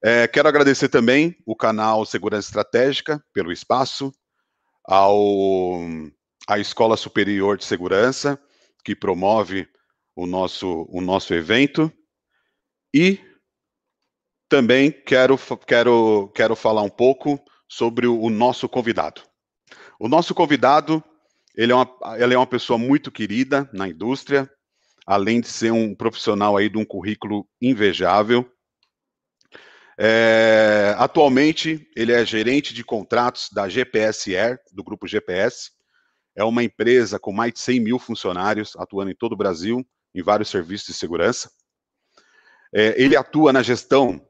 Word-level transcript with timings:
É, 0.03 0.29
quero 0.29 0.49
agradecer 0.49 0.89
também 0.89 1.37
o 1.45 1.57
canal 1.57 2.05
Segurança 2.05 2.49
Estratégica 2.49 3.23
pelo 3.33 3.51
espaço, 3.51 4.13
ao 4.85 5.81
à 6.47 6.59
Escola 6.61 6.97
Superior 6.97 7.57
de 7.57 7.65
Segurança, 7.65 8.41
que 8.85 8.95
promove 8.95 9.69
o 10.15 10.27
nosso, 10.27 10.87
o 10.89 11.01
nosso 11.01 11.35
evento, 11.35 11.93
e 12.95 13.21
também 14.49 14.91
quero, 14.91 15.39
quero, 15.67 16.31
quero 16.35 16.57
falar 16.57 16.83
um 16.83 16.91
pouco 16.91 17.41
sobre 17.69 18.07
o, 18.07 18.31
nosso 18.31 18.69
convidado. 18.69 19.23
O 19.99 20.09
nosso 20.09 20.35
convidado, 20.35 21.03
ele 21.57 21.73
é, 21.73 21.75
uma, 21.75 21.89
ele 22.19 22.35
é 22.35 22.39
uma 22.39 22.47
pessoa 22.47 22.79
muito 22.79 23.11
querida 23.11 23.69
na 23.73 23.89
indústria, 23.89 24.51
além 25.07 25.41
de 25.41 25.49
ser 25.49 25.73
um 25.73 25.95
profissional 25.95 26.57
aí 26.57 26.69
de 26.69 26.79
um 26.79 26.85
currículo 26.85 27.49
invejável. 27.61 28.49
É, 29.99 30.95
atualmente, 30.99 31.89
ele 31.97 32.13
é 32.13 32.25
gerente 32.25 32.75
de 32.75 32.85
contratos 32.85 33.49
da 33.51 33.69
GPS 33.69 34.37
Air, 34.37 34.61
do 34.73 34.85
grupo 34.85 35.07
GPS. 35.07 35.71
É 36.37 36.45
uma 36.45 36.63
empresa 36.63 37.19
com 37.19 37.33
mais 37.33 37.53
de 37.53 37.61
100 37.61 37.81
mil 37.81 37.99
funcionários, 37.99 38.77
atuando 38.77 39.11
em 39.11 39.17
todo 39.17 39.33
o 39.33 39.37
Brasil, 39.37 39.85
em 40.15 40.23
vários 40.23 40.51
serviços 40.51 40.89
de 40.89 40.95
segurança. 40.95 41.51
É, 42.75 42.95
ele 43.03 43.17
atua 43.17 43.53
na 43.53 43.63
gestão 43.63 44.26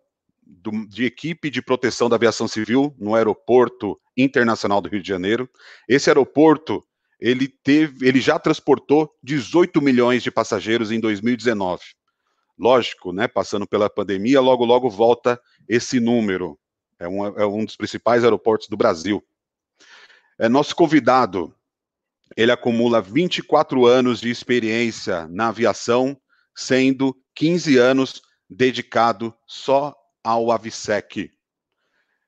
do, 0.46 0.86
de 0.86 1.04
equipe 1.04 1.50
de 1.50 1.60
proteção 1.60 2.08
da 2.08 2.16
aviação 2.16 2.46
civil 2.46 2.94
no 2.98 3.14
Aeroporto 3.14 4.00
Internacional 4.16 4.80
do 4.80 4.88
Rio 4.88 5.02
de 5.02 5.08
Janeiro. 5.08 5.50
Esse 5.88 6.08
aeroporto, 6.08 6.84
ele 7.20 7.48
teve, 7.48 8.06
ele 8.06 8.20
já 8.20 8.38
transportou 8.38 9.12
18 9.22 9.82
milhões 9.82 10.22
de 10.22 10.30
passageiros 10.30 10.92
em 10.92 11.00
2019. 11.00 11.82
Lógico, 12.58 13.12
né, 13.12 13.26
passando 13.26 13.66
pela 13.66 13.90
pandemia, 13.90 14.40
logo 14.40 14.64
logo 14.64 14.88
volta 14.88 15.40
esse 15.68 15.98
número. 15.98 16.58
É 16.98 17.08
um, 17.08 17.26
é 17.26 17.46
um 17.46 17.64
dos 17.64 17.76
principais 17.76 18.24
aeroportos 18.24 18.68
do 18.68 18.76
Brasil. 18.76 19.22
É 20.38 20.48
nosso 20.48 20.74
convidado, 20.74 21.54
ele 22.36 22.52
acumula 22.52 23.02
24 23.02 23.84
anos 23.84 24.20
de 24.20 24.30
experiência 24.30 25.26
na 25.28 25.48
aviação, 25.48 26.16
sendo 26.54 27.14
15 27.34 27.76
anos 27.76 28.22
dedicado 28.48 29.34
só 29.46 29.94
ao 30.26 30.50
AVSEC. 30.50 31.30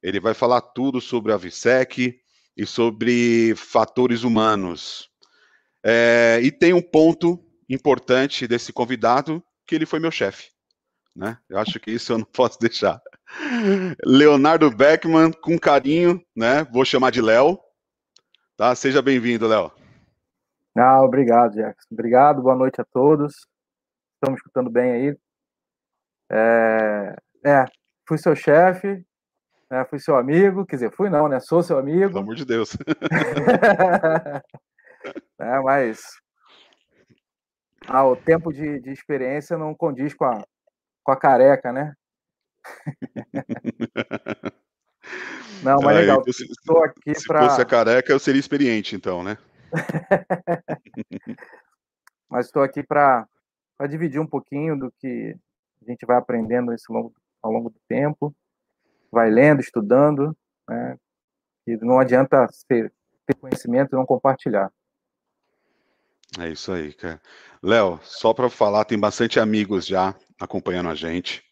Ele 0.01 0.21
vai 0.21 0.33
falar 0.33 0.61
tudo 0.61 1.01
sobre 1.01 1.33
o 1.33 1.35
AVSEC 1.35 2.17
e 2.57 2.65
sobre 2.65 3.57
fatores 3.57 4.23
humanos. 4.23 5.11
É, 5.85 6.39
e 6.41 6.53
tem 6.53 6.73
um 6.73 6.81
ponto 6.81 7.45
importante 7.69 8.47
desse 8.47 8.73
convidado, 8.73 9.43
que 9.67 9.75
ele 9.75 9.85
foi 9.85 9.99
meu 9.99 10.13
chefe. 10.13 10.51
Né? 11.15 11.37
Eu 11.49 11.59
acho 11.59 11.81
que 11.81 11.91
isso 11.91 12.13
eu 12.13 12.19
não 12.19 12.25
posso 12.33 12.59
deixar. 12.61 13.03
Leonardo 14.07 14.71
Beckman, 14.71 15.33
com 15.33 15.59
carinho, 15.59 16.25
né? 16.35 16.63
Vou 16.73 16.85
chamar 16.85 17.11
de 17.11 17.21
Léo. 17.21 17.59
Tá? 18.57 18.75
Seja 18.77 19.03
bem-vindo, 19.03 19.49
Léo. 19.49 19.73
Ah, 20.77 21.03
obrigado, 21.03 21.55
Jackson. 21.55 21.89
Obrigado, 21.91 22.43
boa 22.43 22.55
noite 22.55 22.81
a 22.81 22.85
todos. 22.85 23.35
Estamos 24.15 24.39
escutando 24.39 24.71
bem 24.71 24.93
aí. 24.93 25.17
É, 26.31 27.17
é 27.45 27.78
fui 28.09 28.17
seu 28.17 28.35
chefe, 28.35 29.05
né, 29.71 29.85
fui 29.85 29.99
seu 29.99 30.17
amigo, 30.17 30.65
quer 30.65 30.77
dizer, 30.77 30.91
fui 30.91 31.11
não, 31.11 31.29
né? 31.29 31.39
Sou 31.41 31.63
seu 31.63 31.79
amigo. 31.79 32.09
Pelo 32.09 32.21
amor 32.21 32.35
de 32.35 32.47
Deus. 32.47 32.71
é, 35.39 35.61
mas 35.61 36.01
ah, 37.87 38.07
o 38.07 38.17
tempo 38.17 38.51
de, 38.51 38.81
de 38.81 38.91
experiência 38.91 39.59
não 39.59 39.75
condiz 39.75 40.15
com 40.15 40.25
a, 40.25 40.43
com 41.05 41.13
a 41.13 41.17
careca, 41.17 41.71
né? 41.71 41.93
Não, 45.63 45.81
mas 45.83 45.97
legal. 45.97 46.23
Se, 46.31 46.45
Estou 46.45 46.85
aqui 46.85 47.15
se 47.15 47.27
pra... 47.27 47.49
fosse 47.49 47.61
a 47.61 47.65
careca, 47.65 48.13
eu 48.13 48.19
seria 48.21 48.39
experiente, 48.39 48.95
então, 48.95 49.25
né? 49.25 49.37
mas 52.29 52.47
estou 52.47 52.63
aqui 52.63 52.81
para 52.81 53.27
dividir 53.89 54.21
um 54.21 54.27
pouquinho 54.27 54.79
do 54.79 54.93
que 54.99 55.35
a 55.83 55.91
gente 55.91 56.07
vai 56.07 56.17
aprendendo 56.17 56.73
esse 56.73 56.93
longo, 56.93 57.13
ao 57.43 57.53
longo 57.53 57.71
do 57.71 57.81
tempo, 57.89 58.35
vai 59.11 59.31
lendo, 59.31 59.61
estudando, 59.61 60.37
né? 60.69 60.97
E 61.67 61.77
não 61.77 61.99
adianta 61.99 62.47
ter, 62.67 62.93
ter 63.27 63.35
conhecimento 63.35 63.93
e 63.93 63.97
não 63.97 64.07
compartilhar. 64.07 64.73
É 66.39 66.49
isso 66.49 66.73
aí, 66.73 66.93
cara. 66.93 67.21
Léo, 67.63 68.01
só 68.03 68.33
para 68.33 68.49
falar, 68.49 68.85
tem 68.85 68.99
bastante 68.99 69.39
amigos 69.41 69.87
já 69.87 70.15
acompanhando 70.41 70.89
a 70.89 70.95
gente, 70.95 71.43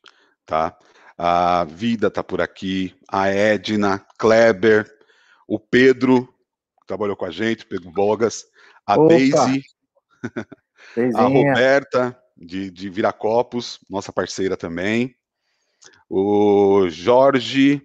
tá? 0.44 0.76
A 1.19 1.64
Vida 1.64 2.10
tá 2.10 2.22
por 2.22 2.41
aqui, 2.41 2.94
a 3.08 3.28
Edna, 3.28 4.06
Kleber, 4.19 4.86
o 5.48 5.58
Pedro, 5.58 6.26
que 6.80 6.86
trabalhou 6.86 7.16
com 7.16 7.25
a 7.25 7.30
gente, 7.30 7.66
Pedro 7.66 7.91
Bogas, 7.91 8.44
a 8.86 8.94
Opa. 8.94 9.08
Daisy, 9.08 9.64
a 11.16 11.22
Roberta, 11.22 12.22
de, 12.36 12.70
de 12.70 12.91
Viracopos, 12.91 13.80
nossa 13.88 14.12
parceira 14.12 14.56
também, 14.56 15.16
o 16.08 16.88
Jorge, 16.88 17.82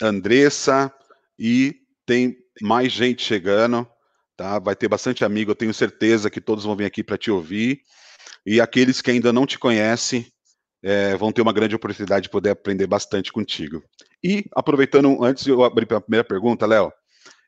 Andressa, 0.00 0.92
e 1.38 1.76
tem 2.06 2.36
mais 2.60 2.92
gente 2.92 3.22
chegando, 3.22 3.88
tá? 4.36 4.58
Vai 4.58 4.76
ter 4.76 4.88
bastante 4.88 5.24
amigo, 5.24 5.50
eu 5.50 5.56
tenho 5.56 5.74
certeza 5.74 6.30
que 6.30 6.40
todos 6.40 6.64
vão 6.64 6.76
vir 6.76 6.84
aqui 6.84 7.02
para 7.02 7.18
te 7.18 7.30
ouvir. 7.30 7.80
E 8.46 8.60
aqueles 8.60 9.00
que 9.00 9.10
ainda 9.10 9.32
não 9.32 9.46
te 9.46 9.58
conhecem 9.58 10.26
é, 10.82 11.16
vão 11.16 11.32
ter 11.32 11.40
uma 11.40 11.52
grande 11.52 11.74
oportunidade 11.74 12.24
de 12.24 12.30
poder 12.30 12.50
aprender 12.50 12.86
bastante 12.86 13.32
contigo. 13.32 13.82
E 14.22 14.44
aproveitando, 14.54 15.24
antes 15.24 15.44
de 15.44 15.50
eu 15.50 15.64
abrir 15.64 15.92
a 15.94 16.00
primeira 16.00 16.24
pergunta, 16.24 16.66
Léo, 16.66 16.92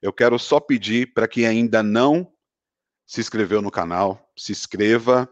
eu 0.01 0.13
quero 0.13 0.39
só 0.39 0.59
pedir 0.59 1.13
para 1.13 1.29
quem 1.29 1.47
ainda 1.47 1.83
não 1.83 2.31
se 3.07 3.21
inscreveu 3.21 3.61
no 3.61 3.71
canal, 3.71 4.33
se 4.37 4.53
inscreva, 4.53 5.29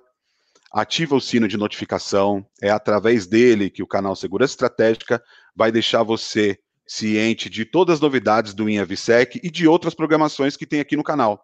ativa 0.75 1.15
o 1.15 1.21
sino 1.21 1.47
de 1.47 1.57
notificação. 1.57 2.45
É 2.61 2.69
através 2.69 3.27
dele 3.27 3.71
que 3.71 3.83
o 3.83 3.87
canal 3.87 4.17
Segurança 4.17 4.55
Estratégica 4.55 5.23
vai 5.55 5.71
deixar 5.71 6.03
você 6.03 6.59
ciente 6.87 7.49
de 7.49 7.65
todas 7.65 7.95
as 7.95 8.01
novidades 8.01 8.53
do 8.53 8.69
InhaVisec 8.69 9.41
e 9.43 9.51
de 9.51 9.69
outras 9.69 9.95
programações 9.95 10.57
que 10.57 10.67
tem 10.67 10.81
aqui 10.81 10.97
no 10.97 11.05
canal. 11.05 11.43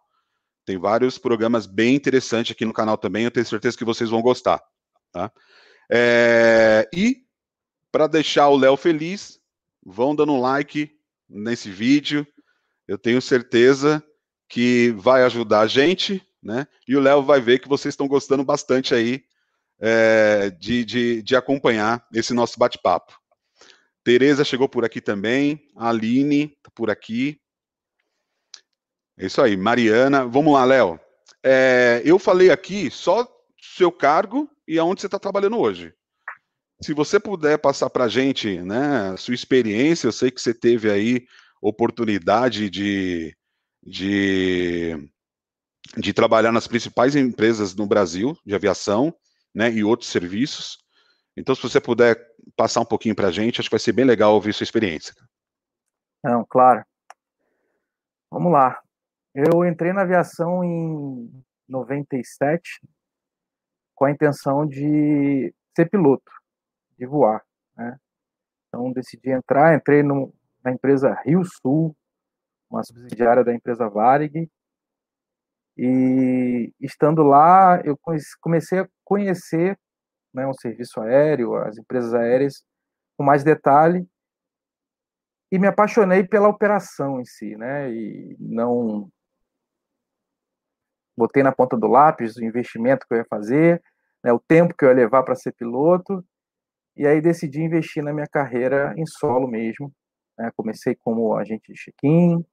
Tem 0.67 0.77
vários 0.77 1.17
programas 1.17 1.65
bem 1.65 1.95
interessantes 1.95 2.53
aqui 2.53 2.65
no 2.65 2.73
canal 2.73 2.99
também, 2.99 3.25
eu 3.25 3.31
tenho 3.31 3.47
certeza 3.47 3.79
que 3.79 3.85
vocês 3.85 4.11
vão 4.11 4.21
gostar. 4.21 4.61
Tá? 5.13 5.33
É, 5.91 6.89
e, 6.93 7.23
para 7.91 8.07
deixar 8.07 8.49
o 8.49 8.57
Léo 8.57 8.77
feliz, 8.77 9.41
vão 9.85 10.15
dando 10.15 10.33
um 10.33 10.41
like 10.41 10.91
nesse 11.29 11.71
vídeo. 11.71 12.27
Eu 12.87 12.99
tenho 12.99 13.23
certeza 13.23 14.03
que 14.49 14.93
vai 14.99 15.23
ajudar 15.23 15.61
a 15.61 15.67
gente, 15.67 16.25
né? 16.43 16.67
E 16.87 16.97
o 16.97 17.01
Léo 17.01 17.23
vai 17.23 17.41
ver 17.41 17.61
que 17.61 17.69
vocês 17.69 17.93
estão 17.93 18.07
gostando 18.09 18.45
bastante 18.45 18.95
aí 18.95 19.25
é, 19.81 20.51
de, 20.51 20.85
de, 20.85 21.23
de 21.23 21.35
acompanhar 21.35 22.07
esse 22.15 22.35
nosso 22.35 22.59
bate-papo. 22.59 23.19
Tereza 24.05 24.45
chegou 24.45 24.69
por 24.69 24.85
aqui 24.85 25.01
também, 25.01 25.69
Aline 25.77 26.49
tá 26.63 26.71
por 26.75 26.91
aqui. 26.91 27.41
É 29.19 29.27
isso 29.27 29.41
aí, 29.43 29.57
Mariana. 29.57 30.27
Vamos 30.27 30.53
lá, 30.53 30.65
Léo. 30.65 30.99
É, 31.43 32.03
eu 32.05 32.19
falei 32.19 32.51
aqui 32.51 32.91
só 32.91 33.27
seu 33.61 33.93
cargo 33.93 34.51
e 34.67 34.79
aonde 34.79 35.01
você 35.01 35.07
está 35.07 35.19
trabalhando 35.19 35.59
hoje. 35.59 35.93
Se 36.83 36.95
você 36.95 37.21
puder 37.21 37.59
passar 37.59 37.91
para 37.91 38.05
a 38.05 38.09
gente, 38.09 38.59
né, 38.63 39.15
sua 39.19 39.35
experiência, 39.35 40.07
eu 40.07 40.13
sei 40.13 40.31
que 40.31 40.41
você 40.41 40.55
teve 40.55 40.91
aí 40.91 41.27
oportunidade 41.61 42.71
de, 42.71 43.37
de, 43.83 44.97
de 45.99 46.13
trabalhar 46.15 46.53
nas 46.53 46.67
principais 46.67 47.15
empresas 47.15 47.75
no 47.75 47.87
Brasil 47.87 48.35
de 48.47 48.55
aviação, 48.55 49.15
né, 49.55 49.71
e 49.71 49.85
outros 49.85 50.11
serviços. 50.11 50.79
Então, 51.37 51.55
se 51.55 51.63
você 51.63 51.81
puder 51.81 52.17
passar 52.57 52.81
um 52.81 52.85
pouquinho 52.85 53.15
para 53.15 53.29
a 53.29 53.33
gente, 53.33 53.61
acho 53.61 53.69
que 53.69 53.75
vai 53.75 53.81
ser 53.81 53.93
bem 53.93 54.05
legal 54.05 54.35
ouvir 54.35 54.53
sua 54.53 54.65
experiência. 54.65 55.15
Não, 56.23 56.45
claro. 56.45 56.85
Vamos 58.31 58.53
lá. 58.53 58.81
Eu 59.35 59.65
entrei 59.65 59.93
na 59.93 60.03
aviação 60.03 60.63
em 60.63 61.31
97 61.69 62.81
com 63.95 64.05
a 64.05 64.11
intenção 64.11 64.67
de 64.67 65.55
ser 65.75 65.89
piloto, 65.89 66.31
de 66.99 67.07
voar. 67.07 67.45
Né? 67.77 67.99
Então 68.69 68.93
decidi 68.93 69.31
entrar, 69.31 69.75
entrei 69.75 70.03
no, 70.03 70.33
na 70.63 70.73
empresa 70.73 71.21
Rio 71.25 71.43
Sul, 71.45 71.97
uma 72.69 72.83
subsidiária 72.83 73.45
da 73.45 73.55
empresa 73.55 73.89
Varig, 73.89 74.51
e 75.77 76.73
estando 76.81 77.23
lá 77.23 77.81
eu 77.85 77.99
comecei 78.41 78.81
a 78.81 78.89
conhecer 79.11 79.77
né, 80.33 80.47
o 80.47 80.55
serviço 80.55 81.01
aéreo, 81.01 81.57
as 81.57 81.77
empresas 81.77 82.15
aéreas 82.15 82.65
com 83.19 83.25
mais 83.25 83.43
detalhe 83.43 84.09
e 85.51 85.59
me 85.59 85.67
apaixonei 85.67 86.23
pela 86.25 86.49
operação 86.49 87.21
em 87.21 87.25
si, 87.25 87.57
né? 87.57 87.93
E 87.93 88.37
não 88.39 89.11
botei 91.17 91.43
na 91.43 91.51
ponta 91.51 91.77
do 91.77 91.89
lápis 91.89 92.37
o 92.37 92.45
investimento 92.45 93.05
que 93.05 93.13
eu 93.13 93.19
ia 93.19 93.27
fazer, 93.29 93.83
né, 94.23 94.33
o 94.33 94.39
tempo 94.39 94.75
que 94.75 94.85
eu 94.85 94.91
ia 94.91 94.95
levar 94.95 95.25
para 95.25 95.35
ser 95.35 95.53
piloto, 95.53 96.25
e 96.97 97.05
aí 97.05 97.21
decidi 97.21 97.61
investir 97.61 98.03
na 98.03 98.13
minha 98.13 98.29
carreira 98.29 98.95
em 98.97 99.05
solo 99.05 99.49
mesmo. 99.49 99.93
Né? 100.39 100.53
Comecei 100.57 100.95
como 100.95 101.35
agente 101.35 101.73
de 101.73 101.79
check-in, 101.79 102.45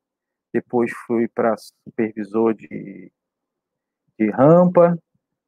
depois 0.52 0.92
fui 1.06 1.28
para 1.28 1.56
supervisor 1.58 2.56
de, 2.56 3.12
de 4.20 4.32
rampa, 4.32 4.98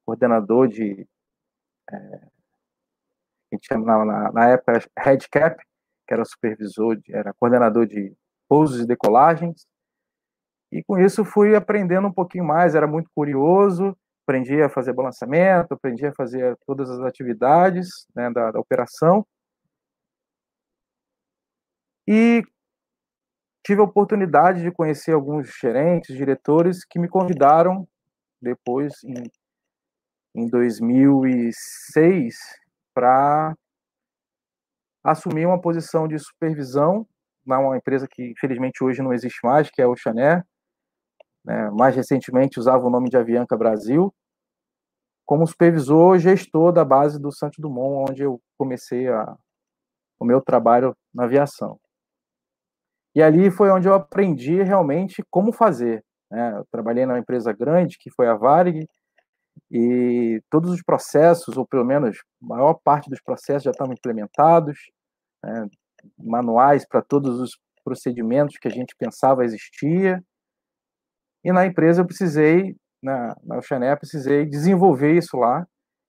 coordenador 0.09 0.67
de. 0.67 1.07
É, 1.91 1.95
a 3.51 3.55
gente 3.55 3.67
chama 3.67 4.05
na, 4.05 4.31
na 4.31 4.49
época 4.49 4.83
head 4.97 5.27
cap, 5.29 5.63
que 6.07 6.13
era 6.13 6.25
supervisor, 6.25 6.95
de, 6.95 7.15
era 7.15 7.33
coordenador 7.33 7.85
de 7.85 8.15
pousos 8.47 8.81
e 8.81 8.87
decolagens. 8.87 9.67
E 10.71 10.83
com 10.83 10.97
isso 10.99 11.23
fui 11.23 11.55
aprendendo 11.55 12.07
um 12.07 12.13
pouquinho 12.13 12.43
mais, 12.43 12.75
era 12.75 12.87
muito 12.87 13.09
curioso, 13.15 13.95
aprendi 14.23 14.61
a 14.61 14.69
fazer 14.69 14.93
balançamento, 14.93 15.73
aprendi 15.73 16.05
a 16.05 16.13
fazer 16.13 16.57
todas 16.65 16.89
as 16.89 16.99
atividades 17.01 18.07
né, 18.15 18.31
da, 18.31 18.51
da 18.51 18.59
operação. 18.59 19.25
E 22.07 22.43
tive 23.63 23.81
a 23.81 23.83
oportunidade 23.83 24.61
de 24.61 24.71
conhecer 24.71 25.13
alguns 25.13 25.51
gerentes, 25.59 26.15
diretores 26.15 26.83
que 26.85 26.99
me 26.99 27.07
convidaram 27.07 27.87
depois, 28.41 29.03
em, 29.03 29.23
em 30.35 30.47
2006, 30.47 32.35
para 32.93 33.53
assumir 35.03 35.45
uma 35.45 35.59
posição 35.59 36.07
de 36.07 36.19
supervisão 36.19 37.07
numa 37.45 37.77
empresa 37.77 38.07
que 38.07 38.31
infelizmente 38.31 38.83
hoje 38.83 39.01
não 39.01 39.13
existe 39.13 39.39
mais, 39.43 39.69
que 39.69 39.81
é 39.81 39.87
o 39.87 39.95
Chané, 39.95 40.43
né, 41.43 41.69
mais 41.71 41.95
recentemente 41.95 42.59
usava 42.59 42.85
o 42.85 42.89
nome 42.89 43.09
de 43.09 43.17
Avianca 43.17 43.57
Brasil, 43.57 44.13
como 45.25 45.47
supervisor 45.47 46.17
gestor 46.17 46.71
da 46.71 46.83
base 46.83 47.19
do 47.19 47.31
Santos 47.31 47.59
Dumont, 47.59 48.11
onde 48.11 48.23
eu 48.23 48.41
comecei 48.57 49.07
a, 49.07 49.35
o 50.19 50.25
meu 50.25 50.41
trabalho 50.41 50.95
na 51.13 51.25
aviação. 51.25 51.79
E 53.15 53.21
ali 53.21 53.49
foi 53.49 53.69
onde 53.69 53.87
eu 53.87 53.93
aprendi 53.93 54.61
realmente 54.61 55.23
como 55.29 55.51
fazer. 55.51 56.03
Né? 56.31 56.57
Eu 56.57 56.65
trabalhei 56.71 57.05
numa 57.05 57.19
empresa 57.19 57.51
grande, 57.51 57.97
que 57.99 58.11
foi 58.11 58.27
a 58.27 58.35
Varig, 58.35 58.87
e 59.71 60.41
todos 60.49 60.71
os 60.71 60.81
processos, 60.81 61.57
ou 61.57 61.65
pelo 61.65 61.85
menos 61.85 62.17
a 62.41 62.45
maior 62.45 62.73
parte 62.75 63.09
dos 63.09 63.21
processos 63.21 63.63
já 63.63 63.71
estavam 63.71 63.93
implementados, 63.93 64.77
né? 65.43 65.67
manuais 66.17 66.87
para 66.87 67.01
todos 67.01 67.39
os 67.39 67.57
procedimentos 67.83 68.57
que 68.57 68.67
a 68.67 68.71
gente 68.71 68.95
pensava 68.97 69.43
existia, 69.43 70.23
e 71.43 71.51
na 71.51 71.65
empresa 71.65 72.01
eu 72.01 72.05
precisei, 72.05 72.75
na, 73.01 73.35
na 73.43 73.57
Oceané, 73.57 73.95
precisei 73.95 74.45
desenvolver 74.45 75.17
isso 75.17 75.37
lá. 75.37 75.65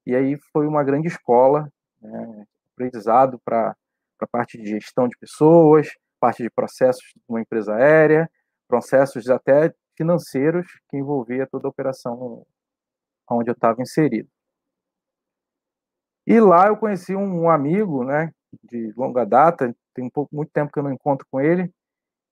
E 0.06 0.14
aí 0.14 0.37
foi 0.53 0.67
uma 0.67 0.82
grande 0.82 1.08
escola, 1.08 1.69
né, 2.00 2.44
aprendizado 2.75 3.38
para 3.44 3.76
a 4.20 4.26
parte 4.26 4.58
de 4.58 4.69
gestão 4.69 5.06
de 5.08 5.17
pessoas, 5.19 5.88
parte 6.19 6.43
de 6.43 6.50
processos 6.50 7.05
de 7.14 7.23
uma 7.29 7.41
empresa 7.41 7.75
aérea, 7.75 8.29
processos 8.69 9.29
até 9.29 9.73
financeiros 9.96 10.67
que 10.88 10.96
envolvia 10.96 11.46
toda 11.46 11.69
a 11.69 11.70
operação 11.70 12.44
onde 13.31 13.50
eu 13.50 13.55
estava 13.55 13.81
inserido. 13.82 14.29
E 16.27 16.38
lá 16.41 16.69
eu 16.69 16.77
conheci 16.77 17.15
um, 17.15 17.43
um, 17.44 17.50
amigo, 17.50 18.05
né, 18.05 18.31
de 18.65 18.93
longa 18.97 19.25
data, 19.25 19.75
tem 19.94 20.05
um 20.05 20.11
pouco, 20.11 20.35
muito 20.35 20.50
tempo 20.53 20.73
que 20.73 20.79
eu 20.79 20.82
não 20.82 20.93
encontro 20.93 21.27
com 21.31 21.41
ele, 21.41 21.73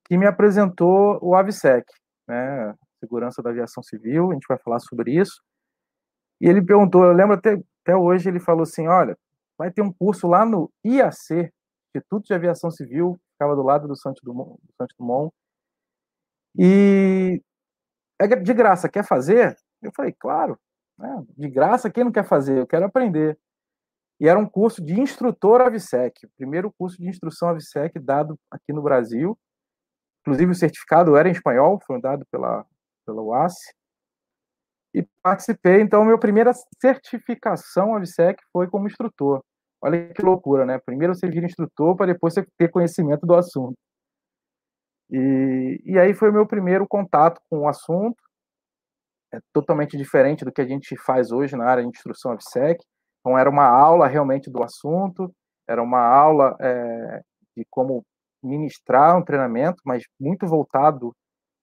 que 0.07 0.17
me 0.17 0.27
apresentou 0.27 1.19
o 1.23 1.35
AVSEC, 1.35 1.85
né, 2.27 2.75
segurança 3.01 3.43
da 3.43 3.51
aviação 3.51 3.83
civil, 3.83 4.31
a 4.31 4.35
gente 4.35 4.47
vai 4.49 4.59
falar 4.59 4.81
sobre 4.81 5.13
isso. 5.13 5.43
E 6.41 6.49
ele 6.49 6.63
perguntou, 6.63 7.05
eu 7.05 7.13
lembro 7.13 7.35
até, 7.35 7.61
até 7.83 7.97
hoje, 7.97 8.29
ele 8.29 8.41
falou 8.41 8.63
assim, 8.63 8.87
olha, 8.87 9.17
vai 9.59 9.71
ter 9.73 9.83
um 9.83 9.93
curso 9.93 10.29
lá 10.29 10.45
no 10.45 10.71
IAC, 10.85 11.51
Instituto 11.95 12.27
de 12.27 12.35
Aviação 12.35 12.71
Civil, 12.71 13.19
ficava 13.33 13.57
do 13.57 13.63
lado 13.63 13.89
do 13.89 13.97
Santos 13.97 14.23
Dumont, 14.23 14.61
do 14.79 14.87
Dumont, 14.99 15.33
e 16.57 17.43
é 18.21 18.27
de 18.27 18.55
graça, 18.55 18.89
quer 18.89 19.05
fazer? 19.05 19.57
Eu 19.83 19.93
falei, 19.95 20.13
claro, 20.19 20.59
né? 20.99 21.25
de 21.37 21.49
graça, 21.49 21.91
quem 21.91 22.05
não 22.05 22.13
quer 22.13 22.27
fazer? 22.27 22.59
Eu 22.59 22.67
quero 22.67 22.87
aprender. 22.87 23.39
E 24.21 24.29
era 24.29 24.39
um 24.39 24.49
curso 24.49 24.85
de 24.85 24.99
instrutor 25.01 25.61
AVSEC, 25.61 26.27
o 26.27 26.31
primeiro 26.37 26.73
curso 26.77 26.99
de 26.99 27.09
instrução 27.09 27.49
AVSEC 27.51 27.99
dado 28.01 28.39
aqui 28.51 28.73
no 28.73 28.83
Brasil. 28.83 29.39
Inclusive, 30.23 30.51
o 30.51 30.55
certificado 30.55 31.17
era 31.17 31.29
em 31.29 31.33
espanhol, 31.33 31.81
foi 31.87 32.01
dado 32.01 32.27
pela 32.31 32.67
pela 33.07 33.23
UAS, 33.23 33.55
e 34.95 35.07
participei, 35.23 35.81
então, 35.81 36.05
minha 36.05 36.19
primeira 36.19 36.53
certificação 36.81 37.95
AVSEC 37.95 38.43
foi 38.53 38.69
como 38.69 38.87
instrutor. 38.87 39.43
Olha 39.81 40.13
que 40.13 40.23
loucura, 40.23 40.67
né? 40.67 40.79
Primeiro 40.79 41.15
você 41.15 41.29
vira 41.29 41.47
instrutor 41.47 41.95
para 41.97 42.07
depois 42.07 42.35
você 42.35 42.47
ter 42.57 42.69
conhecimento 42.71 43.27
do 43.27 43.35
assunto. 43.35 43.77
E, 45.11 45.81
e 45.85 45.99
aí 45.99 46.15
foi 46.15 46.31
o 46.31 46.33
meu 46.33 46.47
primeiro 46.47 46.87
contato 46.87 47.41
com 47.49 47.61
o 47.61 47.69
assunto, 47.69 48.23
é 49.33 49.39
totalmente 49.53 49.97
diferente 49.97 50.45
do 50.45 50.53
que 50.53 50.61
a 50.61 50.67
gente 50.67 50.97
faz 50.97 51.31
hoje 51.31 51.57
na 51.57 51.65
área 51.65 51.83
de 51.83 51.89
instrução 51.89 52.33
AVSEC. 52.33 52.83
Então, 53.21 53.39
era 53.39 53.49
uma 53.49 53.67
aula 53.67 54.07
realmente 54.07 54.51
do 54.51 54.63
assunto, 54.63 55.33
era 55.69 55.83
uma 55.83 56.01
aula 56.01 56.57
é, 56.61 57.21
de 57.57 57.67
como 57.71 58.05
ministrar 58.43 59.17
um 59.17 59.25
treinamento, 59.25 59.83
mas 59.85 60.05
muito 60.19 60.47
voltado 60.47 61.15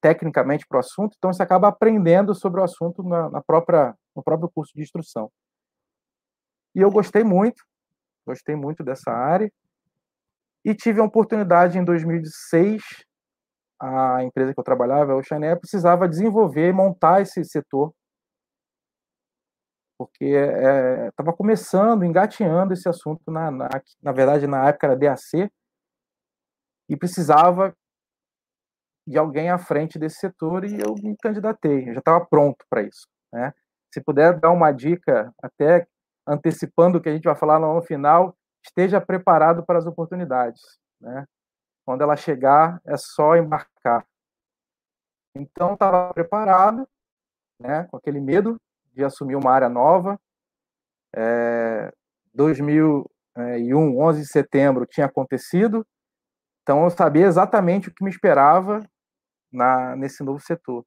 tecnicamente 0.01 0.67
para 0.67 0.77
o 0.77 0.79
assunto, 0.79 1.15
então 1.17 1.33
você 1.33 1.41
acaba 1.41 1.67
aprendendo 1.67 2.35
sobre 2.35 2.61
o 2.61 2.63
assunto 2.63 3.01
na, 3.01 3.27
na, 3.29 3.41
própria, 3.41 3.95
no 4.15 4.21
próprio 4.21 4.51
curso 4.53 4.71
de 4.75 4.83
instrução. 4.83 5.31
E 6.75 6.81
eu 6.81 6.91
gostei 6.91 7.23
muito, 7.23 7.63
gostei 8.23 8.55
muito 8.55 8.83
dessa 8.83 9.11
área, 9.11 9.51
e 10.63 10.75
tive 10.75 10.99
a 10.99 11.03
oportunidade 11.03 11.79
em 11.79 11.83
2006, 11.83 12.83
a 13.85 14.23
empresa 14.23 14.53
que 14.53 14.59
eu 14.59 14.63
trabalhava, 14.63 15.13
a 15.13 15.15
Oceané, 15.15 15.55
precisava 15.55 16.09
desenvolver 16.09 16.69
e 16.69 16.73
montar 16.73 17.21
esse 17.21 17.43
setor, 17.43 17.93
porque 19.97 20.25
estava 20.25 21.31
é, 21.31 21.35
começando, 21.37 22.03
engateando 22.03 22.73
esse 22.73 22.87
assunto, 22.89 23.31
na, 23.31 23.51
na, 23.51 23.69
na 24.01 24.11
verdade, 24.11 24.47
na 24.47 24.67
época 24.67 24.87
era 24.87 24.97
DAC, 24.97 25.49
e 26.89 26.97
precisava 26.97 27.73
de 29.07 29.17
alguém 29.17 29.49
à 29.49 29.57
frente 29.57 29.99
desse 29.99 30.17
setor 30.17 30.65
e 30.65 30.79
eu 30.81 30.95
me 30.95 31.15
candidatei, 31.17 31.89
eu 31.89 31.93
já 31.93 31.99
estava 31.99 32.25
pronto 32.25 32.65
para 32.69 32.81
isso. 32.81 33.07
Né? 33.31 33.53
Se 33.93 34.01
puder 34.01 34.39
dar 34.39 34.51
uma 34.51 34.71
dica, 34.71 35.31
até 35.41 35.87
antecipando 36.27 36.97
o 36.97 37.01
que 37.01 37.09
a 37.09 37.13
gente 37.13 37.23
vai 37.23 37.35
falar 37.35 37.59
no 37.59 37.81
final, 37.83 38.35
esteja 38.65 38.99
preparado 38.99 39.63
para 39.63 39.77
as 39.77 39.85
oportunidades. 39.85 40.61
Né? 40.99 41.25
Quando 41.85 42.01
ela 42.01 42.15
chegar, 42.15 42.81
é 42.85 42.97
só 42.97 43.35
embarcar. 43.35 44.05
Então, 45.35 45.73
estava 45.73 46.13
preparado, 46.13 46.87
né, 47.59 47.85
com 47.85 47.97
aquele 47.97 48.19
medo 48.19 48.59
de 48.93 49.03
assumir 49.03 49.35
uma 49.35 49.51
área 49.51 49.69
nova. 49.69 50.19
É, 51.15 51.93
2001, 52.33 53.99
11 53.99 54.21
de 54.21 54.27
setembro, 54.27 54.85
tinha 54.85 55.05
acontecido, 55.05 55.85
então 56.61 56.83
eu 56.83 56.89
sabia 56.89 57.27
exatamente 57.27 57.89
o 57.89 57.93
que 57.93 58.03
me 58.03 58.09
esperava 58.09 58.83
na, 59.51 59.95
nesse 59.95 60.23
novo 60.23 60.39
setor. 60.39 60.83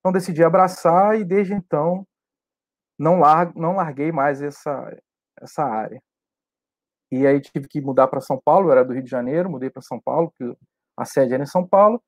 Então 0.00 0.10
decidi 0.10 0.42
abraçar 0.42 1.20
e 1.20 1.24
desde 1.24 1.52
então 1.52 2.06
não, 2.98 3.20
lar, 3.20 3.54
não 3.54 3.76
larguei 3.76 4.10
mais 4.10 4.42
essa, 4.42 4.96
essa 5.40 5.62
área. 5.64 6.02
E 7.10 7.26
aí 7.26 7.40
tive 7.40 7.66
que 7.68 7.80
mudar 7.80 8.08
para 8.08 8.20
São 8.20 8.40
Paulo, 8.42 8.68
eu 8.68 8.72
era 8.72 8.84
do 8.84 8.92
Rio 8.92 9.02
de 9.02 9.10
Janeiro, 9.10 9.50
mudei 9.50 9.70
para 9.70 9.82
São 9.82 10.00
Paulo, 10.00 10.30
porque 10.30 10.56
a 10.96 11.04
sede 11.04 11.34
era 11.34 11.42
em 11.42 11.46
São 11.46 11.66
Paulo, 11.66 12.02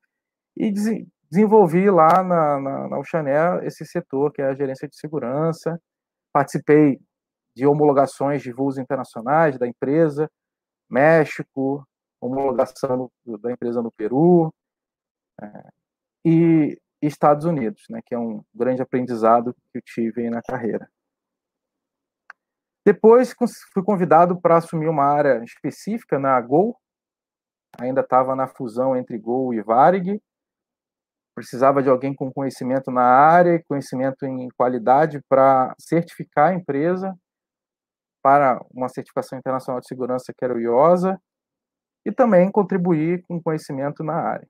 e 0.55 0.71
des, 0.71 1.05
desenvolvi 1.29 1.89
lá 1.89 2.21
na, 2.23 2.59
na, 2.59 2.87
na 2.89 2.99
Uxané 2.99 3.65
esse 3.65 3.85
setor, 3.85 4.31
que 4.31 4.41
é 4.41 4.45
a 4.45 4.53
gerência 4.53 4.87
de 4.87 4.95
segurança. 4.97 5.81
Participei 6.33 6.99
de 7.55 7.65
homologações 7.65 8.41
de 8.41 8.51
voos 8.51 8.77
internacionais 8.77 9.57
da 9.57 9.67
empresa, 9.67 10.29
México, 10.89 11.85
homologação 12.19 13.09
da 13.41 13.51
empresa 13.51 13.81
no 13.81 13.91
Peru, 13.91 14.53
é, 15.41 15.69
e 16.23 16.79
Estados 17.01 17.45
Unidos, 17.45 17.83
né, 17.89 18.01
que 18.05 18.13
é 18.13 18.19
um 18.19 18.43
grande 18.53 18.81
aprendizado 18.81 19.53
que 19.71 19.79
eu 19.79 19.81
tive 19.81 20.29
na 20.29 20.41
carreira. 20.41 20.87
Depois 22.85 23.35
fui 23.73 23.83
convidado 23.83 24.39
para 24.39 24.57
assumir 24.57 24.87
uma 24.87 25.05
área 25.05 25.43
específica 25.43 26.17
na 26.17 26.39
Gol, 26.41 26.75
ainda 27.79 28.01
estava 28.01 28.35
na 28.35 28.47
fusão 28.47 28.95
entre 28.95 29.17
Gol 29.17 29.53
e 29.53 29.61
Varig, 29.61 30.21
precisava 31.35 31.81
de 31.81 31.89
alguém 31.89 32.13
com 32.13 32.31
conhecimento 32.31 32.91
na 32.91 33.03
área, 33.03 33.63
conhecimento 33.67 34.25
em 34.25 34.49
qualidade 34.57 35.21
para 35.29 35.73
certificar 35.79 36.49
a 36.49 36.53
empresa 36.53 37.15
para 38.21 38.63
uma 38.71 38.89
certificação 38.89 39.37
internacional 39.37 39.79
de 39.79 39.87
segurança 39.87 40.33
que 40.35 40.45
era 40.45 40.53
o 40.53 40.59
IOSA 40.59 41.19
e 42.05 42.11
também 42.11 42.51
contribuir 42.51 43.23
com 43.27 43.41
conhecimento 43.41 44.03
na 44.03 44.13
área. 44.13 44.47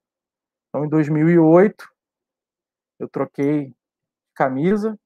Então, 0.69 0.85
em 0.85 0.89
2008, 0.89 1.85
eu 2.99 3.09
troquei 3.09 3.73
camisa, 4.35 4.97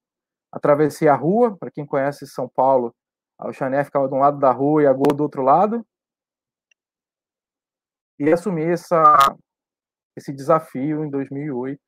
atravessei 0.51 1.07
a 1.07 1.15
rua, 1.15 1.57
para 1.57 1.71
quem 1.71 1.85
conhece 1.85 2.27
São 2.27 2.47
Paulo, 2.47 2.93
o 3.39 3.53
Chané 3.53 3.83
ficava 3.83 4.07
de 4.07 4.13
um 4.13 4.19
lado 4.19 4.39
da 4.39 4.51
rua 4.51 4.83
e 4.83 4.87
a 4.87 4.93
Gol 4.93 5.13
do 5.15 5.23
outro 5.23 5.41
lado, 5.41 5.85
e 8.17 8.31
assumi 8.31 8.63
essa, 8.63 9.03
esse 10.15 10.33
desafio 10.33 11.03
em 11.03 11.09
2008, 11.09 11.79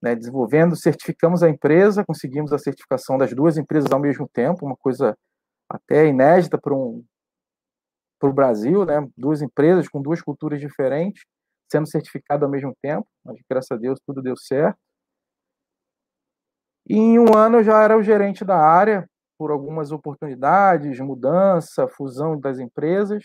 né, 0.00 0.14
desenvolvendo, 0.14 0.76
certificamos 0.76 1.42
a 1.42 1.48
empresa, 1.48 2.04
conseguimos 2.04 2.52
a 2.52 2.58
certificação 2.58 3.18
das 3.18 3.34
duas 3.34 3.58
empresas 3.58 3.90
ao 3.90 3.98
mesmo 3.98 4.28
tempo, 4.28 4.64
uma 4.64 4.76
coisa 4.76 5.16
até 5.68 6.06
inédita 6.06 6.58
para 6.58 6.74
um 6.74 7.04
para 8.20 8.30
o 8.30 8.32
Brasil, 8.32 8.84
né, 8.84 9.08
duas 9.16 9.42
empresas 9.42 9.88
com 9.88 10.02
duas 10.02 10.20
culturas 10.20 10.60
diferentes 10.60 11.22
sendo 11.70 11.86
certificadas 11.86 12.42
ao 12.42 12.50
mesmo 12.50 12.74
tempo, 12.82 13.06
mas 13.24 13.38
graças 13.48 13.70
a 13.70 13.76
Deus 13.76 14.00
tudo 14.04 14.22
deu 14.22 14.36
certo. 14.36 14.78
E 16.88 16.94
em 16.96 17.18
um 17.18 17.36
ano 17.36 17.58
eu 17.58 17.64
já 17.64 17.82
era 17.82 17.96
o 17.96 18.02
gerente 18.02 18.44
da 18.44 18.56
área, 18.56 19.08
por 19.38 19.50
algumas 19.50 19.92
oportunidades, 19.92 20.98
mudança, 21.00 21.86
fusão 21.88 22.38
das 22.38 22.58
empresas. 22.58 23.24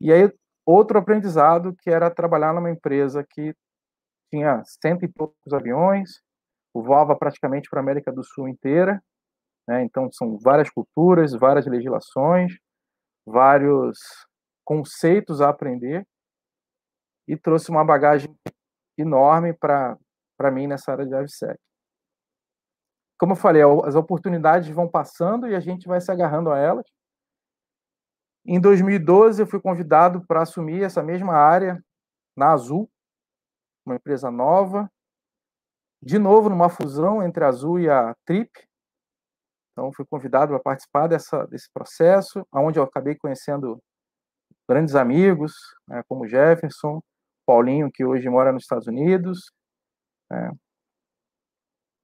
E 0.00 0.12
aí 0.12 0.30
outro 0.66 0.98
aprendizado 0.98 1.74
que 1.80 1.90
era 1.90 2.10
trabalhar 2.10 2.52
numa 2.52 2.70
empresa 2.70 3.24
que 3.28 3.54
tinha 4.30 4.62
cento 4.64 5.04
e 5.04 5.08
poucos 5.08 5.52
aviões, 5.52 6.20
voava 6.74 7.16
praticamente 7.16 7.70
para 7.70 7.80
a 7.80 7.82
América 7.82 8.12
do 8.12 8.22
Sul 8.22 8.48
inteira, 8.48 9.02
né? 9.66 9.82
então 9.82 10.10
são 10.12 10.36
várias 10.38 10.68
culturas, 10.68 11.32
várias 11.32 11.66
legislações, 11.66 12.52
vários 13.24 13.98
conceitos 14.64 15.40
a 15.40 15.48
aprender, 15.48 16.06
e 17.28 17.36
trouxe 17.36 17.70
uma 17.70 17.84
bagagem 17.84 18.32
enorme 18.98 19.52
para 19.54 19.98
mim 20.52 20.66
nessa 20.66 20.92
área 20.92 21.06
de 21.06 21.14
AVSEC. 21.14 21.58
Como 23.18 23.32
eu 23.32 23.36
falei, 23.36 23.62
as 23.84 23.94
oportunidades 23.94 24.68
vão 24.68 24.88
passando 24.88 25.48
e 25.48 25.54
a 25.54 25.60
gente 25.60 25.88
vai 25.88 26.00
se 26.00 26.10
agarrando 26.10 26.50
a 26.50 26.58
elas. 26.58 26.84
Em 28.44 28.60
2012, 28.60 29.42
eu 29.42 29.46
fui 29.46 29.60
convidado 29.60 30.24
para 30.26 30.42
assumir 30.42 30.82
essa 30.82 31.02
mesma 31.02 31.34
área 31.34 31.82
na 32.36 32.52
Azul, 32.52 32.88
uma 33.84 33.96
empresa 33.96 34.30
nova, 34.30 34.90
de 36.02 36.18
novo 36.18 36.48
numa 36.48 36.68
fusão 36.68 37.22
entre 37.22 37.44
a 37.44 37.48
Azul 37.48 37.80
e 37.80 37.90
a 37.90 38.14
Trip. 38.24 38.50
Então, 39.72 39.92
fui 39.92 40.06
convidado 40.06 40.52
para 40.52 40.62
participar 40.62 41.08
dessa, 41.08 41.46
desse 41.46 41.68
processo, 41.72 42.46
onde 42.52 42.78
eu 42.78 42.84
acabei 42.84 43.16
conhecendo 43.16 43.82
grandes 44.68 44.94
amigos, 44.94 45.52
né, 45.88 46.02
como 46.08 46.26
Jefferson, 46.26 47.00
Paulinho, 47.46 47.90
que 47.92 48.04
hoje 48.04 48.28
mora 48.28 48.52
nos 48.52 48.62
Estados 48.62 48.86
Unidos. 48.86 49.50
Né, 50.30 50.50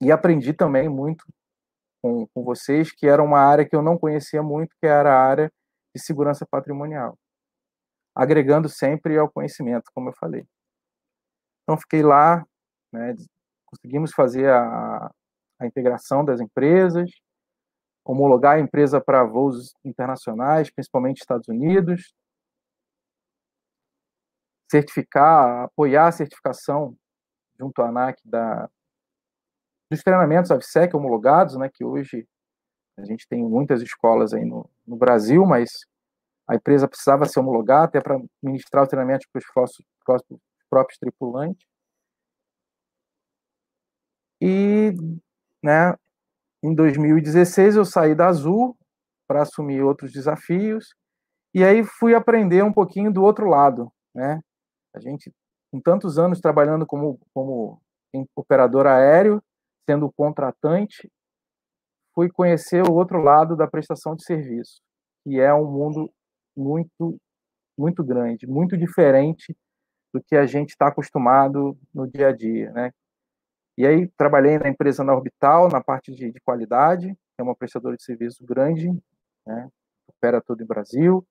e 0.03 0.11
aprendi 0.11 0.53
também 0.53 0.89
muito 0.89 1.25
com, 2.03 2.27
com 2.35 2.43
vocês, 2.43 2.91
que 2.91 3.07
era 3.07 3.23
uma 3.23 3.39
área 3.39 3.65
que 3.65 3.75
eu 3.75 3.83
não 3.83 3.97
conhecia 3.97 4.43
muito, 4.43 4.75
que 4.81 4.87
era 4.87 5.15
a 5.15 5.23
área 5.25 5.53
de 5.95 6.03
segurança 6.03 6.45
patrimonial, 6.45 7.17
agregando 8.15 8.69
sempre 8.69 9.17
ao 9.17 9.31
conhecimento, 9.31 9.91
como 9.95 10.09
eu 10.09 10.15
falei. 10.15 10.45
Então, 11.63 11.79
fiquei 11.79 12.03
lá, 12.03 12.45
né, 12.93 13.15
conseguimos 13.67 14.13
fazer 14.13 14.51
a, 14.51 15.09
a 15.61 15.67
integração 15.67 16.25
das 16.25 16.41
empresas, 16.41 17.09
homologar 18.05 18.57
a 18.57 18.61
empresa 18.61 19.01
para 19.01 19.23
voos 19.23 19.73
internacionais, 19.85 20.69
principalmente 20.69 21.21
Estados 21.21 21.47
Unidos, 21.47 22.13
certificar, 24.69 25.67
apoiar 25.67 26.09
a 26.09 26.13
certificação 26.13 26.97
junto 27.57 27.81
à 27.83 27.89
ANAC 27.89 28.19
da, 28.25 28.69
dos 29.93 30.03
treinamentos 30.03 30.51
AVSEC 30.51 30.97
homologados, 30.97 31.57
né, 31.57 31.69
que 31.69 31.85
hoje 31.85 32.27
a 32.99 33.05
gente 33.05 33.29
tem 33.29 33.43
muitas 33.43 33.83
escolas 33.83 34.33
aí 34.33 34.45
no, 34.45 34.69
no 34.87 34.97
Brasil, 34.97 35.45
mas 35.45 35.87
a 36.49 36.55
empresa 36.55 36.89
precisava 36.89 37.27
se 37.27 37.39
homologar 37.39 37.85
até 37.85 38.01
para 38.01 38.19
ministrar 38.43 38.85
o 38.85 38.87
treinamento 38.87 39.27
para 39.31 39.39
os 39.39 39.47
próprios, 40.05 40.41
próprios 40.69 40.99
tripulantes. 40.99 41.67
E, 44.41 44.93
né, 45.63 45.95
em 46.63 46.75
2016 46.75 47.77
eu 47.77 47.85
saí 47.85 48.15
da 48.15 48.29
Azul 48.29 48.77
para 49.29 49.43
assumir 49.43 49.83
outros 49.83 50.11
desafios 50.11 50.95
e 51.55 51.63
aí 51.63 51.85
fui 51.85 52.15
aprender 52.15 52.65
um 52.65 52.73
pouquinho 52.73 53.13
do 53.13 53.23
outro 53.23 53.47
lado, 53.47 53.93
né? 54.15 54.41
A 54.95 55.01
gente, 55.01 55.33
com 55.71 55.81
tantos 55.81 56.19
anos 56.19 56.41
trabalhando 56.41 56.87
como, 56.87 57.21
como 57.33 57.81
operador 58.35 58.87
aéreo, 58.87 59.43
sendo 59.89 60.13
contratante, 60.13 61.11
fui 62.15 62.31
conhecer 62.31 62.83
o 62.83 62.93
outro 62.93 63.23
lado 63.23 63.57
da 63.57 63.67
prestação 63.67 64.15
de 64.15 64.25
serviço, 64.25 64.81
que 65.25 65.41
é 65.41 65.53
um 65.53 65.71
mundo 65.71 66.11
muito, 66.57 67.19
muito 67.79 68.05
grande, 68.05 68.47
muito 68.47 68.77
diferente 68.77 69.57
do 70.13 70.23
que 70.23 70.37
a 70.37 70.47
gente 70.47 70.71
está 70.71 70.89
acostumado 70.89 71.77
no 71.95 72.07
dia 72.07 72.29
a 72.29 72.33
dia, 72.33 72.71
né? 72.73 72.91
E 73.77 73.87
aí 73.87 74.07
trabalhei 74.19 74.59
na 74.59 74.69
empresa 74.69 75.03
na 75.03 75.15
Orbital, 75.15 75.69
na 75.71 75.83
parte 75.83 76.13
de, 76.13 76.31
de 76.31 76.41
qualidade, 76.41 77.09
que 77.09 77.41
é 77.41 77.43
uma 77.43 77.57
prestadora 77.57 77.97
de 77.97 78.05
serviço 78.05 78.45
grande, 78.45 78.91
né? 79.47 79.69
opera 80.07 80.43
todo 80.43 80.61
o 80.61 80.67
Brasil. 80.67 81.27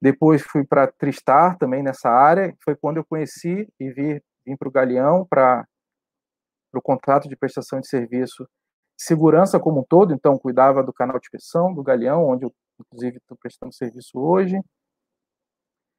Depois 0.00 0.42
fui 0.42 0.64
para 0.66 0.86
Tristar 0.86 1.56
também 1.56 1.82
nessa 1.82 2.10
área, 2.10 2.54
foi 2.62 2.76
quando 2.76 2.98
eu 2.98 3.04
conheci 3.04 3.66
e 3.80 3.90
vi, 3.90 4.22
vim 4.46 4.56
para 4.56 4.68
o 4.68 4.70
Galeão 4.70 5.26
para 5.26 5.66
o 6.78 6.82
contrato 6.82 7.28
de 7.28 7.36
prestação 7.36 7.80
de 7.80 7.88
serviço 7.88 8.46
segurança 8.96 9.58
como 9.58 9.80
um 9.80 9.84
todo, 9.84 10.14
então 10.14 10.38
cuidava 10.38 10.82
do 10.82 10.92
canal 10.92 11.18
de 11.18 11.26
inspeção 11.26 11.72
do 11.74 11.82
Galeão, 11.82 12.26
onde 12.26 12.44
eu 12.44 12.54
inclusive 12.80 13.18
estou 13.18 13.36
prestando 13.36 13.74
serviço 13.74 14.18
hoje. 14.18 14.58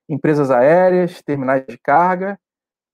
Empresas 0.07 0.51
aéreas, 0.51 1.21
terminais 1.21 1.65
de 1.65 1.77
carga, 1.77 2.39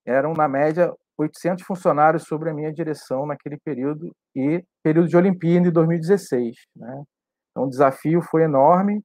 eram 0.06 0.34
na 0.34 0.48
média 0.48 0.94
800 1.18 1.64
funcionários 1.64 2.24
sobre 2.24 2.50
a 2.50 2.54
minha 2.54 2.74
direção 2.74 3.26
naquele 3.26 3.58
período 3.58 4.16
e 4.36 4.64
período 4.82 5.08
de 5.08 5.18
Olimpíada 5.18 5.66
de 5.66 5.72
2016. 5.72 6.56
Né? 6.76 7.04
Então 7.52 7.66
o 7.66 7.70
desafio 7.70 8.22
foi 8.22 8.44
enorme, 8.44 9.04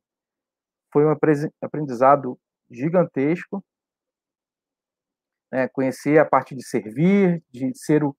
foi 0.92 1.04
um 1.04 1.14
aprendizado 1.62 2.38
gigantesco, 2.71 3.62
né? 5.52 5.68
conhecer 5.68 6.18
a 6.18 6.25
parte 6.25 6.54
de 6.54 6.66
servir, 6.66 7.42
de 7.50 7.71
ser 7.75 8.04
o 8.04 8.16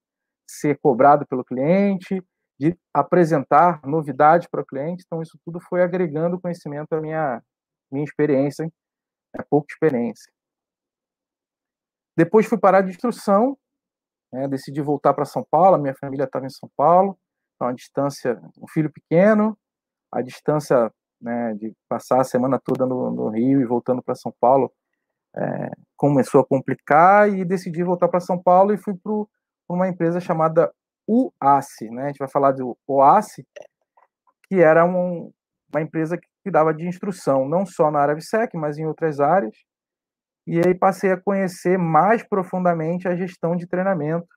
ser 0.48 0.80
cobrado 0.80 1.26
pelo 1.28 1.44
cliente, 1.44 2.24
de 2.60 2.78
apresentar 2.94 3.82
novidades 3.86 4.48
para 4.48 4.62
o 4.62 4.66
cliente. 4.66 5.04
Então, 5.06 5.22
isso 5.22 5.38
tudo 5.46 5.60
foi 5.60 5.84
agregando 5.84 6.40
conhecimento 6.40 6.94
à 6.94 7.02
minha, 7.02 7.42
minha 7.92 8.04
experiência, 8.04 8.66
né, 8.66 9.44
pouca 9.50 9.68
experiência. 9.72 10.32
Depois 12.16 12.48
fui 12.48 12.58
parar 12.58 12.82
de 12.82 12.90
instrução, 12.90 13.58
né, 14.32 14.48
decidi 14.48 14.82
voltar 14.82 15.14
para 15.14 15.26
São 15.26 15.46
Paulo, 15.50 15.76
a 15.76 15.80
minha 15.80 15.96
família 15.96 16.24
estava 16.24 16.46
em 16.46 16.50
São 16.50 16.70
Paulo, 16.76 17.18
então 17.56 17.68
a 17.68 17.74
distância, 17.74 18.42
um 18.58 18.68
filho 18.68 18.92
pequeno, 18.92 19.58
a 20.12 20.22
distância 20.22 20.92
né, 21.22 21.54
de 21.56 21.74
passar 21.88 22.22
a 22.22 22.24
semana 22.24 22.60
toda 22.64 22.86
no, 22.86 23.12
no 23.12 23.30
Rio 23.30 23.62
e 23.62 23.66
voltando 23.66 24.02
para 24.02 24.16
São 24.16 24.34
Paulo 24.40 24.72
é, 25.36 25.72
começou 25.96 26.42
a 26.42 26.46
complicar 26.46 27.30
e 27.30 27.46
decidi 27.46 27.84
voltar 27.84 28.08
para 28.08 28.20
São 28.20 28.42
Paulo 28.42 28.74
e 28.74 28.78
fui 28.78 28.96
para 28.96 29.12
uma 29.68 29.88
empresa 29.88 30.20
chamada 30.20 30.72
UACE, 31.08 31.90
né? 31.90 32.04
A 32.04 32.08
gente 32.08 32.20
vai 32.20 32.30
falar 32.30 32.52
do 32.52 32.78
OACE, 32.88 33.46
que 34.48 34.56
era 34.56 34.86
um, 34.86 35.32
uma 35.74 35.82
empresa 35.82 36.18
que 36.18 36.28
cuidava 36.44 36.74
de 36.74 36.88
instrução, 36.88 37.48
não 37.48 37.66
só 37.66 37.92
na 37.92 38.00
área 38.00 38.16
VSEC, 38.16 38.56
mas 38.56 38.78
em 38.78 38.86
outras 38.86 39.20
áreas. 39.20 39.56
E 40.46 40.60
aí 40.66 40.74
passei 40.74 41.12
a 41.12 41.20
conhecer 41.20 41.78
mais 41.78 42.24
profundamente 42.24 43.08
a 43.08 43.16
gestão 43.16 43.56
de 43.56 43.68
treinamento, 43.68 44.28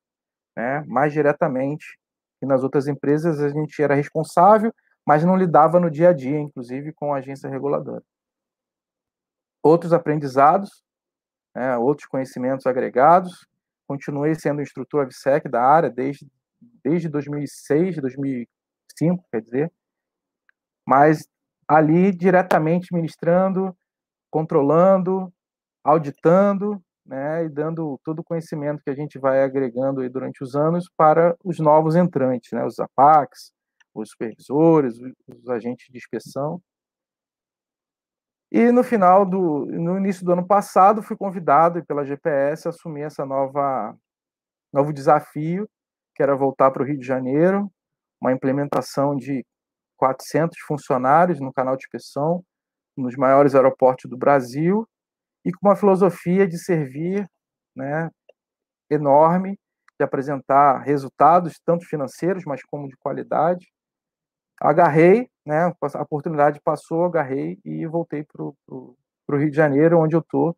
né? 0.57 0.85
mais 0.87 1.13
diretamente. 1.13 1.99
E 2.43 2.47
nas 2.47 2.63
outras 2.63 2.89
empresas 2.89 3.41
a 3.41 3.49
gente 3.49 3.81
era 3.83 3.95
responsável, 3.95 4.73
mas 5.07 5.25
não 5.25 5.37
lidava 5.37 5.79
no 5.79 5.91
dia 5.91 6.11
a 6.11 6.13
dia, 6.13 6.39
inclusive 6.39 6.93
com 6.93 7.13
a 7.15 7.19
agência 7.19 7.49
reguladora. 7.49 8.03
Outros 9.63 9.93
aprendizados, 9.93 10.83
né, 11.55 11.77
outros 11.77 12.07
conhecimentos 12.09 12.67
agregados, 12.67 13.47
continuei 13.91 14.37
sendo 14.37 14.63
instrutor 14.63 15.03
AVSEC 15.03 15.49
da 15.49 15.61
área 15.61 15.91
desde, 15.91 16.25
desde 16.85 17.09
2006, 17.09 17.97
2005, 17.97 19.25
quer 19.33 19.43
dizer, 19.43 19.73
mas 20.87 21.27
ali 21.67 22.13
diretamente 22.13 22.95
ministrando, 22.95 23.77
controlando, 24.31 25.33
auditando, 25.83 26.81
né, 27.05 27.45
e 27.45 27.49
dando 27.49 27.99
todo 28.05 28.21
o 28.21 28.25
conhecimento 28.25 28.81
que 28.85 28.91
a 28.91 28.95
gente 28.95 29.19
vai 29.19 29.43
agregando 29.43 30.03
aí 30.03 30.09
durante 30.09 30.41
os 30.45 30.55
anos 30.55 30.89
para 30.97 31.37
os 31.45 31.59
novos 31.59 31.97
entrantes, 31.97 32.53
né, 32.53 32.65
os 32.65 32.79
APACs, 32.79 33.51
os 33.93 34.11
supervisores, 34.11 34.95
os 35.27 35.49
agentes 35.49 35.89
de 35.91 35.99
inspeção. 35.99 36.63
E 38.53 38.73
no 38.73 38.83
final 38.83 39.25
do, 39.25 39.67
no 39.67 39.97
início 39.97 40.25
do 40.25 40.33
ano 40.33 40.47
passado, 40.47 41.03
fui 41.03 41.17
convidado 41.17 41.85
pela 41.87 42.05
GPS 42.05 42.67
a 42.67 42.71
assumir 42.71 43.03
essa 43.03 43.25
nova, 43.25 43.97
novo 44.73 44.93
desafio, 44.93 45.69
que 46.17 46.23
era 46.23 46.37
voltar 46.37 46.71
para 46.71 46.83
o 46.83 46.87
Rio 46.87 46.99
de 46.99 47.07
Janeiro, 47.07 47.71
uma 48.21 48.33
implementação 48.33 49.17
de 49.17 49.45
400 49.97 50.59
funcionários 50.67 51.41
no 51.41 51.53
canal 51.53 51.77
de 51.77 51.85
inspeção, 51.85 52.45
nos 52.97 53.17
maiores 53.17 53.55
aeroportos 53.55 54.11
do 54.11 54.17
Brasil, 54.17 54.87
e 55.45 55.53
com 55.53 55.69
uma 55.69 55.77
filosofia 55.77 56.47
de 56.47 56.59
servir, 56.59 57.27
né, 57.77 58.11
enorme, 58.91 59.59
de 59.99 60.05
apresentar 60.05 60.79
resultados 60.81 61.61
tanto 61.65 61.87
financeiros, 61.87 62.45
mas 62.47 62.63
como 62.65 62.89
de 62.89 62.97
qualidade. 62.99 63.67
Agarrei, 64.61 65.29
né, 65.51 65.75
a 65.83 66.03
oportunidade 66.03 66.61
passou, 66.61 67.05
agarrei 67.05 67.59
e 67.65 67.85
voltei 67.87 68.25
para 68.25 68.45
o 68.45 68.97
Rio 69.29 69.51
de 69.51 69.57
Janeiro, 69.57 69.99
onde 69.99 70.15
eu 70.15 70.21
estou. 70.21 70.57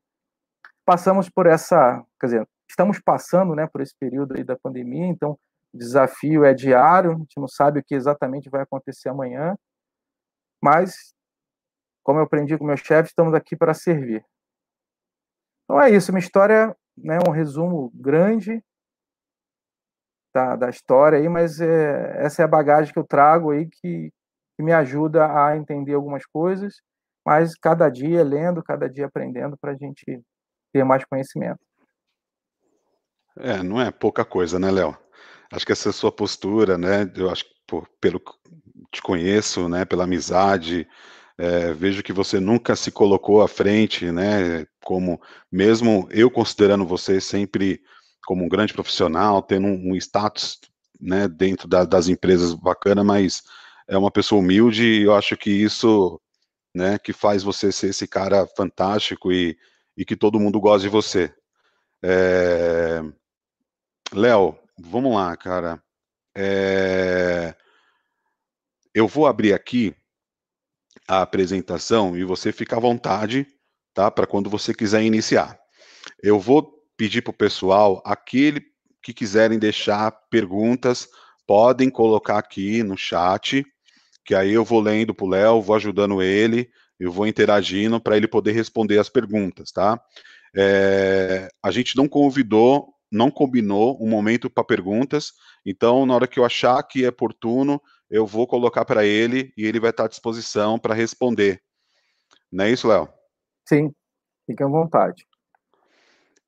Passamos 0.84 1.30
por 1.30 1.46
essa, 1.46 2.04
quer 2.20 2.26
dizer, 2.26 2.48
estamos 2.68 3.00
passando, 3.00 3.54
né, 3.54 3.66
por 3.66 3.80
esse 3.80 3.96
período 3.98 4.36
aí 4.36 4.44
da 4.44 4.56
pandemia, 4.56 5.06
então 5.06 5.38
o 5.72 5.78
desafio 5.78 6.44
é 6.44 6.52
diário, 6.52 7.12
a 7.12 7.16
gente 7.16 7.40
não 7.40 7.48
sabe 7.48 7.80
o 7.80 7.84
que 7.84 7.94
exatamente 7.94 8.50
vai 8.50 8.60
acontecer 8.62 9.08
amanhã, 9.08 9.56
mas 10.62 11.14
como 12.02 12.18
eu 12.18 12.24
aprendi 12.24 12.58
com 12.58 12.64
meu 12.64 12.76
chefe, 12.76 13.08
estamos 13.08 13.32
aqui 13.32 13.56
para 13.56 13.72
servir. 13.72 14.22
Então 15.64 15.80
é 15.80 15.88
isso, 15.88 16.12
uma 16.12 16.18
história, 16.18 16.76
né, 16.98 17.18
um 17.26 17.30
resumo 17.30 17.90
grande 17.94 18.62
da, 20.34 20.56
da 20.56 20.68
história 20.68 21.18
aí, 21.18 21.28
mas 21.30 21.60
é, 21.60 22.24
essa 22.24 22.42
é 22.42 22.44
a 22.44 22.48
bagagem 22.48 22.92
que 22.92 22.98
eu 22.98 23.06
trago 23.06 23.52
aí 23.52 23.66
que, 23.66 24.12
que 24.62 24.64
me 24.64 24.72
ajuda 24.72 25.26
a 25.26 25.56
entender 25.56 25.94
algumas 25.94 26.24
coisas, 26.24 26.76
mas 27.26 27.56
cada 27.56 27.88
dia 27.88 28.22
lendo, 28.22 28.62
cada 28.62 28.88
dia 28.88 29.06
aprendendo 29.06 29.56
para 29.60 29.72
a 29.72 29.76
gente 29.76 30.22
ter 30.72 30.84
mais 30.84 31.04
conhecimento. 31.04 31.58
É, 33.36 33.62
não 33.62 33.80
é 33.80 33.90
pouca 33.90 34.24
coisa, 34.24 34.58
né, 34.58 34.70
Léo? 34.70 34.96
Acho 35.52 35.66
que 35.66 35.72
essa 35.72 35.90
sua 35.90 36.12
postura, 36.12 36.78
né? 36.78 37.10
Eu 37.16 37.28
acho 37.28 37.44
que 37.44 37.50
por, 37.66 37.88
pelo 38.00 38.20
te 38.90 39.02
conheço, 39.02 39.68
né? 39.68 39.84
Pela 39.84 40.04
amizade, 40.04 40.86
é, 41.36 41.72
vejo 41.72 42.02
que 42.02 42.12
você 42.12 42.38
nunca 42.38 42.76
se 42.76 42.90
colocou 42.90 43.42
à 43.42 43.48
frente, 43.48 44.10
né? 44.12 44.66
Como 44.84 45.20
mesmo 45.50 46.06
eu 46.10 46.30
considerando 46.30 46.86
você 46.86 47.20
sempre 47.20 47.82
como 48.24 48.44
um 48.44 48.48
grande 48.48 48.72
profissional, 48.72 49.42
tendo 49.42 49.66
um, 49.66 49.92
um 49.92 49.96
status, 49.96 50.60
né? 51.00 51.26
Dentro 51.26 51.66
da, 51.66 51.84
das 51.84 52.08
empresas 52.08 52.54
bacana, 52.54 53.02
mas 53.02 53.42
é 53.92 53.98
uma 53.98 54.10
pessoa 54.10 54.40
humilde. 54.40 54.84
E 54.84 55.02
eu 55.02 55.14
acho 55.14 55.36
que 55.36 55.50
isso, 55.50 56.18
né? 56.74 56.98
Que 56.98 57.12
faz 57.12 57.42
você 57.42 57.70
ser 57.70 57.88
esse 57.90 58.08
cara 58.08 58.46
fantástico 58.56 59.30
e, 59.30 59.56
e 59.94 60.02
que 60.04 60.16
todo 60.16 60.40
mundo 60.40 60.58
gosta 60.58 60.80
de 60.80 60.88
você. 60.88 61.32
É... 62.02 63.02
Léo, 64.14 64.58
vamos 64.78 65.14
lá, 65.14 65.36
cara. 65.36 65.82
É... 66.34 67.54
Eu 68.94 69.06
vou 69.06 69.26
abrir 69.26 69.52
aqui 69.52 69.94
a 71.06 71.20
apresentação 71.20 72.16
e 72.16 72.24
você 72.24 72.50
fica 72.50 72.76
à 72.76 72.80
vontade, 72.80 73.46
tá? 73.92 74.10
Para 74.10 74.26
quando 74.26 74.48
você 74.48 74.72
quiser 74.72 75.02
iniciar. 75.02 75.58
Eu 76.22 76.40
vou 76.40 76.82
pedir 76.96 77.20
para 77.20 77.30
o 77.30 77.34
pessoal, 77.34 78.02
aquele 78.06 78.64
que 79.02 79.12
quiserem 79.12 79.58
deixar 79.58 80.10
perguntas, 80.30 81.08
podem 81.46 81.90
colocar 81.90 82.38
aqui 82.38 82.82
no 82.82 82.96
chat, 82.96 83.66
que 84.24 84.34
aí 84.34 84.52
eu 84.52 84.64
vou 84.64 84.80
lendo 84.80 85.14
para 85.14 85.26
o 85.26 85.28
Léo, 85.28 85.62
vou 85.62 85.76
ajudando 85.76 86.22
ele, 86.22 86.70
eu 86.98 87.10
vou 87.10 87.26
interagindo 87.26 88.00
para 88.00 88.16
ele 88.16 88.28
poder 88.28 88.52
responder 88.52 88.98
as 88.98 89.08
perguntas, 89.08 89.72
tá? 89.72 90.00
É, 90.54 91.48
a 91.62 91.70
gente 91.70 91.96
não 91.96 92.06
convidou, 92.08 92.94
não 93.10 93.30
combinou 93.30 94.02
um 94.02 94.08
momento 94.08 94.48
para 94.48 94.62
perguntas, 94.62 95.32
então 95.64 96.06
na 96.06 96.14
hora 96.14 96.28
que 96.28 96.38
eu 96.38 96.44
achar 96.44 96.82
que 96.82 97.04
é 97.04 97.08
oportuno, 97.08 97.80
eu 98.10 98.26
vou 98.26 98.46
colocar 98.46 98.84
para 98.84 99.04
ele 99.04 99.52
e 99.56 99.64
ele 99.66 99.80
vai 99.80 99.90
estar 99.90 100.04
à 100.04 100.08
disposição 100.08 100.78
para 100.78 100.94
responder. 100.94 101.62
Não 102.50 102.64
é 102.64 102.70
isso, 102.70 102.86
Léo? 102.86 103.08
Sim, 103.66 103.92
fique 104.46 104.62
à 104.62 104.66
vontade. 104.66 105.26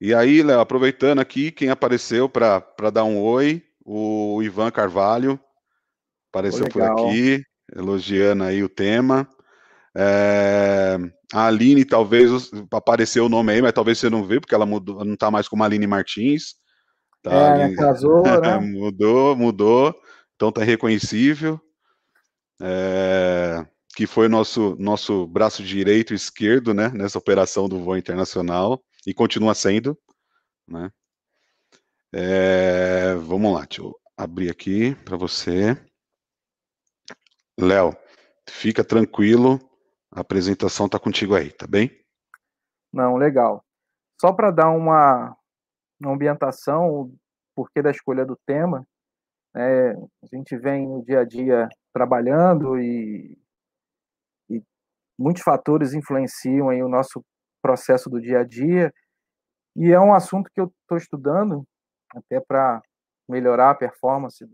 E 0.00 0.12
aí, 0.12 0.42
Léo, 0.42 0.60
aproveitando 0.60 1.20
aqui, 1.20 1.50
quem 1.50 1.70
apareceu 1.70 2.28
para 2.28 2.90
dar 2.92 3.04
um 3.04 3.18
oi, 3.18 3.62
o 3.84 4.42
Ivan 4.42 4.70
Carvalho 4.70 5.40
apareceu 6.30 6.68
por 6.68 6.82
aqui, 6.82 7.42
elogiando 7.72 8.44
aí 8.44 8.62
o 8.62 8.68
tema. 8.68 9.28
É, 9.96 10.98
a 11.32 11.46
Aline, 11.46 11.84
talvez 11.84 12.50
apareceu 12.72 13.26
o 13.26 13.28
nome 13.28 13.52
aí, 13.52 13.62
mas 13.62 13.72
talvez 13.72 13.98
você 13.98 14.10
não 14.10 14.24
vê, 14.24 14.40
porque 14.40 14.54
ela 14.54 14.66
mudou, 14.66 15.04
não 15.04 15.14
está 15.14 15.30
mais 15.30 15.48
como 15.48 15.62
Aline 15.62 15.86
Martins. 15.86 16.56
Tá, 17.22 17.32
é, 17.32 17.62
Aline... 17.64 17.76
casou, 17.76 18.22
né? 18.42 18.58
mudou, 18.58 19.36
mudou. 19.36 19.94
Então 20.34 20.50
tá 20.50 20.62
reconhecível. 20.64 21.60
É, 22.60 23.66
que 23.96 24.06
foi 24.06 24.28
nosso 24.28 24.76
nosso 24.78 25.26
braço 25.26 25.62
direito 25.62 26.12
e 26.12 26.16
esquerdo, 26.16 26.74
né, 26.74 26.88
nessa 26.88 27.18
operação 27.18 27.68
do 27.68 27.80
voo 27.80 27.96
internacional 27.96 28.82
e 29.06 29.14
continua 29.14 29.54
sendo, 29.54 29.98
né? 30.68 30.90
É, 32.12 33.14
vamos 33.16 33.52
lá, 33.52 33.66
deixa 33.66 33.82
eu 33.82 33.94
abrir 34.16 34.50
aqui 34.50 34.94
para 35.04 35.16
você. 35.16 35.76
Léo, 37.58 37.96
fica 38.48 38.84
tranquilo, 38.84 39.58
a 40.10 40.20
apresentação 40.20 40.86
está 40.86 40.98
contigo 40.98 41.34
aí, 41.34 41.52
tá 41.52 41.66
bem? 41.66 41.90
Não, 42.92 43.16
legal. 43.16 43.64
Só 44.20 44.32
para 44.32 44.50
dar 44.50 44.70
uma, 44.70 45.36
uma 46.00 46.12
ambientação, 46.12 46.90
o 46.90 47.14
porquê 47.54 47.82
da 47.82 47.90
escolha 47.90 48.24
do 48.24 48.36
tema, 48.46 48.86
é, 49.56 49.92
a 49.92 50.26
gente 50.32 50.56
vem 50.56 50.86
no 50.86 51.04
dia 51.04 51.20
a 51.20 51.24
dia 51.24 51.68
trabalhando 51.92 52.78
e, 52.78 53.38
e 54.50 54.60
muitos 55.18 55.42
fatores 55.42 55.94
influenciam 55.94 56.68
aí 56.68 56.82
o 56.82 56.88
nosso 56.88 57.24
processo 57.62 58.10
do 58.10 58.20
dia 58.20 58.40
a 58.40 58.44
dia. 58.44 58.92
E 59.76 59.92
é 59.92 60.00
um 60.00 60.12
assunto 60.12 60.50
que 60.52 60.60
eu 60.60 60.72
estou 60.82 60.98
estudando 60.98 61.64
até 62.14 62.40
para 62.40 62.82
melhorar 63.28 63.70
a 63.70 63.74
performance 63.74 64.44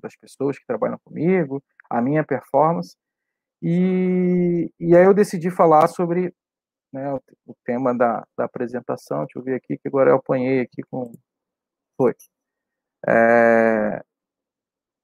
das 0.00 0.16
pessoas 0.16 0.58
que 0.58 0.66
trabalham 0.66 0.98
comigo, 1.04 1.62
a 1.90 2.00
minha 2.00 2.24
performance. 2.24 2.96
E, 3.62 4.70
e 4.78 4.96
aí 4.96 5.04
eu 5.04 5.14
decidi 5.14 5.50
falar 5.50 5.88
sobre 5.88 6.32
né, 6.92 7.12
o, 7.12 7.20
o, 7.46 7.54
tema 7.64 7.96
da, 7.96 8.26
da 8.36 8.44
apresentação. 8.44 9.24
Deixa 9.24 9.38
eu 9.38 9.42
ver 9.42 9.54
aqui, 9.56 9.78
que 9.78 9.88
agora 9.88 10.10
eu 10.10 10.16
apanhei 10.16 10.60
aqui 10.60 10.82
com. 10.90 11.12
Foi 11.96 12.14
é, 13.08 14.02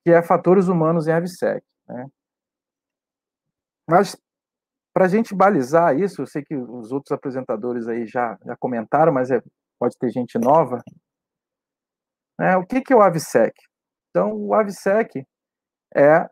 que 0.05 0.11
é 0.11 0.23
fatores 0.23 0.69
humanos 0.69 1.07
em 1.07 1.13
AVSEC. 1.13 1.65
Né? 1.89 2.07
Mas, 3.89 4.17
para 4.95 5.07
a 5.07 5.09
gente 5.09 5.35
balizar 5.35 5.99
isso, 5.99 6.23
eu 6.23 6.27
sei 6.27 6.43
que 6.43 6.57
os 6.57 6.93
outros 6.93 7.13
apresentadores 7.13 7.89
aí 7.89 8.07
já, 8.07 8.39
já 8.45 8.57
comentaram, 8.57 9.13
mas 9.13 9.31
é, 9.31 9.41
pode 9.79 9.97
ter 9.99 10.11
gente 10.11 10.39
nova. 10.39 10.83
Né? 12.39 12.57
O 12.57 12.67
que, 12.67 12.81
que 12.81 12.93
é 12.93 12.97
o 12.97 13.03
AVSEC? 13.03 13.53
Então, 14.11 14.33
o 14.35 14.55
AVSEC 14.55 15.25
é 15.95 16.29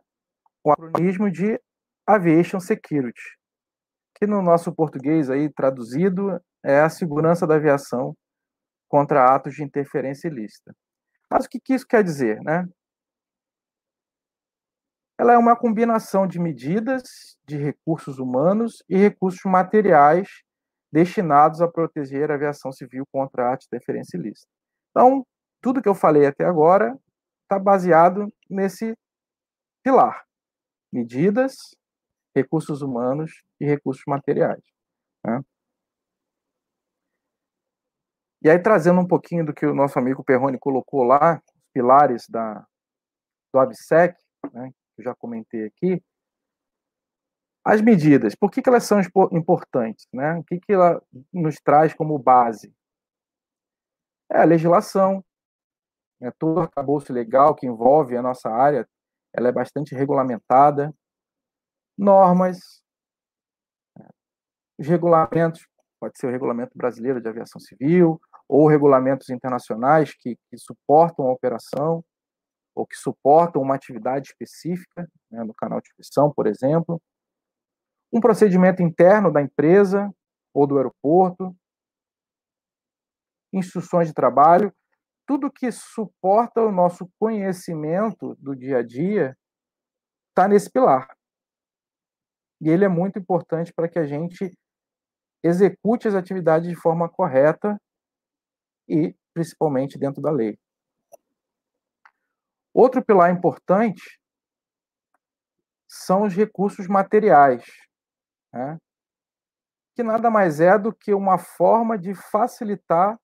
o 0.63 0.71
acronismo 0.71 1.31
de 1.31 1.59
Aviation 2.05 2.59
Security, 2.59 3.21
que 4.15 4.27
no 4.27 4.41
nosso 4.41 4.73
português 4.73 5.29
aí 5.29 5.49
traduzido 5.51 6.39
é 6.63 6.79
a 6.79 6.89
segurança 6.89 7.47
da 7.47 7.55
aviação 7.55 8.15
contra 8.87 9.33
atos 9.33 9.55
de 9.55 9.63
interferência 9.63 10.27
ilícita. 10.27 10.75
Mas 11.29 11.45
o 11.45 11.49
que, 11.49 11.59
que 11.59 11.73
isso 11.73 11.87
quer 11.87 12.03
dizer? 12.03 12.39
Né? 12.41 12.67
Ela 15.17 15.33
é 15.33 15.37
uma 15.37 15.55
combinação 15.55 16.27
de 16.27 16.39
medidas 16.39 17.37
de 17.45 17.57
recursos 17.57 18.19
humanos 18.19 18.83
e 18.89 18.97
recursos 18.97 19.41
materiais 19.45 20.27
destinados 20.91 21.61
a 21.61 21.67
proteger 21.67 22.29
a 22.29 22.35
aviação 22.35 22.71
civil 22.71 23.05
contra 23.11 23.53
atos 23.53 23.65
de 23.65 23.75
interferência 23.75 24.17
ilícita. 24.17 24.51
Então, 24.89 25.25
tudo 25.61 25.81
que 25.81 25.87
eu 25.87 25.95
falei 25.95 26.25
até 26.25 26.43
agora 26.43 26.97
está 27.43 27.57
baseado 27.57 28.31
nesse 28.49 28.93
pilar. 29.83 30.21
Medidas, 30.91 31.75
recursos 32.35 32.81
humanos 32.81 33.31
e 33.59 33.65
recursos 33.65 34.03
materiais. 34.07 34.63
Né? 35.25 35.41
E 38.43 38.49
aí, 38.49 38.59
trazendo 38.59 38.99
um 38.99 39.07
pouquinho 39.07 39.45
do 39.45 39.53
que 39.53 39.65
o 39.65 39.75
nosso 39.75 39.99
amigo 39.99 40.23
Perrone 40.23 40.57
colocou 40.57 41.03
lá, 41.03 41.41
pilares 41.73 42.27
da, 42.27 42.65
do 43.53 43.59
ABSEC, 43.59 44.17
né, 44.51 44.71
que 44.71 45.01
eu 45.01 45.05
já 45.05 45.15
comentei 45.15 45.65
aqui, 45.65 46.03
as 47.63 47.79
medidas, 47.79 48.33
por 48.33 48.49
que, 48.49 48.61
que 48.61 48.69
elas 48.69 48.83
são 48.83 48.99
importantes? 49.31 50.07
Né? 50.11 50.33
O 50.33 50.43
que, 50.43 50.59
que 50.59 50.73
ela 50.73 50.99
nos 51.31 51.57
traz 51.57 51.93
como 51.93 52.17
base? 52.17 52.73
É 54.31 54.39
a 54.39 54.45
legislação, 54.45 55.23
né, 56.19 56.31
todo 56.39 56.57
o 56.57 56.61
arcabouço 56.61 57.13
legal 57.13 57.53
que 57.53 57.67
envolve 57.67 58.17
a 58.17 58.21
nossa 58.21 58.49
área, 58.49 58.89
ela 59.33 59.49
é 59.49 59.51
bastante 59.51 59.95
regulamentada, 59.95 60.93
normas, 61.97 62.81
os 64.77 64.87
regulamentos, 64.87 65.67
pode 65.99 66.17
ser 66.17 66.27
o 66.27 66.31
regulamento 66.31 66.75
brasileiro 66.75 67.21
de 67.21 67.29
aviação 67.29 67.59
civil, 67.59 68.19
ou 68.49 68.67
regulamentos 68.67 69.29
internacionais 69.29 70.13
que, 70.13 70.35
que 70.49 70.57
suportam 70.57 71.27
a 71.27 71.31
operação, 71.31 72.03
ou 72.75 72.85
que 72.85 72.95
suportam 72.95 73.61
uma 73.61 73.75
atividade 73.75 74.29
específica, 74.29 75.07
né, 75.29 75.43
no 75.43 75.53
canal 75.53 75.79
de 75.79 75.89
inspeção, 75.89 76.33
por 76.33 76.47
exemplo, 76.47 77.01
um 78.11 78.19
procedimento 78.19 78.81
interno 78.81 79.31
da 79.31 79.41
empresa 79.41 80.13
ou 80.53 80.67
do 80.67 80.77
aeroporto, 80.77 81.55
instruções 83.53 84.07
de 84.07 84.13
trabalho, 84.13 84.73
tudo 85.31 85.49
que 85.49 85.71
suporta 85.71 86.61
o 86.61 86.73
nosso 86.73 87.09
conhecimento 87.17 88.35
do 88.35 88.53
dia 88.53 88.79
a 88.79 88.83
dia 88.83 89.33
está 90.27 90.45
nesse 90.45 90.69
pilar. 90.69 91.07
E 92.59 92.67
ele 92.69 92.83
é 92.83 92.89
muito 92.89 93.17
importante 93.17 93.71
para 93.73 93.87
que 93.87 93.97
a 93.97 94.05
gente 94.05 94.51
execute 95.41 96.05
as 96.05 96.15
atividades 96.15 96.67
de 96.67 96.75
forma 96.75 97.07
correta 97.07 97.81
e 98.89 99.15
principalmente 99.33 99.97
dentro 99.97 100.21
da 100.21 100.29
lei. 100.29 100.59
Outro 102.73 103.01
pilar 103.01 103.31
importante 103.31 104.19
são 105.87 106.23
os 106.23 106.35
recursos 106.35 106.89
materiais, 106.89 107.63
né? 108.51 108.77
que 109.95 110.03
nada 110.03 110.29
mais 110.29 110.59
é 110.59 110.77
do 110.77 110.93
que 110.93 111.13
uma 111.13 111.37
forma 111.37 111.97
de 111.97 112.13
facilitar 112.13 113.17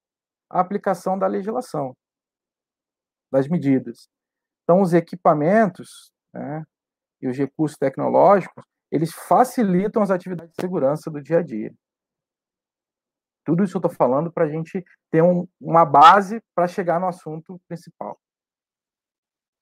a 0.49 0.59
aplicação 0.59 1.17
da 1.17 1.27
legislação, 1.27 1.95
das 3.31 3.47
medidas. 3.47 4.09
Então, 4.63 4.81
os 4.81 4.93
equipamentos 4.93 6.11
né, 6.33 6.63
e 7.21 7.27
os 7.27 7.37
recursos 7.37 7.77
tecnológicos, 7.77 8.63
eles 8.91 9.13
facilitam 9.13 10.01
as 10.01 10.11
atividades 10.11 10.53
de 10.53 10.61
segurança 10.61 11.09
do 11.09 11.21
dia 11.21 11.39
a 11.39 11.43
dia. 11.43 11.73
Tudo 13.45 13.63
isso 13.63 13.77
eu 13.77 13.79
estou 13.79 13.91
falando 13.91 14.31
para 14.31 14.45
a 14.45 14.49
gente 14.49 14.83
ter 15.09 15.21
um, 15.21 15.47
uma 15.59 15.85
base 15.85 16.41
para 16.53 16.67
chegar 16.67 16.99
no 16.99 17.07
assunto 17.07 17.59
principal. 17.67 18.19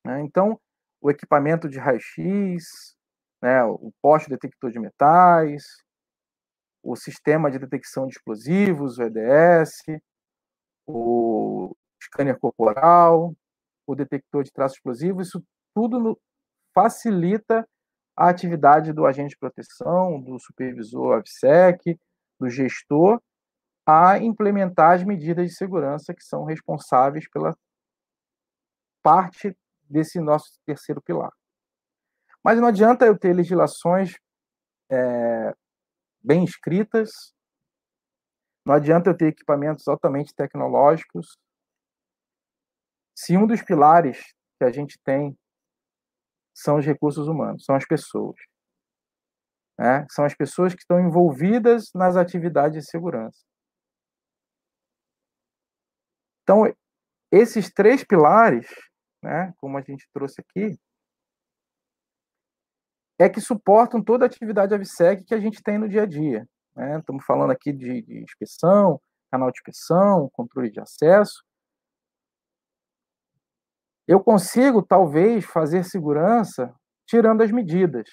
Né? 0.04 0.22
Então, 0.22 0.60
o 1.02 1.12
equipamento 1.12 1.70
de 1.70 1.78
raio-x, 1.78 2.96
né, 3.42 3.64
o 3.64 3.92
poste 4.02 4.30
detector 4.30 4.72
de 4.72 4.80
metais, 4.80 5.64
o 6.82 6.96
sistema 6.96 7.52
de 7.52 7.60
detecção 7.60 8.08
de 8.08 8.16
explosivos, 8.16 8.98
o 8.98 9.04
EDS, 9.04 9.84
o 10.88 11.76
scanner 12.02 12.40
corporal, 12.40 13.34
o 13.88 13.96
detector 13.96 14.44
de 14.44 14.52
traços 14.52 14.78
explosivos, 14.78 15.28
isso 15.28 15.44
tudo 15.74 16.20
facilita 16.74 17.68
a 18.16 18.30
atividade 18.30 18.94
do 18.94 19.06
agente 19.06 19.32
de 19.32 19.38
proteção, 19.38 20.22
do 20.22 20.40
supervisor 20.40 21.18
AVSEC, 21.18 22.00
do 22.40 22.50
gestor, 22.50 23.22
a 23.86 24.18
implementar 24.18 24.96
as 24.96 25.04
medidas 25.04 25.48
de 25.48 25.56
segurança 25.56 26.14
que 26.14 26.24
são 26.24 26.44
responsáveis 26.46 27.30
pela 27.30 27.56
parte 29.04 29.56
desse 29.84 30.20
nosso 30.20 30.58
terceiro 30.66 31.02
pilar. 31.02 31.32
Mas 32.44 32.60
não 32.60 32.68
adianta 32.68 33.06
eu 33.06 33.18
ter 33.18 33.34
legislações 33.34 34.16
é, 34.90 35.54
bem 36.24 36.44
escritas, 36.44 37.35
não 38.66 38.74
adianta 38.74 39.10
eu 39.10 39.18
ter 39.18 39.28
equipamentos 39.28 39.88
altamente 39.88 40.34
tecnológicos, 40.34 41.38
se 43.16 43.38
um 43.38 43.46
dos 43.46 43.62
pilares 43.62 44.22
que 44.58 44.66
a 44.66 44.72
gente 44.72 45.00
tem 45.04 45.38
são 46.54 46.78
os 46.78 46.86
recursos 46.86 47.28
humanos, 47.28 47.64
são 47.64 47.76
as 47.76 47.86
pessoas. 47.86 48.36
Né? 49.78 50.06
São 50.10 50.26
as 50.26 50.34
pessoas 50.34 50.74
que 50.74 50.82
estão 50.82 51.00
envolvidas 51.00 51.92
nas 51.94 52.16
atividades 52.16 52.84
de 52.84 52.90
segurança. 52.90 53.40
Então, 56.44 56.64
esses 57.32 57.72
três 57.72 58.04
pilares, 58.04 58.68
né, 59.22 59.54
como 59.58 59.78
a 59.78 59.82
gente 59.82 60.08
trouxe 60.14 60.42
aqui, 60.42 60.80
é 63.20 63.30
que 63.30 63.42
suportam 63.42 64.04
toda 64.04 64.26
a 64.26 64.28
atividade 64.28 64.74
AVSEC 64.74 65.26
que 65.26 65.34
a 65.34 65.40
gente 65.40 65.62
tem 65.62 65.78
no 65.78 65.90
dia 65.90 66.04
a 66.04 66.06
dia. 66.06 66.48
Né? 66.76 67.00
Estamos 67.00 67.26
falando 67.26 67.52
aqui 67.52 67.72
de, 67.72 68.02
de 68.02 68.24
inspeção, 68.24 69.00
canal 69.32 69.52
de 69.52 69.60
inspeção, 69.60 70.30
controle 70.34 70.70
de 70.70 70.80
acesso. 70.80 71.44
Eu 74.08 74.20
consigo, 74.20 74.84
talvez, 74.84 75.46
fazer 75.46 75.84
segurança 75.84 76.74
tirando 77.08 77.42
as 77.42 77.52
medidas. 77.52 78.08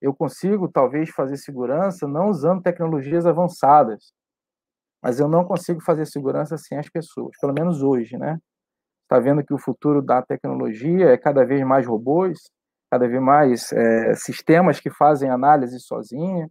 Eu 0.00 0.14
consigo, 0.14 0.68
talvez, 0.68 1.10
fazer 1.10 1.36
segurança 1.36 2.08
não 2.08 2.28
usando 2.28 2.62
tecnologias 2.62 3.24
avançadas 3.24 4.12
mas 5.02 5.18
eu 5.18 5.28
não 5.28 5.44
consigo 5.44 5.80
fazer 5.82 6.06
segurança 6.06 6.56
sem 6.56 6.78
as 6.78 6.88
pessoas, 6.88 7.36
pelo 7.40 7.52
menos 7.52 7.82
hoje, 7.82 8.16
né? 8.16 8.38
Está 9.02 9.18
vendo 9.18 9.44
que 9.44 9.52
o 9.52 9.58
futuro 9.58 10.00
da 10.00 10.22
tecnologia 10.22 11.10
é 11.10 11.18
cada 11.18 11.44
vez 11.44 11.60
mais 11.66 11.86
robôs, 11.86 12.38
cada 12.90 13.08
vez 13.08 13.20
mais 13.20 13.72
é, 13.72 14.14
sistemas 14.14 14.78
que 14.80 14.90
fazem 14.90 15.28
análise 15.28 15.78
sozinha. 15.80 16.48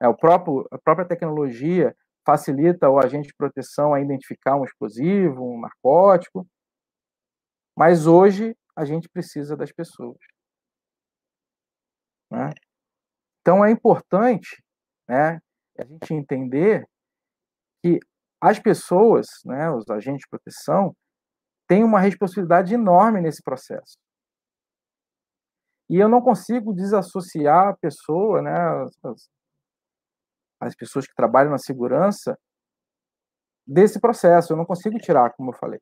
É, 0.00 0.08
o 0.08 0.16
próprio, 0.16 0.66
a 0.70 0.78
própria 0.78 1.06
tecnologia 1.06 1.94
facilita 2.24 2.90
o 2.90 2.98
agente 2.98 3.28
de 3.28 3.34
proteção 3.34 3.94
a 3.94 4.00
identificar 4.00 4.56
um 4.56 4.64
explosivo, 4.64 5.42
um 5.42 5.60
narcótico, 5.60 6.46
mas 7.76 8.06
hoje 8.06 8.56
a 8.76 8.84
gente 8.84 9.08
precisa 9.08 9.56
das 9.56 9.72
pessoas. 9.72 10.18
Né? 12.30 12.50
Então 13.40 13.64
é 13.64 13.70
importante 13.70 14.62
né, 15.08 15.40
a 15.78 15.84
gente 15.84 16.12
entender 16.12 16.86
que 17.82 17.98
as 18.40 18.58
pessoas, 18.58 19.26
né, 19.44 19.70
os 19.70 19.88
agentes 19.88 20.20
de 20.20 20.28
proteção, 20.28 20.94
têm 21.66 21.82
uma 21.82 22.00
responsabilidade 22.00 22.74
enorme 22.74 23.20
nesse 23.20 23.42
processo. 23.42 23.96
E 25.90 25.96
eu 25.96 26.08
não 26.08 26.20
consigo 26.20 26.74
desassociar 26.74 27.68
a 27.68 27.76
pessoa, 27.76 28.42
né, 28.42 28.52
as, 30.60 30.68
as 30.68 30.74
pessoas 30.74 31.06
que 31.06 31.14
trabalham 31.14 31.50
na 31.50 31.58
segurança, 31.58 32.38
desse 33.68 34.00
processo. 34.00 34.52
Eu 34.52 34.56
não 34.56 34.64
consigo 34.64 34.98
tirar, 34.98 35.30
como 35.34 35.50
eu 35.50 35.56
falei. 35.56 35.80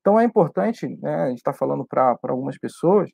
Então 0.00 0.18
é 0.18 0.24
importante, 0.24 0.86
né, 0.98 1.14
a 1.24 1.28
gente 1.28 1.38
está 1.38 1.52
falando 1.52 1.84
para 1.84 2.16
algumas 2.22 2.56
pessoas, 2.56 3.10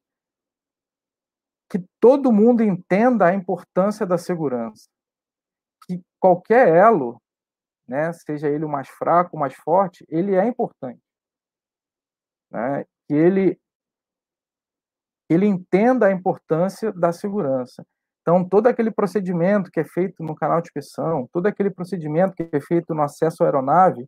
que 1.69 1.85
todo 2.01 2.33
mundo 2.33 2.63
entenda 2.63 3.27
a 3.27 3.35
importância 3.35 4.07
da 4.07 4.19
segurança. 4.19 4.89
Que 5.87 6.01
qualquer 6.21 6.69
elo 6.69 7.21
né, 7.89 8.13
seja 8.13 8.49
ele 8.49 8.65
o 8.65 8.69
mais 8.69 8.89
fraco, 8.89 9.37
o 9.37 9.41
mais 9.41 9.55
forte, 9.55 10.05
ele 10.09 10.35
é 10.35 10.47
importante. 10.47 11.01
Né, 12.51 12.85
que 13.09 13.15
ele, 13.15 13.59
ele 15.29 15.47
entenda 15.47 16.07
a 16.07 16.13
importância 16.13 16.93
da 16.93 17.13
segurança. 17.13 17.85
Então, 18.27 18.45
todo 18.45 18.67
aquele 18.67 18.91
procedimento 18.91 19.71
que 19.71 19.79
é 19.79 19.85
feito 19.85 20.21
no 20.21 20.35
canal 20.35 20.61
de 20.61 20.67
inspeção, 20.67 21.29
todo 21.33 21.47
aquele 21.47 21.71
procedimento 21.71 22.35
que 22.35 22.49
é 22.53 22.61
feito 22.61 22.93
no 22.93 23.03
acesso 23.03 23.45
à 23.45 23.47
aeronave, 23.47 24.05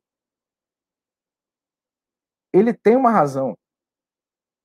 ele 2.52 2.74
tem 2.74 2.96
uma 2.96 3.12
razão. 3.12 3.56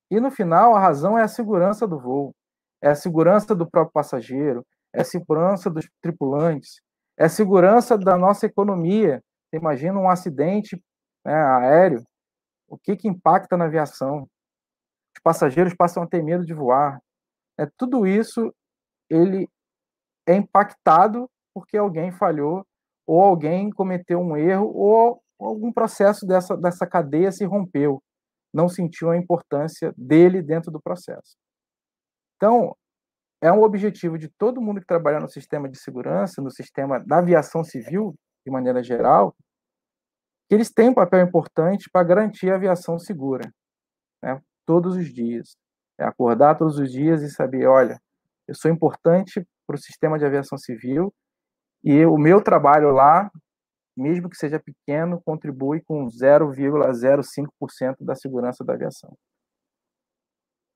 E 0.10 0.20
no 0.20 0.32
final, 0.32 0.76
a 0.76 0.80
razão 0.80 1.20
é 1.20 1.22
a 1.22 1.28
segurança 1.28 1.88
do 1.88 2.00
voo, 2.00 2.34
é 2.82 2.90
a 2.90 2.96
segurança 2.96 3.54
do 3.54 3.70
próprio 3.70 3.94
passageiro, 3.94 4.66
é 4.92 5.02
a 5.02 5.06
segurança 5.06 5.70
dos 5.70 5.88
tripulantes, 6.02 6.82
é 7.16 7.26
a 7.26 7.30
segurança 7.30 7.96
da 7.96 8.18
nossa 8.18 8.48
economia. 8.48 9.24
Você 9.46 9.58
imagina 9.58 10.00
um 10.00 10.10
acidente 10.10 10.84
né, 11.24 11.32
aéreo, 11.36 12.04
o 12.68 12.76
que, 12.76 12.96
que 12.96 13.08
impacta 13.08 13.56
na 13.56 13.66
aviação? 13.66 14.28
Os 15.16 15.22
passageiros 15.22 15.76
passam 15.76 16.02
a 16.02 16.08
ter 16.08 16.24
medo 16.24 16.44
de 16.44 16.56
voar. 16.56 17.00
É, 17.60 17.68
tudo 17.78 18.08
isso 18.08 18.52
ele 19.14 19.50
é 20.28 20.36
impactado 20.36 21.30
porque 21.54 21.78
alguém 21.78 22.12
falhou 22.12 22.66
ou 23.06 23.22
alguém 23.22 23.70
cometeu 23.70 24.20
um 24.20 24.36
erro 24.36 24.72
ou 24.74 25.22
algum 25.40 25.72
processo 25.72 26.26
dessa, 26.26 26.56
dessa 26.56 26.88
cadeia 26.88 27.32
se 27.32 27.46
rompeu, 27.46 28.02
não 28.54 28.70
sentiu 28.70 29.12
a 29.12 29.18
importância 29.18 29.94
dele 29.98 30.42
dentro 30.42 30.72
do 30.72 30.82
processo. 30.82 31.36
Então, 32.38 32.76
é 33.42 33.52
um 33.52 33.62
objetivo 33.62 34.18
de 34.18 34.30
todo 34.30 34.62
mundo 34.62 34.80
que 34.80 34.88
trabalha 34.88 35.20
no 35.20 35.28
sistema 35.28 35.68
de 35.68 35.78
segurança, 35.78 36.42
no 36.42 36.50
sistema 36.50 37.00
da 37.00 37.18
aviação 37.18 37.64
civil, 37.64 38.16
de 38.46 38.52
maneira 38.52 38.82
geral, 38.82 39.36
que 40.48 40.56
eles 40.56 40.72
têm 40.72 40.90
um 40.90 40.94
papel 40.94 41.26
importante 41.26 41.90
para 41.92 42.06
garantir 42.06 42.52
a 42.52 42.56
aviação 42.56 42.98
segura, 42.98 43.54
né? 44.22 44.42
todos 44.66 44.96
os 44.96 45.14
dias. 45.14 45.58
É 46.00 46.06
acordar 46.06 46.58
todos 46.58 46.78
os 46.80 46.92
dias 46.92 47.22
e 47.22 47.30
saber, 47.30 47.68
olha, 47.68 48.02
eu 48.48 48.56
sou 48.56 48.72
importante 48.72 49.46
para 49.66 49.76
o 49.76 49.80
sistema 49.80 50.20
de 50.20 50.26
aviação 50.26 50.58
civil 50.58 51.14
e 51.84 52.06
o 52.06 52.18
meu 52.18 52.42
trabalho 52.42 52.92
lá, 52.92 53.32
mesmo 53.96 54.30
que 54.30 54.38
seja 54.38 54.60
pequeno, 54.60 55.22
contribui 55.24 55.82
com 55.82 56.08
0,05% 56.08 57.98
da 58.02 58.16
segurança 58.16 58.64
da 58.64 58.74
aviação. 58.74 59.16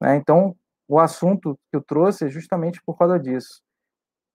Né? 0.01 0.15
Então, 0.15 0.55
o 0.87 0.99
assunto 0.99 1.57
que 1.69 1.77
eu 1.77 1.83
trouxe 1.83 2.25
é 2.25 2.29
justamente 2.29 2.81
por 2.85 2.97
causa 2.97 3.19
disso, 3.19 3.61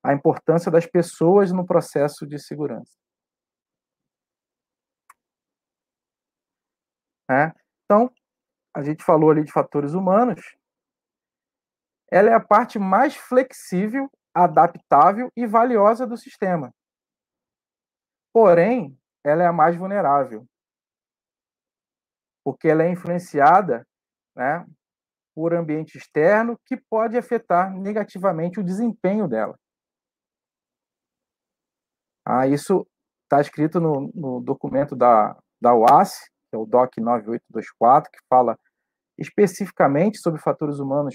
a 0.04 0.12
importância 0.12 0.70
das 0.70 0.86
pessoas 0.86 1.52
no 1.52 1.64
processo 1.64 2.26
de 2.26 2.38
segurança. 2.38 2.92
Né? 7.30 7.52
Então, 7.84 8.10
a 8.74 8.82
gente 8.82 9.04
falou 9.04 9.30
ali 9.30 9.44
de 9.44 9.52
fatores 9.52 9.94
humanos, 9.94 10.40
ela 12.12 12.28
é 12.28 12.34
a 12.34 12.40
parte 12.40 12.78
mais 12.78 13.16
flexível, 13.16 14.06
adaptável 14.34 15.32
e 15.34 15.46
valiosa 15.46 16.06
do 16.06 16.14
sistema. 16.14 16.70
Porém, 18.34 18.94
ela 19.24 19.42
é 19.42 19.46
a 19.46 19.52
mais 19.52 19.74
vulnerável, 19.76 20.46
porque 22.44 22.68
ela 22.68 22.82
é 22.82 22.90
influenciada 22.90 23.86
né, 24.36 24.66
por 25.34 25.54
ambiente 25.54 25.96
externo 25.96 26.60
que 26.66 26.76
pode 26.76 27.16
afetar 27.16 27.74
negativamente 27.74 28.60
o 28.60 28.64
desempenho 28.64 29.26
dela. 29.26 29.58
Ah, 32.26 32.46
isso 32.46 32.86
está 33.24 33.40
escrito 33.40 33.80
no, 33.80 34.12
no, 34.14 34.40
documento 34.42 34.94
da, 34.94 35.34
da 35.58 35.74
UAS, 35.74 36.28
que 36.50 36.56
é 36.56 36.58
o 36.58 36.66
DOC 36.66 37.00
9824, 37.00 38.10
que 38.12 38.18
fala 38.28 38.58
especificamente 39.18 40.18
sobre 40.18 40.40
fatores 40.42 40.78
humanos 40.78 41.14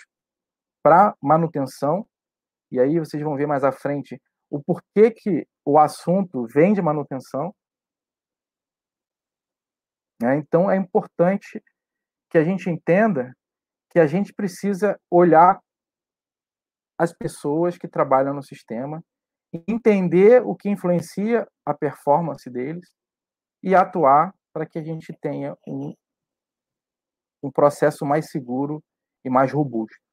para 0.87 1.13
manutenção. 1.21 2.07
E 2.71 2.79
aí 2.79 2.97
vocês 2.97 3.21
vão 3.21 3.35
ver 3.35 3.45
mais 3.45 3.65
à 3.65 3.73
frente 3.73 4.21
o 4.49 4.63
porquê 4.63 5.11
que 5.11 5.45
o 5.65 5.77
assunto 5.77 6.47
vem 6.47 6.73
de 6.73 6.81
manutenção. 6.81 7.53
É, 10.23 10.37
então 10.37 10.71
é 10.71 10.77
importante 10.77 11.61
que 12.29 12.37
a 12.37 12.43
gente 12.43 12.69
entenda 12.69 13.35
que 13.89 13.99
a 13.99 14.07
gente 14.07 14.33
precisa 14.33 14.97
olhar 15.11 15.61
as 16.97 17.11
pessoas 17.11 17.77
que 17.77 17.87
trabalham 17.87 18.33
no 18.33 18.41
sistema, 18.41 19.03
entender 19.67 20.41
o 20.41 20.55
que 20.55 20.69
influencia 20.69 21.45
a 21.65 21.73
performance 21.73 22.49
deles 22.49 22.89
e 23.61 23.75
atuar 23.75 24.33
para 24.53 24.65
que 24.65 24.79
a 24.79 24.83
gente 24.83 25.13
tenha 25.19 25.53
um, 25.67 25.93
um 27.43 27.51
processo 27.51 28.05
mais 28.05 28.31
seguro 28.31 28.81
e 29.25 29.29
mais 29.29 29.51
robusto. 29.51 30.06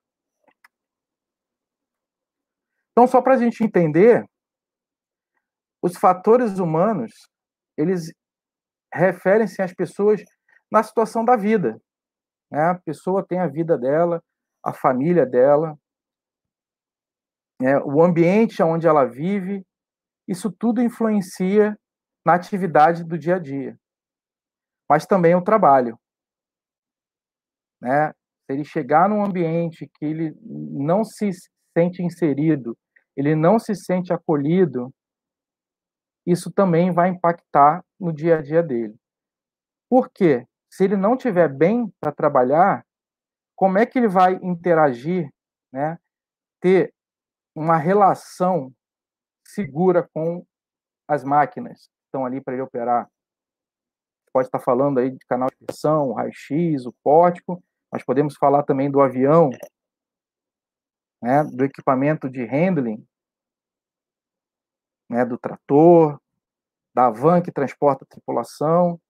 Então, 2.94 3.08
só 3.08 3.20
para 3.20 3.34
a 3.34 3.36
gente 3.36 3.64
entender, 3.64 4.24
os 5.82 5.96
fatores 5.96 6.60
humanos, 6.60 7.10
eles 7.76 8.14
referem-se 8.92 9.60
às 9.60 9.74
pessoas 9.74 10.22
na 10.70 10.80
situação 10.80 11.24
da 11.24 11.34
vida. 11.34 11.76
Né? 12.48 12.70
A 12.70 12.74
pessoa 12.76 13.26
tem 13.26 13.40
a 13.40 13.48
vida 13.48 13.76
dela, 13.76 14.22
a 14.64 14.72
família 14.72 15.26
dela, 15.26 15.76
né? 17.60 17.78
o 17.80 18.00
ambiente 18.00 18.62
onde 18.62 18.86
ela 18.86 19.04
vive, 19.04 19.66
isso 20.28 20.52
tudo 20.52 20.80
influencia 20.80 21.76
na 22.24 22.34
atividade 22.34 23.02
do 23.02 23.18
dia 23.18 23.34
a 23.34 23.38
dia. 23.40 23.76
Mas 24.88 25.04
também 25.04 25.34
o 25.34 25.42
trabalho. 25.42 25.98
Né? 27.80 28.12
Se 28.46 28.52
ele 28.52 28.64
chegar 28.64 29.08
num 29.08 29.24
ambiente 29.24 29.90
que 29.98 30.04
ele 30.04 30.32
não 30.40 31.04
se 31.04 31.30
sente 31.76 32.00
inserido, 32.00 32.78
ele 33.16 33.34
não 33.34 33.58
se 33.58 33.74
sente 33.74 34.12
acolhido, 34.12 34.92
isso 36.26 36.50
também 36.50 36.92
vai 36.92 37.10
impactar 37.10 37.84
no 37.98 38.12
dia 38.12 38.38
a 38.38 38.42
dia 38.42 38.62
dele. 38.62 38.94
Por 39.88 40.10
quê? 40.10 40.46
se 40.74 40.82
ele 40.82 40.96
não 40.96 41.16
tiver 41.16 41.48
bem 41.48 41.88
para 42.00 42.10
trabalhar, 42.10 42.84
como 43.54 43.78
é 43.78 43.86
que 43.86 43.96
ele 43.96 44.08
vai 44.08 44.34
interagir, 44.42 45.30
né? 45.72 45.96
Ter 46.60 46.92
uma 47.54 47.76
relação 47.76 48.72
segura 49.46 50.08
com 50.12 50.44
as 51.06 51.22
máquinas 51.22 51.86
que 51.86 52.06
estão 52.06 52.26
ali 52.26 52.40
para 52.40 52.54
ele 52.54 52.62
operar. 52.64 53.08
Pode 54.32 54.48
estar 54.48 54.58
falando 54.58 54.98
aí 54.98 55.12
de 55.12 55.24
canal 55.28 55.48
de 55.48 55.64
pressão, 55.64 56.12
raio-x, 56.14 56.86
o 56.86 56.94
pórtico, 57.04 57.62
mas 57.92 58.02
podemos 58.02 58.34
falar 58.36 58.64
também 58.64 58.90
do 58.90 59.00
avião, 59.00 59.50
né, 61.24 61.42
do 61.42 61.64
equipamento 61.64 62.28
de 62.28 62.44
handling, 62.44 63.02
né, 65.08 65.24
do 65.24 65.38
trator, 65.38 66.20
da 66.94 67.08
van 67.08 67.40
que 67.40 67.50
transporta 67.50 68.04
a 68.04 68.06
tripulação, 68.06 69.00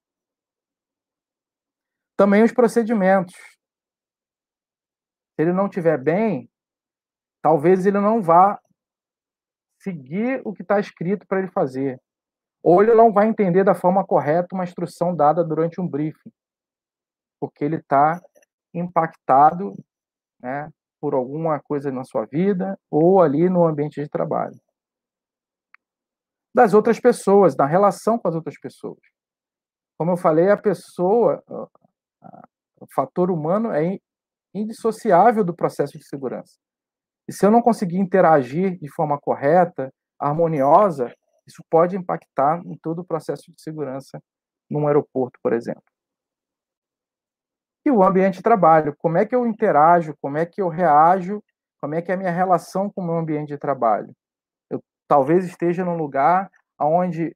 também 2.15 2.41
os 2.41 2.53
procedimentos. 2.53 3.35
Se 3.35 5.41
ele 5.41 5.51
não 5.51 5.65
estiver 5.65 6.01
bem, 6.01 6.49
talvez 7.41 7.85
ele 7.85 7.99
não 7.99 8.23
vá 8.23 8.57
seguir 9.81 10.41
o 10.45 10.53
que 10.53 10.61
está 10.61 10.79
escrito 10.79 11.27
para 11.27 11.39
ele 11.39 11.51
fazer. 11.51 12.01
Ou 12.63 12.81
ele 12.81 12.93
não 12.93 13.11
vai 13.11 13.27
entender 13.27 13.65
da 13.65 13.75
forma 13.75 14.07
correta 14.07 14.55
uma 14.55 14.63
instrução 14.63 15.13
dada 15.13 15.43
durante 15.43 15.81
um 15.81 15.87
briefing, 15.87 16.31
porque 17.41 17.65
ele 17.65 17.75
está 17.75 18.21
impactado 18.73 19.73
né, 20.39 20.71
por 21.05 21.13
alguma 21.13 21.59
coisa 21.59 21.91
na 21.91 22.03
sua 22.03 22.25
vida 22.25 22.79
ou 22.89 23.21
ali 23.21 23.47
no 23.47 23.63
ambiente 23.63 24.01
de 24.01 24.09
trabalho. 24.09 24.59
Das 26.51 26.73
outras 26.73 26.99
pessoas, 26.99 27.55
na 27.55 27.67
relação 27.67 28.17
com 28.17 28.27
as 28.27 28.33
outras 28.33 28.59
pessoas. 28.59 28.97
Como 29.99 30.09
eu 30.09 30.17
falei, 30.17 30.49
a 30.49 30.57
pessoa, 30.57 31.43
o 32.81 32.87
fator 32.91 33.29
humano 33.29 33.71
é 33.71 33.99
indissociável 34.51 35.43
do 35.43 35.55
processo 35.55 35.95
de 35.95 36.03
segurança. 36.03 36.57
E 37.27 37.33
se 37.33 37.45
eu 37.45 37.51
não 37.51 37.61
conseguir 37.61 37.99
interagir 37.99 38.75
de 38.79 38.89
forma 38.89 39.19
correta, 39.19 39.93
harmoniosa, 40.19 41.13
isso 41.45 41.63
pode 41.69 41.95
impactar 41.95 42.65
em 42.65 42.75
todo 42.79 43.03
o 43.03 43.05
processo 43.05 43.43
de 43.51 43.61
segurança 43.61 44.19
num 44.67 44.87
aeroporto, 44.87 45.37
por 45.43 45.53
exemplo. 45.53 45.83
E 47.85 47.91
o 47.91 48.03
ambiente 48.03 48.37
de 48.37 48.41
trabalho, 48.41 48.95
como 48.97 49.17
é 49.17 49.25
que 49.25 49.35
eu 49.35 49.45
interajo, 49.45 50.15
como 50.19 50.37
é 50.37 50.45
que 50.45 50.59
eu 50.59 50.67
reajo, 50.67 51.43
como 51.79 51.93
é 51.93 52.01
que 52.01 52.11
é 52.11 52.15
a 52.15 52.17
minha 52.17 52.31
relação 52.31 52.89
com 52.89 53.01
o 53.01 53.05
meu 53.05 53.15
ambiente 53.15 53.49
de 53.49 53.59
trabalho. 53.59 54.11
Eu 54.71 54.83
talvez 55.07 55.45
esteja 55.45 55.85
num 55.85 55.95
lugar 55.95 56.49
onde 56.81 57.35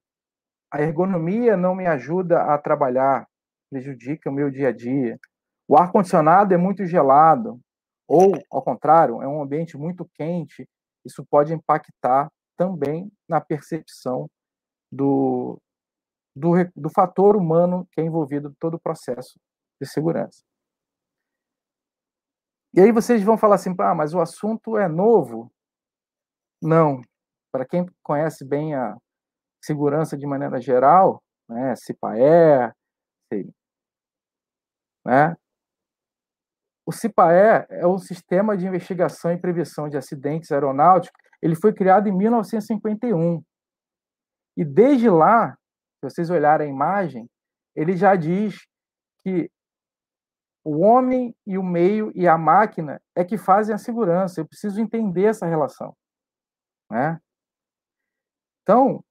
a 0.71 0.81
ergonomia 0.81 1.55
não 1.55 1.75
me 1.75 1.85
ajuda 1.85 2.41
a 2.41 2.57
trabalhar, 2.57 3.27
prejudica 3.69 4.29
o 4.29 4.33
meu 4.33 4.49
dia 4.49 4.69
a 4.69 4.71
dia. 4.71 5.19
O 5.67 5.77
ar-condicionado 5.77 6.51
é 6.51 6.57
muito 6.57 6.83
gelado, 6.83 7.59
ou, 8.07 8.33
ao 8.51 8.63
contrário, 8.63 9.21
é 9.21 9.27
um 9.27 9.43
ambiente 9.43 9.77
muito 9.77 10.09
quente, 10.15 10.67
isso 11.05 11.23
pode 11.29 11.53
impactar 11.53 12.27
também 12.57 13.11
na 13.27 13.39
percepção 13.39 14.27
do, 14.91 15.61
do, 16.35 16.53
do 16.75 16.89
fator 16.89 17.37
humano 17.37 17.87
que 17.91 18.01
é 18.01 18.03
envolvido 18.03 18.49
em 18.49 18.55
todo 18.59 18.73
o 18.73 18.79
processo 18.79 19.39
de 19.81 19.87
segurança. 19.87 20.43
E 22.73 22.81
aí 22.81 22.91
vocês 22.91 23.23
vão 23.23 23.37
falar 23.37 23.55
assim, 23.55 23.73
ah, 23.79 23.95
mas 23.95 24.13
o 24.13 24.19
assunto 24.19 24.77
é 24.77 24.87
novo? 24.87 25.51
Não. 26.61 27.01
Para 27.51 27.65
quem 27.65 27.85
conhece 28.03 28.45
bem 28.45 28.75
a 28.75 28.95
segurança 29.63 30.17
de 30.17 30.27
maneira 30.27 30.61
geral, 30.61 31.21
né, 31.49 31.75
CIPAE, 31.75 32.71
né? 35.05 35.35
O 36.85 36.91
CIPAE 36.91 37.67
é 37.69 37.85
o 37.85 37.97
Sistema 37.99 38.57
de 38.57 38.67
Investigação 38.67 39.31
e 39.31 39.39
Prevenção 39.39 39.87
de 39.87 39.97
Acidentes 39.97 40.51
Aeronáuticos. 40.51 41.21
Ele 41.41 41.55
foi 41.55 41.73
criado 41.73 42.07
em 42.07 42.15
1951. 42.15 43.43
E 44.57 44.65
desde 44.65 45.09
lá, 45.09 45.51
se 45.51 46.09
vocês 46.09 46.29
olharem 46.29 46.67
a 46.67 46.71
imagem, 46.71 47.29
ele 47.75 47.95
já 47.95 48.15
diz 48.15 48.55
que 49.23 49.49
o 50.63 50.79
homem 50.79 51.35
e 51.45 51.57
o 51.57 51.63
meio 51.63 52.11
e 52.15 52.27
a 52.27 52.37
máquina 52.37 53.01
é 53.15 53.23
que 53.23 53.37
fazem 53.37 53.73
a 53.73 53.77
segurança. 53.77 54.39
Eu 54.39 54.47
preciso 54.47 54.81
entender 54.81 55.25
essa 55.25 55.45
relação. 55.45 55.95
Né? 56.91 57.19
Então, 58.63 59.03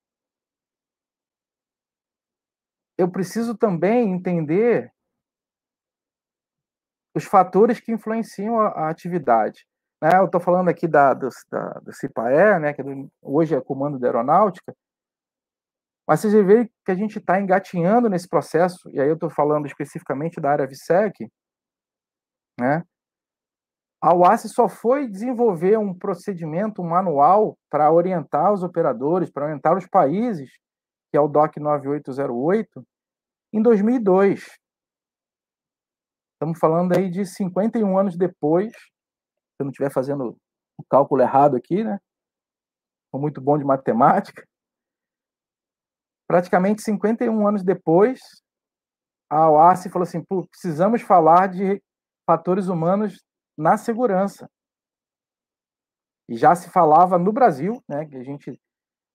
eu 2.96 3.10
preciso 3.10 3.56
também 3.56 4.12
entender 4.12 4.92
os 7.14 7.24
fatores 7.24 7.80
que 7.80 7.92
influenciam 7.92 8.60
a, 8.60 8.68
a 8.68 8.90
atividade. 8.90 9.66
né, 10.00 10.18
eu 10.18 10.26
estou 10.26 10.40
falando 10.40 10.68
aqui 10.68 10.86
da, 10.86 11.14
do, 11.14 11.28
da, 11.50 11.72
do 11.80 11.92
né, 12.60 12.72
que 12.72 12.82
é 12.82 12.84
hoje 13.22 13.54
é 13.54 13.60
Comando 13.60 13.98
da 13.98 14.06
Aeronáutica, 14.06 14.74
mas 16.08 16.20
vocês 16.20 16.32
veem 16.32 16.66
que 16.86 16.90
a 16.90 16.94
gente 16.94 17.18
está 17.18 17.38
engatinhando 17.38 18.08
nesse 18.08 18.26
processo, 18.26 18.88
e 18.90 18.98
aí 18.98 19.06
eu 19.06 19.14
estou 19.14 19.28
falando 19.28 19.66
especificamente 19.66 20.40
da 20.40 20.50
área 20.50 20.66
VSEC, 20.66 21.30
né? 22.58 22.82
A 24.00 24.14
UAS 24.14 24.50
só 24.54 24.70
foi 24.70 25.06
desenvolver 25.06 25.76
um 25.76 25.92
procedimento, 25.92 26.80
um 26.80 26.88
manual 26.88 27.58
para 27.68 27.92
orientar 27.92 28.54
os 28.54 28.62
operadores, 28.62 29.30
para 29.30 29.44
orientar 29.44 29.76
os 29.76 29.86
países, 29.86 30.50
que 31.10 31.18
é 31.18 31.20
o 31.20 31.28
DOC 31.28 31.58
9808, 31.60 32.82
em 33.52 33.60
2002. 33.60 34.46
Estamos 36.32 36.58
falando 36.58 36.96
aí 36.96 37.10
de 37.10 37.26
51 37.26 37.98
anos 37.98 38.16
depois, 38.16 38.72
se 38.72 39.60
eu 39.60 39.64
não 39.64 39.70
estiver 39.70 39.92
fazendo 39.92 40.38
o 40.78 40.84
cálculo 40.88 41.20
errado 41.20 41.54
aqui, 41.54 41.84
né? 41.84 41.98
Sou 43.10 43.20
muito 43.20 43.42
bom 43.42 43.58
de 43.58 43.64
matemática 43.64 44.48
praticamente 46.28 46.82
51 46.82 47.48
anos 47.48 47.64
depois, 47.64 48.20
a 49.30 49.50
OASI 49.50 49.88
falou 49.88 50.06
assim: 50.06 50.22
precisamos 50.50 51.02
falar 51.02 51.48
de 51.48 51.82
fatores 52.26 52.68
humanos 52.68 53.24
na 53.56 53.76
segurança. 53.78 54.48
E 56.28 56.36
já 56.36 56.54
se 56.54 56.68
falava 56.68 57.18
no 57.18 57.32
Brasil, 57.32 57.82
né, 57.88 58.04
que 58.04 58.16
a 58.16 58.22
gente 58.22 58.60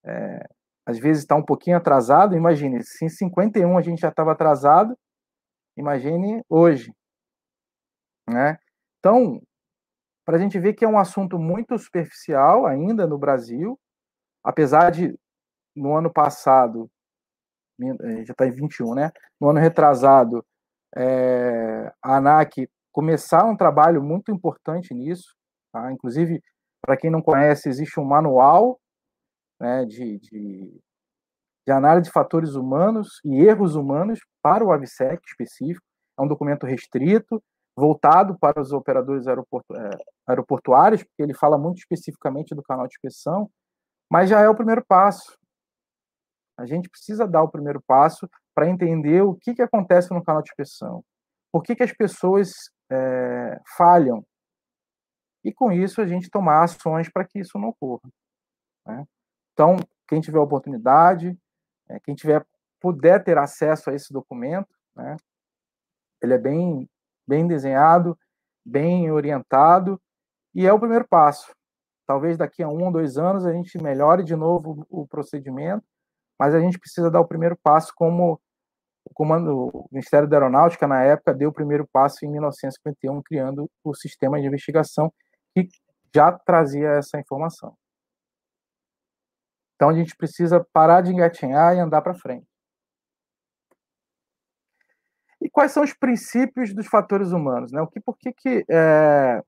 é, 0.03 0.43
às 0.85 0.97
vezes 0.97 1.21
está 1.21 1.35
um 1.35 1.45
pouquinho 1.45 1.77
atrasado. 1.77 2.35
Imagine, 2.35 2.83
se 2.83 3.05
em 3.05 3.09
51 3.09 3.77
a 3.77 3.81
gente 3.81 3.99
já 3.99 4.09
estava 4.09 4.31
atrasado, 4.31 4.97
imagine 5.77 6.43
hoje. 6.49 6.91
Né? 8.27 8.57
Então, 8.99 9.39
para 10.25 10.37
a 10.37 10.39
gente 10.39 10.57
ver 10.59 10.73
que 10.73 10.83
é 10.83 10.87
um 10.87 10.97
assunto 10.97 11.37
muito 11.37 11.77
superficial 11.77 12.65
ainda 12.65 13.05
no 13.05 13.17
Brasil, 13.17 13.79
apesar 14.43 14.89
de 14.89 15.15
no 15.75 15.95
ano 15.95 16.11
passado 16.11 16.89
já 18.25 18.31
está 18.31 18.47
em 18.47 18.51
21, 18.51 18.93
né? 18.93 19.11
No 19.39 19.49
ano 19.49 19.59
retrasado, 19.59 20.45
é, 20.95 21.91
a 22.01 22.17
ANAC 22.17 22.69
começar 22.91 23.43
um 23.45 23.57
trabalho 23.57 24.01
muito 24.01 24.31
importante 24.31 24.93
nisso. 24.93 25.35
Tá? 25.71 25.91
Inclusive, 25.91 26.41
para 26.81 26.95
quem 26.95 27.09
não 27.09 27.21
conhece, 27.21 27.67
existe 27.67 27.99
um 27.99 28.05
manual 28.05 28.79
né, 29.59 29.85
de, 29.85 30.19
de, 30.19 30.79
de, 31.65 31.71
análise 31.71 32.05
de 32.05 32.13
fatores 32.13 32.53
humanos 32.53 33.19
e 33.25 33.41
erros 33.41 33.75
humanos 33.75 34.19
para 34.41 34.63
o 34.63 34.71
AVSEC 34.71 35.19
específico. 35.25 35.85
É 36.17 36.21
um 36.21 36.27
documento 36.27 36.67
restrito, 36.67 37.41
voltado 37.75 38.37
para 38.37 38.61
os 38.61 38.71
operadores 38.71 39.25
é, 39.25 39.31
aeroportuários, 40.27 41.03
porque 41.03 41.23
ele 41.23 41.33
fala 41.33 41.57
muito 41.57 41.79
especificamente 41.79 42.53
do 42.53 42.61
canal 42.61 42.87
de 42.87 42.93
inspeção, 42.93 43.49
mas 44.11 44.29
já 44.29 44.39
é 44.39 44.47
o 44.47 44.55
primeiro 44.55 44.85
passo. 44.85 45.35
A 46.57 46.65
gente 46.65 46.89
precisa 46.89 47.27
dar 47.27 47.43
o 47.43 47.49
primeiro 47.49 47.81
passo 47.81 48.29
para 48.53 48.69
entender 48.69 49.21
o 49.21 49.35
que, 49.35 49.55
que 49.55 49.61
acontece 49.61 50.13
no 50.13 50.23
canal 50.23 50.41
de 50.41 50.49
inspeção. 50.49 51.03
Por 51.51 51.63
que, 51.63 51.75
que 51.75 51.83
as 51.83 51.91
pessoas 51.91 52.51
é, 52.93 53.61
falham. 53.75 54.25
E 55.43 55.51
com 55.51 55.71
isso 55.71 56.01
a 56.01 56.07
gente 56.07 56.29
tomar 56.29 56.63
ações 56.63 57.09
para 57.09 57.25
que 57.25 57.39
isso 57.39 57.57
não 57.57 57.69
ocorra. 57.69 58.09
Né? 58.85 59.05
Então, 59.51 59.77
quem 60.07 60.21
tiver 60.21 60.39
oportunidade, 60.39 61.37
é, 61.89 61.99
quem 61.99 62.15
tiver 62.15 62.45
puder 62.79 63.23
ter 63.23 63.37
acesso 63.37 63.89
a 63.89 63.93
esse 63.93 64.11
documento, 64.11 64.69
né? 64.95 65.15
ele 66.21 66.33
é 66.33 66.37
bem, 66.37 66.89
bem 67.27 67.47
desenhado, 67.47 68.17
bem 68.65 69.09
orientado, 69.11 70.01
e 70.53 70.65
é 70.65 70.73
o 70.73 70.79
primeiro 70.79 71.07
passo. 71.07 71.53
Talvez 72.05 72.37
daqui 72.37 72.61
a 72.61 72.67
um 72.67 72.83
ou 72.85 72.91
dois 72.91 73.17
anos 73.17 73.45
a 73.45 73.53
gente 73.53 73.81
melhore 73.81 74.23
de 74.23 74.35
novo 74.35 74.85
o 74.89 75.07
procedimento 75.07 75.85
mas 76.39 76.53
a 76.53 76.59
gente 76.59 76.79
precisa 76.79 77.09
dar 77.09 77.21
o 77.21 77.27
primeiro 77.27 77.57
passo 77.63 77.91
como 77.95 78.39
o 79.05 79.13
comando 79.13 79.69
o 79.73 79.87
Ministério 79.91 80.27
da 80.27 80.37
Aeronáutica 80.37 80.87
na 80.87 81.03
época 81.03 81.33
deu 81.33 81.49
o 81.49 81.53
primeiro 81.53 81.87
passo 81.91 82.25
em 82.25 82.31
1951 82.31 83.21
criando 83.21 83.69
o 83.83 83.93
sistema 83.93 84.39
de 84.39 84.47
investigação 84.47 85.13
que 85.53 85.67
já 86.15 86.31
trazia 86.31 86.89
essa 86.91 87.19
informação. 87.19 87.75
Então 89.75 89.89
a 89.89 89.93
gente 89.93 90.15
precisa 90.15 90.65
parar 90.71 91.01
de 91.01 91.11
engatinhar 91.11 91.75
e 91.75 91.79
andar 91.79 92.01
para 92.01 92.13
frente. 92.13 92.47
E 95.41 95.49
quais 95.49 95.73
são 95.73 95.83
os 95.83 95.93
princípios 95.93 96.73
dos 96.73 96.87
fatores 96.87 97.31
humanos? 97.31 97.71
Né? 97.73 97.81
O 97.81 97.87
que, 97.87 97.99
por 97.99 98.17
que, 98.17 98.31
que 98.31 98.65
é... 98.69 99.41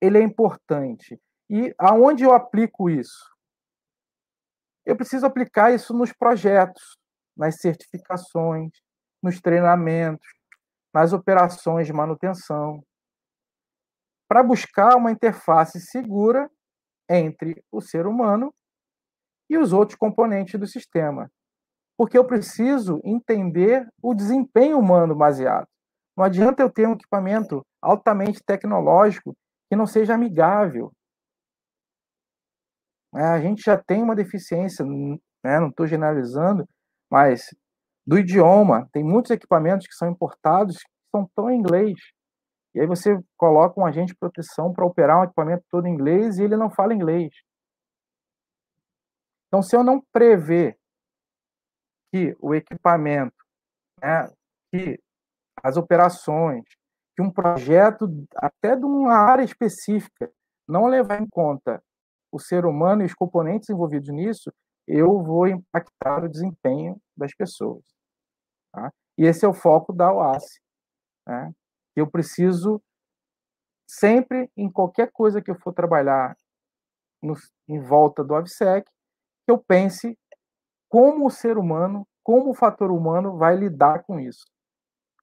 ele 0.00 0.18
é 0.18 0.22
importante? 0.22 1.20
E 1.50 1.74
aonde 1.76 2.22
eu 2.22 2.32
aplico 2.32 2.88
isso? 2.88 3.28
Eu 4.84 4.96
preciso 4.96 5.26
aplicar 5.26 5.72
isso 5.72 5.94
nos 5.94 6.12
projetos, 6.12 6.96
nas 7.36 7.56
certificações, 7.56 8.70
nos 9.22 9.40
treinamentos, 9.40 10.26
nas 10.92 11.12
operações 11.12 11.86
de 11.86 11.92
manutenção, 11.92 12.82
para 14.28 14.42
buscar 14.42 14.96
uma 14.96 15.10
interface 15.10 15.80
segura 15.80 16.50
entre 17.08 17.62
o 17.70 17.80
ser 17.80 18.06
humano 18.06 18.54
e 19.48 19.58
os 19.58 19.72
outros 19.72 19.98
componentes 19.98 20.58
do 20.58 20.66
sistema. 20.66 21.30
Porque 21.96 22.16
eu 22.16 22.24
preciso 22.24 23.00
entender 23.04 23.86
o 24.02 24.14
desempenho 24.14 24.78
humano 24.78 25.14
baseado. 25.14 25.66
Não 26.16 26.24
adianta 26.24 26.62
eu 26.62 26.70
ter 26.70 26.86
um 26.86 26.92
equipamento 26.92 27.64
altamente 27.82 28.42
tecnológico 28.44 29.34
que 29.68 29.76
não 29.76 29.86
seja 29.86 30.14
amigável, 30.14 30.92
a 33.12 33.40
gente 33.40 33.62
já 33.62 33.76
tem 33.76 34.02
uma 34.02 34.14
deficiência, 34.14 34.84
né, 34.84 35.58
não 35.58 35.68
estou 35.68 35.86
generalizando, 35.86 36.68
mas 37.10 37.42
do 38.06 38.18
idioma, 38.18 38.88
tem 38.92 39.04
muitos 39.04 39.30
equipamentos 39.30 39.86
que 39.86 39.94
são 39.94 40.10
importados 40.10 40.76
que 40.78 40.88
são 41.10 41.28
tão 41.34 41.50
em 41.50 41.58
inglês. 41.58 41.98
E 42.74 42.80
aí 42.80 42.86
você 42.86 43.18
coloca 43.36 43.80
um 43.80 43.84
agente 43.84 44.12
de 44.12 44.18
proteção 44.18 44.72
para 44.72 44.86
operar 44.86 45.20
um 45.20 45.24
equipamento 45.24 45.64
todo 45.68 45.86
em 45.86 45.92
inglês 45.92 46.38
e 46.38 46.44
ele 46.44 46.56
não 46.56 46.70
fala 46.70 46.94
inglês. 46.94 47.30
Então, 49.48 49.62
se 49.62 49.76
eu 49.76 49.82
não 49.82 50.00
prever 50.12 50.78
que 52.12 52.36
o 52.40 52.54
equipamento, 52.54 53.34
né, 54.00 54.28
que 54.72 55.00
as 55.62 55.76
operações, 55.76 56.64
que 57.16 57.22
um 57.22 57.30
projeto, 57.30 58.08
até 58.36 58.76
de 58.76 58.84
uma 58.84 59.14
área 59.14 59.42
específica, 59.42 60.30
não 60.68 60.86
levar 60.86 61.20
em 61.20 61.28
conta 61.28 61.82
o 62.32 62.38
ser 62.38 62.64
humano 62.64 63.02
e 63.02 63.06
os 63.06 63.14
componentes 63.14 63.68
envolvidos 63.68 64.08
nisso, 64.08 64.52
eu 64.86 65.22
vou 65.22 65.46
impactar 65.46 66.24
o 66.24 66.28
desempenho 66.28 67.00
das 67.16 67.34
pessoas. 67.34 67.84
Tá? 68.72 68.92
E 69.18 69.24
esse 69.24 69.44
é 69.44 69.48
o 69.48 69.54
foco 69.54 69.92
da 69.92 70.12
OASI. 70.12 70.60
Né? 71.26 71.52
Eu 71.94 72.10
preciso 72.10 72.82
sempre, 73.88 74.50
em 74.56 74.70
qualquer 74.70 75.10
coisa 75.10 75.42
que 75.42 75.50
eu 75.50 75.58
for 75.58 75.72
trabalhar 75.72 76.36
no, 77.22 77.34
em 77.68 77.80
volta 77.80 78.24
do 78.24 78.34
AVSEC, 78.34 78.88
que 79.44 79.50
eu 79.50 79.58
pense 79.58 80.16
como 80.88 81.26
o 81.26 81.30
ser 81.30 81.58
humano, 81.58 82.06
como 82.22 82.50
o 82.50 82.54
fator 82.54 82.90
humano 82.90 83.36
vai 83.36 83.56
lidar 83.56 84.04
com 84.04 84.18
isso. 84.18 84.44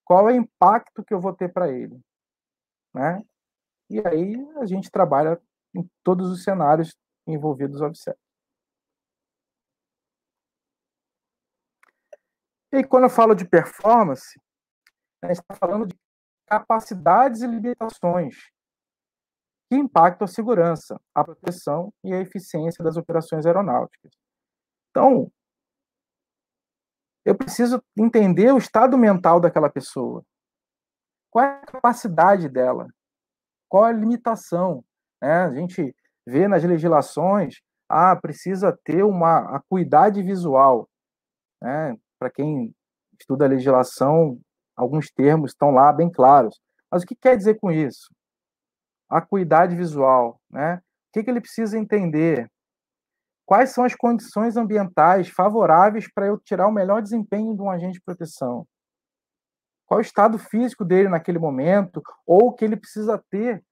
Qual 0.03 0.29
é 0.29 0.33
o 0.33 0.37
impacto 0.37 1.03
que 1.03 1.13
eu 1.13 1.19
vou 1.19 1.33
ter 1.33 1.51
para 1.51 1.69
ele. 1.69 1.99
Né? 2.93 3.21
E 3.89 3.99
aí 4.05 4.35
a 4.57 4.65
gente 4.65 4.89
trabalha 4.89 5.41
em 5.77 5.89
todos 6.03 6.29
os 6.29 6.43
cenários 6.43 6.95
envolvidos 7.27 7.81
obséquio. 7.81 8.19
E 12.71 12.83
quando 12.83 13.03
eu 13.03 13.09
falo 13.09 13.33
de 13.33 13.47
performance, 13.47 14.39
a 15.21 15.27
gente 15.27 15.41
está 15.41 15.55
falando 15.55 15.87
de 15.87 15.95
capacidades 16.45 17.41
e 17.41 17.47
limitações 17.47 18.35
que 19.69 19.75
impactam 19.75 20.25
a 20.25 20.27
segurança, 20.27 20.99
a 21.13 21.23
proteção 21.23 21.93
e 22.03 22.13
a 22.13 22.21
eficiência 22.21 22.83
das 22.83 22.95
operações 22.95 23.45
aeronáuticas. 23.45 24.11
Então, 24.89 25.31
eu 27.25 27.35
preciso 27.35 27.83
entender 27.97 28.53
o 28.53 28.57
estado 28.57 28.97
mental 28.97 29.41
daquela 29.41 29.69
pessoa. 29.69 30.23
Qual 31.29 31.43
é 31.43 31.61
a 31.61 31.65
capacidade 31.65 32.47
dela? 32.47 32.87
Qual 33.67 33.85
é 33.85 33.89
a 33.89 33.93
limitação? 33.93 34.83
Né? 35.21 35.43
A 35.43 35.53
gente 35.53 35.95
vê 36.25 36.47
nas 36.47 36.63
legislações, 36.63 37.55
ah, 37.89 38.15
precisa 38.15 38.77
ter 38.83 39.03
uma 39.03 39.55
acuidade 39.55 40.21
visual. 40.21 40.87
Né? 41.61 41.95
Para 42.19 42.29
quem 42.29 42.73
estuda 43.19 43.45
a 43.45 43.49
legislação, 43.49 44.39
alguns 44.75 45.09
termos 45.09 45.51
estão 45.51 45.71
lá 45.71 45.91
bem 45.91 46.11
claros. 46.11 46.59
Mas 46.91 47.03
o 47.03 47.05
que 47.05 47.15
quer 47.15 47.35
dizer 47.37 47.55
com 47.55 47.71
isso? 47.71 48.13
Acuidade 49.09 49.75
visual. 49.75 50.39
Né? 50.49 50.75
O 50.75 50.81
que, 51.13 51.23
que 51.23 51.29
ele 51.29 51.41
precisa 51.41 51.77
entender? 51.77 52.49
Quais 53.45 53.71
são 53.71 53.83
as 53.85 53.95
condições 53.95 54.57
ambientais 54.57 55.29
favoráveis 55.29 56.11
para 56.13 56.27
eu 56.27 56.37
tirar 56.37 56.67
o 56.67 56.71
melhor 56.71 57.01
desempenho 57.01 57.55
de 57.55 57.61
um 57.61 57.71
agente 57.71 57.93
de 57.93 58.01
proteção? 58.01 58.67
qual 59.87 59.99
o 59.99 60.01
estado 60.01 60.37
físico 60.37 60.83
dele 60.83 61.07
naquele 61.07 61.39
momento, 61.39 62.03
ou 62.25 62.49
o 62.49 62.53
que 62.53 62.65
ele 62.65 62.75
precisa 62.75 63.23
ter 63.31 63.63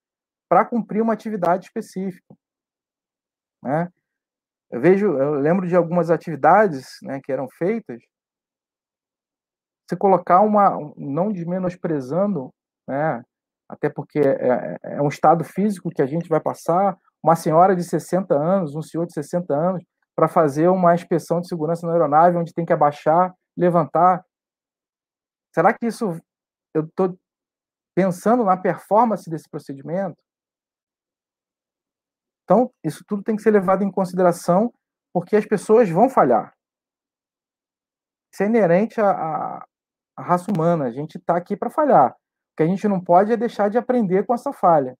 para 0.49 0.65
cumprir 0.65 1.01
uma 1.01 1.13
atividade 1.13 1.65
específica. 1.65 2.35
Né? 3.63 3.89
Eu 4.71 4.81
vejo, 4.81 5.05
eu 5.17 5.31
lembro 5.35 5.67
de 5.67 5.75
algumas 5.75 6.09
atividades 6.09 6.97
né, 7.01 7.19
que 7.23 7.31
eram 7.31 7.47
feitas, 7.57 8.01
você 9.87 9.95
colocar 9.95 10.41
uma, 10.41 10.71
não 10.97 11.31
desmenosprezando, 11.31 12.51
né, 12.87 13.23
até 13.69 13.89
porque 13.89 14.19
é, 14.19 14.77
é, 14.83 14.95
é 14.95 15.01
um 15.01 15.07
estado 15.07 15.43
físico 15.43 15.89
que 15.89 16.01
a 16.01 16.05
gente 16.05 16.27
vai 16.27 16.39
passar, 16.39 16.97
uma 17.23 17.35
senhora 17.35 17.75
de 17.75 17.83
60 17.83 18.35
anos, 18.35 18.75
um 18.75 18.81
senhor 18.81 19.05
de 19.05 19.13
60 19.13 19.53
anos, 19.53 19.83
para 20.15 20.27
fazer 20.27 20.69
uma 20.69 20.93
inspeção 20.93 21.41
de 21.41 21.47
segurança 21.47 21.85
na 21.85 21.93
aeronave, 21.93 22.37
onde 22.37 22.53
tem 22.53 22.65
que 22.65 22.73
abaixar, 22.73 23.33
levantar. 23.57 24.23
Será 25.53 25.73
que 25.73 25.85
isso 25.85 26.17
eu 26.73 26.83
estou 26.83 27.17
pensando 27.95 28.43
na 28.43 28.55
performance 28.55 29.29
desse 29.29 29.49
procedimento? 29.49 30.15
Então, 32.45 32.71
isso 32.83 33.03
tudo 33.07 33.23
tem 33.23 33.35
que 33.35 33.41
ser 33.41 33.51
levado 33.51 33.83
em 33.83 33.91
consideração, 33.91 34.71
porque 35.11 35.35
as 35.35 35.45
pessoas 35.45 35.89
vão 35.89 36.09
falhar. 36.09 36.53
Isso 38.31 38.43
é 38.43 38.45
inerente 38.45 39.01
à, 39.01 39.65
à 40.15 40.21
raça 40.21 40.51
humana. 40.51 40.85
A 40.85 40.91
gente 40.91 41.17
está 41.17 41.35
aqui 41.35 41.57
para 41.57 41.71
falhar. 41.71 42.11
O 42.11 42.55
que 42.57 42.63
a 42.63 42.67
gente 42.67 42.87
não 42.87 43.03
pode 43.03 43.31
é 43.31 43.37
deixar 43.37 43.69
de 43.69 43.77
aprender 43.77 44.25
com 44.25 44.33
essa 44.33 44.53
falha, 44.53 44.95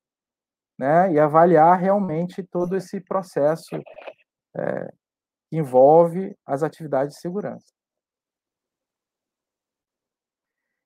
né? 0.79 1.13
E 1.13 1.19
avaliar 1.19 1.79
realmente 1.79 2.43
todo 2.43 2.75
esse 2.75 2.99
processo 2.99 3.75
é, 4.57 4.87
que 5.49 5.57
envolve 5.57 6.35
as 6.45 6.63
atividades 6.63 7.15
de 7.15 7.21
segurança. 7.21 7.67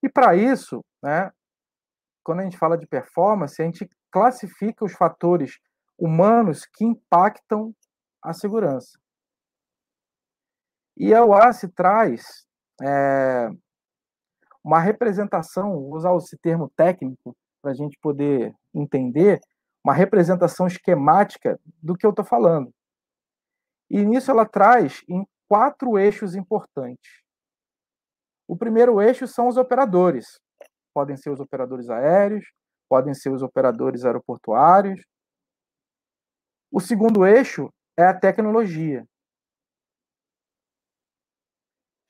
E 0.03 0.09
para 0.09 0.35
isso, 0.35 0.83
né, 1.03 1.31
quando 2.23 2.41
a 2.41 2.43
gente 2.43 2.57
fala 2.57 2.77
de 2.77 2.87
performance, 2.87 3.61
a 3.61 3.65
gente 3.65 3.89
classifica 4.11 4.85
os 4.85 4.93
fatores 4.93 5.59
humanos 5.99 6.65
que 6.65 6.85
impactam 6.85 7.75
a 8.21 8.33
segurança. 8.33 8.97
E 10.97 11.13
a 11.13 11.23
OASI 11.23 11.69
traz 11.69 12.45
é, 12.81 13.49
uma 14.63 14.79
representação, 14.79 15.71
vou 15.71 15.95
usar 15.95 16.15
esse 16.15 16.37
termo 16.37 16.69
técnico 16.75 17.35
para 17.61 17.71
a 17.71 17.73
gente 17.73 17.97
poder 18.01 18.53
entender, 18.73 19.39
uma 19.83 19.93
representação 19.93 20.67
esquemática 20.67 21.59
do 21.81 21.95
que 21.95 22.05
eu 22.05 22.09
estou 22.09 22.25
falando. 22.25 22.73
E 23.89 24.03
nisso 24.05 24.29
ela 24.29 24.45
traz 24.45 25.01
em 25.07 25.25
quatro 25.47 25.97
eixos 25.97 26.35
importantes. 26.35 27.23
O 28.47 28.57
primeiro 28.57 29.01
eixo 29.01 29.27
são 29.27 29.47
os 29.47 29.57
operadores. 29.57 30.39
Podem 30.93 31.15
ser 31.15 31.29
os 31.29 31.39
operadores 31.39 31.89
aéreos, 31.89 32.45
podem 32.89 33.13
ser 33.13 33.31
os 33.31 33.41
operadores 33.41 34.03
aeroportuários, 34.05 35.01
o 36.71 36.79
segundo 36.79 37.25
eixo 37.25 37.69
é 37.97 38.03
a 38.03 38.17
tecnologia. 38.17 39.05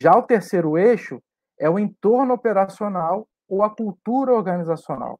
Já 0.01 0.18
o 0.18 0.24
terceiro 0.24 0.78
eixo 0.78 1.22
é 1.60 1.70
o 1.70 1.78
entorno 1.78 2.34
operacional 2.34 3.28
ou 3.47 3.64
a 3.64 3.74
cultura 3.74 4.34
organizacional. 4.34 5.20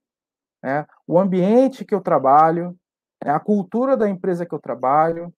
Né? 0.64 0.86
O 1.08 1.20
ambiente 1.20 1.84
que 1.84 1.94
eu 1.94 2.02
trabalho, 2.02 2.78
né? 3.24 3.32
a 3.32 3.40
cultura 3.40 3.98
da 3.98 4.10
empresa 4.10 4.46
que 4.46 4.54
eu 4.54 4.60
trabalho, 4.60 5.34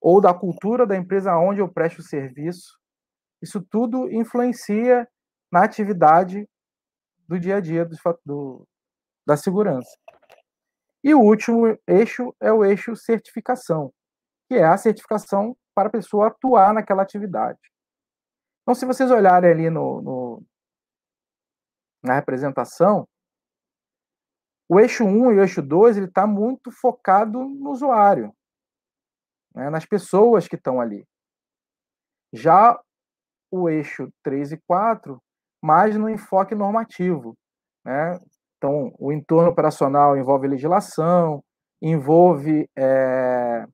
ou 0.00 0.20
da 0.20 0.32
cultura 0.32 0.86
da 0.86 0.96
empresa 0.96 1.36
onde 1.36 1.60
eu 1.60 1.68
presto 1.68 2.02
serviço. 2.02 2.78
Isso 3.42 3.60
tudo 3.60 4.10
influencia 4.10 5.08
na 5.50 5.64
atividade 5.64 6.48
do 7.26 7.38
dia 7.38 7.56
a 7.56 7.60
dia 7.60 7.84
do, 7.84 7.96
do, 8.24 8.68
da 9.26 9.36
segurança. 9.36 9.90
E 11.02 11.14
o 11.14 11.20
último 11.20 11.78
eixo 11.86 12.34
é 12.40 12.52
o 12.52 12.64
eixo 12.64 12.96
certificação, 12.96 13.92
que 14.48 14.56
é 14.56 14.64
a 14.64 14.76
certificação 14.76 15.56
para 15.74 15.88
a 15.88 15.92
pessoa 15.92 16.28
atuar 16.28 16.74
naquela 16.74 17.02
atividade. 17.02 17.60
Então, 18.62 18.74
se 18.74 18.84
vocês 18.84 19.10
olharem 19.10 19.50
ali 19.50 19.70
no, 19.70 20.02
no 20.02 20.42
na 22.02 22.14
representação, 22.14 23.08
o 24.68 24.78
eixo 24.78 25.04
1 25.04 25.32
e 25.32 25.36
o 25.36 25.40
eixo 25.40 25.62
2 25.62 25.96
ele 25.96 26.06
está 26.06 26.26
muito 26.26 26.70
focado 26.70 27.42
no 27.42 27.70
usuário, 27.70 28.34
né, 29.54 29.70
nas 29.70 29.86
pessoas 29.86 30.46
que 30.46 30.56
estão 30.56 30.80
ali. 30.80 31.06
Já 32.32 32.78
o 33.50 33.68
eixo 33.68 34.12
3 34.22 34.52
e 34.52 34.58
4, 34.58 35.22
mais 35.62 35.96
no 35.96 36.08
enfoque 36.08 36.54
normativo. 36.54 37.34
Né? 37.84 38.18
Então, 38.58 38.92
o 38.98 39.12
entorno 39.12 39.48
operacional 39.48 40.16
envolve 40.16 40.48
legislação, 40.48 41.42
envolve 41.80 42.68
é, 42.76 43.64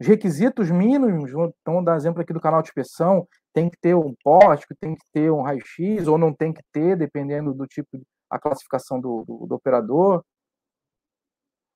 requisitos 0.00 0.70
mínimos. 0.70 1.30
Então, 1.60 1.82
dar 1.82 1.96
exemplo 1.96 2.20
aqui 2.20 2.32
do 2.32 2.40
canal 2.40 2.62
de 2.62 2.68
inspeção, 2.68 3.26
tem 3.52 3.70
que 3.70 3.78
ter 3.80 3.94
um 3.94 4.14
pórtico, 4.22 4.74
tem 4.78 4.94
que 4.94 5.04
ter 5.12 5.30
um 5.32 5.42
raio-x, 5.42 6.06
ou 6.06 6.18
não 6.18 6.32
tem 6.32 6.52
que 6.52 6.62
ter, 6.72 6.96
dependendo 6.96 7.54
do 7.54 7.66
tipo, 7.66 8.00
a 8.30 8.38
classificação 8.38 9.00
do, 9.00 9.24
do, 9.26 9.46
do 9.46 9.54
operador. 9.54 10.22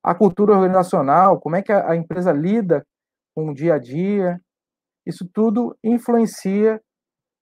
A 0.03 0.15
cultura 0.15 0.53
organizacional, 0.53 1.41
como 1.41 1.57
é 1.57 1.63
que 1.63 1.73
a, 1.73 1.91
a 1.91 1.97
empresa 1.97 2.33
lida 2.33 2.85
com 3.39 3.51
o 3.51 3.55
dia 3.55 3.75
a 3.75 3.79
dia. 3.79 4.41
Isso 5.07 5.27
tudo 5.33 5.77
influencia 5.83 6.83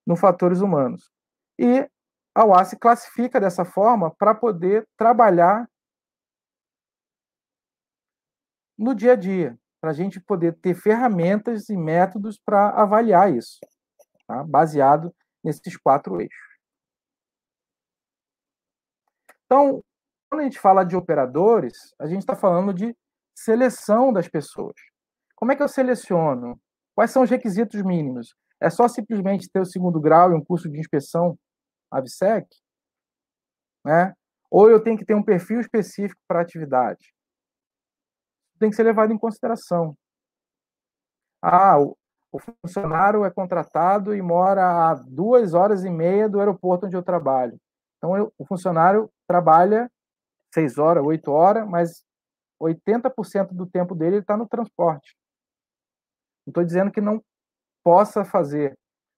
nos 0.07 0.21
fatores 0.21 0.61
humanos. 0.61 1.11
E 1.59 1.89
a 2.37 2.45
UA 2.45 2.65
se 2.67 2.77
classifica 2.77 3.41
dessa 3.41 3.65
forma 3.65 4.15
para 4.15 4.35
poder 4.35 4.87
trabalhar 4.95 5.67
no 8.77 8.95
dia 8.95 9.13
a 9.13 9.17
dia, 9.17 9.59
para 9.81 9.89
a 9.91 9.95
gente 9.95 10.21
poder 10.21 10.55
ter 10.61 10.75
ferramentas 10.75 11.71
e 11.71 11.77
métodos 11.79 12.39
para 12.39 12.69
avaliar 12.69 13.35
isso, 13.35 13.59
tá? 14.27 14.45
baseado 14.45 15.15
nesses 15.43 15.79
quatro 15.79 16.21
eixos. 16.21 16.47
Então, 19.47 19.83
quando 20.29 20.43
a 20.43 20.45
gente 20.45 20.61
fala 20.61 20.85
de 20.85 20.95
operadores, 20.95 21.95
a 21.99 22.07
gente 22.07 22.21
está 22.21 22.37
falando 22.37 22.75
de 22.75 22.95
seleção 23.35 24.13
das 24.13 24.29
pessoas. 24.29 24.75
Como 25.35 25.53
é 25.53 25.57
que 25.57 25.63
eu 25.63 25.69
seleciono? 25.69 26.61
Quais 26.95 27.11
são 27.11 27.23
os 27.23 27.31
requisitos 27.31 27.81
mínimos? 27.83 28.35
É 28.61 28.69
só 28.69 28.87
simplesmente 28.89 29.49
ter 29.51 29.61
o 29.61 29.67
segundo 29.67 29.99
grau 29.99 30.33
e 30.33 30.35
um 30.35 30.45
curso 30.45 30.69
de 30.69 30.79
inspeção 30.79 31.39
AVSEC, 31.97 32.47
né? 33.85 34.15
ou 34.51 34.71
eu 34.71 34.83
tenho 34.83 34.99
que 34.99 35.05
ter 35.05 35.15
um 35.15 35.23
perfil 35.23 35.61
específico 35.61 36.21
para 36.27 36.41
atividade. 36.41 37.13
Tem 38.59 38.71
que 38.71 38.77
ser 38.77 38.85
levado 38.85 39.13
em 39.13 39.19
consideração. 39.19 39.97
Ah, 41.43 41.79
o, 41.79 41.97
o 42.33 42.39
funcionário 42.39 43.25
é 43.25 43.31
contratado 43.31 44.15
e 44.15 44.23
mora 44.23 44.91
a 44.91 44.95
duas 44.95 45.55
horas 45.55 45.85
e 45.85 45.91
meia 45.91 46.29
do 46.29 46.41
aeroporto 46.41 46.87
onde 46.87 46.97
eu 46.97 47.03
trabalho. 47.03 47.59
Então, 47.99 48.17
eu, 48.17 48.33
o 48.39 48.47
funcionário 48.47 49.11
trabalha 49.27 49.91
seis 50.53 50.79
horas, 50.79 51.05
oito 51.05 51.31
horas, 51.31 51.69
mas 51.69 52.05
80% 52.61 53.49
do 53.53 53.67
tempo 53.67 53.95
dele 53.95 54.19
está 54.19 54.37
no 54.37 54.49
transporte. 54.49 55.17
Não 56.47 56.51
estou 56.51 56.65
dizendo 56.65 56.91
que 56.91 57.01
não 57.01 57.23
possa 57.85 58.25
fazer, 58.25 58.77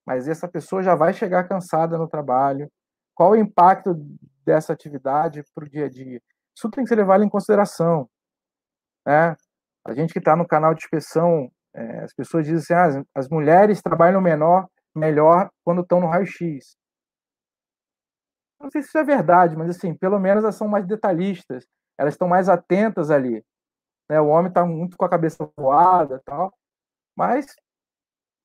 mas 0.08 0.26
essa 0.26 0.48
pessoa 0.48 0.82
já 0.82 0.94
vai 0.94 1.12
chegar 1.12 1.46
cansada 1.46 1.98
no 1.98 2.08
trabalho. 2.08 2.72
Qual 3.14 3.32
o 3.32 3.36
impacto 3.36 3.94
dessa 4.42 4.72
atividade 4.72 5.44
para 5.54 5.66
o 5.66 5.68
dia 5.68 5.84
a 5.84 5.90
dia? 5.90 6.18
Isso 6.56 6.70
tem 6.70 6.82
que 6.82 6.88
ser 6.88 6.96
levado 6.96 7.22
em 7.22 7.28
consideração. 7.28 8.08
Né? 9.06 9.36
A 9.86 9.92
gente 9.92 10.14
que 10.14 10.18
está 10.18 10.34
no 10.34 10.48
canal 10.48 10.72
de 10.72 10.82
inspeção, 10.82 11.52
é, 11.74 12.04
as 12.04 12.14
pessoas 12.14 12.46
dizem 12.46 12.74
assim, 12.74 13.00
ah, 13.00 13.04
as 13.14 13.28
mulheres 13.28 13.82
trabalham 13.82 14.18
menor, 14.18 14.66
melhor 14.96 15.50
quando 15.62 15.82
estão 15.82 16.00
no 16.00 16.06
raio-x. 16.06 16.74
Não 18.58 18.70
sei 18.70 18.80
se 18.80 18.88
isso 18.88 18.96
é 18.96 19.04
verdade, 19.04 19.58
mas 19.58 19.68
assim, 19.68 19.94
pelo 19.94 20.18
menos 20.18 20.42
elas 20.42 20.56
são 20.56 20.68
mais 20.68 20.86
detalhistas, 20.86 21.66
elas 21.98 22.14
estão 22.14 22.26
mais 22.26 22.48
atentas 22.48 23.10
ali. 23.10 23.44
Né? 24.10 24.18
O 24.22 24.28
homem 24.28 24.48
está 24.48 24.64
muito 24.64 24.96
com 24.96 25.04
a 25.04 25.10
cabeça 25.10 25.46
voada, 25.54 26.18
tal. 26.24 26.50
Mas 27.14 27.44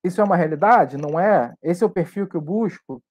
isso 0.03 0.19
é 0.19 0.23
uma 0.23 0.35
realidade? 0.35 0.97
Não 0.97 1.19
é? 1.19 1.53
Esse 1.61 1.83
é 1.83 1.87
o 1.87 1.89
perfil 1.89 2.27
que 2.27 2.35
eu 2.35 2.41
busco? 2.41 3.01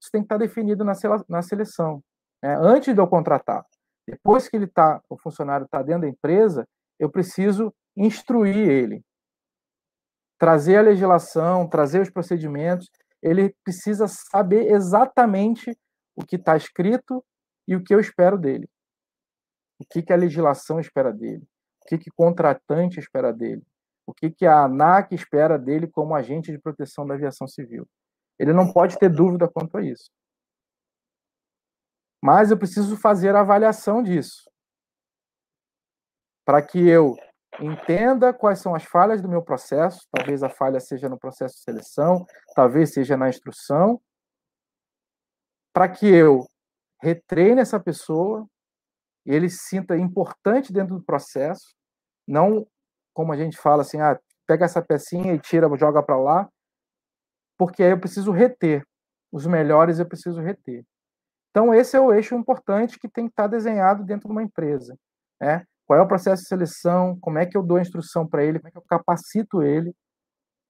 Isso 0.00 0.10
tem 0.10 0.20
que 0.20 0.26
estar 0.26 0.36
definido 0.36 0.84
na 0.84 1.42
seleção. 1.42 2.02
Né? 2.42 2.54
Antes 2.60 2.94
de 2.94 3.00
eu 3.00 3.08
contratar. 3.08 3.64
Depois 4.06 4.48
que 4.48 4.56
ele 4.56 4.66
tá, 4.66 5.02
o 5.08 5.18
funcionário 5.18 5.64
está 5.64 5.82
dentro 5.82 6.02
da 6.02 6.08
empresa, 6.08 6.68
eu 6.98 7.10
preciso 7.10 7.74
instruir 7.96 8.68
ele. 8.68 9.02
Trazer 10.38 10.76
a 10.76 10.82
legislação, 10.82 11.66
trazer 11.66 12.02
os 12.02 12.10
procedimentos. 12.10 12.88
Ele 13.22 13.54
precisa 13.64 14.06
saber 14.06 14.70
exatamente 14.70 15.76
o 16.14 16.24
que 16.24 16.36
está 16.36 16.56
escrito 16.56 17.24
e 17.66 17.74
o 17.74 17.82
que 17.82 17.94
eu 17.94 17.98
espero 17.98 18.38
dele. 18.38 18.68
O 19.80 19.84
que, 19.90 20.02
que 20.02 20.12
a 20.12 20.16
legislação 20.16 20.78
espera 20.78 21.12
dele. 21.12 21.42
O 21.82 21.86
que, 21.86 22.10
o 22.10 22.14
contratante 22.14 23.00
espera 23.00 23.32
dele 23.32 23.64
o 24.06 24.14
que, 24.14 24.30
que 24.30 24.46
a 24.46 24.64
ANAC 24.64 25.14
espera 25.14 25.58
dele 25.58 25.86
como 25.86 26.14
agente 26.14 26.52
de 26.52 26.58
proteção 26.58 27.06
da 27.06 27.14
aviação 27.14 27.46
civil. 27.46 27.86
Ele 28.38 28.52
não 28.52 28.72
pode 28.72 28.98
ter 28.98 29.08
dúvida 29.08 29.48
quanto 29.48 29.76
a 29.76 29.82
isso. 29.82 30.10
Mas 32.22 32.50
eu 32.50 32.58
preciso 32.58 32.96
fazer 32.96 33.34
a 33.34 33.40
avaliação 33.40 34.02
disso. 34.02 34.50
Para 36.44 36.62
que 36.62 36.78
eu 36.78 37.16
entenda 37.60 38.32
quais 38.32 38.60
são 38.60 38.74
as 38.74 38.84
falhas 38.84 39.20
do 39.20 39.28
meu 39.28 39.42
processo, 39.42 40.06
talvez 40.10 40.42
a 40.42 40.48
falha 40.48 40.78
seja 40.78 41.08
no 41.08 41.18
processo 41.18 41.56
de 41.56 41.62
seleção, 41.62 42.24
talvez 42.54 42.92
seja 42.92 43.16
na 43.16 43.28
instrução, 43.28 44.00
para 45.72 45.88
que 45.88 46.06
eu 46.06 46.46
retreine 47.00 47.60
essa 47.60 47.80
pessoa 47.80 48.46
ele 49.26 49.50
se 49.50 49.68
sinta 49.68 49.96
importante 49.96 50.72
dentro 50.72 50.96
do 50.96 51.04
processo, 51.04 51.74
não 52.26 52.66
como 53.16 53.32
a 53.32 53.36
gente 53.36 53.56
fala 53.56 53.80
assim, 53.80 53.98
ah, 53.98 54.20
pega 54.46 54.66
essa 54.66 54.82
pecinha 54.82 55.32
e 55.32 55.38
tira, 55.38 55.74
joga 55.78 56.02
para 56.02 56.18
lá, 56.18 56.46
porque 57.56 57.82
aí 57.82 57.90
eu 57.90 57.98
preciso 57.98 58.30
reter. 58.30 58.84
Os 59.32 59.46
melhores 59.46 59.98
eu 59.98 60.06
preciso 60.06 60.38
reter. 60.42 60.84
Então, 61.50 61.72
esse 61.72 61.96
é 61.96 62.00
o 62.00 62.12
eixo 62.12 62.34
importante 62.34 62.98
que 62.98 63.08
tem 63.08 63.24
que 63.24 63.32
estar 63.32 63.46
desenhado 63.46 64.04
dentro 64.04 64.28
de 64.28 64.32
uma 64.32 64.42
empresa. 64.42 64.94
Né? 65.40 65.64
Qual 65.86 65.98
é 65.98 66.02
o 66.02 66.06
processo 66.06 66.42
de 66.42 66.48
seleção? 66.48 67.18
Como 67.18 67.38
é 67.38 67.46
que 67.46 67.56
eu 67.56 67.62
dou 67.62 67.78
a 67.78 67.80
instrução 67.80 68.28
para 68.28 68.44
ele? 68.44 68.58
Como 68.58 68.68
é 68.68 68.70
que 68.70 68.76
eu 68.76 68.82
capacito 68.82 69.62
ele? 69.62 69.94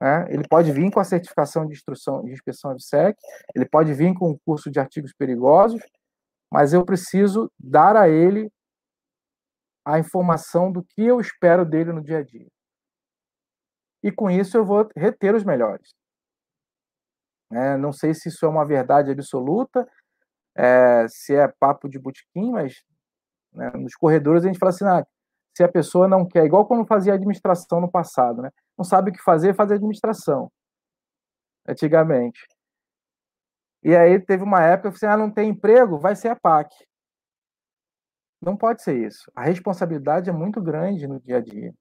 Né? 0.00 0.26
Ele 0.30 0.46
pode 0.48 0.70
vir 0.70 0.88
com 0.92 1.00
a 1.00 1.04
certificação 1.04 1.66
de 1.66 1.72
instrução 1.74 2.22
de 2.22 2.30
inspeção 2.30 2.76
de 2.76 2.86
SEC, 2.86 3.16
ele 3.56 3.68
pode 3.68 3.92
vir 3.92 4.14
com 4.14 4.30
o 4.30 4.38
curso 4.46 4.70
de 4.70 4.78
artigos 4.78 5.12
perigosos, 5.12 5.82
mas 6.52 6.72
eu 6.72 6.84
preciso 6.84 7.50
dar 7.58 7.96
a 7.96 8.08
ele 8.08 8.48
a 9.86 10.00
informação 10.00 10.72
do 10.72 10.82
que 10.82 11.02
eu 11.06 11.20
espero 11.20 11.64
dele 11.64 11.92
no 11.92 12.02
dia 12.02 12.18
a 12.18 12.22
dia. 12.24 12.48
E 14.02 14.10
com 14.10 14.28
isso 14.28 14.56
eu 14.56 14.64
vou 14.64 14.88
reter 14.96 15.32
os 15.32 15.44
melhores. 15.44 15.94
É, 17.52 17.76
não 17.76 17.92
sei 17.92 18.12
se 18.12 18.28
isso 18.28 18.44
é 18.44 18.48
uma 18.48 18.66
verdade 18.66 19.12
absoluta, 19.12 19.88
é, 20.56 21.06
se 21.08 21.36
é 21.36 21.46
papo 21.46 21.88
de 21.88 22.00
botequim, 22.00 22.50
mas 22.50 22.82
né, 23.52 23.70
nos 23.76 23.94
corredores 23.94 24.42
a 24.42 24.48
gente 24.48 24.58
fala 24.58 24.70
assim, 24.70 24.84
ah, 24.84 25.06
se 25.56 25.62
a 25.62 25.68
pessoa 25.68 26.08
não 26.08 26.26
quer, 26.26 26.44
igual 26.44 26.66
quando 26.66 26.84
fazia 26.84 27.14
administração 27.14 27.80
no 27.80 27.90
passado, 27.90 28.42
né? 28.42 28.50
não 28.76 28.84
sabe 28.84 29.10
o 29.10 29.14
que 29.14 29.22
fazer, 29.22 29.54
faz 29.54 29.70
administração, 29.70 30.50
antigamente. 31.66 32.40
E 33.84 33.94
aí 33.94 34.18
teve 34.18 34.42
uma 34.42 34.62
época 34.64 34.90
que 34.90 34.96
eu 34.96 34.98
falei, 34.98 35.14
assim, 35.14 35.22
ah, 35.22 35.24
não 35.26 35.32
tem 35.32 35.50
emprego, 35.50 35.96
vai 35.96 36.16
ser 36.16 36.28
a 36.28 36.36
PAC. 36.36 36.74
Não 38.40 38.56
pode 38.56 38.82
ser 38.82 39.06
isso. 39.06 39.30
A 39.34 39.44
responsabilidade 39.44 40.28
é 40.28 40.32
muito 40.32 40.60
grande 40.60 41.06
no 41.06 41.20
dia 41.20 41.38
a 41.38 41.40
dia. 41.40 41.72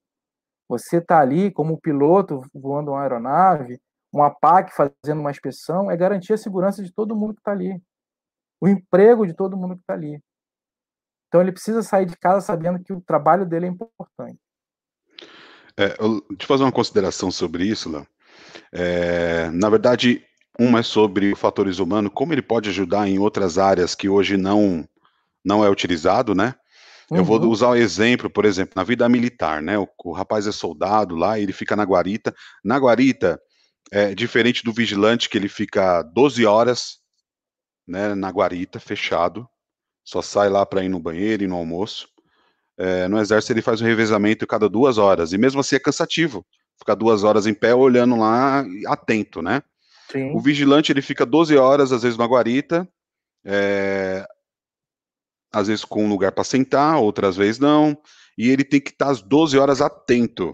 Você 0.68 0.98
está 0.98 1.20
ali 1.20 1.50
como 1.50 1.80
piloto 1.80 2.40
voando 2.52 2.90
uma 2.90 3.02
aeronave, 3.02 3.80
uma 4.12 4.30
PAC 4.30 4.74
fazendo 4.74 5.20
uma 5.20 5.30
inspeção, 5.30 5.90
é 5.90 5.96
garantir 5.96 6.32
a 6.32 6.38
segurança 6.38 6.82
de 6.82 6.92
todo 6.92 7.14
mundo 7.14 7.34
que 7.34 7.40
está 7.40 7.52
ali. 7.52 7.80
O 8.60 8.66
emprego 8.66 9.26
de 9.26 9.34
todo 9.34 9.56
mundo 9.56 9.74
que 9.74 9.82
está 9.82 9.94
ali. 9.94 10.20
Então 11.28 11.40
ele 11.40 11.52
precisa 11.52 11.82
sair 11.82 12.06
de 12.06 12.16
casa 12.16 12.40
sabendo 12.40 12.82
que 12.82 12.92
o 12.92 13.00
trabalho 13.00 13.44
dele 13.44 13.66
é 13.66 13.68
importante. 13.68 14.38
É, 15.78 15.94
eu, 16.00 16.20
deixa 16.30 16.44
eu 16.44 16.46
fazer 16.46 16.64
uma 16.64 16.72
consideração 16.72 17.30
sobre 17.30 17.64
isso, 17.64 17.90
Léo. 17.90 18.06
É, 18.72 19.50
na 19.50 19.68
verdade, 19.68 20.24
uma 20.58 20.80
é 20.80 20.82
sobre 20.82 21.34
fatores 21.34 21.78
humanos, 21.78 22.12
como 22.14 22.32
ele 22.32 22.42
pode 22.42 22.70
ajudar 22.70 23.06
em 23.06 23.18
outras 23.18 23.58
áreas 23.58 23.94
que 23.94 24.08
hoje 24.08 24.36
não 24.36 24.88
não 25.46 25.64
é 25.64 25.70
utilizado, 25.70 26.34
né? 26.34 26.54
Uhum. 27.08 27.18
Eu 27.18 27.24
vou 27.24 27.40
uhum. 27.40 27.48
usar 27.48 27.68
o 27.68 27.70
um 27.70 27.76
exemplo, 27.76 28.28
por 28.28 28.44
exemplo, 28.44 28.72
na 28.74 28.82
vida 28.82 29.08
militar, 29.08 29.62
né? 29.62 29.78
O, 29.78 29.88
o, 30.04 30.12
rapaz 30.12 30.46
é 30.46 30.52
soldado 30.52 31.14
lá, 31.14 31.38
ele 31.38 31.52
fica 31.52 31.76
na 31.76 31.84
guarita. 31.84 32.34
Na 32.64 32.76
guarita, 32.76 33.40
é 33.92 34.12
diferente 34.12 34.64
do 34.64 34.72
vigilante, 34.72 35.28
que 35.28 35.38
ele 35.38 35.48
fica 35.48 36.02
12 36.02 36.44
horas 36.44 36.98
né, 37.86 38.12
na 38.16 38.28
guarita, 38.30 38.80
fechado, 38.80 39.48
só 40.04 40.20
sai 40.20 40.48
lá 40.48 40.66
para 40.66 40.82
ir 40.82 40.88
no 40.88 40.98
banheiro 40.98 41.44
e 41.44 41.46
no 41.46 41.54
almoço. 41.54 42.08
É, 42.76 43.06
no 43.06 43.20
exército 43.20 43.52
ele 43.52 43.62
faz 43.62 43.80
um 43.80 43.86
revezamento 43.86 44.46
cada 44.46 44.68
duas 44.68 44.98
horas, 44.98 45.32
e 45.32 45.38
mesmo 45.38 45.60
assim 45.60 45.76
é 45.76 45.80
cansativo, 45.80 46.44
ficar 46.76 46.96
duas 46.96 47.22
horas 47.22 47.46
em 47.46 47.54
pé 47.54 47.72
olhando 47.72 48.16
lá, 48.16 48.64
atento, 48.88 49.40
né? 49.40 49.62
Sim. 50.10 50.32
O 50.34 50.40
vigilante 50.40 50.92
ele 50.92 51.02
fica 51.02 51.24
12 51.24 51.56
horas, 51.56 51.92
às 51.92 52.02
vezes, 52.02 52.18
na 52.18 52.26
guarita, 52.26 52.88
é, 53.44 54.26
às 55.52 55.68
vezes 55.68 55.84
com 55.84 56.04
um 56.04 56.08
lugar 56.08 56.32
para 56.32 56.44
sentar, 56.44 56.98
outras 56.98 57.36
vezes 57.36 57.58
não, 57.58 57.96
e 58.36 58.50
ele 58.50 58.64
tem 58.64 58.80
que 58.80 58.90
estar 58.90 59.10
às 59.10 59.22
12 59.22 59.58
horas 59.58 59.80
atento. 59.80 60.52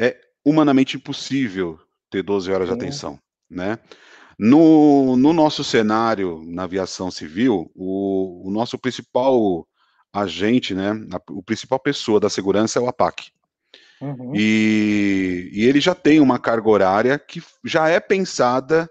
É 0.00 0.18
humanamente 0.44 0.96
impossível 0.96 1.78
ter 2.10 2.22
12 2.22 2.50
horas 2.50 2.68
de 2.68 2.74
atenção, 2.74 3.18
né? 3.48 3.78
No, 4.38 5.16
no, 5.16 5.32
nosso 5.32 5.62
cenário 5.62 6.42
na 6.44 6.64
aviação 6.64 7.10
civil, 7.10 7.70
o, 7.74 8.48
o 8.48 8.50
nosso 8.50 8.78
principal 8.78 9.66
agente, 10.12 10.74
né, 10.74 10.90
a, 11.12 11.32
o 11.32 11.42
principal 11.42 11.78
pessoa 11.78 12.18
da 12.18 12.28
segurança 12.28 12.78
é 12.78 12.82
o 12.82 12.88
APAC. 12.88 13.30
Uhum. 14.00 14.32
E, 14.34 15.48
e, 15.52 15.64
ele 15.64 15.80
já 15.80 15.94
tem 15.94 16.18
uma 16.18 16.38
carga 16.38 16.68
horária 16.68 17.18
que 17.18 17.40
já 17.64 17.88
é 17.88 18.00
pensada 18.00 18.90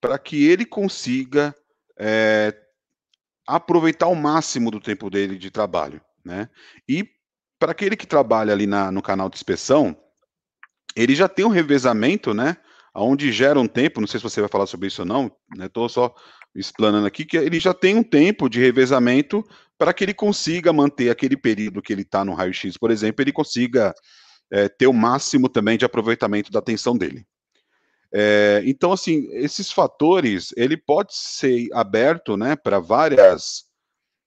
para 0.00 0.16
que 0.16 0.46
ele 0.46 0.64
consiga 0.64 1.52
é, 1.98 2.54
aproveitar 3.48 4.08
o 4.08 4.14
máximo 4.14 4.70
do 4.70 4.78
tempo 4.78 5.08
dele 5.08 5.38
de 5.38 5.50
trabalho, 5.50 6.02
né? 6.22 6.50
E 6.86 7.08
para 7.58 7.72
aquele 7.72 7.96
que 7.96 8.06
trabalha 8.06 8.52
ali 8.52 8.66
na, 8.66 8.92
no 8.92 9.00
canal 9.00 9.30
de 9.30 9.36
inspeção, 9.36 9.96
ele 10.94 11.14
já 11.14 11.26
tem 11.26 11.46
um 11.46 11.48
revezamento, 11.48 12.34
né? 12.34 12.58
Onde 12.94 13.32
gera 13.32 13.58
um 13.58 13.66
tempo, 13.66 14.00
não 14.00 14.06
sei 14.06 14.20
se 14.20 14.24
você 14.24 14.40
vai 14.40 14.50
falar 14.50 14.66
sobre 14.66 14.88
isso 14.88 15.00
ou 15.00 15.08
não, 15.08 15.32
né? 15.56 15.64
Estou 15.64 15.88
só 15.88 16.14
explanando 16.54 17.06
aqui 17.06 17.24
que 17.24 17.38
ele 17.38 17.58
já 17.58 17.72
tem 17.72 17.96
um 17.96 18.02
tempo 18.02 18.50
de 18.50 18.60
revezamento 18.60 19.42
para 19.78 19.94
que 19.94 20.04
ele 20.04 20.12
consiga 20.12 20.70
manter 20.70 21.08
aquele 21.08 21.36
período 21.36 21.80
que 21.80 21.92
ele 21.92 22.02
está 22.02 22.24
no 22.24 22.34
raio-x, 22.34 22.76
por 22.76 22.90
exemplo, 22.90 23.22
ele 23.22 23.32
consiga 23.32 23.94
é, 24.50 24.68
ter 24.68 24.86
o 24.86 24.92
máximo 24.92 25.48
também 25.48 25.78
de 25.78 25.86
aproveitamento 25.86 26.52
da 26.52 26.58
atenção 26.58 26.96
dele. 26.98 27.26
É, 28.12 28.62
então, 28.64 28.92
assim, 28.92 29.28
esses 29.32 29.70
fatores, 29.70 30.52
ele 30.56 30.76
pode 30.76 31.14
ser 31.14 31.68
aberto, 31.72 32.36
né, 32.36 32.56
para 32.56 32.78
várias, 32.78 33.64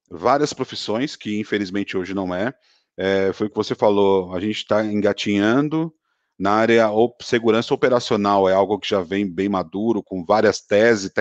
várias 0.10 0.54
profissões, 0.54 1.16
que 1.16 1.40
infelizmente 1.40 1.98
hoje 1.98 2.14
não 2.14 2.34
é. 2.34 2.54
é 2.98 3.34
foi 3.34 3.48
o 3.48 3.50
que 3.50 3.56
você 3.56 3.74
falou, 3.74 4.36
a 4.36 4.40
gente 4.40 4.58
está 4.58 4.86
engatinhando 4.86 5.94
na 6.38 6.54
área 6.54 6.90
segurança 7.22 7.72
operacional, 7.74 8.50
é 8.50 8.54
algo 8.54 8.80
que 8.80 8.90
já 8.90 9.02
vem 9.02 9.32
bem 9.32 9.48
maduro, 9.48 10.02
com 10.02 10.26
várias 10.26 10.60
teses, 10.60 11.12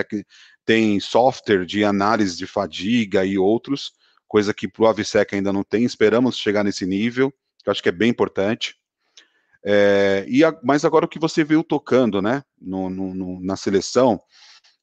tem 0.65 0.99
software 0.99 1.63
de 1.63 1.83
análise 1.83 2.35
de 2.35 2.47
fadiga 2.47 3.23
e 3.23 3.37
outros, 3.37 3.91
coisa 4.27 4.53
que 4.53 4.67
para 4.67 4.83
o 4.83 4.87
AVSEC 4.87 5.35
ainda 5.35 5.53
não 5.53 5.63
tem, 5.63 5.83
esperamos 5.83 6.37
chegar 6.37 6.63
nesse 6.63 6.87
nível, 6.87 7.31
que 7.61 7.69
eu 7.69 7.71
acho 7.71 7.83
que 7.83 7.89
é 7.89 7.91
bem 7.91 8.09
importante. 8.09 8.80
É, 9.63 10.25
e 10.27 10.43
a, 10.43 10.57
mas 10.63 10.83
agora 10.83 11.05
o 11.05 11.09
que 11.09 11.19
você 11.19 11.43
viu 11.43 11.63
tocando, 11.63 12.21
né, 12.21 12.43
no, 12.59 12.89
no, 12.89 13.39
na 13.41 13.55
seleção, 13.55 14.19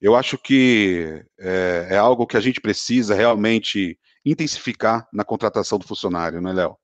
eu 0.00 0.14
acho 0.14 0.38
que 0.38 1.24
é, 1.40 1.88
é, 1.90 1.96
algo 1.96 2.26
que 2.26 2.36
a 2.36 2.40
gente 2.40 2.60
precisa 2.60 3.14
realmente 3.14 3.98
intensificar 4.24 5.08
na 5.12 5.24
contratação 5.24 5.78
do 5.78 5.86
funcionário, 5.86 6.40
né, 6.40 6.52
Léo? 6.52 6.76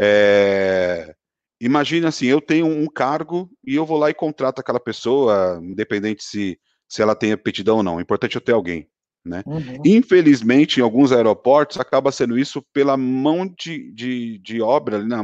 É, 0.00 1.14
imagina 1.60 2.08
assim, 2.08 2.26
eu 2.26 2.40
tenho 2.40 2.66
um 2.66 2.86
cargo 2.86 3.50
e 3.64 3.74
eu 3.74 3.86
vou 3.86 3.98
lá 3.98 4.10
e 4.10 4.14
contrato 4.14 4.60
aquela 4.60 4.80
pessoa, 4.80 5.60
independente 5.62 6.24
se, 6.24 6.58
se 6.88 7.02
ela 7.02 7.14
tem 7.14 7.32
aptidão 7.32 7.78
ou 7.78 7.82
não. 7.82 7.96
O 7.96 8.00
importante 8.00 8.36
é 8.36 8.38
eu 8.38 8.44
ter 8.44 8.52
alguém. 8.52 8.88
Né? 9.24 9.42
Uhum. 9.46 9.82
Infelizmente, 9.84 10.80
em 10.80 10.82
alguns 10.82 11.12
aeroportos, 11.12 11.78
acaba 11.78 12.10
sendo 12.10 12.38
isso 12.38 12.62
pela 12.72 12.96
mão 12.96 13.46
de, 13.46 13.92
de, 13.92 14.38
de 14.38 14.62
obra, 14.62 15.04
né? 15.04 15.16
a, 15.16 15.20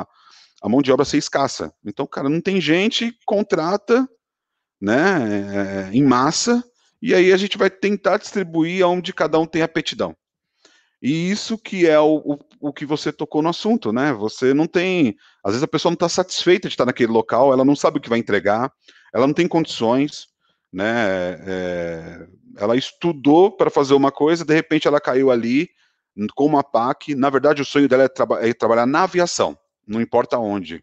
a, 0.00 0.06
a 0.60 0.68
mão 0.68 0.82
de 0.82 0.92
obra 0.92 1.04
ser 1.04 1.16
escassa. 1.16 1.72
Então, 1.84 2.06
cara, 2.06 2.28
não 2.28 2.40
tem 2.40 2.60
gente, 2.60 3.16
contrata, 3.24 4.08
né, 4.80 5.88
é, 5.90 5.96
em 5.96 6.02
massa, 6.02 6.62
e 7.00 7.14
aí 7.14 7.32
a 7.32 7.36
gente 7.36 7.56
vai 7.56 7.70
tentar 7.70 8.18
distribuir 8.18 8.84
aonde 8.84 9.12
cada 9.12 9.38
um 9.38 9.46
tem 9.46 9.62
aptidão. 9.62 10.14
E 11.02 11.30
isso 11.30 11.56
que 11.56 11.86
é 11.86 11.98
o, 11.98 12.16
o, 12.16 12.38
o, 12.68 12.72
que 12.74 12.84
você 12.84 13.10
tocou 13.10 13.40
no 13.40 13.48
assunto, 13.48 13.90
né? 13.90 14.12
Você 14.12 14.52
não 14.52 14.66
tem. 14.66 15.16
Às 15.42 15.52
vezes 15.52 15.62
a 15.62 15.68
pessoa 15.68 15.88
não 15.90 15.94
está 15.94 16.10
satisfeita 16.10 16.68
de 16.68 16.74
estar 16.74 16.84
naquele 16.84 17.10
local, 17.10 17.54
ela 17.54 17.64
não 17.64 17.74
sabe 17.74 17.96
o 17.96 18.00
que 18.02 18.08
vai 18.10 18.18
entregar, 18.18 18.70
ela 19.14 19.26
não 19.26 19.32
tem 19.32 19.48
condições, 19.48 20.26
né? 20.70 21.40
É, 21.46 22.26
ela 22.58 22.76
estudou 22.76 23.50
para 23.50 23.70
fazer 23.70 23.94
uma 23.94 24.12
coisa, 24.12 24.44
de 24.44 24.52
repente 24.52 24.86
ela 24.86 25.00
caiu 25.00 25.30
ali 25.30 25.70
com 26.34 26.44
uma 26.44 26.62
PAC. 26.62 27.14
Na 27.14 27.30
verdade, 27.30 27.62
o 27.62 27.64
sonho 27.64 27.88
dela 27.88 28.02
é, 28.02 28.08
traba 28.08 28.46
é 28.46 28.52
trabalhar 28.52 28.84
na 28.84 29.04
aviação 29.04 29.56
não 29.90 30.00
importa 30.00 30.38
onde. 30.38 30.82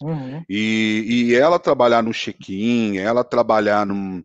Uhum. 0.00 0.44
E, 0.48 1.04
e 1.30 1.34
ela 1.34 1.58
trabalhar 1.58 2.02
no 2.02 2.12
check-in, 2.12 2.98
ela 2.98 3.24
trabalhar 3.24 3.84
num, 3.84 4.22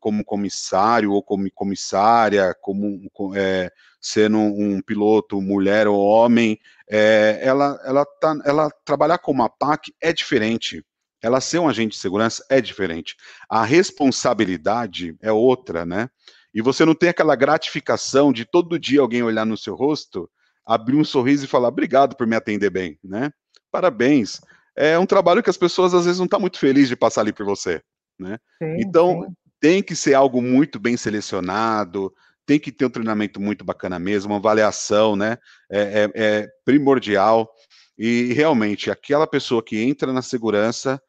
como 0.00 0.24
comissário 0.24 1.12
ou 1.12 1.22
como 1.22 1.50
comissária, 1.52 2.54
como 2.60 3.00
é, 3.34 3.70
sendo 4.00 4.38
um 4.38 4.80
piloto 4.80 5.40
mulher 5.40 5.88
ou 5.88 5.98
homem, 5.98 6.58
é, 6.88 7.40
ela, 7.42 7.80
ela, 7.84 8.04
tá, 8.20 8.36
ela 8.44 8.70
trabalhar 8.84 9.18
como 9.18 9.42
a 9.42 9.48
PAC 9.48 9.92
é 10.00 10.12
diferente. 10.12 10.84
Ela 11.22 11.40
ser 11.40 11.58
um 11.58 11.68
agente 11.68 11.92
de 11.92 11.98
segurança 11.98 12.44
é 12.48 12.60
diferente. 12.60 13.16
A 13.48 13.64
responsabilidade 13.64 15.16
é 15.20 15.32
outra, 15.32 15.84
né? 15.84 16.08
e 16.56 16.62
você 16.62 16.86
não 16.86 16.94
tem 16.94 17.10
aquela 17.10 17.36
gratificação 17.36 18.32
de 18.32 18.46
todo 18.46 18.78
dia 18.78 19.02
alguém 19.02 19.22
olhar 19.22 19.44
no 19.44 19.58
seu 19.58 19.74
rosto, 19.74 20.26
abrir 20.66 20.96
um 20.96 21.04
sorriso 21.04 21.44
e 21.44 21.48
falar 21.48 21.68
obrigado 21.68 22.16
por 22.16 22.26
me 22.26 22.34
atender 22.34 22.70
bem, 22.70 22.98
né? 23.02 23.30
Parabéns. 23.70 24.40
É 24.76 24.98
um 24.98 25.06
trabalho 25.06 25.42
que 25.42 25.50
as 25.50 25.56
pessoas 25.56 25.94
às 25.94 26.04
vezes 26.04 26.18
não 26.18 26.26
estão 26.26 26.38
tá 26.38 26.40
muito 26.40 26.58
felizes 26.58 26.88
de 26.88 26.96
passar 26.96 27.22
ali 27.22 27.32
por 27.32 27.46
você, 27.46 27.80
né? 28.18 28.38
Sim, 28.62 28.76
então 28.78 29.22
sim. 29.22 29.34
tem 29.60 29.82
que 29.82 29.94
ser 29.94 30.14
algo 30.14 30.42
muito 30.42 30.78
bem 30.78 30.96
selecionado, 30.96 32.12
tem 32.44 32.58
que 32.58 32.70
ter 32.70 32.86
um 32.86 32.90
treinamento 32.90 33.40
muito 33.40 33.64
bacana 33.64 33.98
mesmo, 33.98 34.32
uma 34.32 34.38
avaliação, 34.38 35.16
né? 35.16 35.38
É, 35.70 35.80
é, 35.80 36.10
é 36.14 36.48
primordial. 36.64 37.50
E 37.98 38.32
realmente, 38.34 38.90
aquela 38.90 39.26
pessoa 39.26 39.62
que 39.62 39.82
entra 39.82 40.12
na 40.12 40.20
segurança, 40.20 41.00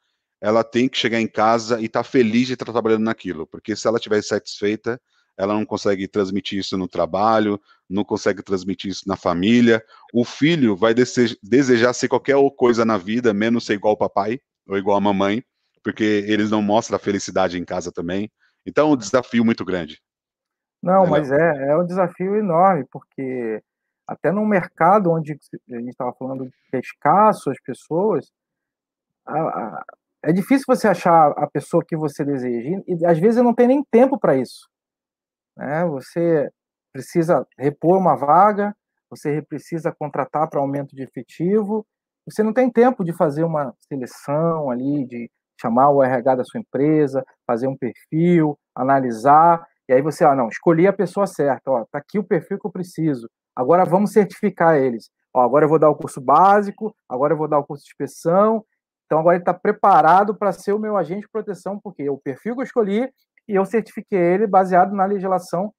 ela 0.41 0.63
tem 0.63 0.87
que 0.87 0.97
chegar 0.97 1.19
em 1.19 1.27
casa 1.27 1.81
e 1.81 1.85
estar 1.85 2.03
tá 2.03 2.09
feliz 2.09 2.47
de 2.47 2.53
estar 2.53 2.65
trabalhando 2.65 3.03
naquilo, 3.03 3.45
porque 3.47 3.75
se 3.75 3.87
ela 3.87 3.97
estiver 3.97 4.21
satisfeita, 4.23 4.99
ela 5.37 5.53
não 5.53 5.65
consegue 5.65 6.07
transmitir 6.07 6.59
isso 6.59 6.77
no 6.77 6.87
trabalho, 6.87 7.61
não 7.89 8.03
consegue 8.03 8.41
transmitir 8.41 8.89
isso 8.89 9.07
na 9.07 9.15
família. 9.15 9.83
O 10.13 10.25
filho 10.25 10.75
vai 10.75 10.93
desejar 10.93 11.93
ser 11.93 12.07
qualquer 12.07 12.35
coisa 12.55 12.83
na 12.83 12.97
vida, 12.97 13.33
menos 13.33 13.65
ser 13.65 13.75
igual 13.75 13.91
ao 13.91 13.97
papai 13.97 14.39
ou 14.67 14.77
igual 14.77 14.97
à 14.97 15.01
mamãe, 15.01 15.43
porque 15.83 16.25
eles 16.27 16.49
não 16.49 16.61
mostram 16.61 16.95
a 16.95 16.99
felicidade 16.99 17.57
em 17.57 17.63
casa 17.63 17.91
também. 17.91 18.31
Então, 18.65 18.89
é 18.89 18.93
um 18.93 18.97
desafio 18.97 19.45
muito 19.45 19.63
grande. 19.63 20.01
Não, 20.81 21.05
mas 21.05 21.31
é, 21.31 21.69
é 21.69 21.77
um 21.77 21.85
desafio 21.85 22.35
enorme, 22.35 22.85
porque 22.91 23.61
até 24.07 24.31
num 24.31 24.45
mercado 24.45 25.11
onde 25.11 25.31
a 25.31 25.75
gente 25.75 25.89
estava 25.89 26.13
falando 26.13 26.49
que 26.69 26.77
é 26.77 26.79
escasso 26.79 27.49
as 27.49 27.59
pessoas, 27.61 28.31
a, 29.25 29.37
a, 29.37 29.85
é 30.23 30.31
difícil 30.31 30.65
você 30.67 30.87
achar 30.87 31.31
a 31.31 31.47
pessoa 31.47 31.83
que 31.85 31.95
você 31.95 32.23
deseja, 32.23 32.81
e 32.87 33.05
às 33.05 33.19
vezes 33.19 33.43
não 33.43 33.53
tem 33.53 33.67
nem 33.67 33.83
tempo 33.83 34.17
para 34.17 34.35
isso. 34.35 34.67
Né? 35.57 35.85
Você 35.85 36.49
precisa 36.93 37.45
repor 37.57 37.97
uma 37.97 38.15
vaga, 38.15 38.75
você 39.09 39.41
precisa 39.41 39.91
contratar 39.91 40.49
para 40.49 40.59
aumento 40.59 40.95
de 40.95 41.03
efetivo, 41.03 41.85
você 42.25 42.43
não 42.43 42.53
tem 42.53 42.69
tempo 42.69 43.03
de 43.03 43.13
fazer 43.13 43.43
uma 43.43 43.73
seleção 43.87 44.69
ali, 44.69 45.05
de 45.05 45.31
chamar 45.59 45.89
o 45.89 46.03
RH 46.03 46.35
da 46.35 46.43
sua 46.43 46.59
empresa, 46.59 47.23
fazer 47.45 47.67
um 47.67 47.77
perfil, 47.77 48.57
analisar, 48.75 49.65
e 49.89 49.93
aí 49.93 50.01
você, 50.01 50.25
ah, 50.25 50.35
não, 50.35 50.49
escolhi 50.49 50.85
a 50.87 50.93
pessoa 50.93 51.25
certa, 51.25 51.71
ó, 51.71 51.85
tá 51.89 51.97
aqui 51.97 52.19
o 52.19 52.23
perfil 52.23 52.59
que 52.59 52.67
eu 52.67 52.71
preciso, 52.71 53.29
agora 53.55 53.85
vamos 53.85 54.11
certificar 54.11 54.75
eles. 54.75 55.09
Ó, 55.33 55.41
agora 55.41 55.65
eu 55.65 55.69
vou 55.69 55.79
dar 55.79 55.89
o 55.89 55.95
curso 55.95 56.19
básico, 56.19 56.93
agora 57.07 57.33
eu 57.33 57.37
vou 57.37 57.47
dar 57.47 57.59
o 57.59 57.63
curso 57.63 57.83
de 57.83 57.89
inspeção, 57.89 58.63
então 59.05 59.19
agora 59.19 59.37
ele 59.37 59.41
está 59.43 59.53
preparado 59.53 60.35
para 60.35 60.51
ser 60.51 60.73
o 60.73 60.79
meu 60.79 60.97
agente 60.97 61.21
de 61.21 61.29
proteção, 61.29 61.79
porque 61.79 62.09
o 62.09 62.17
perfil 62.17 62.55
que 62.55 62.61
eu 62.61 62.65
escolhi 62.65 63.09
e 63.47 63.55
eu 63.55 63.65
certifiquei 63.65 64.19
ele 64.19 64.45
baseado 64.45 64.93
na 64.93 65.05
legislação 65.05 65.73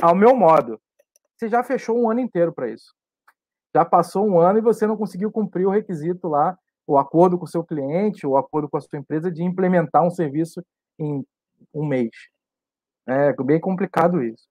ao 0.00 0.14
meu 0.14 0.34
modo. 0.34 0.80
Você 1.36 1.48
já 1.48 1.62
fechou 1.62 1.98
um 1.98 2.10
ano 2.10 2.20
inteiro 2.20 2.52
para 2.52 2.68
isso. 2.68 2.94
Já 3.74 3.84
passou 3.84 4.26
um 4.26 4.38
ano 4.38 4.58
e 4.58 4.62
você 4.62 4.86
não 4.86 4.96
conseguiu 4.96 5.30
cumprir 5.30 5.66
o 5.66 5.70
requisito 5.70 6.28
lá, 6.28 6.56
o 6.86 6.98
acordo 6.98 7.38
com 7.38 7.44
o 7.44 7.48
seu 7.48 7.64
cliente, 7.64 8.26
o 8.26 8.36
acordo 8.36 8.68
com 8.68 8.76
a 8.76 8.80
sua 8.80 8.98
empresa 8.98 9.30
de 9.30 9.42
implementar 9.42 10.04
um 10.04 10.10
serviço 10.10 10.64
em 10.98 11.24
um 11.72 11.84
mês. 11.84 12.10
É 13.06 13.32
bem 13.42 13.60
complicado 13.60 14.22
isso. 14.22 14.48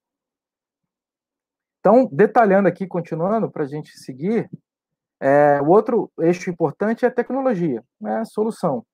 Então, 1.80 2.08
detalhando 2.12 2.68
aqui, 2.68 2.88
continuando, 2.88 3.52
para 3.52 3.64
a 3.64 3.68
gente 3.68 3.98
seguir, 3.98 4.50
é, 5.20 5.62
o 5.62 5.68
outro 5.68 6.12
eixo 6.20 6.50
importante 6.50 7.06
é 7.06 7.08
a 7.08 7.14
tecnologia, 7.14 7.84
né, 8.00 8.20
a 8.20 8.26
solução. 8.26 8.86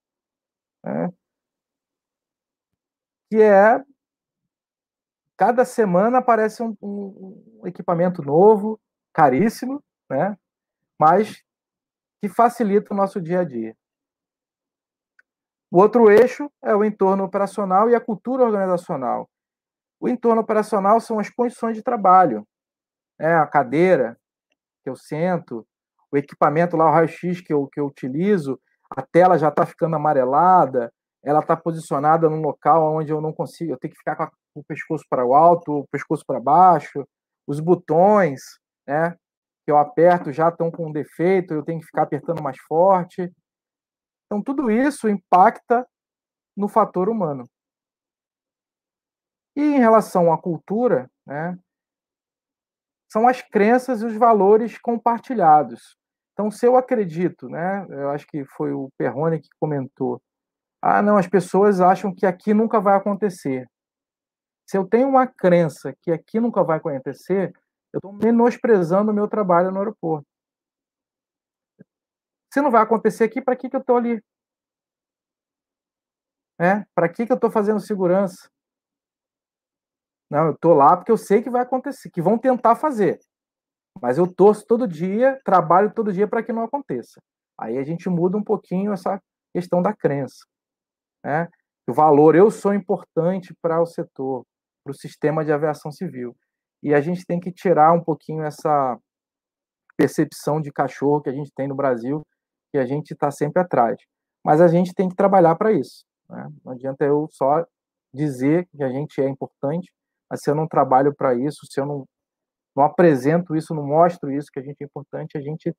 Né, 0.84 1.10
que 3.30 3.42
é 3.42 3.84
cada 5.38 5.64
semana 5.64 6.18
aparece 6.18 6.62
um, 6.62 6.76
um, 6.82 7.62
equipamento 7.66 8.22
novo, 8.22 8.80
caríssimo, 9.14 9.82
né? 10.10 10.38
Mas 11.00 11.42
que 12.22 12.28
facilita 12.28 12.94
o 12.94 12.98
nosso 12.98 13.22
dia 13.22 13.40
a 13.40 13.44
dia. 13.46 13.76
O 15.72 15.80
outro 15.80 16.10
eixo 16.10 16.52
é 16.62 16.76
o 16.76 16.84
entorno 16.84 17.24
operacional 17.24 17.90
e 17.90 17.96
a 17.96 18.02
cultura 18.02 18.44
organizacional. 18.44 19.30
O 20.00 20.10
entorno 20.10 20.42
operacional 20.42 21.00
são 21.00 21.20
as 21.20 21.30
condições 21.30 21.78
de 21.78 21.84
trabalho, 21.84 22.46
né? 23.20 23.36
a 23.36 23.46
cadeira 23.46 24.18
que 24.84 24.90
eu 24.90 24.96
sento, 24.96 25.66
o 26.12 26.18
equipamento 26.18 26.76
lá, 26.76 26.86
o 26.86 26.92
raio-x 26.92 27.42
que 27.42 27.54
eu, 27.54 27.68
que 27.68 27.80
eu 27.80 27.86
utilizo, 27.86 28.60
a 28.90 29.02
tela 29.02 29.38
já 29.38 29.50
está 29.50 29.66
ficando 29.66 29.96
amarelada, 29.96 30.92
ela 31.24 31.40
está 31.40 31.56
posicionada 31.56 32.30
num 32.30 32.42
local 32.42 32.96
onde 32.96 33.12
eu 33.12 33.22
não 33.22 33.34
consigo, 33.34 33.74
eu 33.74 33.78
tenho 33.78 33.92
que 33.94 34.00
ficar 34.00 34.16
com, 34.16 34.24
a, 34.24 34.28
com 34.28 34.60
o 34.62 34.64
pescoço 34.64 35.04
para 35.10 35.26
o 35.26 35.34
alto, 35.34 35.80
o 35.80 35.88
pescoço 35.90 36.24
para 36.26 36.40
baixo, 36.40 37.06
os 37.48 37.60
botões, 37.60 38.42
né, 38.88 39.12
que 39.66 39.72
eu 39.72 39.78
aperto 39.78 40.32
já 40.32 40.50
estão 40.50 40.72
com 40.72 40.88
um 40.88 40.92
defeito, 40.92 41.54
eu 41.54 41.64
tenho 41.64 41.80
que 41.80 41.86
ficar 41.86 42.04
apertando 42.04 42.42
mais 42.42 42.58
forte. 42.60 43.32
Então, 44.26 44.42
tudo 44.42 44.72
isso 44.72 45.10
impacta 45.10 45.88
no 46.56 46.68
fator 46.68 47.10
humano. 47.10 47.44
E 49.56 49.62
em 49.62 49.80
relação 49.80 50.32
à 50.32 50.42
cultura, 50.42 51.10
né, 51.26 51.58
são 53.12 53.28
as 53.28 53.42
crenças 53.42 54.02
e 54.02 54.06
os 54.06 54.16
valores 54.16 54.78
compartilhados. 54.78 55.98
Então, 56.34 56.50
se 56.50 56.66
eu 56.66 56.78
acredito, 56.78 57.50
né, 57.50 57.86
eu 57.90 58.12
acho 58.12 58.26
que 58.28 58.46
foi 58.46 58.72
o 58.72 58.90
Perrone 58.98 59.42
que 59.42 59.50
comentou, 59.60 60.22
ah, 60.82 61.02
não, 61.02 61.18
as 61.18 61.28
pessoas 61.28 61.82
acham 61.82 62.14
que 62.14 62.26
aqui 62.26 62.54
nunca 62.54 62.80
vai 62.80 62.96
acontecer. 62.96 63.70
Se 64.66 64.78
eu 64.78 64.88
tenho 64.88 65.10
uma 65.10 65.28
crença 65.28 65.94
que 66.02 66.12
aqui 66.12 66.40
nunca 66.40 66.64
vai 66.64 66.78
acontecer, 66.78 67.52
eu 67.92 67.98
estou 67.98 68.14
menosprezando 68.14 69.12
o 69.12 69.14
meu 69.14 69.28
trabalho 69.28 69.72
no 69.72 69.80
aeroporto. 69.80 70.26
Se 72.54 72.62
não 72.62 72.72
vai 72.72 72.82
acontecer 72.82 73.24
aqui, 73.26 73.42
para 73.42 73.56
que, 73.56 73.70
que 73.70 73.76
eu 73.76 73.82
estou 73.82 73.98
ali? 73.98 74.24
É, 76.60 76.86
para 76.94 77.10
que, 77.10 77.26
que 77.26 77.32
eu 77.32 77.36
estou 77.36 77.52
fazendo 77.52 77.80
segurança? 77.80 78.50
Não, 80.30 80.48
eu 80.48 80.54
estou 80.54 80.74
lá 80.74 80.96
porque 80.96 81.12
eu 81.12 81.18
sei 81.18 81.42
que 81.42 81.50
vai 81.50 81.62
acontecer, 81.62 82.10
que 82.12 82.22
vão 82.22 82.38
tentar 82.38 82.76
fazer. 82.76 83.20
Mas 84.02 84.18
eu 84.18 84.32
torço 84.32 84.66
todo 84.66 84.88
dia, 84.88 85.40
trabalho 85.44 85.94
todo 85.94 86.14
dia 86.14 86.28
para 86.28 86.44
que 86.44 86.54
não 86.54 86.64
aconteça. 86.64 87.22
Aí 87.58 87.78
a 87.78 87.84
gente 87.84 88.10
muda 88.10 88.38
um 88.38 88.44
pouquinho 88.44 88.94
essa 88.94 89.22
questão 89.54 89.82
da 89.82 89.94
crença 89.94 90.46
né? 91.24 91.48
o 91.90 91.94
valor, 91.94 92.36
eu 92.36 92.52
sou 92.52 92.74
importante 92.74 93.54
para 93.62 93.82
o 93.82 93.86
setor, 93.86 94.46
para 94.84 94.92
o 94.92 94.96
sistema 94.96 95.44
de 95.44 95.52
aviação 95.52 95.92
civil. 95.92 96.36
E 96.84 96.94
a 96.94 97.02
gente 97.02 97.26
tem 97.26 97.40
que 97.40 97.52
tirar 97.52 97.94
um 97.94 98.04
pouquinho 98.04 98.44
essa 98.44 98.98
percepção 99.98 100.62
de 100.62 100.72
cachorro 100.72 101.22
que 101.22 101.30
a 101.30 101.34
gente 101.34 101.52
tem 101.54 101.68
no 101.68 101.76
Brasil, 101.76 102.22
que 102.72 102.78
a 102.78 102.86
gente 102.86 103.12
está 103.12 103.32
sempre 103.32 103.62
atrás. 103.62 103.98
Mas 104.46 104.62
a 104.62 104.68
gente 104.68 104.94
tem 104.94 105.10
que 105.10 105.16
trabalhar 105.16 105.56
para 105.56 105.74
isso. 105.74 106.06
Né? 106.30 106.48
Não 106.64 106.74
adianta 106.74 107.04
eu 107.04 107.28
só 107.32 107.66
dizer 108.14 108.68
que 108.68 108.84
a 108.84 108.90
gente 108.90 109.20
é 109.22 109.28
importante, 109.28 109.92
mas 110.30 110.42
se 110.42 110.50
eu 110.50 110.56
não 110.56 110.68
trabalho 110.68 111.14
para 111.14 111.36
isso, 111.36 111.66
se 111.70 111.82
eu 111.82 111.86
não, 111.86 112.06
não 112.76 112.84
apresento 112.84 113.56
isso, 113.56 113.74
não 113.74 113.86
mostro 113.86 114.32
isso, 114.32 114.50
que 114.52 114.60
a 114.60 114.64
gente 114.64 114.82
é 114.82 114.86
importante, 114.86 115.38
a 115.38 115.42
gente 115.42 115.76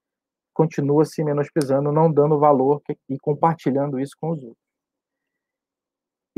continua 0.52 1.04
se 1.04 1.24
menosprezando, 1.24 1.92
não 1.92 2.12
dando 2.12 2.38
valor 2.38 2.82
e 3.08 3.18
compartilhando 3.18 3.98
isso 3.98 4.14
com 4.20 4.30
os 4.30 4.42
outros. 4.42 4.69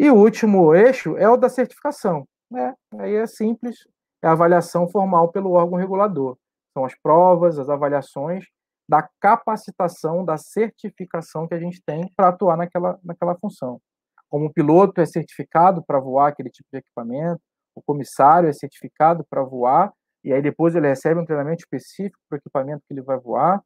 E 0.03 0.11
o 0.11 0.17
último 0.17 0.75
eixo 0.75 1.17
é 1.17 1.29
o 1.29 1.37
da 1.37 1.49
certificação. 1.49 2.27
Né? 2.51 2.75
Aí 2.99 3.15
é 3.15 3.25
simples, 3.25 3.87
é 4.21 4.27
a 4.27 4.33
avaliação 4.33 4.89
formal 4.89 5.31
pelo 5.31 5.53
órgão 5.53 5.79
regulador. 5.79 6.37
São 6.75 6.85
as 6.85 6.93
provas, 7.01 7.57
as 7.57 7.69
avaliações 7.69 8.47
da 8.89 9.09
capacitação, 9.21 10.25
da 10.25 10.37
certificação 10.37 11.47
que 11.47 11.55
a 11.55 11.61
gente 11.61 11.81
tem 11.87 12.13
para 12.17 12.31
atuar 12.31 12.57
naquela, 12.57 12.99
naquela 13.05 13.37
função. 13.37 13.81
Como 14.29 14.47
o 14.47 14.53
piloto 14.53 15.01
é 15.01 15.07
certificado 15.07 15.85
para 15.85 16.01
voar 16.01 16.31
aquele 16.31 16.51
tipo 16.51 16.69
de 16.73 16.81
equipamento, 16.81 17.41
o 17.73 17.81
comissário 17.81 18.49
é 18.49 18.53
certificado 18.53 19.25
para 19.31 19.45
voar, 19.45 19.93
e 20.25 20.33
aí 20.33 20.43
depois 20.43 20.75
ele 20.75 20.89
recebe 20.89 21.21
um 21.21 21.25
treinamento 21.25 21.61
específico 21.61 22.19
para 22.29 22.39
o 22.39 22.41
equipamento 22.41 22.83
que 22.89 22.93
ele 22.93 23.03
vai 23.03 23.21
voar. 23.21 23.63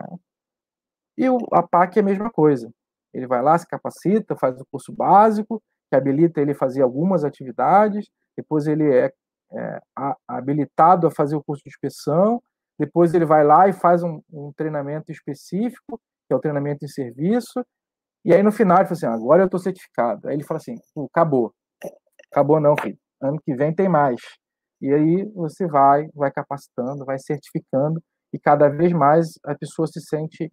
Né? 0.00 0.18
E 1.16 1.30
o, 1.30 1.38
a 1.52 1.62
PAC 1.62 1.98
é 1.98 2.00
a 2.00 2.04
mesma 2.04 2.28
coisa. 2.28 2.68
Ele 3.14 3.28
vai 3.28 3.40
lá, 3.40 3.56
se 3.56 3.68
capacita, 3.68 4.34
faz 4.34 4.60
o 4.60 4.66
curso 4.66 4.92
básico, 4.92 5.62
que 5.88 5.96
habilita 5.96 6.40
ele 6.40 6.52
a 6.52 6.56
fazer 6.56 6.82
algumas 6.82 7.24
atividades, 7.24 8.06
depois 8.36 8.66
ele 8.66 8.92
é, 8.92 9.12
é 9.52 9.80
habilitado 10.28 11.06
a 11.06 11.10
fazer 11.10 11.36
o 11.36 11.42
curso 11.42 11.62
de 11.62 11.70
inspeção, 11.70 12.42
depois 12.78 13.14
ele 13.14 13.24
vai 13.24 13.44
lá 13.44 13.68
e 13.68 13.72
faz 13.72 14.02
um, 14.02 14.20
um, 14.32 14.52
treinamento 14.54 15.10
específico, 15.10 15.98
que 16.26 16.34
é 16.34 16.36
o 16.36 16.40
treinamento 16.40 16.84
em 16.84 16.88
serviço, 16.88 17.64
e 18.24 18.34
aí 18.34 18.42
no 18.42 18.52
final 18.52 18.78
ele 18.78 18.86
fala 18.86 18.96
assim, 18.96 19.06
agora 19.06 19.42
eu 19.42 19.46
estou 19.46 19.60
certificado. 19.60 20.28
Aí 20.28 20.34
ele 20.34 20.42
fala 20.42 20.58
assim, 20.58 20.74
acabou. 21.08 21.54
Acabou 22.30 22.60
não, 22.60 22.76
filho. 22.76 22.98
Ano 23.22 23.40
que 23.40 23.54
vem 23.54 23.74
tem 23.74 23.88
mais. 23.88 24.20
E 24.80 24.92
aí 24.92 25.24
você 25.32 25.66
vai, 25.66 26.08
vai 26.14 26.30
capacitando, 26.30 27.04
vai 27.04 27.18
certificando, 27.18 28.02
e 28.32 28.38
cada 28.38 28.68
vez 28.68 28.92
mais 28.92 29.38
a 29.44 29.54
pessoa 29.54 29.86
se 29.86 30.00
sente 30.00 30.50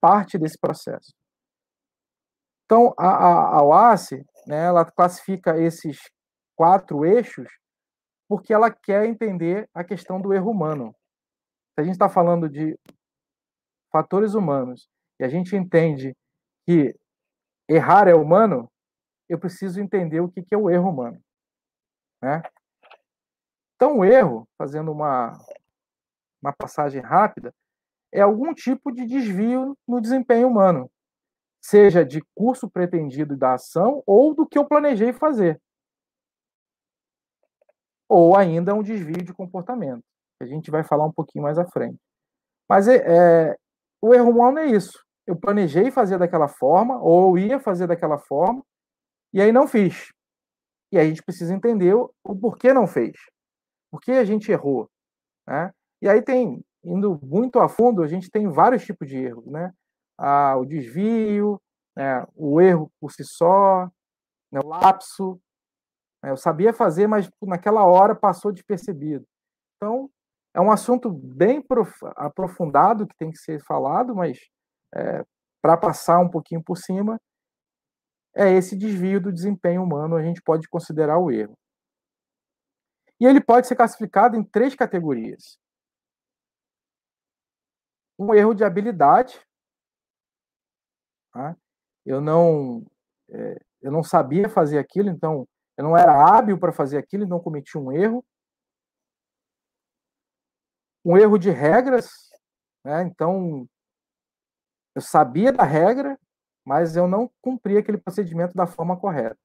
parte 0.00 0.38
desse 0.38 0.58
processo. 0.58 1.12
Então, 2.64 2.94
a, 2.98 3.08
a, 3.08 3.58
a 3.58 3.62
OASE, 3.62 4.24
né, 4.48 4.64
ela 4.64 4.82
classifica 4.82 5.60
esses 5.60 6.00
quatro 6.56 7.04
eixos 7.04 7.46
porque 8.26 8.52
ela 8.52 8.70
quer 8.70 9.04
entender 9.04 9.68
a 9.74 9.84
questão 9.84 10.20
do 10.20 10.32
erro 10.32 10.50
humano. 10.50 10.94
Se 11.74 11.80
a 11.80 11.82
gente 11.82 11.92
está 11.92 12.08
falando 12.08 12.48
de 12.48 12.78
fatores 13.92 14.32
humanos 14.32 14.88
e 15.20 15.24
a 15.24 15.28
gente 15.28 15.54
entende 15.54 16.16
que 16.66 16.94
errar 17.68 18.08
é 18.08 18.14
humano, 18.14 18.70
eu 19.28 19.38
preciso 19.38 19.80
entender 19.80 20.20
o 20.20 20.30
que 20.30 20.42
é 20.50 20.56
o 20.56 20.70
erro 20.70 20.90
humano. 20.90 21.20
Né? 22.22 22.42
Então, 23.76 23.98
o 23.98 24.04
erro, 24.04 24.48
fazendo 24.56 24.90
uma, 24.90 25.38
uma 26.42 26.54
passagem 26.54 27.02
rápida, 27.02 27.54
é 28.10 28.22
algum 28.22 28.54
tipo 28.54 28.90
de 28.90 29.06
desvio 29.06 29.76
no 29.86 30.00
desempenho 30.00 30.48
humano, 30.48 30.90
seja 31.60 32.04
de 32.04 32.22
curso 32.34 32.68
pretendido 32.68 33.36
da 33.36 33.54
ação 33.54 34.02
ou 34.06 34.34
do 34.34 34.46
que 34.46 34.58
eu 34.58 34.66
planejei 34.66 35.12
fazer. 35.12 35.60
Ou 38.08 38.36
ainda 38.36 38.74
um 38.74 38.82
desvio 38.82 39.22
de 39.22 39.34
comportamento, 39.34 40.02
que 40.38 40.44
a 40.44 40.46
gente 40.46 40.70
vai 40.70 40.82
falar 40.82 41.04
um 41.04 41.12
pouquinho 41.12 41.42
mais 41.42 41.58
à 41.58 41.66
frente. 41.66 41.98
Mas 42.68 42.88
é, 42.88 42.96
é, 42.96 43.56
o 44.00 44.14
erro 44.14 44.30
humano 44.30 44.58
é 44.58 44.66
isso. 44.66 45.04
Eu 45.26 45.36
planejei 45.36 45.90
fazer 45.90 46.18
daquela 46.18 46.48
forma, 46.48 46.98
ou 47.02 47.36
ia 47.38 47.60
fazer 47.60 47.86
daquela 47.86 48.18
forma, 48.18 48.64
e 49.32 49.40
aí 49.40 49.52
não 49.52 49.68
fiz. 49.68 50.10
E 50.90 50.98
a 50.98 51.04
gente 51.04 51.22
precisa 51.22 51.54
entender 51.54 51.94
o, 51.94 52.10
o 52.24 52.34
porquê 52.34 52.72
não 52.72 52.86
fez. 52.86 53.16
Por 53.90 54.00
que 54.00 54.12
a 54.12 54.24
gente 54.24 54.50
errou? 54.50 54.88
Né? 55.46 55.70
E 56.00 56.08
aí 56.08 56.22
tem, 56.22 56.64
indo 56.82 57.18
muito 57.22 57.58
a 57.58 57.68
fundo, 57.68 58.02
a 58.02 58.06
gente 58.06 58.30
tem 58.30 58.48
vários 58.48 58.84
tipos 58.84 59.06
de 59.08 59.16
erros. 59.16 59.46
Né? 59.46 59.72
O 60.18 60.64
desvio, 60.64 61.60
né? 61.96 62.26
o 62.34 62.60
erro 62.60 62.90
por 63.00 63.12
si 63.12 63.24
só, 63.24 63.86
né? 64.50 64.60
o 64.62 64.66
lapso. 64.66 65.40
Né? 66.22 66.30
Eu 66.30 66.36
sabia 66.36 66.72
fazer, 66.72 67.06
mas 67.06 67.30
naquela 67.42 67.84
hora 67.84 68.14
passou 68.14 68.52
despercebido. 68.52 69.24
Então, 69.76 70.10
é 70.54 70.60
um 70.60 70.70
assunto 70.70 71.10
bem 71.10 71.64
aprofundado 72.16 73.06
que 73.06 73.16
tem 73.16 73.30
que 73.30 73.38
ser 73.38 73.62
falado, 73.64 74.14
mas 74.14 74.38
é, 74.94 75.24
para 75.62 75.76
passar 75.76 76.18
um 76.18 76.28
pouquinho 76.28 76.62
por 76.62 76.76
cima, 76.76 77.20
é 78.34 78.52
esse 78.52 78.76
desvio 78.76 79.20
do 79.20 79.32
desempenho 79.32 79.82
humano, 79.82 80.16
a 80.16 80.22
gente 80.22 80.42
pode 80.42 80.68
considerar 80.68 81.18
o 81.18 81.30
erro. 81.30 81.56
E 83.20 83.26
ele 83.26 83.40
pode 83.40 83.66
ser 83.66 83.74
classificado 83.74 84.36
em 84.36 84.44
três 84.44 84.74
categorias. 84.74 85.58
Um 88.18 88.32
erro 88.34 88.54
de 88.54 88.64
habilidade. 88.64 89.40
Tá? 91.32 91.56
Eu 92.04 92.20
não 92.20 92.86
é, 93.30 93.60
eu 93.82 93.92
não 93.92 94.02
sabia 94.02 94.48
fazer 94.48 94.78
aquilo, 94.78 95.08
então 95.08 95.46
eu 95.76 95.84
não 95.84 95.96
era 95.96 96.12
hábil 96.12 96.58
para 96.58 96.72
fazer 96.72 96.98
aquilo, 96.98 97.24
então 97.24 97.40
cometi 97.40 97.78
um 97.78 97.92
erro. 97.92 98.24
Um 101.04 101.16
erro 101.16 101.38
de 101.38 101.50
regras, 101.50 102.10
né? 102.84 103.02
então 103.02 103.66
eu 104.94 105.00
sabia 105.00 105.52
da 105.52 105.62
regra, 105.62 106.18
mas 106.64 106.96
eu 106.96 107.06
não 107.06 107.30
cumpri 107.40 107.78
aquele 107.78 107.98
procedimento 107.98 108.54
da 108.54 108.66
forma 108.66 108.98
correta. 108.98 109.38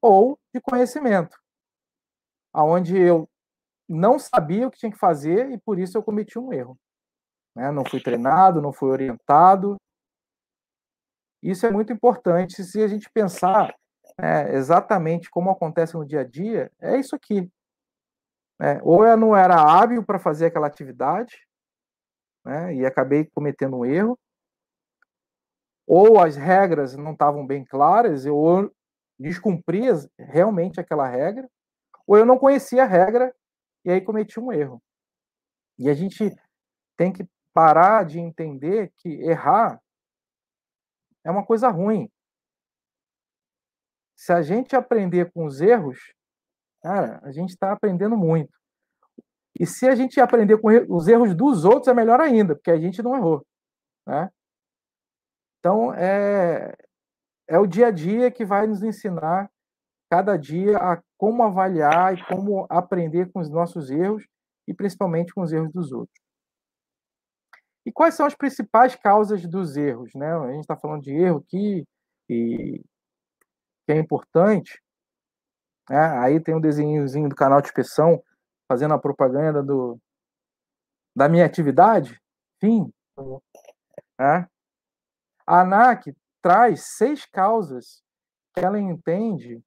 Ou 0.00 0.38
de 0.54 0.60
conhecimento, 0.60 1.38
aonde 2.52 2.96
eu 2.96 3.28
não 3.88 4.18
sabia 4.18 4.66
o 4.66 4.70
que 4.70 4.78
tinha 4.78 4.92
que 4.92 4.98
fazer 4.98 5.50
e 5.50 5.58
por 5.58 5.78
isso 5.78 5.96
eu 5.96 6.02
cometi 6.02 6.38
um 6.38 6.52
erro. 6.52 6.78
Né? 7.54 7.70
Não 7.70 7.84
fui 7.84 8.00
treinado, 8.00 8.62
não 8.62 8.72
fui 8.72 8.90
orientado. 8.90 9.76
Isso 11.42 11.66
é 11.66 11.70
muito 11.70 11.92
importante 11.92 12.64
se 12.64 12.82
a 12.82 12.88
gente 12.88 13.10
pensar 13.10 13.74
né, 14.18 14.54
exatamente 14.54 15.30
como 15.30 15.50
acontece 15.50 15.94
no 15.94 16.06
dia 16.06 16.20
a 16.20 16.24
dia. 16.24 16.70
É 16.80 16.96
isso 16.96 17.14
aqui. 17.14 17.50
Né? 18.58 18.80
Ou 18.82 19.06
eu 19.06 19.16
não 19.16 19.36
era 19.36 19.54
hábil 19.54 20.04
para 20.04 20.18
fazer 20.18 20.46
aquela 20.46 20.66
atividade 20.66 21.46
né, 22.44 22.74
e 22.74 22.86
acabei 22.86 23.24
cometendo 23.26 23.76
um 23.76 23.84
erro, 23.84 24.18
ou 25.86 26.20
as 26.20 26.36
regras 26.36 26.96
não 26.96 27.12
estavam 27.12 27.46
bem 27.46 27.64
claras, 27.64 28.26
eu 28.26 28.70
descumpria 29.18 29.94
realmente 30.18 30.78
aquela 30.78 31.08
regra, 31.08 31.48
ou 32.06 32.16
eu 32.16 32.26
não 32.26 32.38
conhecia 32.38 32.82
a 32.82 32.86
regra 32.86 33.34
e 33.84 33.90
aí 33.90 34.00
cometi 34.00 34.38
um 34.38 34.52
erro. 34.52 34.82
E 35.78 35.88
a 35.88 35.94
gente 35.94 36.34
tem 36.96 37.12
que 37.12 37.26
parar 37.58 38.04
de 38.04 38.20
entender 38.20 38.92
que 38.98 39.08
errar 39.08 39.82
é 41.24 41.30
uma 41.30 41.44
coisa 41.44 41.68
ruim. 41.68 42.08
Se 44.16 44.32
a 44.32 44.42
gente 44.42 44.76
aprender 44.76 45.32
com 45.32 45.44
os 45.44 45.60
erros, 45.60 45.98
cara, 46.80 47.18
a 47.24 47.32
gente 47.32 47.48
está 47.48 47.72
aprendendo 47.72 48.16
muito. 48.16 48.56
E 49.58 49.66
se 49.66 49.88
a 49.88 49.96
gente 49.96 50.20
aprender 50.20 50.58
com 50.58 50.68
os 50.88 51.08
erros 51.08 51.34
dos 51.34 51.64
outros, 51.64 51.88
é 51.88 51.94
melhor 51.94 52.20
ainda, 52.20 52.54
porque 52.54 52.70
a 52.70 52.78
gente 52.78 53.02
não 53.02 53.16
errou. 53.16 53.44
Né? 54.06 54.30
Então, 55.58 55.92
é, 55.94 56.76
é 57.48 57.58
o 57.58 57.66
dia 57.66 57.88
a 57.88 57.90
dia 57.90 58.30
que 58.30 58.44
vai 58.44 58.68
nos 58.68 58.84
ensinar, 58.84 59.50
cada 60.08 60.36
dia, 60.36 60.78
a 60.78 61.02
como 61.16 61.42
avaliar 61.42 62.16
e 62.16 62.24
como 62.26 62.68
aprender 62.70 63.32
com 63.32 63.40
os 63.40 63.50
nossos 63.50 63.90
erros 63.90 64.24
e 64.68 64.72
principalmente 64.72 65.34
com 65.34 65.42
os 65.42 65.52
erros 65.52 65.72
dos 65.72 65.90
outros. 65.90 66.27
E 67.88 67.92
quais 67.92 68.14
são 68.14 68.26
as 68.26 68.34
principais 68.34 68.94
causas 68.94 69.46
dos 69.46 69.74
erros? 69.74 70.12
Né? 70.14 70.30
A 70.30 70.52
gente 70.52 70.60
está 70.60 70.76
falando 70.76 71.00
de 71.00 71.10
erro 71.10 71.38
aqui, 71.38 71.88
e 72.28 72.84
que 73.86 73.92
é 73.92 73.96
importante. 73.96 74.78
Né? 75.88 75.98
Aí 76.18 76.38
tem 76.38 76.54
um 76.54 76.60
desenhozinho 76.60 77.30
do 77.30 77.34
canal 77.34 77.62
de 77.62 77.68
inspeção 77.68 78.22
fazendo 78.70 78.92
a 78.92 78.98
propaganda 78.98 79.62
do, 79.62 79.98
da 81.16 81.30
minha 81.30 81.46
atividade. 81.46 82.20
Fim. 82.60 82.92
Né? 84.18 84.46
A 85.46 85.60
ANAC 85.62 86.14
traz 86.42 86.94
seis 86.94 87.24
causas 87.24 88.02
que 88.54 88.60
ela 88.62 88.78
entende 88.78 89.64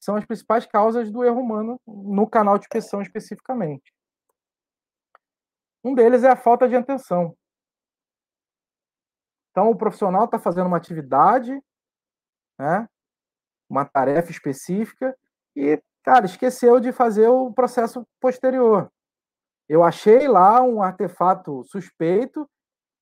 são 0.00 0.16
as 0.16 0.24
principais 0.24 0.66
causas 0.66 1.08
do 1.12 1.22
erro 1.22 1.40
humano 1.40 1.80
no 1.86 2.28
canal 2.28 2.58
de 2.58 2.64
inspeção 2.64 3.00
especificamente. 3.00 3.92
Um 5.88 5.94
deles 5.94 6.22
é 6.22 6.28
a 6.28 6.36
falta 6.36 6.68
de 6.68 6.76
atenção. 6.76 7.34
Então, 9.50 9.70
o 9.70 9.76
profissional 9.76 10.26
está 10.26 10.38
fazendo 10.38 10.66
uma 10.66 10.76
atividade, 10.76 11.50
né, 12.58 12.86
uma 13.70 13.86
tarefa 13.86 14.30
específica, 14.30 15.16
e, 15.56 15.82
cara, 16.04 16.26
esqueceu 16.26 16.78
de 16.78 16.92
fazer 16.92 17.28
o 17.28 17.50
processo 17.54 18.06
posterior. 18.20 18.92
Eu 19.66 19.82
achei 19.82 20.28
lá 20.28 20.62
um 20.62 20.82
artefato 20.82 21.64
suspeito 21.64 22.46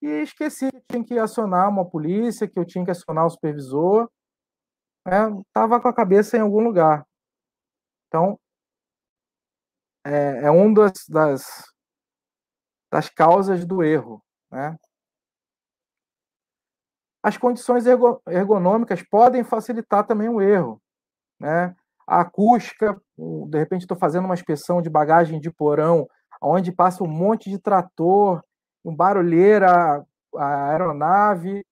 e 0.01 0.07
esqueci 0.23 0.71
que 0.71 0.81
tinha 0.89 1.05
que 1.05 1.19
acionar 1.19 1.69
uma 1.69 1.89
polícia, 1.89 2.49
que 2.49 2.59
eu 2.59 2.65
tinha 2.65 2.85
que 2.85 2.93
acionar 2.93 3.27
o 3.27 3.31
supervisor. 3.31 4.09
Estava 5.05 5.77
né? 5.77 5.83
com 5.83 5.89
a 5.89 5.95
cabeça 5.95 6.37
em 6.37 6.41
algum 6.41 6.61
lugar. 6.61 7.05
Então, 8.07 8.39
é, 10.05 10.47
é 10.47 10.51
um 10.53 10.73
das, 10.73 11.05
das, 11.09 11.76
das 12.97 13.11
causas 13.11 13.67
do 13.67 13.83
erro. 13.83 14.23
Né? 14.51 14.75
As 17.23 17.37
condições 17.37 17.85
ergonômicas 17.85 19.03
podem 19.03 19.45
facilitar 19.45 20.07
também 20.07 20.31
o 20.31 20.41
erro. 20.41 20.81
Né? 21.39 21.77
A 22.07 22.23
acústica, 22.23 22.99
de 23.19 23.59
repente 23.59 23.83
estou 23.83 23.99
fazendo 23.99 24.25
uma 24.25 24.33
inspeção 24.33 24.81
de 24.81 24.89
bagagem 24.89 25.39
de 25.39 25.51
porão, 25.51 26.09
onde 26.41 26.73
passa 26.73 27.05
um 27.05 27.07
monte 27.07 27.51
de 27.51 27.59
trator, 27.59 28.43
um 28.83 28.97
barulheira, 28.97 30.03
a 30.35 30.71
aeronave, 30.71 31.67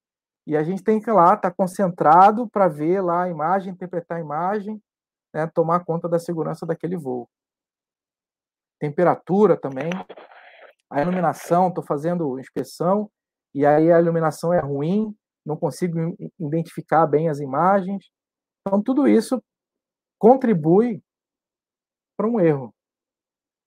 e 0.47 0.55
a 0.55 0.63
gente 0.63 0.85
tem 0.85 1.01
que 1.01 1.09
ir 1.09 1.15
lá, 1.15 1.33
estar 1.33 1.51
tá 1.51 1.51
concentrado 1.51 2.47
para 2.51 2.69
ver 2.69 3.01
lá 3.01 3.23
a 3.23 3.31
imagem, 3.31 3.73
interpretar 3.73 4.19
a 4.19 4.21
imagem, 4.21 4.79
né, 5.33 5.47
tomar 5.47 5.87
conta 5.87 6.07
da 6.07 6.19
segurança 6.19 6.67
daquele 6.67 6.99
voo. 6.99 7.27
Temperatura 8.79 9.57
também, 9.57 9.91
a 10.95 11.03
iluminação, 11.03 11.69
estou 11.69 11.83
fazendo 11.83 12.39
inspeção, 12.39 13.11
e 13.53 13.67
aí 13.67 13.91
a 13.91 13.99
iluminação 13.99 14.55
é 14.55 14.61
ruim, 14.61 15.13
não 15.45 15.57
consigo 15.57 16.17
identificar 16.39 17.05
bem 17.05 17.29
as 17.29 17.41
imagens. 17.41 18.05
Então, 18.61 18.81
tudo 18.81 19.09
isso 19.09 19.43
contribui 20.21 21.03
para 22.17 22.29
um 22.29 22.39
erro. 22.39 22.73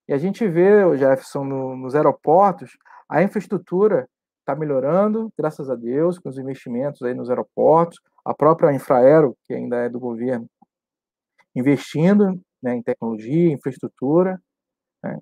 E 0.08 0.14
a 0.14 0.18
gente 0.18 0.48
vê, 0.48 0.98
Jefferson, 0.98 1.44
no, 1.44 1.76
nos 1.76 1.96
aeroportos, 1.96 2.78
a 3.10 3.22
infraestrutura 3.22 4.08
está 4.40 4.56
melhorando, 4.56 5.30
graças 5.38 5.70
a 5.70 5.76
Deus, 5.76 6.18
com 6.18 6.30
os 6.30 6.38
investimentos 6.38 7.02
aí 7.02 7.14
nos 7.14 7.30
aeroportos, 7.30 8.00
a 8.24 8.34
própria 8.34 8.74
Infraero, 8.74 9.36
que 9.46 9.54
ainda 9.54 9.76
é 9.76 9.90
do 9.90 10.00
governo, 10.00 10.48
investindo 11.54 12.40
né, 12.64 12.76
em 12.76 12.82
tecnologia, 12.82 13.52
infraestrutura, 13.52 14.42
né? 15.04 15.20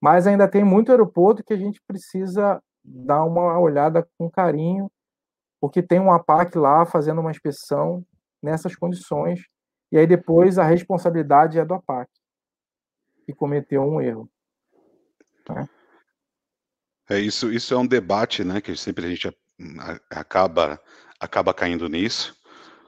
Mas 0.00 0.26
ainda 0.26 0.48
tem 0.48 0.64
muito 0.64 0.90
aeroporto 0.90 1.42
que 1.44 1.52
a 1.52 1.56
gente 1.56 1.80
precisa 1.86 2.62
dar 2.84 3.24
uma 3.24 3.58
olhada 3.58 4.08
com 4.16 4.30
carinho, 4.30 4.90
porque 5.60 5.82
tem 5.82 6.00
um 6.00 6.12
APAC 6.12 6.56
lá 6.56 6.86
fazendo 6.86 7.20
uma 7.20 7.30
inspeção 7.30 8.04
nessas 8.42 8.76
condições 8.76 9.40
e 9.90 9.98
aí 9.98 10.06
depois 10.06 10.58
a 10.58 10.64
responsabilidade 10.64 11.58
é 11.58 11.64
do 11.64 11.74
APAC, 11.74 12.10
que 13.24 13.32
cometeu 13.32 13.82
um 13.82 14.00
erro. 14.00 14.30
Né? 15.48 15.68
É 17.08 17.18
isso, 17.18 17.50
isso 17.50 17.72
é 17.72 17.76
um 17.76 17.86
debate, 17.86 18.44
né, 18.44 18.60
que 18.60 18.76
sempre 18.76 19.06
a 19.06 19.08
gente 19.08 19.34
acaba 20.10 20.80
acaba 21.18 21.52
caindo 21.52 21.88
nisso. 21.88 22.36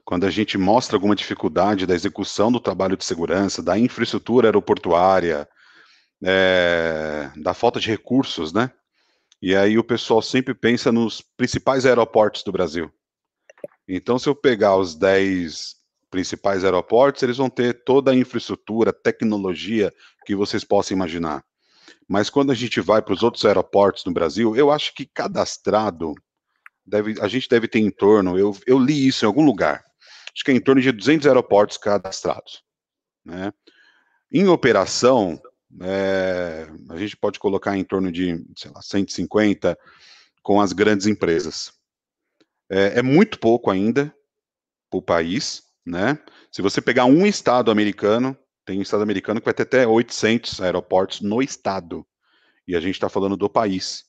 Quando 0.04 0.24
a 0.24 0.30
gente 0.30 0.56
mostra 0.56 0.96
alguma 0.96 1.16
dificuldade 1.16 1.86
da 1.86 1.94
execução 1.94 2.50
do 2.50 2.60
trabalho 2.60 2.96
de 2.96 3.04
segurança, 3.04 3.62
da 3.62 3.78
infraestrutura 3.78 4.48
aeroportuária, 4.48 5.48
é, 6.22 7.30
da 7.36 7.54
falta 7.54 7.80
de 7.80 7.88
recursos, 7.88 8.52
né? 8.52 8.70
E 9.42 9.56
aí 9.56 9.78
o 9.78 9.84
pessoal 9.84 10.20
sempre 10.20 10.54
pensa 10.54 10.92
nos 10.92 11.22
principais 11.22 11.86
aeroportos 11.86 12.42
do 12.42 12.52
Brasil. 12.52 12.92
Então, 13.88 14.18
se 14.18 14.28
eu 14.28 14.34
pegar 14.34 14.76
os 14.76 14.94
10 14.94 15.76
principais 16.10 16.64
aeroportos, 16.64 17.22
eles 17.22 17.38
vão 17.38 17.48
ter 17.48 17.84
toda 17.84 18.10
a 18.10 18.14
infraestrutura, 18.14 18.92
tecnologia 18.92 19.92
que 20.26 20.36
vocês 20.36 20.62
possam 20.62 20.96
imaginar. 20.96 21.42
Mas 22.06 22.28
quando 22.28 22.50
a 22.50 22.54
gente 22.54 22.80
vai 22.80 23.00
para 23.00 23.14
os 23.14 23.22
outros 23.22 23.44
aeroportos 23.44 24.04
no 24.04 24.12
Brasil, 24.12 24.54
eu 24.56 24.70
acho 24.70 24.92
que 24.94 25.06
cadastrado, 25.06 26.14
deve, 26.84 27.20
a 27.20 27.28
gente 27.28 27.48
deve 27.48 27.68
ter 27.68 27.78
em 27.78 27.90
torno, 27.90 28.38
eu, 28.38 28.56
eu 28.66 28.78
li 28.78 29.06
isso 29.06 29.24
em 29.24 29.28
algum 29.28 29.44
lugar, 29.44 29.82
acho 30.34 30.44
que 30.44 30.50
é 30.50 30.54
em 30.54 30.60
torno 30.60 30.82
de 30.82 30.92
200 30.92 31.26
aeroportos 31.26 31.78
cadastrados. 31.78 32.62
Né? 33.24 33.52
Em 34.30 34.48
operação, 34.48 35.40
é, 35.80 36.68
a 36.88 36.96
gente 36.96 37.16
pode 37.16 37.38
colocar 37.38 37.76
em 37.76 37.84
torno 37.84 38.10
de, 38.10 38.44
sei 38.56 38.70
lá, 38.70 38.82
150 38.82 39.78
com 40.42 40.60
as 40.60 40.72
grandes 40.72 41.06
empresas. 41.06 41.72
É, 42.70 42.98
é 42.98 43.02
muito 43.02 43.38
pouco 43.38 43.70
ainda 43.70 44.14
para 44.90 44.98
o 44.98 45.02
país, 45.02 45.62
né? 45.86 46.18
Se 46.50 46.62
você 46.62 46.80
pegar 46.80 47.04
um 47.04 47.26
estado 47.26 47.70
americano, 47.70 48.36
tem 48.64 48.78
um 48.78 48.82
estado 48.82 49.02
americano 49.02 49.40
que 49.40 49.44
vai 49.44 49.54
ter 49.54 49.62
até 49.62 49.86
800 49.86 50.60
aeroportos 50.60 51.20
no 51.20 51.42
estado, 51.42 52.06
e 52.66 52.76
a 52.76 52.80
gente 52.80 52.94
está 52.94 53.08
falando 53.08 53.36
do 53.36 53.48
país. 53.48 54.04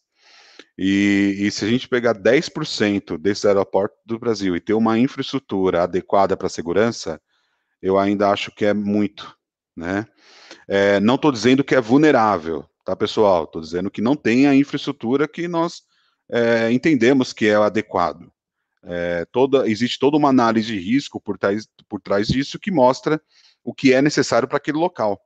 E, 0.78 1.36
e, 1.40 1.52
se 1.52 1.66
a 1.66 1.68
gente 1.68 1.88
pegar 1.88 2.14
10% 2.14 3.18
desses 3.18 3.46
aeroportos 3.46 3.98
do 4.06 4.20
Brasil 4.20 4.56
e 4.56 4.60
ter 4.60 4.74
uma 4.74 4.98
infraestrutura 4.98 5.84
adequada 5.84 6.38
para 6.38 6.50
segurança, 6.50 7.22
eu 7.82 7.98
ainda 7.98 8.30
acho 8.30 8.52
que 8.52 8.66
é 8.66 8.74
muito, 8.74 9.36
né? 9.76 10.06
É, 10.68 11.00
não 11.00 11.16
estou 11.16 11.32
dizendo 11.32 11.64
que 11.64 11.76
é 11.76 11.82
vulnerável, 11.82 12.66
tá, 12.86 12.96
pessoal? 12.96 13.46
Estou 13.46 13.62
dizendo 13.62 13.92
que 13.92 14.02
não 14.02 14.16
tem 14.16 14.48
a 14.48 14.56
infraestrutura 14.56 15.28
que 15.28 15.48
nós 15.48 15.84
é, 16.30 16.72
entendemos 16.72 17.34
que 17.34 17.48
é 17.48 17.56
adequado. 17.56 18.32
É, 18.84 19.26
toda, 19.26 19.70
existe 19.70 20.00
toda 20.00 20.18
uma 20.18 20.30
análise 20.30 20.68
de 20.68 20.80
risco 20.80 21.20
por 21.20 21.38
trás, 21.38 21.68
por 21.88 22.02
trás 22.02 22.28
disso 22.28 22.60
que 22.60 22.72
mostra 22.72 23.22
o 23.64 23.74
que 23.74 23.94
é 23.94 24.02
necessário 24.02 24.48
para 24.48 24.58
aquele 24.58 24.78
local. 24.78 25.22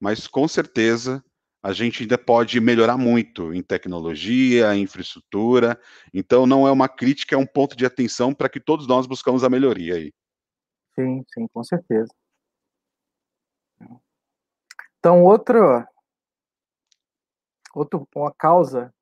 Mas 0.00 0.26
com 0.26 0.48
certeza 0.48 1.22
a 1.62 1.72
gente 1.72 2.02
ainda 2.02 2.16
pode 2.16 2.60
melhorar 2.60 2.96
muito 2.96 3.52
em 3.52 3.62
tecnologia, 3.62 4.74
infraestrutura. 4.76 5.78
Então 6.14 6.46
não 6.46 6.66
é 6.66 6.72
uma 6.72 6.88
crítica, 6.88 7.34
é 7.34 7.38
um 7.38 7.46
ponto 7.46 7.76
de 7.76 7.84
atenção 7.84 8.32
para 8.32 8.48
que 8.48 8.60
todos 8.60 8.86
nós 8.86 9.06
buscamos 9.06 9.44
a 9.44 9.50
melhoria 9.50 9.94
aí. 9.94 10.12
Sim, 10.94 11.22
sim, 11.32 11.46
com 11.52 11.62
certeza. 11.62 12.12
Então, 15.08 15.24
outra, 15.24 15.88
outra 17.74 17.98
uma 18.14 18.30
causa 18.30 18.92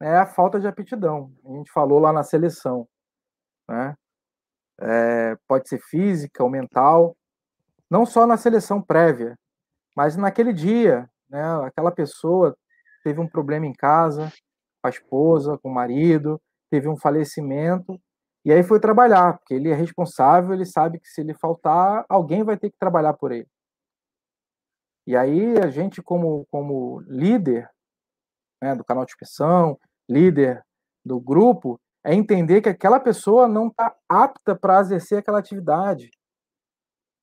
é 0.00 0.18
a 0.18 0.24
falta 0.24 0.60
de 0.60 0.68
aptidão. 0.68 1.32
A 1.44 1.48
gente 1.48 1.72
falou 1.72 1.98
lá 1.98 2.12
na 2.12 2.22
seleção. 2.22 2.86
Né? 3.68 3.96
É, 4.80 5.36
pode 5.48 5.68
ser 5.68 5.80
física 5.80 6.44
ou 6.44 6.48
mental, 6.48 7.16
não 7.90 8.06
só 8.06 8.24
na 8.24 8.36
seleção 8.36 8.80
prévia, 8.80 9.36
mas 9.96 10.16
naquele 10.16 10.52
dia, 10.52 11.10
né, 11.28 11.42
aquela 11.64 11.90
pessoa 11.90 12.56
teve 13.02 13.18
um 13.18 13.28
problema 13.28 13.66
em 13.66 13.72
casa, 13.72 14.32
com 14.80 14.86
a 14.86 14.90
esposa, 14.90 15.58
com 15.58 15.68
o 15.68 15.74
marido, 15.74 16.40
teve 16.70 16.88
um 16.88 16.96
falecimento, 16.96 18.00
e 18.44 18.52
aí 18.52 18.62
foi 18.62 18.78
trabalhar, 18.78 19.38
porque 19.38 19.54
ele 19.54 19.70
é 19.70 19.74
responsável, 19.74 20.54
ele 20.54 20.64
sabe 20.64 21.00
que 21.00 21.08
se 21.08 21.20
ele 21.20 21.34
faltar, 21.34 22.04
alguém 22.08 22.44
vai 22.44 22.56
ter 22.56 22.70
que 22.70 22.78
trabalhar 22.78 23.14
por 23.14 23.32
ele. 23.32 23.48
E 25.06 25.16
aí 25.16 25.58
a 25.58 25.68
gente, 25.68 26.02
como, 26.02 26.46
como 26.50 27.00
líder 27.02 27.70
né, 28.62 28.74
do 28.74 28.84
canal 28.84 29.04
de 29.04 29.12
inspeção, 29.12 29.78
líder 30.08 30.64
do 31.04 31.20
grupo, 31.20 31.80
é 32.04 32.14
entender 32.14 32.60
que 32.60 32.68
aquela 32.68 32.98
pessoa 32.98 33.46
não 33.46 33.68
está 33.68 33.94
apta 34.08 34.56
para 34.56 34.80
exercer 34.80 35.18
aquela 35.18 35.38
atividade. 35.38 36.10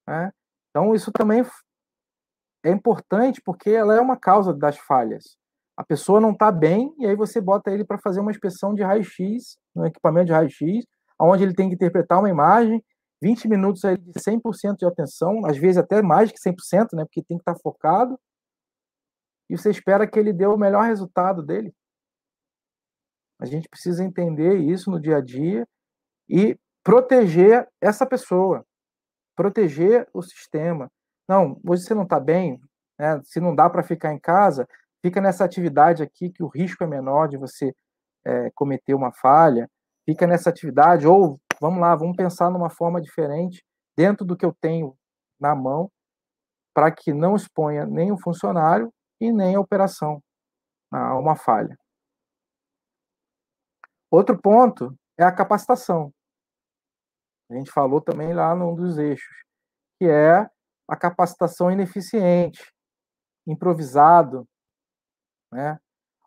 Né? 0.08 0.32
Então, 0.70 0.94
isso 0.96 1.12
também 1.12 1.44
é 2.66 2.72
importante 2.72 3.42
porque 3.44 3.70
ela 3.70 3.96
é 3.96 4.00
uma 4.00 4.18
causa 4.18 4.54
das 4.54 4.78
falhas. 4.78 5.38
A 5.76 5.84
pessoa 5.84 6.22
não 6.22 6.32
está 6.32 6.52
bem 6.52 6.94
e 7.00 7.06
aí 7.06 7.16
você 7.16 7.42
bota 7.42 7.72
ele 7.72 7.84
para 7.84 7.98
fazer 7.98 8.20
uma 8.20 8.32
inspeção 8.32 8.74
de 8.74 8.84
raio-x, 8.84 9.58
no 9.76 9.86
equipamento 9.86 10.28
de 10.28 10.34
raio-x, 10.34 10.86
onde 11.20 11.44
ele 11.44 11.54
tem 11.54 11.70
que 11.70 11.76
interpretar 11.76 12.20
uma 12.20 12.30
imagem 12.30 12.84
20 13.24 13.48
minutos 13.48 13.86
aí 13.86 13.98
de 13.98 14.12
100% 14.20 14.76
de 14.80 14.86
atenção, 14.86 15.46
às 15.46 15.58
vezes 15.58 15.78
até 15.78 16.02
mais 16.02 16.30
que 16.30 16.38
100%, 16.38 16.90
né, 16.94 17.06
porque 17.06 17.24
tem 17.24 17.38
que 17.38 17.42
estar 17.42 17.56
focado, 17.56 18.20
e 19.50 19.58
você 19.58 19.70
espera 19.70 20.06
que 20.06 20.20
ele 20.20 20.34
dê 20.34 20.46
o 20.46 20.58
melhor 20.58 20.84
resultado 20.84 21.42
dele. 21.42 21.74
A 23.40 23.46
gente 23.46 23.70
precisa 23.70 24.04
entender 24.04 24.58
isso 24.58 24.92
no 24.92 25.00
dia 25.00 25.18
a 25.18 25.22
dia 25.22 25.66
e 26.28 26.58
proteger 26.84 27.66
essa 27.82 28.06
pessoa, 28.06 28.66
proteger 29.38 30.06
o 30.14 30.22
sistema. 30.22 30.92
Não, 31.28 31.58
hoje 31.66 31.84
você 31.84 31.94
não 31.94 32.04
está 32.04 32.20
bem, 32.20 32.60
né, 33.00 33.22
se 33.24 33.40
não 33.40 33.56
dá 33.56 33.70
para 33.70 33.84
ficar 33.84 34.14
em 34.14 34.20
casa, 34.20 34.68
fica 35.02 35.22
nessa 35.22 35.46
atividade 35.46 36.04
aqui 36.04 36.30
que 36.30 36.44
o 36.44 36.48
risco 36.48 36.84
é 36.84 36.88
menor 36.88 37.30
de 37.30 37.38
você 37.38 37.74
é, 38.26 38.52
cometer 38.52 38.94
uma 38.94 39.14
falha, 39.14 39.70
fica 40.06 40.28
nessa 40.28 40.50
atividade, 40.50 41.08
ou 41.08 41.40
vamos 41.64 41.80
lá, 41.80 41.95
vamos 41.95 42.18
pensar 42.18 42.49
numa 42.49 42.70
forma 42.70 42.99
diferente 42.99 43.66
dentro 43.95 44.26
do 44.26 44.36
que 44.36 44.45
eu 44.45 44.53
tenho 44.59 44.97
na 45.39 45.55
mão 45.55 45.89
para 46.74 46.91
que 46.91 47.14
não 47.14 47.38
exponha 47.38 47.86
nem 47.86 48.11
o 48.11 48.20
funcionário 48.20 48.93
e 49.18 49.32
nem 49.32 49.55
a 49.55 49.61
operação 49.61 50.22
a 50.91 51.18
uma 51.18 51.38
falha. 51.38 51.78
Outro 54.11 54.38
ponto 54.38 54.93
é 55.18 55.24
a 55.24 55.32
capacitação. 55.32 56.14
A 57.49 57.55
gente 57.55 57.72
falou 57.72 58.01
também 58.01 58.34
lá 58.34 58.53
num 58.53 58.76
dos 58.76 58.97
eixos, 58.97 59.45
que 59.97 60.05
é 60.05 60.45
a 60.86 60.97
capacitação 60.97 61.72
ineficiente, 61.72 62.74
improvisado, 63.47 64.45
né? 65.49 65.80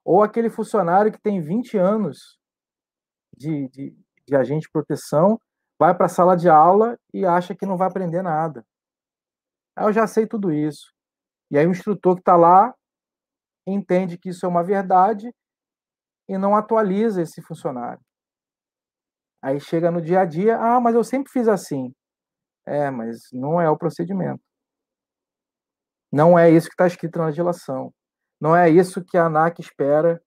ou 0.03 0.23
aquele 0.23 0.49
funcionário 0.49 1.13
que 1.13 1.21
tem 1.21 1.43
20 1.43 1.77
anos 1.77 2.39
de, 3.37 3.69
de, 3.69 4.06
de 4.27 4.37
agente 4.37 4.63
de 4.63 4.71
proteção, 4.71 5.41
vai 5.79 5.95
para 5.95 6.07
a 6.07 6.09
sala 6.09 6.37
de 6.37 6.49
aula 6.49 6.99
e 7.13 7.25
acha 7.25 7.55
que 7.55 7.67
não 7.67 7.77
vai 7.77 7.89
aprender 7.89 8.23
nada. 8.23 8.65
Aí 9.77 9.87
eu 9.87 9.93
já 9.93 10.07
sei 10.07 10.27
tudo 10.27 10.53
isso. 10.53 10.93
E 11.51 11.59
aí 11.59 11.67
o 11.67 11.71
instrutor 11.71 12.15
que 12.15 12.23
está 12.23 12.37
lá 12.37 12.75
entende 13.67 14.19
que 14.19 14.31
isso 14.31 14.47
é 14.47 14.49
uma 14.49 14.65
verdade 14.65 15.33
e 16.29 16.39
não 16.39 16.57
atualiza 16.57 17.23
esse 17.23 17.43
funcionário. 17.43 18.01
Aí 19.43 19.61
chega 19.61 19.91
no 19.91 20.01
dia 20.01 20.21
a 20.21 20.25
dia, 20.25 20.59
ah, 20.59 20.81
mas 20.81 20.95
eu 20.95 21.05
sempre 21.05 21.31
fiz 21.31 21.47
assim. 21.47 21.93
É, 22.67 22.91
mas 22.91 23.29
não 23.33 23.61
é 23.61 23.71
o 23.71 23.79
procedimento. 23.79 24.43
Não 26.13 26.39
é 26.39 26.51
isso 26.51 26.69
que 26.69 26.75
está 26.75 26.87
escrito 26.87 27.19
na 27.19 27.27
legislação. 27.27 27.93
Não 28.41 28.57
é 28.57 28.69
isso 28.69 29.05
que 29.05 29.17
a 29.17 29.27
ANAC 29.27 29.61
espera 29.61 30.21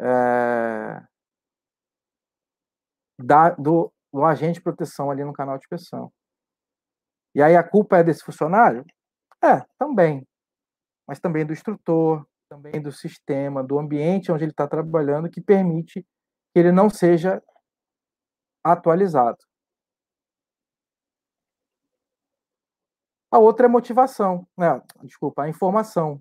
é, 0.00 1.02
da, 3.24 3.50
do, 3.50 3.92
do 4.12 4.24
agente 4.24 4.54
de 4.54 4.62
proteção 4.62 5.10
ali 5.10 5.24
no 5.24 5.32
canal 5.32 5.56
de 5.58 5.64
inspeção. 5.64 6.12
E 7.34 7.42
aí 7.42 7.56
a 7.56 7.62
culpa 7.62 7.98
é 7.98 8.02
desse 8.04 8.24
funcionário? 8.24 8.84
É, 9.42 9.60
também. 9.78 10.26
Mas 11.06 11.20
também 11.20 11.46
do 11.46 11.52
instrutor, 11.52 12.26
também 12.48 12.80
do 12.82 12.92
sistema, 12.92 13.62
do 13.62 13.78
ambiente 13.78 14.32
onde 14.32 14.44
ele 14.44 14.50
está 14.50 14.66
trabalhando, 14.66 15.30
que 15.30 15.40
permite 15.40 16.02
que 16.02 16.58
ele 16.58 16.72
não 16.72 16.90
seja 16.90 17.42
atualizado. 18.64 19.38
A 23.32 23.38
outra 23.38 23.66
é 23.66 23.68
motivação, 23.68 24.46
né? 24.58 24.82
desculpa, 25.02 25.44
a 25.44 25.48
informação. 25.48 26.20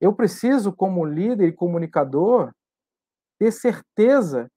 Eu 0.00 0.14
preciso, 0.14 0.74
como 0.74 1.04
líder 1.04 1.48
e 1.48 1.52
comunicador, 1.52 2.50
ter 3.38 3.52
certeza 3.52 4.50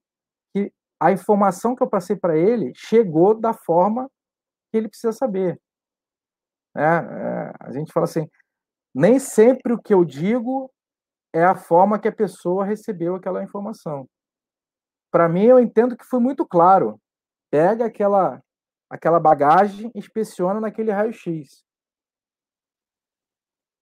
a 1.00 1.12
informação 1.12 1.76
que 1.76 1.84
eu 1.84 1.89
passei 1.89 2.16
para 2.16 2.38
ele 2.38 2.72
chegou 2.76 3.34
da 3.39 3.54
forma 3.54 4.10
que 4.72 4.78
ele 4.78 4.89
precisa 4.89 5.14
saber. 5.14 5.60
É, 6.76 6.82
é, 6.82 7.54
a 7.60 7.72
gente 7.72 7.91
fala 7.91 8.06
assim, 8.06 8.28
nem 8.93 9.20
sempre 9.20 9.74
o 9.74 9.82
que 9.82 9.93
eu 9.93 10.04
digo 10.04 10.72
é 11.34 11.43
a 11.43 11.56
forma 11.56 12.00
que 12.00 12.08
a 12.08 12.16
pessoa 12.16 12.66
recebeu 12.66 13.16
aquela 13.16 13.43
informação. 13.43 14.08
Para 15.12 15.30
mim, 15.30 15.46
eu 15.46 15.60
entendo 15.60 15.96
que 15.98 16.06
foi 16.06 16.20
muito 16.20 16.46
claro. 16.46 17.00
Pega 17.52 17.86
aquela 17.86 18.41
aquela 18.89 19.20
bagagem, 19.20 19.91
inspeciona 19.96 20.60
naquele 20.62 20.91
raio-x. 20.91 21.66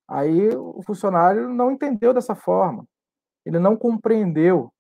Aí 0.08 0.50
o 0.50 0.82
funcionário 0.84 1.50
não 1.50 1.72
entendeu 1.72 2.14
dessa 2.14 2.36
forma, 2.36 2.86
ele 3.46 3.60
não 3.60 3.76
compreendeu 3.76 4.72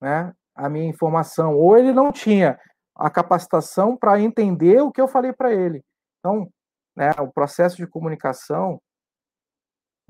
né, 0.00 0.34
a 0.54 0.68
minha 0.68 0.88
informação, 0.88 1.56
ou 1.56 1.76
ele 1.76 1.92
não 1.92 2.12
tinha 2.12 2.58
a 2.94 3.10
capacitação 3.10 3.96
para 3.96 4.20
entender 4.20 4.80
o 4.82 4.92
que 4.92 5.00
eu 5.00 5.08
falei 5.08 5.32
para 5.32 5.52
ele. 5.52 5.82
Então, 6.18 6.48
né, 6.96 7.10
o 7.20 7.32
processo 7.32 7.76
de 7.76 7.86
comunicação, 7.86 8.80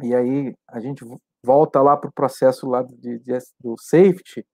e 0.03 0.15
aí 0.15 0.55
a 0.69 0.81
gente 0.81 1.05
volta 1.45 1.81
lá 1.81 1.97
para 1.97 2.09
o 2.09 2.13
processo 2.13 2.69
lá 2.69 2.83
de, 2.83 3.19
de, 3.19 3.39
do 3.61 3.77
safety, 3.79 4.45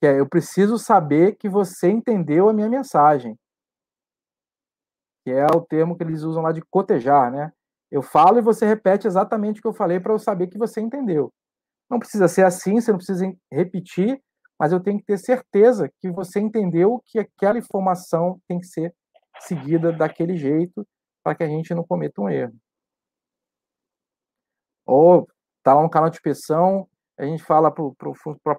que 0.00 0.06
é 0.06 0.20
eu 0.20 0.28
preciso 0.28 0.78
saber 0.78 1.36
que 1.36 1.48
você 1.48 1.88
entendeu 1.88 2.48
a 2.48 2.52
minha 2.52 2.68
mensagem, 2.68 3.36
que 5.24 5.30
é 5.30 5.46
o 5.46 5.60
termo 5.60 5.96
que 5.96 6.04
eles 6.04 6.22
usam 6.22 6.42
lá 6.42 6.52
de 6.52 6.62
cotejar, 6.70 7.32
né? 7.32 7.52
Eu 7.90 8.02
falo 8.02 8.38
e 8.38 8.42
você 8.42 8.66
repete 8.66 9.06
exatamente 9.06 9.58
o 9.58 9.62
que 9.62 9.68
eu 9.68 9.74
falei 9.74 9.98
para 9.98 10.12
eu 10.12 10.18
saber 10.18 10.48
que 10.48 10.58
você 10.58 10.80
entendeu. 10.80 11.32
Não 11.88 11.98
precisa 11.98 12.28
ser 12.28 12.44
assim, 12.44 12.80
você 12.80 12.90
não 12.90 12.98
precisa 12.98 13.32
repetir, 13.50 14.20
mas 14.58 14.72
eu 14.72 14.80
tenho 14.80 14.98
que 14.98 15.04
ter 15.04 15.18
certeza 15.18 15.90
que 16.00 16.10
você 16.10 16.40
entendeu 16.40 17.02
que 17.04 17.18
aquela 17.18 17.58
informação 17.58 18.40
tem 18.48 18.58
que 18.58 18.66
ser 18.66 18.94
seguida 19.40 19.92
daquele 19.92 20.36
jeito 20.36 20.86
para 21.22 21.34
que 21.34 21.42
a 21.42 21.48
gente 21.48 21.74
não 21.74 21.84
cometa 21.84 22.20
um 22.20 22.28
erro. 22.28 22.54
Ou 24.86 25.28
tá 25.62 25.74
lá 25.74 25.82
no 25.82 25.90
canal 25.90 26.08
de 26.08 26.16
inspeção, 26.16 26.88
a 27.18 27.24
gente 27.24 27.42
fala 27.42 27.70
para 27.70 27.82
o 27.82 27.94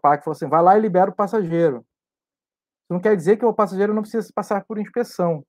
PAC, 0.01 0.23
fala 0.23 0.35
assim, 0.35 0.47
vai 0.47 0.61
lá 0.61 0.77
e 0.77 0.81
libera 0.81 1.09
o 1.09 1.15
passageiro. 1.15 1.77
Isso 1.77 2.93
não 2.93 2.99
quer 2.99 3.15
dizer 3.15 3.37
que 3.37 3.45
o 3.45 3.53
passageiro 3.53 3.93
não 3.93 4.01
precisa 4.01 4.29
passar 4.33 4.65
por 4.65 4.77
inspeção. 4.77 5.45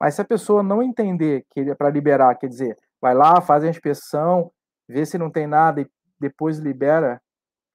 Mas 0.00 0.14
se 0.14 0.20
a 0.20 0.24
pessoa 0.24 0.62
não 0.62 0.82
entender 0.82 1.46
que 1.50 1.60
é 1.60 1.74
para 1.74 1.90
liberar, 1.90 2.34
quer 2.34 2.48
dizer, 2.48 2.76
vai 3.00 3.14
lá, 3.14 3.40
faz 3.40 3.62
a 3.62 3.68
inspeção, 3.68 4.50
vê 4.88 5.06
se 5.06 5.16
não 5.16 5.30
tem 5.30 5.46
nada 5.46 5.80
e 5.80 5.90
depois 6.18 6.58
libera 6.58 7.22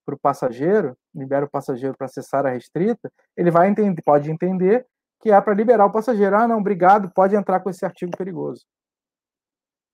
para 0.05 0.15
o 0.15 0.19
passageiro, 0.19 0.97
libera 1.17 1.45
o 1.45 1.49
passageiro 1.49 1.97
para 1.97 2.05
acessar 2.05 2.45
a 2.45 2.51
restrita, 2.51 3.11
ele 3.35 3.51
vai 3.51 3.69
entender, 3.69 4.01
pode 4.03 4.31
entender 4.31 4.85
que 5.19 5.31
é 5.31 5.41
para 5.41 5.53
liberar 5.53 5.85
o 5.85 5.91
passageiro. 5.91 6.35
Ah, 6.35 6.47
não, 6.47 6.59
obrigado, 6.59 7.11
pode 7.13 7.35
entrar 7.35 7.59
com 7.59 7.69
esse 7.69 7.83
artigo 7.83 8.15
perigoso. 8.15 8.65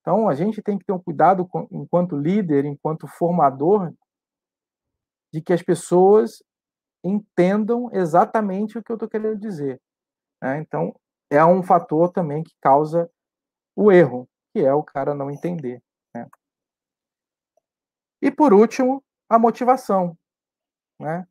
Então, 0.02 0.28
a 0.28 0.36
gente 0.36 0.62
tem 0.62 0.78
que 0.78 0.86
ter 0.86 0.92
um 0.92 1.00
cuidado 1.00 1.48
com, 1.48 1.66
enquanto 1.72 2.18
líder, 2.18 2.66
enquanto 2.66 3.08
formador, 3.08 3.94
de 5.32 5.42
que 5.42 5.54
as 5.54 5.64
pessoas 5.64 6.44
entendam 7.04 7.90
exatamente 7.94 8.78
o 8.78 8.84
que 8.84 8.92
eu 8.92 8.96
estou 8.96 9.10
querendo 9.10 9.40
dizer. 9.40 9.82
Né? 10.42 10.60
Então, 10.60 10.94
é 11.30 11.44
um 11.44 11.64
fator 11.64 12.12
também 12.12 12.44
que 12.44 12.54
causa 12.62 13.10
o 13.76 13.92
erro, 13.92 14.28
que 14.54 14.60
é 14.60 14.74
o 14.74 14.84
cara 14.84 15.16
não 15.16 15.32
entender. 15.32 15.82
Né? 16.14 16.28
E 18.22 18.30
por 18.30 18.54
último, 18.54 19.04
a 19.30 19.40
motivação. 19.40 20.18
Né? 21.04 21.28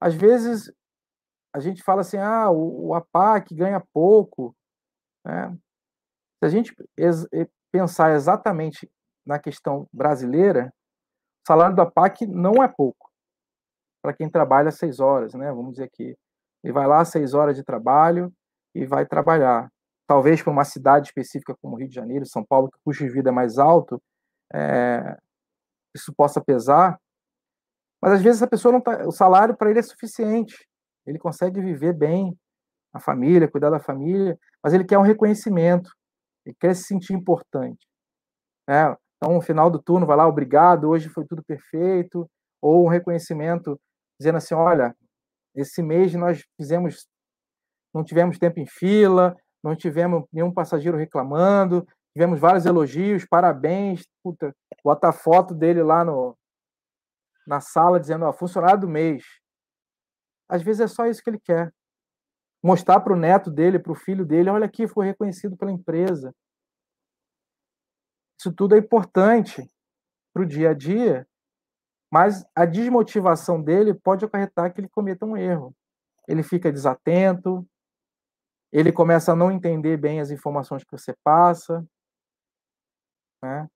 Às 0.00 0.14
vezes 0.14 0.72
a 1.52 1.58
gente 1.58 1.82
fala 1.82 2.02
assim, 2.02 2.16
ah, 2.16 2.48
o, 2.48 2.88
o 2.88 2.94
APAC 2.94 3.54
ganha 3.54 3.82
pouco. 3.92 4.54
Né? 5.26 5.50
Se 6.38 6.46
a 6.46 6.48
gente 6.48 6.74
pensar 7.72 8.12
exatamente 8.12 8.88
na 9.26 9.38
questão 9.38 9.88
brasileira, 9.92 10.72
o 11.44 11.48
salário 11.48 11.74
do 11.74 11.82
APAC 11.82 12.26
não 12.26 12.62
é 12.62 12.68
pouco 12.68 13.10
para 14.02 14.14
quem 14.14 14.30
trabalha 14.30 14.70
seis 14.70 14.98
horas, 14.98 15.34
né? 15.34 15.52
Vamos 15.52 15.72
dizer 15.72 15.84
aqui, 15.84 16.16
ele 16.64 16.72
vai 16.72 16.86
lá 16.86 17.04
seis 17.04 17.34
horas 17.34 17.54
de 17.54 17.62
trabalho 17.62 18.32
e 18.74 18.86
vai 18.86 19.04
trabalhar. 19.04 19.70
Talvez 20.06 20.42
para 20.42 20.52
uma 20.52 20.64
cidade 20.64 21.08
específica 21.08 21.54
como 21.60 21.76
Rio 21.76 21.88
de 21.88 21.94
Janeiro, 21.94 22.24
São 22.24 22.44
Paulo, 22.44 22.70
que 22.70 22.78
o 22.78 22.80
custo 22.82 23.04
de 23.04 23.10
vida 23.10 23.28
é 23.28 23.32
mais 23.32 23.58
alto, 23.58 24.00
é, 24.54 25.18
isso 25.94 26.14
possa 26.14 26.42
pesar, 26.42 26.98
mas 28.00 28.12
às 28.12 28.22
vezes 28.22 28.42
a 28.42 28.46
pessoa 28.46 28.72
não 28.72 28.80
tá, 28.80 29.06
o 29.06 29.12
salário 29.12 29.56
para 29.56 29.70
ele 29.70 29.78
é 29.78 29.82
suficiente, 29.82 30.66
ele 31.06 31.18
consegue 31.18 31.60
viver 31.60 31.92
bem 31.92 32.36
a 32.92 33.00
família, 33.00 33.50
cuidar 33.50 33.70
da 33.70 33.80
família, 33.80 34.38
mas 34.62 34.72
ele 34.72 34.84
quer 34.84 34.98
um 34.98 35.02
reconhecimento, 35.02 35.90
ele 36.44 36.56
quer 36.58 36.74
se 36.74 36.84
sentir 36.84 37.12
importante. 37.12 37.86
Né? 38.68 38.96
Então, 39.16 39.34
no 39.34 39.42
final 39.42 39.70
do 39.70 39.80
turno, 39.80 40.06
vai 40.06 40.16
lá, 40.16 40.26
obrigado, 40.26 40.88
hoje 40.88 41.08
foi 41.08 41.26
tudo 41.26 41.42
perfeito, 41.44 42.28
ou 42.60 42.86
um 42.86 42.88
reconhecimento 42.88 43.78
dizendo 44.18 44.36
assim, 44.36 44.54
olha, 44.54 44.94
esse 45.54 45.82
mês 45.82 46.14
nós 46.14 46.42
fizemos, 46.56 47.06
não 47.94 48.04
tivemos 48.04 48.38
tempo 48.38 48.60
em 48.60 48.66
fila, 48.66 49.36
não 49.62 49.76
tivemos 49.76 50.24
nenhum 50.32 50.52
passageiro 50.52 50.96
reclamando, 50.96 51.86
tivemos 52.14 52.40
vários 52.40 52.66
elogios, 52.66 53.26
parabéns, 53.26 54.04
puta, 54.22 54.54
bota 54.84 55.08
a 55.08 55.12
foto 55.12 55.54
dele 55.54 55.82
lá 55.82 56.04
no, 56.04 56.36
na 57.50 57.60
sala 57.60 57.98
dizendo, 57.98 58.24
ó, 58.24 58.32
funcionário 58.32 58.82
do 58.82 58.88
mês. 58.88 59.24
Às 60.48 60.62
vezes 60.62 60.80
é 60.82 60.86
só 60.86 61.06
isso 61.06 61.20
que 61.20 61.28
ele 61.28 61.40
quer. 61.40 61.74
Mostrar 62.62 63.00
para 63.00 63.12
o 63.12 63.16
neto 63.16 63.50
dele, 63.50 63.76
para 63.76 63.90
o 63.90 63.96
filho 63.96 64.24
dele, 64.24 64.48
olha 64.48 64.66
aqui, 64.66 64.86
foi 64.86 65.06
reconhecido 65.06 65.56
pela 65.56 65.72
empresa. 65.72 66.32
Isso 68.38 68.52
tudo 68.54 68.76
é 68.76 68.78
importante 68.78 69.68
para 70.32 70.42
o 70.44 70.46
dia 70.46 70.70
a 70.70 70.74
dia, 70.74 71.26
mas 72.08 72.44
a 72.54 72.64
desmotivação 72.64 73.60
dele 73.60 73.94
pode 73.94 74.24
acarretar 74.24 74.72
que 74.72 74.80
ele 74.80 74.88
cometa 74.88 75.26
um 75.26 75.36
erro. 75.36 75.74
Ele 76.28 76.44
fica 76.44 76.70
desatento, 76.70 77.66
ele 78.70 78.92
começa 78.92 79.32
a 79.32 79.36
não 79.36 79.50
entender 79.50 79.96
bem 79.96 80.20
as 80.20 80.30
informações 80.30 80.84
que 80.84 80.92
você 80.92 81.16
passa, 81.24 81.84
né? 83.42 83.68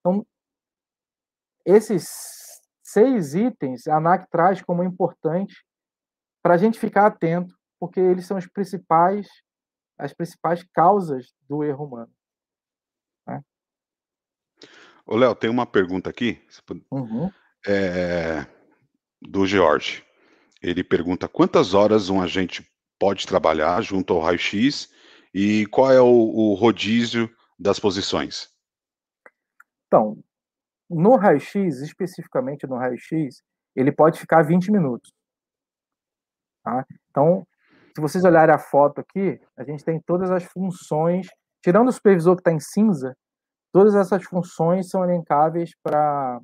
Então, 0.00 0.26
esses 1.66 2.43
seis 2.94 3.34
itens 3.34 3.88
a 3.88 3.96
ANAC 3.96 4.30
traz 4.30 4.62
como 4.62 4.84
importante 4.84 5.64
para 6.42 6.54
a 6.54 6.56
gente 6.56 6.78
ficar 6.78 7.06
atento, 7.06 7.54
porque 7.80 7.98
eles 7.98 8.26
são 8.26 8.36
os 8.36 8.46
principais, 8.46 9.26
as 9.98 10.12
principais 10.12 10.62
causas 10.72 11.32
do 11.48 11.64
erro 11.64 11.86
humano. 11.86 12.12
Né? 13.26 13.42
Ô, 15.04 15.16
Léo, 15.16 15.34
tem 15.34 15.50
uma 15.50 15.66
pergunta 15.66 16.08
aqui 16.08 16.40
uhum. 16.90 17.30
é, 17.66 18.46
do 19.20 19.44
George. 19.46 20.04
Ele 20.62 20.84
pergunta 20.84 21.28
quantas 21.28 21.74
horas 21.74 22.08
um 22.08 22.22
agente 22.22 22.66
pode 22.98 23.26
trabalhar 23.26 23.82
junto 23.82 24.14
ao 24.14 24.20
raio-x 24.20 24.88
e 25.34 25.66
qual 25.66 25.90
é 25.90 26.00
o, 26.00 26.06
o 26.06 26.54
rodízio 26.54 27.28
das 27.58 27.78
posições? 27.78 28.48
Então, 29.86 30.22
no 30.88 31.16
raio-x, 31.16 31.80
especificamente 31.80 32.66
no 32.66 32.76
raio-x, 32.76 33.42
ele 33.74 33.90
pode 33.92 34.20
ficar 34.20 34.42
20 34.42 34.70
minutos. 34.70 35.12
Tá? 36.62 36.84
Então, 37.10 37.46
se 37.94 38.00
vocês 38.00 38.24
olharem 38.24 38.54
a 38.54 38.58
foto 38.58 39.00
aqui, 39.00 39.40
a 39.56 39.64
gente 39.64 39.84
tem 39.84 40.00
todas 40.00 40.30
as 40.30 40.44
funções, 40.44 41.28
tirando 41.62 41.88
o 41.88 41.92
supervisor 41.92 42.34
que 42.34 42.40
está 42.40 42.52
em 42.52 42.60
cinza, 42.60 43.16
todas 43.72 43.94
essas 43.94 44.24
funções 44.24 44.88
são 44.88 45.04
elencáveis 45.04 45.72
para 45.82 46.40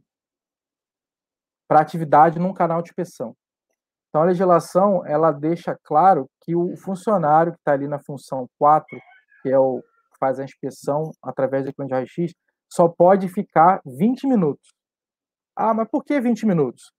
atividade 1.70 2.38
num 2.38 2.53
canal 2.53 2.82
de 2.82 2.91
inspeção. 2.91 3.34
Então, 4.09 4.22
a 4.22 4.26
legislação 4.26 5.07
ela 5.07 5.30
deixa 5.30 5.78
claro 5.84 6.28
que 6.43 6.57
o 6.57 6.76
funcionário 6.76 7.53
que 7.53 7.59
está 7.59 7.72
ali 7.72 7.86
na 7.86 8.01
função 8.01 8.49
4, 8.59 8.86
que 9.43 9.49
é 9.49 9.59
o 9.59 9.82
faz 10.18 10.38
a 10.38 10.45
inspeção 10.45 11.12
através 11.22 11.64
do 11.64 11.70
ecrã 11.70 11.86
de 11.86 11.95
raio-x, 11.95 12.32
só 12.71 12.89
pode 12.89 13.29
ficar 13.29 13.81
20 13.85 14.27
minutos. 14.27 14.71
Ah, 15.57 15.75
mas 15.75 15.89
por 15.89 16.05
que 16.05 16.21
20 16.21 16.47
minutos? 16.47 16.93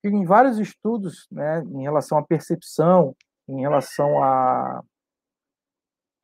Porque 0.00 0.16
em 0.16 0.24
vários 0.24 0.58
estudos, 0.58 1.26
né, 1.30 1.60
em 1.62 1.82
relação 1.82 2.18
à 2.18 2.24
percepção, 2.24 3.14
em 3.48 3.60
relação 3.60 4.22
à 4.22 4.82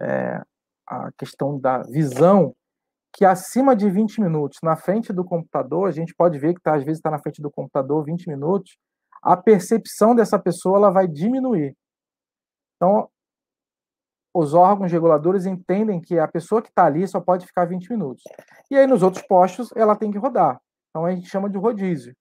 é, 0.00 0.40
a 0.86 1.10
questão 1.18 1.58
da 1.58 1.82
visão, 1.82 2.54
que 3.12 3.24
acima 3.24 3.76
de 3.76 3.88
20 3.90 4.20
minutos 4.20 4.58
na 4.62 4.76
frente 4.76 5.12
do 5.12 5.24
computador, 5.24 5.88
a 5.88 5.92
gente 5.92 6.14
pode 6.14 6.38
ver 6.38 6.54
que 6.54 6.60
tá, 6.60 6.74
às 6.74 6.84
vezes 6.84 6.98
está 6.98 7.10
na 7.10 7.18
frente 7.18 7.40
do 7.40 7.50
computador 7.50 8.04
20 8.04 8.28
minutos, 8.28 8.76
a 9.22 9.36
percepção 9.36 10.14
dessa 10.14 10.38
pessoa 10.38 10.76
ela 10.78 10.90
vai 10.90 11.06
diminuir. 11.06 11.76
Então, 12.76 13.08
os 14.34 14.52
órgãos 14.52 14.90
reguladores 14.90 15.46
entendem 15.46 16.00
que 16.00 16.18
a 16.18 16.26
pessoa 16.26 16.60
que 16.60 16.68
está 16.68 16.84
ali 16.84 17.06
só 17.06 17.20
pode 17.20 17.46
ficar 17.46 17.66
20 17.66 17.88
minutos. 17.90 18.24
E 18.68 18.76
aí, 18.76 18.86
nos 18.86 19.02
outros 19.02 19.24
postos, 19.26 19.70
ela 19.76 19.94
tem 19.94 20.10
que 20.10 20.18
rodar. 20.18 20.60
Então, 20.90 21.06
a 21.06 21.14
gente 21.14 21.28
chama 21.28 21.48
de 21.48 21.56
rodízio. 21.56 22.14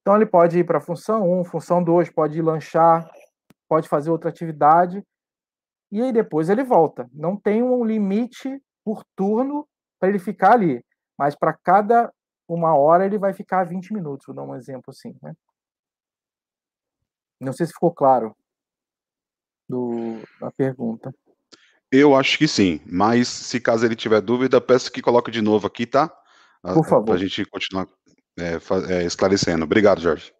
Então, 0.00 0.14
ele 0.14 0.26
pode 0.26 0.58
ir 0.58 0.64
para 0.64 0.78
a 0.78 0.80
função 0.80 1.28
1, 1.40 1.44
função 1.44 1.82
2, 1.82 2.10
pode 2.10 2.38
ir 2.38 2.42
lanchar, 2.42 3.10
pode 3.68 3.88
fazer 3.88 4.10
outra 4.10 4.30
atividade, 4.30 5.04
e 5.90 6.00
aí 6.00 6.12
depois 6.12 6.48
ele 6.48 6.64
volta. 6.64 7.08
Não 7.12 7.36
tem 7.36 7.62
um 7.62 7.84
limite 7.84 8.62
por 8.84 9.04
turno 9.16 9.68
para 9.98 10.08
ele 10.08 10.18
ficar 10.18 10.52
ali, 10.52 10.84
mas 11.18 11.34
para 11.34 11.52
cada 11.52 12.12
uma 12.48 12.74
hora 12.74 13.04
ele 13.04 13.18
vai 13.18 13.32
ficar 13.32 13.64
20 13.64 13.92
minutos, 13.92 14.26
vou 14.26 14.34
dar 14.34 14.42
um 14.42 14.54
exemplo 14.54 14.90
assim. 14.90 15.14
Né? 15.22 15.34
Não 17.40 17.52
sei 17.52 17.66
se 17.66 17.72
ficou 17.72 17.92
claro. 17.92 18.36
A 20.40 20.50
pergunta. 20.50 21.14
Eu 21.90 22.16
acho 22.16 22.38
que 22.38 22.48
sim, 22.48 22.80
mas 22.86 23.28
se 23.28 23.60
caso 23.60 23.84
ele 23.84 23.94
tiver 23.94 24.20
dúvida, 24.20 24.60
peço 24.60 24.90
que 24.90 25.02
coloque 25.02 25.30
de 25.30 25.42
novo 25.42 25.66
aqui, 25.66 25.84
tá? 25.84 26.10
Por 26.62 26.86
favor. 26.86 27.04
Para 27.04 27.14
a 27.14 27.18
gente 27.18 27.44
continuar 27.44 27.86
é, 28.38 28.58
é, 28.94 29.04
esclarecendo. 29.04 29.64
Obrigado, 29.64 30.00
Jorge. 30.00 30.32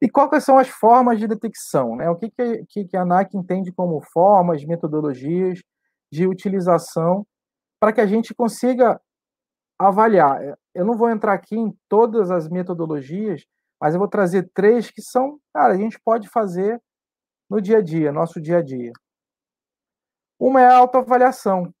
E 0.00 0.08
quais 0.08 0.44
são 0.44 0.58
as 0.58 0.68
formas 0.68 1.18
de 1.18 1.26
detecção? 1.26 1.96
Né? 1.96 2.08
O 2.08 2.16
que, 2.16 2.30
que, 2.68 2.84
que 2.84 2.96
a 2.96 3.02
ANAC 3.02 3.36
entende 3.36 3.72
como 3.72 4.00
formas, 4.00 4.64
metodologias 4.64 5.60
de 6.12 6.26
utilização 6.26 7.26
para 7.80 7.92
que 7.92 8.00
a 8.00 8.06
gente 8.06 8.34
consiga 8.34 9.00
avaliar? 9.78 10.56
Eu 10.74 10.84
não 10.84 10.96
vou 10.96 11.10
entrar 11.10 11.32
aqui 11.32 11.56
em 11.56 11.76
todas 11.88 12.30
as 12.30 12.48
metodologias, 12.48 13.44
mas 13.80 13.94
eu 13.94 13.98
vou 13.98 14.08
trazer 14.08 14.48
três 14.54 14.90
que 14.90 15.02
são, 15.02 15.40
cara, 15.52 15.72
a 15.72 15.76
gente 15.76 15.98
pode 16.04 16.28
fazer 16.28 16.80
no 17.48 17.60
dia 17.60 17.78
a 17.78 17.82
dia, 17.82 18.12
nosso 18.12 18.40
dia 18.40 18.58
a 18.58 18.62
dia. 18.62 18.92
Uma 20.38 20.60
é 20.60 20.66
a 20.66 20.76
autoavaliação. 20.76 21.72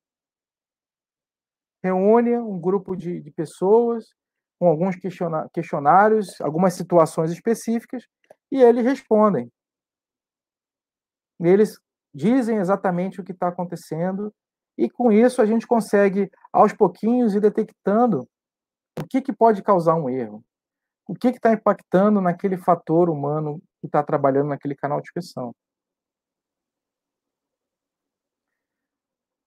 Reúne 1.82 2.36
um 2.36 2.58
grupo 2.58 2.96
de, 2.96 3.20
de 3.20 3.30
pessoas 3.30 4.04
com 4.58 4.66
alguns 4.66 4.96
questionários, 5.52 6.40
algumas 6.40 6.74
situações 6.74 7.30
específicas, 7.30 8.04
e 8.50 8.60
eles 8.60 8.84
respondem. 8.84 9.50
Eles 11.38 11.78
dizem 12.12 12.56
exatamente 12.56 13.20
o 13.20 13.24
que 13.24 13.30
está 13.30 13.48
acontecendo, 13.48 14.34
e 14.76 14.90
com 14.90 15.12
isso 15.12 15.40
a 15.40 15.46
gente 15.46 15.66
consegue, 15.66 16.28
aos 16.52 16.72
pouquinhos, 16.72 17.34
ir 17.34 17.40
detectando 17.40 18.28
o 18.98 19.06
que, 19.08 19.22
que 19.22 19.32
pode 19.32 19.62
causar 19.62 19.94
um 19.94 20.10
erro, 20.10 20.44
o 21.06 21.14
que 21.14 21.28
está 21.28 21.52
impactando 21.52 22.20
naquele 22.20 22.56
fator 22.56 23.08
humano 23.08 23.62
que 23.80 23.86
está 23.86 24.02
trabalhando 24.02 24.48
naquele 24.48 24.74
canal 24.74 25.00
de 25.00 25.08
inspeção. 25.08 25.54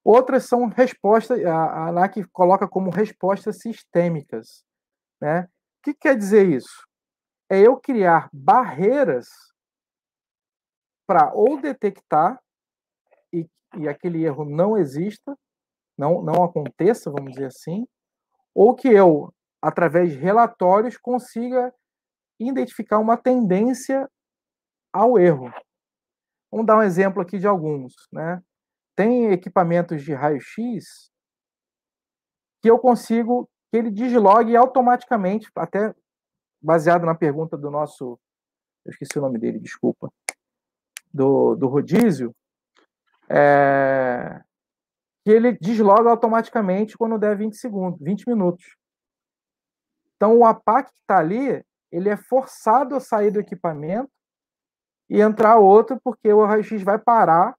Outras 0.03 0.45
são 0.45 0.67
respostas, 0.67 1.43
a 1.45 1.87
ANAC 1.89 2.23
coloca 2.31 2.67
como 2.67 2.89
respostas 2.89 3.59
sistêmicas. 3.59 4.65
Né? 5.21 5.43
O 5.43 5.83
que 5.83 5.93
quer 5.93 6.17
dizer 6.17 6.49
isso? 6.49 6.87
É 7.49 7.59
eu 7.59 7.77
criar 7.79 8.29
barreiras 8.33 9.27
para 11.05 11.31
ou 11.33 11.61
detectar 11.61 12.41
e, 13.31 13.47
e 13.77 13.87
aquele 13.87 14.23
erro 14.23 14.45
não 14.45 14.77
exista, 14.77 15.37
não, 15.97 16.21
não 16.23 16.43
aconteça, 16.43 17.11
vamos 17.11 17.33
dizer 17.33 17.47
assim, 17.47 17.85
ou 18.55 18.75
que 18.75 18.87
eu, 18.87 19.33
através 19.61 20.11
de 20.11 20.17
relatórios, 20.17 20.97
consiga 20.97 21.73
identificar 22.39 22.97
uma 22.97 23.17
tendência 23.17 24.09
ao 24.93 25.17
erro. 25.17 25.51
Vamos 26.51 26.65
dar 26.65 26.77
um 26.77 26.83
exemplo 26.83 27.21
aqui 27.21 27.39
de 27.39 27.47
alguns. 27.47 27.93
Né? 28.11 28.41
Tem 28.95 29.31
equipamentos 29.31 30.03
de 30.03 30.13
raio-x 30.13 31.11
que 32.61 32.69
eu 32.69 32.77
consigo 32.77 33.49
que 33.71 33.77
ele 33.77 33.89
deslogue 33.89 34.55
automaticamente, 34.55 35.49
até 35.55 35.95
baseado 36.61 37.05
na 37.05 37.15
pergunta 37.15 37.57
do 37.57 37.71
nosso, 37.71 38.19
eu 38.85 38.91
esqueci 38.91 39.17
o 39.17 39.21
nome 39.21 39.39
dele, 39.39 39.59
desculpa, 39.59 40.11
do, 41.11 41.55
do 41.55 41.67
rodízio, 41.67 42.35
é, 43.29 44.41
que 45.23 45.31
ele 45.31 45.53
desloga 45.53 46.09
automaticamente 46.09 46.97
quando 46.97 47.17
der 47.17 47.37
20 47.37 47.55
segundos, 47.55 47.99
20 48.01 48.27
minutos. 48.27 48.75
Então 50.15 50.37
o 50.37 50.45
APAC 50.45 50.89
que 50.89 50.97
está 51.01 51.17
ali, 51.17 51.63
ele 51.91 52.09
é 52.09 52.17
forçado 52.17 52.95
a 52.95 52.99
sair 52.99 53.31
do 53.31 53.39
equipamento 53.39 54.11
e 55.11 55.19
entrar 55.19 55.57
outro, 55.57 55.99
porque 56.01 56.31
o 56.31 56.45
raio-x 56.45 56.81
vai 56.83 56.97
parar 56.97 57.53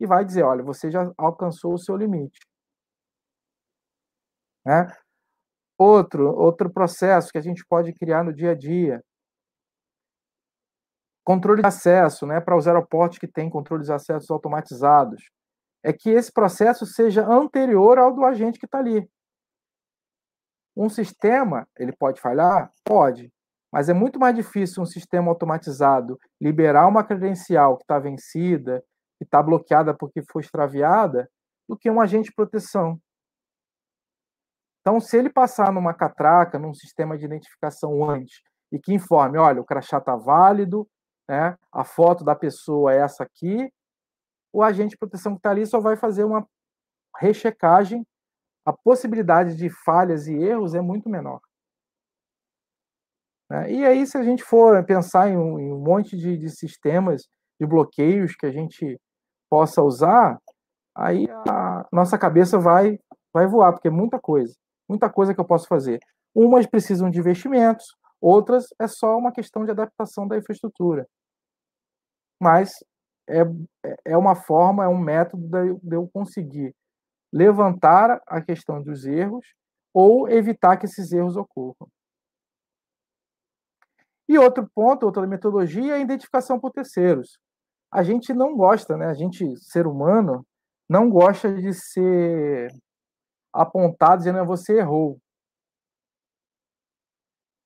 e 0.00 0.06
vai 0.06 0.24
dizer, 0.24 0.42
olha, 0.42 0.64
você 0.64 0.90
já 0.90 1.12
alcançou 1.18 1.74
o 1.74 1.78
seu 1.78 1.94
limite. 1.94 2.40
Né? 4.64 4.90
Outro, 5.78 6.34
outro 6.34 6.72
processo 6.72 7.30
que 7.30 7.36
a 7.36 7.42
gente 7.42 7.62
pode 7.68 7.92
criar 7.92 8.24
no 8.24 8.32
dia 8.32 8.52
a 8.52 8.54
dia. 8.54 9.04
Controle 11.22 11.60
de 11.60 11.68
acesso, 11.68 12.26
né, 12.26 12.40
para 12.40 12.56
os 12.56 12.66
aeroportos 12.66 13.18
que 13.18 13.28
têm 13.28 13.50
controles 13.50 13.86
de 13.88 13.92
acesso 13.92 14.32
automatizados. 14.32 15.30
É 15.82 15.92
que 15.92 16.08
esse 16.08 16.32
processo 16.32 16.86
seja 16.86 17.26
anterior 17.26 17.98
ao 17.98 18.14
do 18.14 18.24
agente 18.24 18.58
que 18.58 18.64
está 18.64 18.78
ali. 18.78 19.06
Um 20.74 20.88
sistema, 20.88 21.68
ele 21.78 21.92
pode 21.92 22.18
falhar? 22.18 22.70
Pode. 22.82 23.30
Mas 23.74 23.88
é 23.88 23.92
muito 23.92 24.20
mais 24.20 24.36
difícil 24.36 24.84
um 24.84 24.86
sistema 24.86 25.32
automatizado 25.32 26.16
liberar 26.40 26.86
uma 26.86 27.02
credencial 27.02 27.76
que 27.76 27.82
está 27.82 27.98
vencida, 27.98 28.80
que 29.18 29.24
está 29.24 29.42
bloqueada 29.42 29.92
porque 29.92 30.22
foi 30.30 30.42
extraviada, 30.42 31.28
do 31.68 31.76
que 31.76 31.90
um 31.90 32.00
agente 32.00 32.26
de 32.26 32.34
proteção. 32.36 33.00
Então, 34.80 35.00
se 35.00 35.18
ele 35.18 35.28
passar 35.28 35.72
numa 35.72 35.92
catraca, 35.92 36.56
num 36.56 36.72
sistema 36.72 37.18
de 37.18 37.24
identificação 37.24 38.08
antes, 38.08 38.42
e 38.70 38.78
que 38.78 38.94
informe, 38.94 39.38
olha, 39.38 39.60
o 39.60 39.64
crachá 39.64 39.98
está 39.98 40.14
válido, 40.14 40.86
né, 41.28 41.56
a 41.72 41.82
foto 41.82 42.22
da 42.22 42.36
pessoa 42.36 42.94
é 42.94 42.98
essa 42.98 43.24
aqui, 43.24 43.68
o 44.52 44.62
agente 44.62 44.90
de 44.90 44.98
proteção 44.98 45.32
que 45.32 45.40
está 45.40 45.50
ali 45.50 45.66
só 45.66 45.80
vai 45.80 45.96
fazer 45.96 46.22
uma 46.22 46.46
rechecagem, 47.18 48.06
a 48.64 48.72
possibilidade 48.72 49.56
de 49.56 49.68
falhas 49.68 50.28
e 50.28 50.34
erros 50.34 50.76
é 50.76 50.80
muito 50.80 51.08
menor. 51.08 51.40
Né? 53.50 53.72
E 53.72 53.84
aí, 53.84 54.06
se 54.06 54.16
a 54.16 54.22
gente 54.22 54.42
for 54.42 54.82
pensar 54.84 55.28
em 55.28 55.36
um, 55.36 55.58
em 55.58 55.72
um 55.72 55.80
monte 55.80 56.16
de, 56.16 56.36
de, 56.36 56.50
sistemas 56.50 57.22
de 57.60 57.66
bloqueios 57.66 58.34
que 58.34 58.46
a 58.46 58.52
gente 58.52 58.98
possa 59.50 59.82
usar, 59.82 60.38
aí 60.96 61.26
a 61.48 61.86
nossa 61.92 62.18
cabeça 62.18 62.58
vai, 62.58 62.98
vai 63.32 63.46
voar, 63.46 63.72
porque 63.72 63.88
é 63.88 63.90
muita 63.90 64.18
coisa 64.18 64.54
muita 64.88 65.10
coisa 65.10 65.34
que 65.34 65.40
eu 65.40 65.44
posso 65.44 65.66
fazer. 65.66 65.98
Umas 66.34 66.66
precisam 66.66 67.10
de 67.10 67.18
investimentos, 67.18 67.86
outras 68.20 68.66
é 68.80 68.86
só 68.86 69.16
uma 69.16 69.32
questão 69.32 69.64
de 69.64 69.70
adaptação 69.70 70.26
da 70.26 70.36
infraestrutura. 70.36 71.06
Mas 72.40 72.72
é, 73.28 73.42
é 74.04 74.16
uma 74.16 74.34
forma, 74.34 74.84
é 74.84 74.88
um 74.88 74.98
método 74.98 75.48
de 75.82 75.96
eu 75.96 76.08
conseguir 76.12 76.74
levantar 77.32 78.20
a 78.26 78.40
questão 78.40 78.82
dos 78.82 79.04
erros 79.04 79.46
ou 79.92 80.28
evitar 80.28 80.76
que 80.76 80.86
esses 80.86 81.12
erros 81.12 81.36
ocorram. 81.36 81.88
E 84.28 84.38
outro 84.38 84.68
ponto, 84.74 85.04
outra 85.04 85.26
metodologia 85.26 85.94
é 85.94 85.96
a 85.96 86.00
identificação 86.00 86.58
por 86.58 86.70
terceiros. 86.70 87.38
A 87.90 88.02
gente 88.02 88.32
não 88.32 88.56
gosta, 88.56 88.96
né? 88.96 89.06
A 89.06 89.14
gente, 89.14 89.56
ser 89.58 89.86
humano, 89.86 90.46
não 90.88 91.08
gosta 91.10 91.54
de 91.54 91.72
ser 91.72 92.70
apontado 93.52 94.18
dizendo 94.18 94.40
que 94.40 94.46
você 94.46 94.78
errou. 94.78 95.18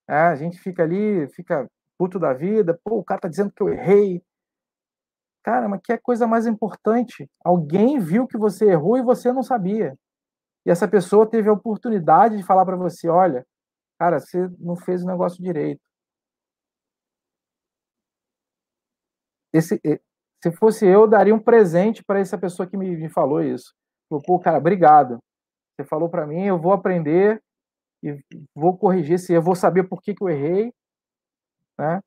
É, 0.09 0.15
a 0.15 0.35
gente 0.35 0.59
fica 0.59 0.83
ali, 0.83 1.29
fica 1.29 1.69
puto 1.97 2.19
da 2.19 2.33
vida, 2.33 2.79
pô, 2.83 2.99
o 2.99 3.05
cara 3.05 3.21
tá 3.23 3.29
dizendo 3.29 3.53
que 3.53 3.63
eu 3.63 3.69
errei. 3.69 4.23
Cara, 5.43 5.69
mas 5.69 5.81
que 5.83 5.93
é 5.93 5.99
coisa 5.99 6.27
mais 6.27 6.47
importante? 6.47 7.29
Alguém 7.45 7.99
viu 7.99 8.27
que 8.27 8.39
você 8.39 8.71
errou 8.71 8.97
e 8.99 9.03
você 9.03 9.33
não 9.33 9.43
sabia. 9.43 9.97
E 10.67 10.71
essa 10.71 10.87
pessoa 10.87 11.29
teve 11.29 11.49
a 11.49 11.53
oportunidade 11.53 12.37
de 12.37 12.43
falar 12.43 12.65
para 12.67 12.77
você, 12.77 13.09
olha, 13.09 13.47
cara, 13.99 14.21
você 14.21 14.49
não 14.59 14.77
fez 14.77 15.03
o 15.03 15.07
negócio 15.07 15.43
direito. 15.43 15.88
Esse, 19.53 19.81
se 20.43 20.53
fosse 20.53 20.87
eu, 20.87 21.07
daria 21.07 21.35
um 21.35 21.41
presente 21.41 22.05
para 22.05 22.21
essa 22.21 22.39
pessoa 22.39 22.69
que 22.69 22.77
me, 22.77 22.97
me 22.97 23.09
falou 23.09 23.43
isso. 23.43 23.75
Pô, 24.09 24.39
cara, 24.39 24.59
obrigado. 24.59 25.19
Você 25.77 25.87
falou 25.87 26.09
para 26.09 26.27
mim, 26.27 26.45
eu 26.45 26.59
vou 26.59 26.73
aprender 26.73 27.43
e 28.03 28.19
vou 28.55 28.77
corrigir 28.77 29.19
se 29.19 29.33
eu 29.33 29.43
vou 29.43 29.55
saber 29.55 29.85
por 29.89 30.01
que, 30.01 30.15
que 30.15 30.23
eu 30.23 30.29
errei, 30.29 30.73
né? 31.79 32.01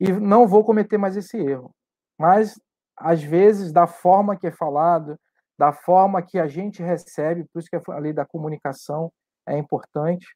E 0.00 0.12
não 0.12 0.46
vou 0.48 0.64
cometer 0.64 0.98
mais 0.98 1.16
esse 1.16 1.36
erro. 1.36 1.70
Mas 2.18 2.60
às 2.96 3.22
vezes 3.22 3.72
da 3.72 3.86
forma 3.86 4.36
que 4.36 4.46
é 4.48 4.52
falado, 4.52 5.18
da 5.58 5.72
forma 5.72 6.22
que 6.22 6.38
a 6.38 6.48
gente 6.48 6.82
recebe, 6.82 7.44
por 7.52 7.60
isso 7.60 7.68
que 7.70 7.76
a 7.90 7.98
lei 7.98 8.12
da 8.12 8.26
comunicação 8.26 9.12
é 9.46 9.56
importante. 9.56 10.26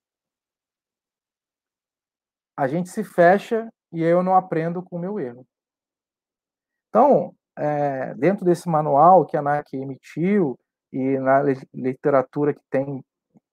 A 2.56 2.68
gente 2.68 2.88
se 2.88 3.04
fecha 3.04 3.68
e 3.92 4.02
eu 4.02 4.22
não 4.22 4.34
aprendo 4.34 4.82
com 4.82 4.96
o 4.96 4.98
meu 4.98 5.18
erro. 5.18 5.46
Então, 6.88 7.34
é, 7.56 8.14
dentro 8.14 8.44
desse 8.44 8.68
manual 8.68 9.26
que 9.26 9.36
a 9.36 9.40
ANAC 9.40 9.74
emitiu, 9.74 10.58
e 10.92 11.18
na 11.18 11.42
literatura 11.74 12.54
que 12.54 12.62
tem 12.70 13.04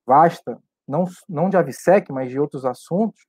vasta, 0.05 0.61
não, 0.87 1.05
não 1.27 1.49
de 1.49 1.57
AVSEC, 1.57 2.11
mas 2.11 2.29
de 2.29 2.39
outros 2.39 2.65
assuntos, 2.65 3.19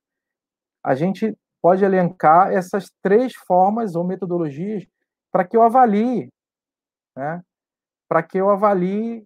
a 0.83 0.93
gente 0.93 1.35
pode 1.61 1.83
elencar 1.83 2.51
essas 2.51 2.91
três 3.01 3.33
formas 3.33 3.95
ou 3.95 4.03
metodologias 4.03 4.85
para 5.31 5.45
que 5.45 5.57
eu 5.57 5.63
avalie, 5.63 6.29
né? 7.15 7.41
para 8.07 8.21
que 8.21 8.37
eu 8.37 8.49
avalie 8.49 9.25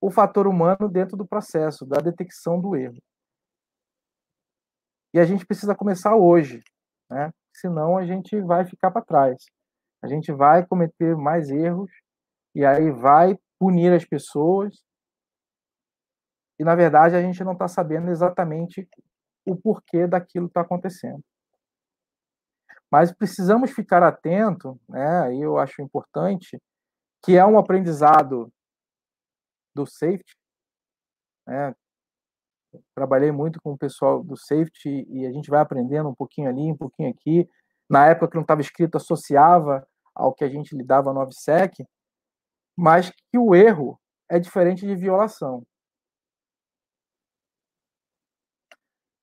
o 0.00 0.10
fator 0.10 0.46
humano 0.46 0.88
dentro 0.88 1.16
do 1.16 1.26
processo 1.26 1.86
da 1.86 2.00
detecção 2.00 2.60
do 2.60 2.76
erro. 2.76 3.02
E 5.14 5.18
a 5.18 5.24
gente 5.24 5.46
precisa 5.46 5.74
começar 5.74 6.14
hoje, 6.14 6.62
né? 7.14 7.32
senão 7.52 7.96
a 7.96 8.04
gente 8.04 8.40
vai 8.40 8.64
ficar 8.64 8.90
para 8.90 9.04
trás. 9.04 9.46
a 10.02 10.08
gente 10.08 10.32
vai 10.32 10.66
cometer 10.66 11.16
mais 11.16 11.48
erros 11.48 11.90
e 12.54 12.64
aí 12.64 12.90
vai 12.90 13.38
punir 13.58 13.92
as 13.92 14.04
pessoas. 14.04 14.84
E 16.58 16.64
na 16.64 16.74
verdade 16.74 17.16
a 17.16 17.22
gente 17.22 17.42
não 17.42 17.52
está 17.52 17.68
sabendo 17.68 18.10
exatamente 18.10 18.88
o 19.46 19.56
porquê 19.56 20.06
daquilo 20.06 20.46
está 20.46 20.60
acontecendo. 20.60 21.22
Mas 22.90 23.12
precisamos 23.12 23.70
ficar 23.70 24.02
atento, 24.02 24.78
né? 24.88 25.34
E 25.34 25.42
eu 25.42 25.56
acho 25.56 25.80
importante 25.80 26.60
que 27.24 27.36
é 27.36 27.46
um 27.46 27.58
aprendizado 27.58 28.52
do 29.74 29.86
safety. 29.86 30.36
Né? 31.46 31.74
Trabalhei 32.94 33.32
muito 33.32 33.60
com 33.62 33.72
o 33.72 33.78
pessoal 33.78 34.22
do 34.22 34.36
safety 34.36 35.06
e 35.08 35.26
a 35.26 35.32
gente 35.32 35.50
vai 35.50 35.60
aprendendo 35.60 36.08
um 36.08 36.14
pouquinho 36.14 36.48
ali, 36.48 36.72
um 36.72 36.76
pouquinho 36.76 37.10
aqui. 37.10 37.48
Na 37.88 38.06
época 38.06 38.28
que 38.28 38.34
não 38.36 38.42
estava 38.42 38.60
escrito, 38.60 38.96
associava 38.96 39.86
ao 40.14 40.34
que 40.34 40.44
a 40.44 40.48
gente 40.48 40.76
lidava 40.76 41.12
no 41.12 41.20
OBSEC, 41.20 41.84
mas 42.76 43.10
que 43.10 43.38
o 43.38 43.54
erro 43.54 44.00
é 44.28 44.38
diferente 44.38 44.86
de 44.86 44.94
violação. 44.94 45.64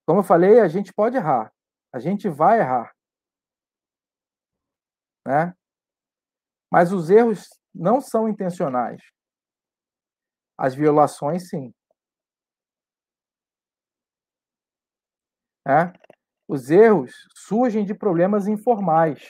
Como 0.06 0.19
eu 0.19 0.23
falei, 0.23 0.60
a 0.60 0.68
gente 0.68 0.94
pode 0.94 1.15
errar, 1.18 1.52
a 1.94 1.99
gente 1.99 2.28
vai 2.30 2.60
errar, 2.60 2.91
né? 5.26 5.53
Mas 6.72 6.91
os 6.91 7.10
erros 7.10 7.49
não 7.73 8.02
são 8.02 8.28
intencionais. 8.28 9.02
As 10.57 10.76
violações, 10.76 11.49
sim. 11.49 11.73
É? 15.68 15.92
Os 16.48 16.70
erros 16.70 17.12
surgem 17.34 17.86
de 17.86 17.94
problemas 17.94 18.48
informais. 18.48 19.22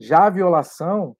Já 0.00 0.26
a 0.26 0.30
violação 0.30 1.16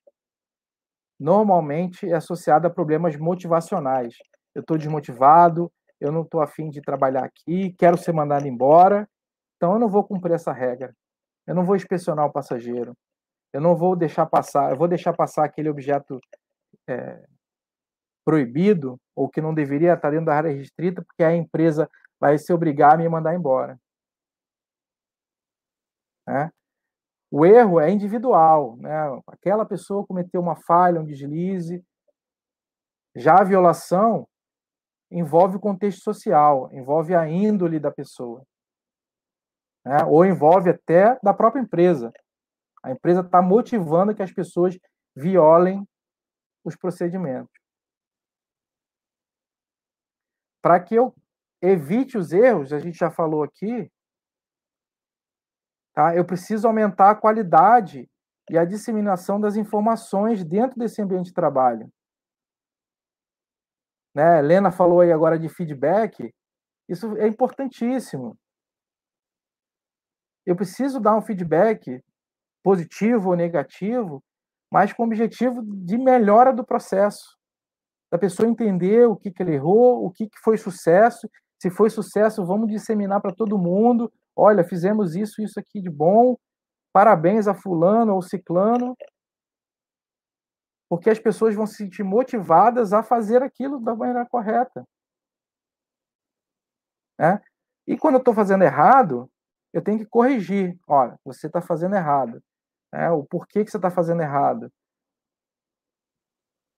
normalmente 1.18 2.08
é 2.08 2.14
associada 2.14 2.68
a 2.68 2.70
problemas 2.70 3.16
motivacionais. 3.16 4.14
Eu 4.54 4.60
estou 4.60 4.78
desmotivado, 4.78 5.72
eu 6.00 6.12
não 6.12 6.22
estou 6.22 6.40
afim 6.40 6.70
de 6.70 6.80
trabalhar 6.80 7.24
aqui, 7.24 7.74
quero 7.78 7.98
ser 7.98 8.12
mandado 8.12 8.46
embora, 8.46 9.08
então 9.56 9.72
eu 9.72 9.78
não 9.78 9.88
vou 9.88 10.04
cumprir 10.04 10.34
essa 10.34 10.52
regra. 10.52 10.94
Eu 11.46 11.54
não 11.54 11.64
vou 11.64 11.74
inspecionar 11.74 12.26
o 12.26 12.32
passageiro. 12.32 12.94
Eu 13.52 13.60
não 13.60 13.76
vou 13.76 13.96
deixar 13.96 14.26
passar, 14.26 14.70
eu 14.70 14.76
vou 14.76 14.86
deixar 14.86 15.12
passar 15.14 15.44
aquele 15.44 15.68
objeto 15.68 16.20
é, 16.88 17.24
proibido 18.24 19.00
ou 19.16 19.28
que 19.28 19.40
não 19.40 19.54
deveria 19.54 19.94
estar 19.94 20.10
dentro 20.10 20.26
da 20.26 20.34
área 20.34 20.52
restrita, 20.52 21.02
porque 21.02 21.24
a 21.24 21.34
empresa 21.34 21.88
vai 22.20 22.38
se 22.38 22.52
obrigar 22.52 22.94
a 22.94 22.98
me 22.98 23.08
mandar 23.08 23.34
embora. 23.34 23.78
Né? 26.26 26.50
O 27.30 27.44
erro 27.44 27.78
é 27.80 27.90
individual, 27.90 28.76
né? 28.76 28.92
Aquela 29.26 29.66
pessoa 29.66 30.06
cometeu 30.06 30.40
uma 30.40 30.56
falha, 30.56 31.00
um 31.00 31.04
deslize. 31.04 31.84
Já 33.14 33.40
a 33.40 33.44
violação 33.44 34.26
envolve 35.10 35.56
o 35.56 35.60
contexto 35.60 36.02
social, 36.02 36.72
envolve 36.72 37.14
a 37.14 37.28
índole 37.28 37.78
da 37.80 37.90
pessoa, 37.90 38.42
né? 39.84 40.04
ou 40.06 40.24
envolve 40.24 40.70
até 40.70 41.18
da 41.22 41.32
própria 41.32 41.60
empresa. 41.60 42.12
A 42.82 42.90
empresa 42.90 43.20
está 43.20 43.42
motivando 43.42 44.14
que 44.14 44.22
as 44.22 44.32
pessoas 44.32 44.78
violem 45.16 45.86
os 46.64 46.76
procedimentos. 46.76 47.52
Para 50.62 50.80
que 50.80 50.94
eu 50.94 51.14
evite 51.60 52.16
os 52.16 52.32
erros, 52.32 52.72
a 52.72 52.78
gente 52.78 52.98
já 52.98 53.10
falou 53.10 53.42
aqui, 53.42 53.90
tá? 55.92 56.14
eu 56.14 56.24
preciso 56.24 56.66
aumentar 56.66 57.10
a 57.10 57.14
qualidade 57.14 58.08
e 58.50 58.56
a 58.56 58.64
disseminação 58.64 59.40
das 59.40 59.56
informações 59.56 60.44
dentro 60.44 60.78
desse 60.78 61.02
ambiente 61.02 61.26
de 61.26 61.34
trabalho. 61.34 61.90
Né? 64.14 64.38
Helena 64.38 64.70
falou 64.70 65.00
aí 65.00 65.12
agora 65.12 65.38
de 65.38 65.48
feedback, 65.48 66.34
isso 66.88 67.16
é 67.18 67.26
importantíssimo. 67.26 68.38
Eu 70.46 70.56
preciso 70.56 70.98
dar 70.98 71.14
um 71.14 71.22
feedback 71.22 72.02
positivo 72.62 73.30
ou 73.30 73.36
negativo, 73.36 74.24
mas 74.72 74.92
com 74.92 75.02
o 75.02 75.06
objetivo 75.06 75.62
de 75.62 75.98
melhora 75.98 76.52
do 76.52 76.64
processo. 76.64 77.36
Da 78.10 78.18
pessoa 78.18 78.48
entender 78.48 79.06
o 79.06 79.16
que, 79.16 79.30
que 79.30 79.42
ele 79.42 79.54
errou, 79.54 80.04
o 80.04 80.10
que, 80.10 80.28
que 80.28 80.38
foi 80.38 80.56
sucesso. 80.56 81.28
Se 81.60 81.70
foi 81.70 81.90
sucesso, 81.90 82.46
vamos 82.46 82.70
disseminar 82.70 83.20
para 83.20 83.34
todo 83.34 83.58
mundo. 83.58 84.12
Olha, 84.34 84.62
fizemos 84.62 85.16
isso, 85.16 85.42
isso 85.42 85.58
aqui 85.58 85.80
de 85.80 85.90
bom. 85.90 86.36
Parabéns 86.92 87.48
a 87.48 87.54
fulano 87.54 88.14
ou 88.14 88.22
ciclano. 88.22 88.96
Porque 90.88 91.10
as 91.10 91.18
pessoas 91.18 91.54
vão 91.54 91.66
se 91.66 91.74
sentir 91.74 92.02
motivadas 92.02 92.92
a 92.92 93.02
fazer 93.02 93.42
aquilo 93.42 93.80
da 93.80 93.94
maneira 93.94 94.24
correta. 94.26 94.86
Né? 97.18 97.40
E 97.86 97.98
quando 97.98 98.14
eu 98.14 98.18
estou 98.20 98.32
fazendo 98.32 98.62
errado, 98.62 99.30
eu 99.72 99.82
tenho 99.82 99.98
que 99.98 100.06
corrigir. 100.06 100.78
Olha, 100.86 101.18
você 101.24 101.48
está 101.48 101.60
fazendo 101.60 101.96
errado. 101.96 102.42
É, 102.92 103.10
o 103.10 103.24
porquê 103.24 103.64
que 103.64 103.70
você 103.70 103.76
está 103.76 103.90
fazendo 103.90 104.22
errado. 104.22 104.72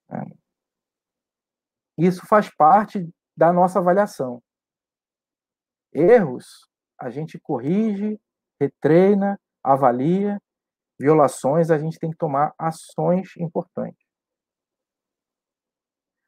É. 0.09 0.41
Isso 1.97 2.25
faz 2.25 2.49
parte 2.53 3.07
da 3.37 3.53
nossa 3.53 3.79
avaliação. 3.79 4.41
Erros, 5.93 6.67
a 6.99 7.09
gente 7.09 7.39
corrige, 7.39 8.19
retreina, 8.59 9.39
avalia. 9.63 10.41
Violações, 10.99 11.71
a 11.71 11.79
gente 11.79 11.97
tem 11.97 12.11
que 12.11 12.17
tomar 12.17 12.53
ações 12.59 13.35
importantes. 13.37 14.05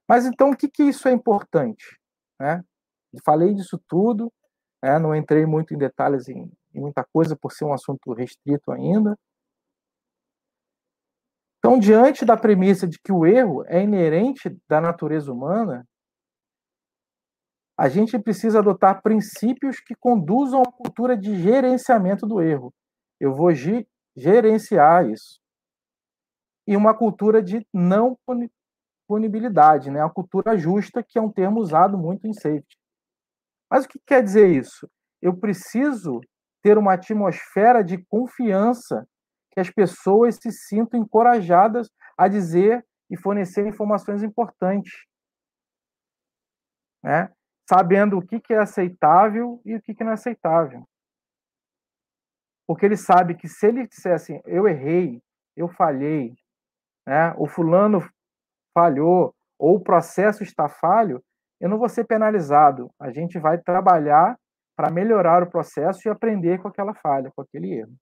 Mas 0.10 0.26
então, 0.26 0.50
o 0.50 0.58
que, 0.58 0.68
que 0.68 0.84
isso 0.84 1.08
é 1.08 1.12
importante? 1.12 2.00
Né? 2.40 2.64
Falei 3.24 3.54
disso 3.54 3.80
tudo, 3.88 4.34
né? 4.84 4.98
não 4.98 5.16
entrei 5.16 5.46
muito 5.46 5.74
em 5.74 5.78
detalhes 5.78 6.28
em, 6.28 6.52
em 6.74 6.82
muita 6.82 7.04
coisa, 7.04 7.36
por 7.36 7.52
ser 7.52 7.66
um 7.66 7.74
assunto 7.74 8.14
restrito 8.14 8.72
ainda. 8.72 9.18
Então, 11.60 11.80
diante 11.80 12.26
da 12.26 12.36
premissa 12.36 12.88
de 12.88 13.00
que 13.00 13.12
o 13.12 13.26
erro 13.26 13.64
é 13.68 13.82
inerente 13.82 14.58
da 14.68 14.82
natureza 14.82 15.32
humana, 15.32 15.88
a 17.78 17.90
gente 17.90 18.18
precisa 18.20 18.60
adotar 18.60 19.02
princípios 19.02 19.80
que 19.80 19.96
conduzam 19.96 20.60
a 20.60 20.64
uma 20.64 20.72
cultura 20.72 21.18
de 21.18 21.36
gerenciamento 21.42 22.26
do 22.28 22.42
erro. 22.42 22.74
Eu 23.20 23.34
vou 23.34 23.52
gerenciar 24.16 25.10
isso. 25.10 25.40
E 26.68 26.78
uma 26.78 26.96
cultura 26.96 27.42
de 27.42 27.66
não 27.74 28.18
punibilidade, 29.08 29.90
né? 29.90 30.02
a 30.02 30.10
cultura 30.10 30.58
justa, 30.58 31.04
que 31.04 31.18
é 31.18 31.22
um 31.22 31.32
termo 31.32 31.60
usado 31.60 31.98
muito 31.98 32.28
em 32.28 32.34
safety. 32.34 32.78
Mas 33.70 33.86
o 33.86 33.90
que 33.90 34.00
quer 34.06 34.24
dizer 34.24 34.50
isso? 34.50 34.88
Eu 35.22 35.36
preciso 35.36 36.22
ter 36.62 36.78
uma 36.78 36.94
atmosfera 36.94 37.84
de 37.84 37.98
confiança 38.06 39.06
que 39.52 39.60
as 39.60 39.70
pessoas 39.70 40.36
se 40.36 40.52
sintam 40.52 41.00
encorajadas 41.00 41.90
a 42.18 42.28
dizer 42.28 42.86
e 43.10 43.18
fornecer 43.18 43.68
informações 43.68 44.24
importantes, 44.24 44.94
né? 47.04 47.30
Sabendo 47.70 48.18
o 48.18 48.22
que, 48.26 48.42
é 48.54 48.58
aceitável 48.58 49.62
e 49.66 49.76
o 49.76 49.82
que, 49.82 49.94
que 49.94 50.04
não 50.04 50.12
é 50.12 50.16
aceitável. 50.16 50.88
Porque 52.68 52.86
ele 52.86 52.98
sabe 52.98 53.36
que 53.36 53.48
se 53.48 53.68
ele 53.68 53.88
disser 53.88 54.14
assim, 54.14 54.42
eu 54.46 54.68
errei, 54.68 55.22
eu 55.56 55.68
falhei, 55.68 56.36
né? 57.06 57.34
o 57.38 57.48
fulano 57.48 58.00
falhou, 58.74 59.36
ou 59.60 59.76
o 59.76 59.84
processo 59.84 60.44
está 60.44 60.68
falho, 60.68 61.24
eu 61.60 61.70
não 61.70 61.78
vou 61.78 61.88
ser 61.88 62.06
penalizado. 62.06 62.90
A 63.00 63.12
gente 63.12 63.40
vai 63.40 63.58
trabalhar 63.58 64.38
para 64.76 64.92
melhorar 64.92 65.44
o 65.44 65.50
processo 65.50 66.08
e 66.08 66.12
aprender 66.12 66.62
com 66.62 66.68
aquela 66.68 66.94
falha, 66.94 67.32
com 67.32 67.42
aquele 67.42 67.74
erro. 67.74 67.96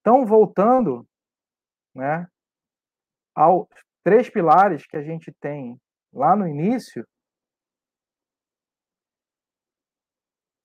Então, 0.00 0.26
voltando 0.26 1.06
né, 1.94 2.28
aos 3.34 3.66
três 4.04 4.30
pilares 4.30 4.86
que 4.86 4.96
a 4.96 5.02
gente 5.02 5.32
tem 5.40 5.80
lá 6.12 6.36
no 6.36 6.46
início, 6.46 7.04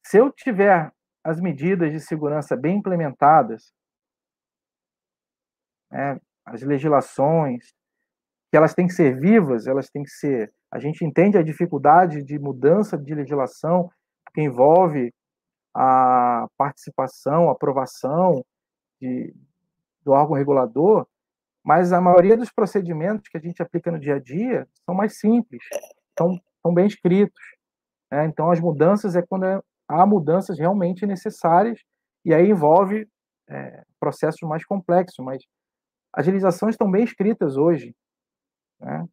se 0.05 0.17
eu 0.17 0.31
tiver 0.31 0.91
as 1.23 1.39
medidas 1.39 1.91
de 1.91 1.99
segurança 1.99 2.55
bem 2.55 2.77
implementadas, 2.77 3.71
né, 5.91 6.19
as 6.45 6.61
legislações, 6.61 7.73
que 8.49 8.57
elas 8.57 8.73
têm 8.73 8.87
que 8.87 8.93
ser 8.93 9.19
vivas, 9.19 9.67
elas 9.67 9.89
têm 9.89 10.03
que 10.03 10.09
ser. 10.09 10.51
A 10.71 10.79
gente 10.79 11.05
entende 11.05 11.37
a 11.37 11.43
dificuldade 11.43 12.23
de 12.23 12.39
mudança 12.39 12.97
de 12.97 13.13
legislação 13.13 13.89
que 14.33 14.41
envolve 14.41 15.13
a 15.75 16.47
participação, 16.57 17.49
aprovação 17.49 18.43
de, 18.99 19.33
do 20.03 20.11
órgão 20.11 20.35
regulador, 20.35 21.07
mas 21.63 21.91
a 21.91 22.01
maioria 22.01 22.37
dos 22.37 22.51
procedimentos 22.51 23.27
que 23.27 23.37
a 23.37 23.41
gente 23.41 23.61
aplica 23.61 23.91
no 23.91 23.99
dia 23.99 24.15
a 24.15 24.19
dia 24.19 24.67
são 24.85 24.95
mais 24.95 25.19
simples, 25.19 25.61
são, 26.17 26.39
são 26.61 26.73
bem 26.73 26.87
escritos. 26.87 27.41
Né? 28.11 28.25
Então, 28.25 28.51
as 28.51 28.59
mudanças 28.59 29.15
é 29.15 29.21
quando 29.21 29.45
é, 29.45 29.61
há 29.87 30.05
mudanças 30.05 30.57
realmente 30.57 31.05
necessárias 31.05 31.79
E 32.25 32.33
aí 32.33 32.49
envolve 32.49 33.07
é, 33.49 33.83
processos 33.99 34.41
mais 34.47 34.65
complexos, 34.65 35.23
mas 35.23 35.43
as 36.13 36.25
legislações 36.25 36.73
estão 36.73 36.89
bem 36.89 37.03
escritas 37.03 37.57
hoje. 37.57 37.95
Né? 38.79 39.05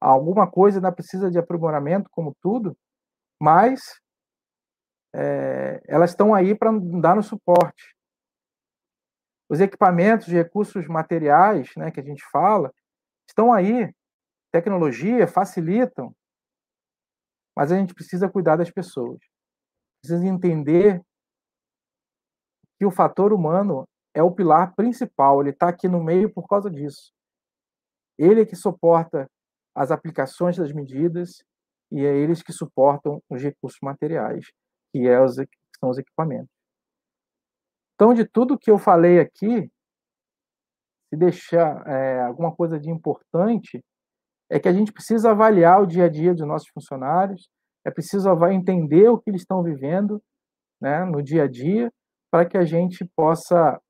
Alguma 0.00 0.50
coisa 0.50 0.78
ainda 0.78 0.92
precisa 0.92 1.30
de 1.30 1.38
aprimoramento, 1.38 2.08
como 2.10 2.36
tudo, 2.40 2.76
mas 3.40 3.80
é, 5.14 5.80
elas 5.86 6.10
estão 6.10 6.34
aí 6.34 6.54
para 6.54 6.70
dar 7.00 7.16
no 7.16 7.22
suporte. 7.22 7.97
Os 9.48 9.60
equipamentos, 9.60 10.26
recursos 10.28 10.86
materiais 10.86 11.70
né, 11.76 11.90
que 11.90 12.00
a 12.00 12.04
gente 12.04 12.24
fala, 12.30 12.72
estão 13.28 13.52
aí. 13.52 13.92
Tecnologia 14.50 15.26
facilitam, 15.26 16.14
mas 17.56 17.70
a 17.70 17.76
gente 17.76 17.94
precisa 17.94 18.28
cuidar 18.28 18.56
das 18.56 18.70
pessoas. 18.70 19.18
Precisa 20.00 20.26
entender 20.26 21.02
que 22.78 22.86
o 22.86 22.90
fator 22.90 23.32
humano 23.32 23.86
é 24.14 24.22
o 24.22 24.30
pilar 24.30 24.74
principal, 24.74 25.40
ele 25.40 25.50
está 25.50 25.68
aqui 25.68 25.88
no 25.88 26.02
meio 26.02 26.32
por 26.32 26.46
causa 26.46 26.70
disso. 26.70 27.12
Ele 28.18 28.42
é 28.42 28.46
que 28.46 28.56
suporta 28.56 29.28
as 29.74 29.90
aplicações 29.90 30.56
das 30.56 30.72
medidas 30.72 31.42
e 31.90 32.04
é 32.04 32.16
eles 32.16 32.42
que 32.42 32.52
suportam 32.52 33.22
os 33.28 33.42
recursos 33.42 33.78
materiais, 33.82 34.46
que, 34.92 35.06
é 35.06 35.20
os, 35.20 35.36
que 35.36 35.78
são 35.78 35.90
os 35.90 35.98
equipamentos. 35.98 36.57
Então, 37.98 38.14
de 38.14 38.24
tudo 38.24 38.56
que 38.56 38.70
eu 38.70 38.78
falei 38.78 39.18
aqui, 39.18 39.68
se 41.08 41.16
deixar 41.18 41.84
é, 41.84 42.20
alguma 42.20 42.54
coisa 42.54 42.78
de 42.78 42.88
importante, 42.88 43.84
é 44.48 44.60
que 44.60 44.68
a 44.68 44.72
gente 44.72 44.92
precisa 44.92 45.32
avaliar 45.32 45.82
o 45.82 45.86
dia 45.86 46.04
a 46.04 46.08
dia 46.08 46.32
dos 46.32 46.46
nossos 46.46 46.68
funcionários, 46.68 47.48
é 47.84 47.90
preciso 47.90 48.28
entender 48.52 49.08
o 49.08 49.18
que 49.18 49.28
eles 49.28 49.40
estão 49.40 49.64
vivendo 49.64 50.22
né, 50.80 51.04
no 51.04 51.20
dia 51.20 51.42
a 51.42 51.48
dia, 51.48 51.90
para 52.30 52.46
que 52.46 52.56
a 52.56 52.64
gente 52.64 53.04
possa 53.16 53.80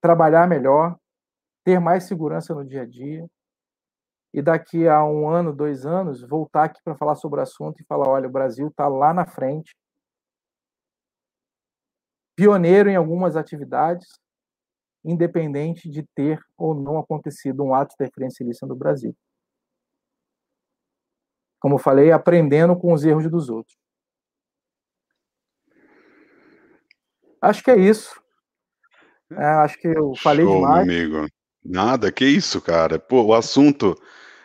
trabalhar 0.00 0.48
melhor, 0.48 0.96
ter 1.66 1.78
mais 1.78 2.04
segurança 2.04 2.54
no 2.54 2.64
dia 2.64 2.80
a 2.80 2.86
dia, 2.86 3.26
e 4.32 4.40
daqui 4.40 4.88
a 4.88 5.04
um 5.04 5.28
ano, 5.28 5.54
dois 5.54 5.84
anos, 5.84 6.26
voltar 6.26 6.64
aqui 6.64 6.80
para 6.82 6.96
falar 6.96 7.14
sobre 7.16 7.40
o 7.40 7.42
assunto 7.42 7.78
e 7.78 7.84
falar: 7.84 8.08
olha, 8.08 8.26
o 8.26 8.32
Brasil 8.32 8.68
está 8.68 8.88
lá 8.88 9.12
na 9.12 9.26
frente, 9.26 9.74
pioneiro 12.34 12.88
em 12.88 12.96
algumas 12.96 13.36
atividades, 13.36 14.08
independente 15.04 15.88
de 15.88 16.04
ter 16.14 16.40
ou 16.56 16.74
não 16.74 16.98
acontecido 16.98 17.62
um 17.62 17.74
ato 17.74 17.94
interferencialista 17.94 18.66
no 18.66 18.76
Brasil. 18.76 19.14
Como 21.60 21.78
falei, 21.78 22.10
aprendendo 22.10 22.76
com 22.76 22.92
os 22.92 23.04
erros 23.04 23.30
dos 23.30 23.48
outros. 23.48 23.76
Acho 27.40 27.62
que 27.62 27.70
é 27.70 27.76
isso. 27.76 28.20
É, 29.32 29.44
acho 29.44 29.78
que 29.78 29.88
eu 29.88 30.12
falei 30.16 30.44
Show, 30.44 30.56
demais. 30.56 30.82
Amigo. 30.82 31.26
Nada, 31.64 32.12
que 32.12 32.24
isso, 32.24 32.60
cara. 32.60 32.98
Pô, 32.98 33.22
o 33.22 33.34
assunto, 33.34 33.96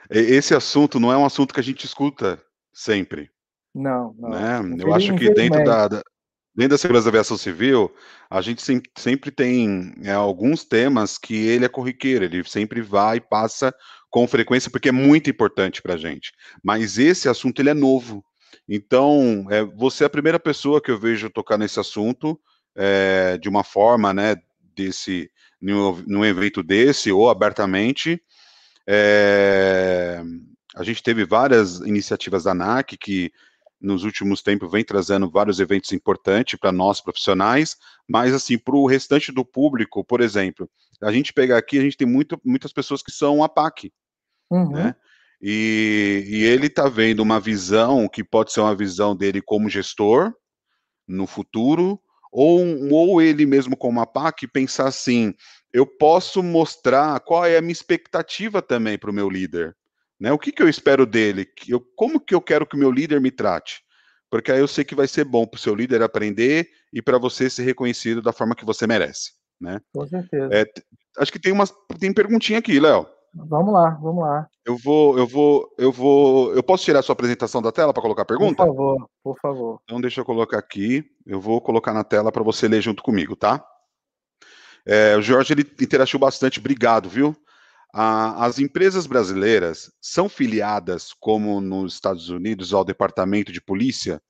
esse 0.09 0.55
assunto 0.55 0.99
não 0.99 1.11
é 1.11 1.17
um 1.17 1.25
assunto 1.25 1.53
que 1.53 1.59
a 1.59 1.63
gente 1.63 1.85
escuta 1.85 2.41
sempre. 2.73 3.29
Não, 3.73 4.13
não. 4.17 4.29
Né? 4.29 4.83
Eu 4.83 4.93
acho 4.93 5.15
que 5.15 5.31
dentro 5.33 5.63
da, 5.63 5.87
da, 5.87 6.03
dentro 6.57 6.71
da 6.71 6.77
segurança 6.79 7.05
da 7.05 7.09
aviação 7.09 7.37
civil, 7.37 7.93
a 8.27 8.41
gente 8.41 8.63
sempre, 8.97 9.29
tem 9.29 9.93
é, 10.03 10.11
alguns 10.11 10.63
temas 10.65 11.19
que 11.19 11.35
ele 11.35 11.65
é 11.65 11.69
corriqueiro, 11.69 12.25
ele 12.25 12.43
sempre 12.45 12.81
vai 12.81 13.17
e 13.17 13.21
passa 13.21 13.71
com 14.09 14.27
frequência, 14.27 14.71
porque 14.71 14.89
é 14.89 14.91
muito 14.91 15.29
importante 15.29 15.83
para 15.83 15.93
a 15.93 15.97
gente. 15.97 16.33
Mas 16.63 16.97
esse 16.97 17.29
assunto, 17.29 17.61
ele 17.61 17.69
é 17.69 17.75
novo. 17.75 18.25
Então, 18.67 19.45
é, 19.51 19.63
você 19.63 20.03
é 20.03 20.07
a 20.07 20.09
primeira 20.09 20.39
pessoa 20.39 20.81
que 20.81 20.89
eu 20.89 20.99
vejo 20.99 21.29
tocar 21.29 21.59
nesse 21.59 21.79
assunto 21.79 22.39
é, 22.75 23.37
de 23.37 23.47
uma 23.47 23.63
forma, 23.63 24.11
né, 24.11 24.35
desse, 24.75 25.29
num, 25.61 26.03
num 26.07 26.25
evento 26.25 26.63
desse, 26.63 27.11
ou 27.11 27.29
abertamente. 27.29 28.19
É, 28.87 30.23
a 30.75 30.83
gente 30.83 31.03
teve 31.03 31.23
várias 31.23 31.81
iniciativas 31.81 32.45
da 32.45 32.51
ANAC 32.51 32.97
que 32.97 33.31
nos 33.79 34.03
últimos 34.03 34.41
tempos 34.41 34.71
vem 34.71 34.83
trazendo 34.83 35.29
vários 35.29 35.59
eventos 35.59 35.91
importantes 35.93 36.59
para 36.59 36.71
nós 36.71 36.99
profissionais, 36.99 37.77
mas 38.07 38.33
assim, 38.33 38.57
para 38.57 38.75
o 38.75 38.87
restante 38.87 39.31
do 39.31 39.45
público, 39.45 40.03
por 40.03 40.21
exemplo, 40.21 40.69
a 41.01 41.11
gente 41.11 41.31
pega 41.31 41.57
aqui, 41.57 41.77
a 41.77 41.81
gente 41.81 41.97
tem 41.97 42.07
muito, 42.07 42.39
muitas 42.43 42.73
pessoas 42.73 43.03
que 43.03 43.11
são 43.11 43.43
APAC, 43.43 43.91
uhum. 44.49 44.71
né? 44.71 44.95
E, 45.39 46.23
e 46.27 46.43
ele 46.45 46.65
está 46.65 46.89
vendo 46.89 47.19
uma 47.19 47.39
visão 47.39 48.09
que 48.09 48.23
pode 48.23 48.51
ser 48.51 48.59
uma 48.59 48.75
visão 48.75 49.15
dele 49.15 49.39
como 49.39 49.69
gestor 49.69 50.33
no 51.07 51.27
futuro, 51.27 51.99
ou, 52.31 52.91
ou 52.91 53.21
ele 53.21 53.45
mesmo 53.45 53.77
como 53.77 54.01
APAC 54.01 54.47
pensar 54.47 54.87
assim, 54.87 55.33
eu 55.71 55.85
posso 55.85 56.41
mostrar 56.41 57.19
qual 57.19 57.45
é 57.45 57.57
a 57.57 57.61
minha 57.61 57.71
expectativa 57.71 58.61
também 58.61 58.97
para 58.97 59.11
o 59.11 59.13
meu 59.13 59.29
líder, 59.29 59.75
né? 60.19 60.31
O 60.31 60.39
que, 60.39 60.51
que 60.51 60.61
eu 60.61 60.69
espero 60.69 61.05
dele? 61.05 61.47
Eu, 61.67 61.79
como 61.95 62.19
que 62.19 62.33
eu 62.33 62.41
quero 62.41 62.65
que 62.65 62.75
o 62.75 62.79
meu 62.79 62.91
líder 62.91 63.21
me 63.21 63.31
trate? 63.31 63.81
Porque 64.29 64.51
aí 64.51 64.59
eu 64.59 64.67
sei 64.67 64.83
que 64.83 64.95
vai 64.95 65.07
ser 65.07 65.23
bom 65.23 65.45
para 65.45 65.57
o 65.57 65.61
seu 65.61 65.73
líder 65.73 66.01
aprender 66.01 66.67
e 66.91 67.01
para 67.01 67.17
você 67.17 67.49
ser 67.49 67.63
reconhecido 67.63 68.21
da 68.21 68.33
forma 68.33 68.55
que 68.55 68.65
você 68.65 68.85
merece. 68.85 69.31
Né? 69.59 69.79
Com 69.93 70.05
certeza. 70.07 70.49
É, 70.51 70.65
acho 71.17 71.31
que 71.31 71.39
tem 71.39 71.51
umas 71.51 71.73
tem 71.99 72.13
perguntinha 72.13 72.59
aqui, 72.59 72.79
Léo. 72.79 73.07
Vamos 73.33 73.73
lá, 73.73 73.91
vamos 74.01 74.23
lá. 74.23 74.47
Eu 74.65 74.77
vou, 74.77 75.17
eu 75.17 75.27
vou, 75.27 75.73
eu 75.77 75.91
vou. 75.91 76.53
Eu 76.53 76.63
posso 76.63 76.83
tirar 76.83 76.99
a 76.99 77.03
sua 77.03 77.13
apresentação 77.13 77.61
da 77.61 77.71
tela 77.71 77.93
para 77.93 78.01
colocar 78.01 78.23
a 78.23 78.25
pergunta? 78.25 78.65
Por 78.65 78.67
favor, 78.67 79.09
por 79.23 79.39
favor. 79.39 79.81
Então 79.83 80.01
deixa 80.01 80.21
eu 80.21 80.25
colocar 80.25 80.57
aqui. 80.57 81.05
Eu 81.25 81.39
vou 81.39 81.61
colocar 81.61 81.93
na 81.93 82.03
tela 82.03 82.31
para 82.31 82.43
você 82.43 82.67
ler 82.67 82.81
junto 82.81 83.03
comigo, 83.03 83.35
tá? 83.35 83.63
É, 84.85 85.15
o 85.15 85.21
Jorge 85.21 85.53
ele 85.53 85.61
interagiu 85.81 86.19
bastante. 86.19 86.59
Obrigado, 86.59 87.09
viu? 87.09 87.35
As 87.99 88.59
empresas 88.59 89.07
brasileiras 89.07 89.91
são 89.99 90.29
filiadas, 90.29 91.13
como 91.13 91.59
nos 91.59 91.95
Estados 91.95 92.29
Unidos, 92.29 92.71
ao 92.71 92.85
Departamento 92.85 93.51
de 93.51 93.59
Polícia? 93.59 94.21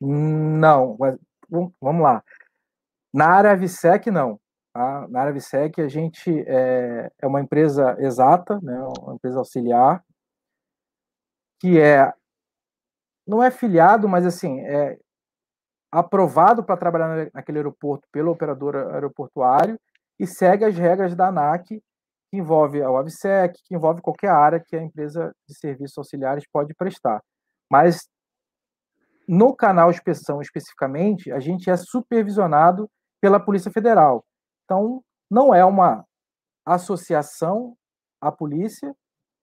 Não, 0.00 0.96
vamos 1.80 2.02
lá. 2.02 2.24
Na 3.14 3.28
área 3.28 3.56
VSEC, 3.56 4.10
não. 4.10 4.40
Tá? 4.72 5.06
Na 5.08 5.20
área 5.20 5.32
VSEC, 5.32 5.80
a 5.80 5.88
gente 5.88 6.28
é, 6.48 7.08
é 7.20 7.26
uma 7.26 7.40
empresa 7.40 7.96
exata, 8.00 8.60
né, 8.60 8.80
uma 9.00 9.14
empresa 9.14 9.38
auxiliar, 9.38 10.04
que 11.60 11.78
é 11.78 12.12
não 13.24 13.44
é 13.44 13.50
filiado, 13.50 14.08
mas 14.08 14.26
assim, 14.26 14.58
é 14.60 14.98
aprovado 15.92 16.64
para 16.64 16.76
trabalhar 16.76 17.30
naquele 17.32 17.58
aeroporto 17.58 18.08
pelo 18.10 18.32
operador 18.32 18.74
aeroportuário 18.74 19.78
e 20.18 20.26
segue 20.26 20.64
as 20.64 20.76
regras 20.76 21.14
da 21.14 21.28
ANAC, 21.28 21.80
que 22.30 22.36
envolve 22.36 22.82
a 22.82 22.88
AVSEC, 22.88 23.60
que 23.64 23.74
envolve 23.74 24.02
qualquer 24.02 24.30
área 24.30 24.60
que 24.60 24.76
a 24.76 24.82
empresa 24.82 25.32
de 25.48 25.56
serviços 25.56 25.96
auxiliares 25.96 26.44
pode 26.52 26.74
prestar. 26.74 27.22
Mas 27.70 28.08
no 29.26 29.54
canal 29.54 29.90
inspeção 29.90 30.40
especificamente, 30.40 31.30
a 31.30 31.38
gente 31.38 31.70
é 31.70 31.76
supervisionado 31.76 32.90
pela 33.20 33.38
Polícia 33.38 33.70
Federal. 33.70 34.24
Então, 34.64 35.02
não 35.30 35.54
é 35.54 35.64
uma 35.64 36.04
associação 36.64 37.76
à 38.20 38.32
polícia, 38.32 38.94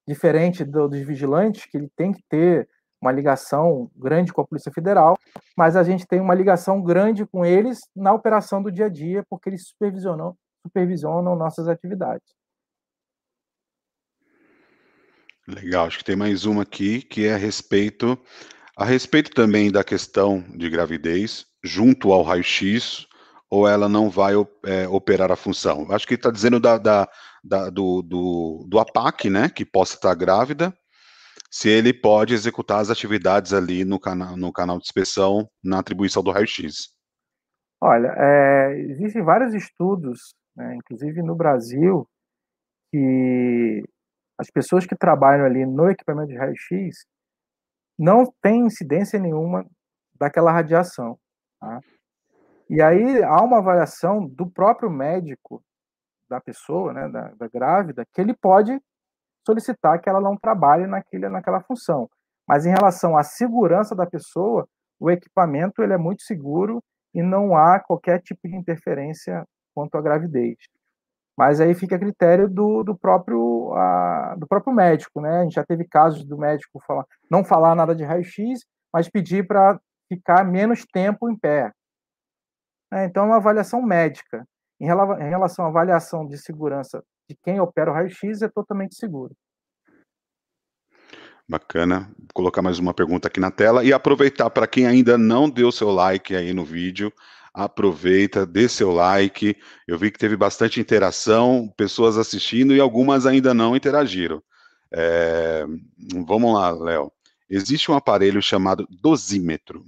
diferente 0.07 0.63
do, 0.63 0.87
dos 0.87 0.99
vigilantes, 1.01 1.65
que 1.65 1.77
ele 1.77 1.89
tem 1.95 2.11
que 2.11 2.23
ter 2.29 2.67
uma 3.01 3.11
ligação 3.11 3.91
grande 3.95 4.33
com 4.33 4.41
a 4.41 4.47
Polícia 4.47 4.71
Federal, 4.71 5.15
mas 5.55 5.75
a 5.75 5.83
gente 5.83 6.07
tem 6.07 6.19
uma 6.19 6.33
ligação 6.33 6.81
grande 6.81 7.25
com 7.25 7.45
eles 7.45 7.79
na 7.95 8.13
operação 8.13 8.63
do 8.63 8.71
dia 8.71 8.85
a 8.85 8.89
dia, 8.89 9.23
porque 9.29 9.49
eles 9.49 9.67
supervisionam, 9.67 10.35
supervisionam 10.65 11.35
nossas 11.35 11.67
atividades. 11.67 12.27
Legal, 15.47 15.85
acho 15.85 15.99
que 15.99 16.03
tem 16.03 16.15
mais 16.15 16.45
uma 16.45 16.63
aqui 16.63 17.03
que 17.03 17.27
é 17.27 17.35
a 17.35 17.37
respeito 17.37 18.17
a 18.75 18.83
respeito 18.83 19.31
também 19.31 19.71
da 19.71 19.83
questão 19.83 20.43
de 20.57 20.69
gravidez 20.69 21.45
junto 21.63 22.11
ao 22.11 22.23
raio-x 22.23 23.07
ou 23.49 23.67
ela 23.67 23.87
não 23.87 24.09
vai 24.09 24.33
é, 24.65 24.87
operar 24.87 25.31
a 25.31 25.35
função. 25.35 25.87
Acho 25.91 26.05
que 26.05 26.15
está 26.15 26.29
dizendo 26.29 26.59
da, 26.59 26.77
da, 26.77 27.07
da, 27.41 27.69
do, 27.69 28.01
do, 28.01 28.65
do 28.67 28.79
APAC, 28.79 29.29
né, 29.29 29.47
que 29.47 29.63
possa 29.63 29.95
estar 29.95 30.13
grávida, 30.13 30.75
se 31.49 31.69
ele 31.69 31.93
pode 31.93 32.33
executar 32.33 32.81
as 32.81 32.89
atividades 32.89 33.53
ali 33.53 33.85
no 33.85 33.97
canal, 33.97 34.35
no 34.35 34.51
canal 34.51 34.77
de 34.77 34.83
inspeção 34.83 35.47
na 35.63 35.79
atribuição 35.79 36.21
do 36.21 36.31
raio-x. 36.31 36.89
Olha, 37.79 38.13
é, 38.17 38.77
existem 38.89 39.23
vários 39.23 39.53
estudos 39.53 40.33
né, 40.55 40.75
inclusive 40.75 41.21
no 41.21 41.35
Brasil, 41.35 42.07
que 42.91 43.83
as 44.37 44.49
pessoas 44.49 44.85
que 44.85 44.95
trabalham 44.95 45.45
ali 45.45 45.65
no 45.65 45.89
equipamento 45.89 46.29
de 46.29 46.37
raio-x 46.37 47.05
não 47.97 48.25
têm 48.41 48.65
incidência 48.65 49.19
nenhuma 49.19 49.65
daquela 50.19 50.51
radiação. 50.51 51.17
Tá? 51.59 51.79
E 52.69 52.81
aí 52.81 53.23
há 53.23 53.41
uma 53.41 53.59
avaliação 53.59 54.27
do 54.27 54.49
próprio 54.49 54.89
médico 54.89 55.63
da 56.27 56.41
pessoa, 56.41 56.91
né, 56.93 57.07
da, 57.07 57.29
da 57.35 57.47
grávida, 57.47 58.05
que 58.11 58.19
ele 58.19 58.33
pode 58.33 58.79
solicitar 59.45 60.01
que 60.01 60.09
ela 60.09 60.19
não 60.19 60.35
trabalhe 60.35 60.87
naquele, 60.87 61.29
naquela 61.29 61.61
função. 61.61 62.09
Mas 62.47 62.65
em 62.65 62.71
relação 62.71 63.15
à 63.15 63.23
segurança 63.23 63.95
da 63.95 64.05
pessoa, 64.05 64.67
o 64.99 65.11
equipamento 65.11 65.83
ele 65.83 65.93
é 65.93 65.97
muito 65.97 66.23
seguro 66.23 66.83
e 67.13 67.21
não 67.21 67.55
há 67.55 67.79
qualquer 67.79 68.21
tipo 68.21 68.47
de 68.47 68.55
interferência 68.55 69.45
quanto 69.75 69.95
à 69.95 70.01
gravidez. 70.01 70.55
Mas 71.37 71.59
aí 71.59 71.75
fica 71.75 71.97
a 71.97 71.99
critério 71.99 72.49
do, 72.49 72.81
do 72.81 72.97
próprio 72.97 73.73
a, 73.73 74.35
do 74.37 74.47
próprio 74.47 74.73
médico, 74.73 75.19
né? 75.19 75.39
A 75.39 75.43
gente 75.43 75.55
já 75.55 75.65
teve 75.65 75.85
casos 75.85 76.23
do 76.23 76.37
médico 76.37 76.81
falar, 76.87 77.05
não 77.29 77.43
falar 77.43 77.75
nada 77.75 77.93
de 77.93 78.05
raio-x, 78.05 78.65
mas 78.93 79.09
pedir 79.09 79.45
para 79.45 79.77
ficar 80.07 80.45
menos 80.45 80.85
tempo 80.85 81.29
em 81.29 81.37
pé. 81.37 81.71
É, 82.93 83.05
então, 83.05 83.23
é 83.23 83.27
uma 83.27 83.35
avaliação 83.37 83.81
médica. 83.81 84.47
Em, 84.79 84.87
relação 84.87 85.65
à 85.65 85.67
avaliação 85.67 86.25
de 86.25 86.37
segurança 86.37 87.03
de 87.29 87.35
quem 87.43 87.59
opera 87.59 87.91
o 87.91 87.93
raio-x, 87.93 88.41
é 88.41 88.47
totalmente 88.47 88.95
seguro. 88.95 89.35
Bacana. 91.47 92.11
Vou 92.17 92.27
colocar 92.33 92.61
mais 92.61 92.79
uma 92.79 92.93
pergunta 92.93 93.27
aqui 93.27 93.39
na 93.39 93.51
tela 93.51 93.83
e 93.83 93.93
aproveitar 93.93 94.49
para 94.49 94.67
quem 94.67 94.87
ainda 94.87 95.17
não 95.17 95.49
deu 95.49 95.71
seu 95.71 95.91
like 95.91 96.35
aí 96.35 96.53
no 96.53 96.65
vídeo, 96.65 97.11
aproveita, 97.55 98.45
dê 98.45 98.67
seu 98.67 98.91
like. 98.91 99.57
Eu 99.87 99.97
vi 99.97 100.11
que 100.11 100.19
teve 100.19 100.35
bastante 100.35 100.79
interação, 100.79 101.73
pessoas 101.77 102.17
assistindo 102.17 102.75
e 102.75 102.79
algumas 102.79 103.25
ainda 103.25 103.53
não 103.53 103.75
interagiram. 103.75 104.43
É... 104.91 105.65
Vamos 106.27 106.53
lá, 106.53 106.71
Léo. 106.71 107.11
Existe 107.49 107.89
um 107.89 107.95
aparelho 107.95 108.41
chamado 108.41 108.85
dosímetro, 109.01 109.85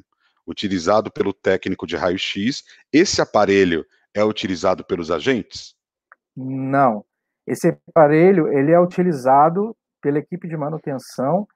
utilizado 0.47 1.11
pelo 1.11 1.33
técnico 1.33 1.85
de 1.85 1.97
raio-x. 1.97 2.63
Esse 2.93 3.21
aparelho 3.21 3.85
é 4.13 4.23
utilizado 4.23 4.85
pelos 4.85 5.11
agentes? 5.11 5.75
Não. 6.35 7.03
Esse 7.45 7.77
aparelho 7.89 8.47
ele 8.47 8.71
é 8.71 8.79
utilizado 8.79 9.75
pela 10.01 10.19
equipe 10.19 10.47
de 10.47 10.55
manutenção 10.55 11.47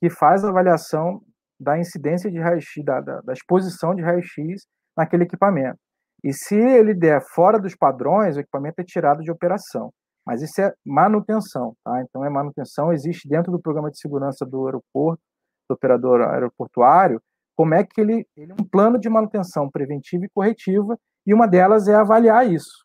que 0.00 0.10
faz 0.10 0.44
a 0.44 0.48
avaliação 0.48 1.22
da 1.58 1.78
incidência 1.78 2.30
de 2.30 2.38
raio-x, 2.38 2.82
da, 2.82 3.00
da, 3.00 3.20
da, 3.20 3.32
exposição 3.34 3.94
de 3.94 4.00
raio-x 4.00 4.66
naquele 4.96 5.24
equipamento. 5.24 5.78
E 6.22 6.32
se 6.32 6.54
ele 6.54 6.94
der 6.94 7.22
fora 7.34 7.58
dos 7.58 7.74
padrões, 7.74 8.36
o 8.36 8.40
equipamento 8.40 8.80
é 8.80 8.84
tirado 8.84 9.22
de 9.22 9.30
operação. 9.30 9.90
Mas 10.26 10.42
isso 10.42 10.60
é 10.60 10.72
manutenção, 10.84 11.74
tá? 11.84 12.02
Então 12.02 12.24
é 12.24 12.28
manutenção, 12.28 12.92
existe 12.92 13.28
dentro 13.28 13.50
do 13.50 13.60
programa 13.60 13.90
de 13.90 13.98
segurança 13.98 14.44
do 14.44 14.66
aeroporto, 14.66 15.22
do 15.68 15.74
operador 15.74 16.20
aeroportuário, 16.20 17.20
como 17.56 17.74
é 17.74 17.84
que 17.84 18.00
ele, 18.00 18.26
ele 18.36 18.52
um 18.52 18.64
plano 18.64 18.98
de 18.98 19.08
manutenção 19.08 19.70
preventiva 19.70 20.24
e 20.24 20.30
corretiva, 20.30 20.96
e 21.26 21.34
uma 21.34 21.46
delas 21.46 21.88
é 21.88 21.94
avaliar 21.94 22.50
isso, 22.50 22.84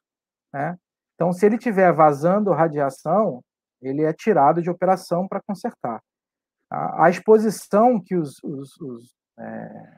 né? 0.54 0.76
Então, 1.14 1.32
se 1.32 1.46
ele 1.46 1.56
estiver 1.56 1.94
vazando 1.94 2.52
radiação, 2.52 3.42
ele 3.82 4.04
é 4.04 4.12
tirado 4.12 4.62
de 4.62 4.70
operação 4.70 5.28
para 5.28 5.42
consertar. 5.48 6.02
A, 6.70 7.06
a, 7.06 7.10
exposição 7.10 8.02
que 8.04 8.18
os, 8.18 8.34
os, 8.44 8.70
os 8.82 9.14
é, 9.40 9.98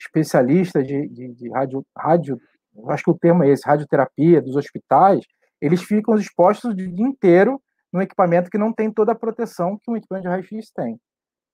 especialistas 0.00 0.86
de, 0.86 1.08
de, 1.08 1.32
de 1.32 1.50
rádio, 1.96 2.40
acho 2.88 3.04
que 3.04 3.10
o 3.10 3.18
termo 3.18 3.44
é 3.44 3.48
esse, 3.48 3.66
radioterapia 3.66 4.42
dos 4.42 4.56
hospitais, 4.56 5.24
eles 5.60 5.82
ficam 5.82 6.16
expostos 6.16 6.70
o 6.70 6.74
dia 6.74 7.06
inteiro 7.06 7.60
num 7.92 8.02
equipamento 8.02 8.50
que 8.50 8.58
não 8.58 8.72
tem 8.72 8.90
toda 8.90 9.12
a 9.12 9.16
proteção 9.16 9.78
que 9.82 9.90
um 9.90 9.96
equipamento 9.96 10.28
de 10.28 10.28
raio-x 10.28 10.70
tem. 10.74 10.98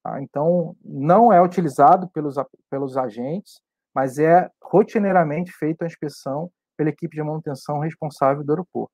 Tá? 0.02 0.20
Então, 0.22 0.74
não 0.82 1.32
é 1.32 1.40
utilizado 1.42 2.08
pelos, 2.08 2.36
pelos 2.70 2.96
agentes, 2.96 3.60
mas 3.94 4.18
é 4.18 4.48
rotineiramente 4.62 5.52
feita 5.52 5.84
a 5.84 5.86
inspeção 5.86 6.50
pela 6.76 6.90
equipe 6.90 7.14
de 7.14 7.22
manutenção 7.22 7.78
responsável 7.80 8.42
do 8.42 8.52
aeroporto. 8.52 8.92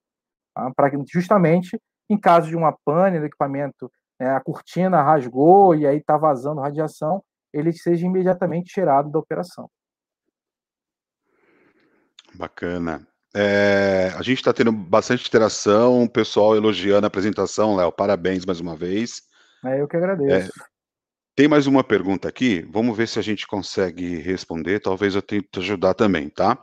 Tá? 0.54 0.70
Para 0.74 0.90
justamente 1.08 1.78
em 2.08 2.18
caso 2.18 2.48
de 2.48 2.56
uma 2.56 2.72
pane 2.84 3.18
no 3.18 3.26
equipamento, 3.26 3.90
né, 4.18 4.30
a 4.30 4.40
cortina 4.40 5.02
rasgou 5.02 5.74
e 5.74 5.86
aí 5.86 5.98
está 5.98 6.16
vazando 6.16 6.60
radiação, 6.60 7.22
ele 7.52 7.72
seja 7.72 8.06
imediatamente 8.06 8.72
tirado 8.72 9.10
da 9.10 9.18
operação. 9.18 9.70
Bacana. 12.34 13.06
É, 13.34 14.12
a 14.16 14.22
gente 14.22 14.38
está 14.38 14.52
tendo 14.52 14.72
bastante 14.72 15.26
interação, 15.26 16.04
o 16.04 16.10
pessoal 16.10 16.56
elogiando 16.56 17.06
a 17.06 17.08
apresentação, 17.08 17.76
Léo. 17.76 17.92
Parabéns 17.92 18.44
mais 18.44 18.60
uma 18.60 18.76
vez. 18.76 19.22
É, 19.64 19.80
eu 19.80 19.86
que 19.86 19.96
agradeço. 19.96 20.50
É, 20.50 20.64
tem 21.36 21.46
mais 21.46 21.66
uma 21.66 21.84
pergunta 21.84 22.28
aqui, 22.28 22.66
vamos 22.72 22.96
ver 22.96 23.06
se 23.06 23.18
a 23.18 23.22
gente 23.22 23.46
consegue 23.46 24.16
responder. 24.16 24.80
Talvez 24.80 25.14
eu 25.14 25.20
tente 25.20 25.58
ajudar 25.58 25.92
também, 25.92 26.30
tá? 26.30 26.58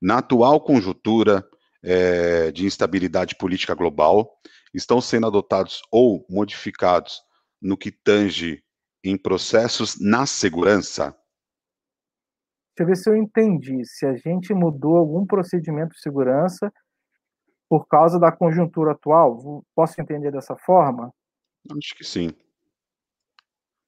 Na 0.00 0.18
atual 0.18 0.62
conjuntura 0.62 1.46
é, 1.82 2.50
de 2.50 2.64
instabilidade 2.64 3.36
política 3.36 3.74
global, 3.74 4.30
estão 4.72 4.98
sendo 4.98 5.26
adotados 5.26 5.82
ou 5.92 6.24
modificados 6.30 7.20
no 7.60 7.76
que 7.76 7.92
tange 7.92 8.63
em 9.04 9.16
processos 9.18 10.00
na 10.00 10.26
segurança? 10.26 11.16
Deixa 12.76 12.80
eu 12.80 12.86
ver 12.86 12.96
se 12.96 13.10
eu 13.10 13.16
entendi. 13.16 13.84
Se 13.84 14.06
a 14.06 14.16
gente 14.16 14.52
mudou 14.54 14.96
algum 14.96 15.26
procedimento 15.26 15.94
de 15.94 16.00
segurança 16.00 16.72
por 17.68 17.86
causa 17.86 18.18
da 18.18 18.32
conjuntura 18.32 18.92
atual, 18.92 19.64
posso 19.74 20.00
entender 20.00 20.32
dessa 20.32 20.56
forma? 20.56 21.12
Acho 21.70 21.94
que 21.94 22.04
sim. 22.04 22.30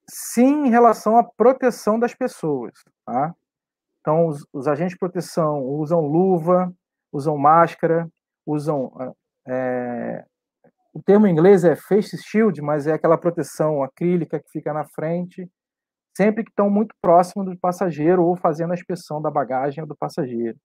Sim, 0.09 0.67
em 0.67 0.69
relação 0.69 1.17
à 1.17 1.23
proteção 1.23 1.99
das 1.99 2.13
pessoas. 2.13 2.73
Tá? 3.05 3.35
Então, 3.99 4.27
os, 4.27 4.45
os 4.53 4.67
agentes 4.67 4.93
de 4.93 4.99
proteção 4.99 5.63
usam 5.63 5.99
luva, 5.99 6.73
usam 7.11 7.37
máscara, 7.37 8.09
usam 8.45 8.89
é, 9.45 10.25
o 10.97 11.03
termo 11.03 11.27
em 11.27 11.31
inglês 11.31 11.63
é 11.63 11.75
face 11.75 12.17
shield, 12.17 12.59
mas 12.59 12.87
é 12.87 12.93
aquela 12.93 13.19
proteção 13.19 13.83
acrílica 13.83 14.39
que 14.39 14.49
fica 14.49 14.73
na 14.73 14.83
frente, 14.83 15.47
sempre 16.17 16.43
que 16.43 16.49
estão 16.49 16.71
muito 16.71 16.95
próximo 16.99 17.45
do 17.45 17.55
passageiro 17.55 18.25
ou 18.25 18.35
fazendo 18.35 18.71
a 18.71 18.73
inspeção 18.73 19.21
da 19.21 19.29
bagagem 19.29 19.83
ou 19.83 19.87
do 19.87 19.95
passageiro. 19.95 20.57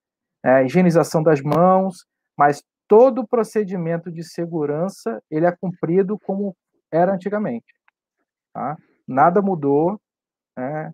É, 0.42 0.64
higienização 0.64 1.22
das 1.22 1.42
mãos, 1.42 2.06
mas 2.34 2.62
todo 2.88 3.20
o 3.20 3.28
procedimento 3.28 4.10
de 4.10 4.24
segurança 4.24 5.22
ele 5.30 5.44
é 5.44 5.54
cumprido 5.54 6.18
como 6.24 6.56
era 6.90 7.12
antigamente. 7.12 7.70
Tá? 8.54 8.74
Nada 9.06 9.42
mudou. 9.42 10.00
Né? 10.56 10.92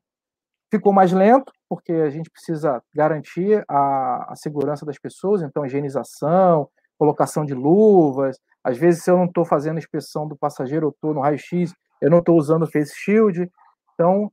Ficou 0.69 0.93
mais 0.93 1.12
lento, 1.12 1.52
porque 1.69 1.93
a 1.93 2.10
gente 2.10 2.28
precisa 2.28 2.82
garantir 2.93 3.65
a, 3.69 4.32
a 4.32 4.35
segurança 4.35 4.85
das 4.85 4.98
pessoas, 4.98 5.43
então 5.43 5.65
higienização, 5.65 6.69
colocação 6.98 7.44
de 7.44 7.55
luvas, 7.55 8.36
às 8.69 8.77
vezes, 8.77 9.03
se 9.03 9.11
eu 9.11 9.16
não 9.16 9.24
estou 9.24 9.47
fazendo 9.47 9.78
inspeção 9.78 10.28
do 10.28 10.36
passageiro, 10.36 10.89
eu 10.89 10.90
estou 10.90 11.15
no 11.15 11.23
raio-x, 11.23 11.73
eu 12.03 12.11
não 12.11 12.19
estou 12.19 12.36
usando 12.36 12.65
o 12.65 12.70
face 12.70 12.95
shield. 12.95 13.51
Então, 13.95 14.31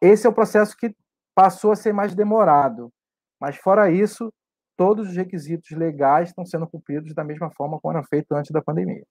esse 0.00 0.24
é 0.24 0.30
o 0.30 0.32
processo 0.32 0.76
que 0.76 0.94
passou 1.34 1.72
a 1.72 1.76
ser 1.76 1.92
mais 1.92 2.14
demorado. 2.14 2.92
Mas, 3.40 3.56
fora 3.56 3.90
isso, 3.90 4.32
todos 4.76 5.08
os 5.08 5.16
requisitos 5.16 5.76
legais 5.76 6.28
estão 6.28 6.46
sendo 6.46 6.64
cumpridos 6.68 7.12
da 7.12 7.24
mesma 7.24 7.50
forma 7.50 7.80
como 7.80 7.96
eram 7.96 8.06
feitos 8.06 8.30
antes 8.30 8.52
da 8.52 8.62
pandemia. 8.62 9.02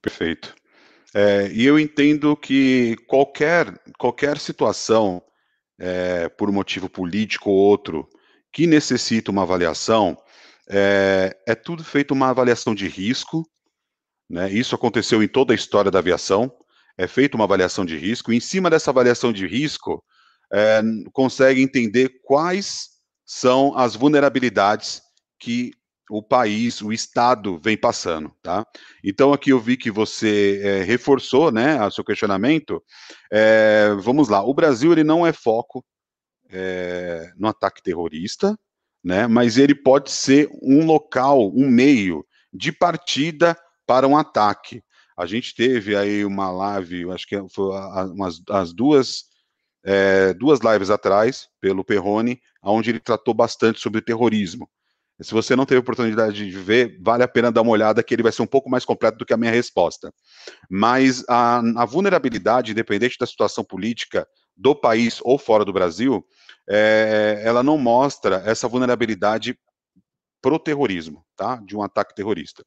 Perfeito. 0.00 0.54
É, 1.12 1.48
e 1.48 1.66
eu 1.66 1.76
entendo 1.76 2.36
que 2.36 2.94
qualquer, 3.08 3.66
qualquer 3.98 4.38
situação, 4.38 5.20
é, 5.76 6.28
por 6.28 6.52
motivo 6.52 6.88
político 6.88 7.50
ou 7.50 7.56
outro, 7.56 8.08
que 8.52 8.64
necessita 8.64 9.32
uma 9.32 9.42
avaliação, 9.42 10.16
é, 10.68 11.36
é 11.46 11.54
tudo 11.54 11.84
feito 11.84 12.12
uma 12.12 12.30
avaliação 12.30 12.74
de 12.74 12.88
risco, 12.88 13.44
né? 14.28 14.50
Isso 14.50 14.74
aconteceu 14.74 15.22
em 15.22 15.28
toda 15.28 15.52
a 15.52 15.54
história 15.54 15.90
da 15.90 15.98
aviação. 15.98 16.50
É 16.96 17.06
feita 17.06 17.36
uma 17.36 17.44
avaliação 17.44 17.84
de 17.84 17.96
risco. 17.96 18.32
E 18.32 18.36
em 18.36 18.40
cima 18.40 18.70
dessa 18.70 18.90
avaliação 18.90 19.32
de 19.32 19.46
risco, 19.46 20.02
é, 20.52 20.82
consegue 21.12 21.62
entender 21.62 22.20
quais 22.22 22.88
são 23.26 23.76
as 23.76 23.94
vulnerabilidades 23.94 25.02
que 25.38 25.72
o 26.10 26.22
país, 26.22 26.82
o 26.82 26.92
Estado 26.92 27.58
vem 27.58 27.76
passando, 27.76 28.30
tá? 28.42 28.66
Então 29.02 29.32
aqui 29.32 29.50
eu 29.50 29.58
vi 29.58 29.76
que 29.76 29.90
você 29.90 30.60
é, 30.62 30.82
reforçou, 30.82 31.50
né, 31.50 31.82
o 31.84 31.90
seu 31.90 32.04
questionamento. 32.04 32.82
É, 33.30 33.94
vamos 34.00 34.28
lá, 34.28 34.42
o 34.44 34.52
Brasil 34.52 34.92
ele 34.92 35.04
não 35.04 35.26
é 35.26 35.32
foco 35.32 35.84
é, 36.50 37.32
no 37.36 37.48
ataque 37.48 37.82
terrorista, 37.82 38.58
né? 39.02 39.26
Mas 39.26 39.58
ele 39.58 39.74
pode 39.74 40.10
ser 40.10 40.48
um 40.62 40.84
local, 40.84 41.52
um 41.54 41.68
meio 41.68 42.24
de 42.52 42.70
partida 42.70 43.56
para 43.86 44.06
um 44.06 44.16
ataque. 44.16 44.82
A 45.16 45.26
gente 45.26 45.54
teve 45.54 45.96
aí 45.96 46.24
uma 46.24 46.50
live, 46.50 47.10
acho 47.10 47.26
que 47.26 47.36
foi 47.50 47.72
umas, 48.12 48.40
as 48.50 48.72
duas 48.72 49.24
é, 49.84 50.32
duas 50.34 50.60
lives 50.60 50.90
atrás, 50.90 51.48
pelo 51.60 51.84
Perrone, 51.84 52.40
onde 52.62 52.90
ele 52.90 53.00
tratou 53.00 53.34
bastante 53.34 53.80
sobre 53.80 54.00
terrorismo. 54.00 54.68
Se 55.20 55.32
você 55.32 55.54
não 55.54 55.66
teve 55.66 55.80
oportunidade 55.80 56.48
de 56.48 56.58
ver, 56.58 56.98
vale 57.00 57.22
a 57.22 57.28
pena 57.28 57.52
dar 57.52 57.62
uma 57.62 57.70
olhada, 57.70 58.02
que 58.02 58.14
ele 58.14 58.22
vai 58.22 58.32
ser 58.32 58.42
um 58.42 58.46
pouco 58.46 58.70
mais 58.70 58.84
completo 58.84 59.18
do 59.18 59.26
que 59.26 59.32
a 59.32 59.36
minha 59.36 59.52
resposta. 59.52 60.12
Mas 60.68 61.24
a, 61.28 61.58
a 61.76 61.84
vulnerabilidade, 61.84 62.72
independente 62.72 63.18
da 63.18 63.26
situação 63.26 63.62
política 63.62 64.26
do 64.56 64.74
país 64.74 65.20
ou 65.22 65.38
fora 65.38 65.64
do 65.64 65.72
Brasil, 65.72 66.24
é, 66.68 67.42
ela 67.44 67.62
não 67.62 67.76
mostra 67.76 68.42
essa 68.46 68.68
vulnerabilidade 68.68 69.58
pro 70.40 70.58
terrorismo, 70.58 71.24
tá? 71.36 71.56
De 71.56 71.76
um 71.76 71.82
ataque 71.82 72.14
terrorista. 72.14 72.64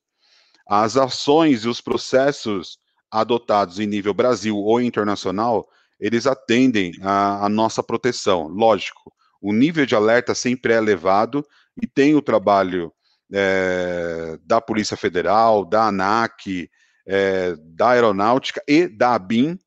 As 0.68 0.98
ações 0.98 1.64
e 1.64 1.70
os 1.70 1.82
processos 1.82 2.78
adotados 3.12 3.80
em 3.80 3.86
nível 3.86 4.14
Brasil 4.14 4.58
ou 4.58 4.82
internacional, 4.82 5.68
eles 6.00 6.26
atendem 6.26 6.94
a 7.02 7.48
nossa 7.48 7.84
proteção. 7.84 8.48
Lógico, 8.48 9.14
o 9.42 9.54
nível 9.54 9.86
de 9.86 9.96
alerta 9.96 10.34
sempre 10.34 10.74
é 10.74 10.78
elevado 10.78 11.46
e 11.82 11.88
tem 11.88 12.16
o 12.16 12.22
trabalho 12.22 12.92
é, 13.32 14.38
da 14.44 14.60
Polícia 14.60 14.98
Federal, 14.98 15.64
da 15.66 15.88
ANAC, 15.88 16.70
é, 17.06 17.56
da 17.58 17.90
Aeronáutica 17.90 18.62
e 18.68 18.88
da 18.88 19.14
ABIN, 19.14 19.60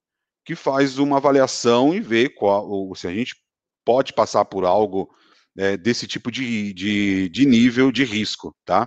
que 0.45 0.55
faz 0.55 0.99
uma 0.99 1.19
avaliação 1.19 1.95
e 1.95 2.01
vê 2.01 2.29
qual, 2.29 2.95
se 2.95 3.07
a 3.07 3.13
gente 3.13 3.37
pode 3.89 4.13
passar 4.13 4.45
por 4.45 4.67
algo 4.67 5.09
é, 5.57 5.75
desse 5.75 6.07
tipo 6.07 6.31
de, 6.31 6.75
de, 6.75 7.31
de, 7.31 7.47
nível 7.47 7.91
de 7.91 8.05
risco, 8.05 8.55
tá? 8.67 8.87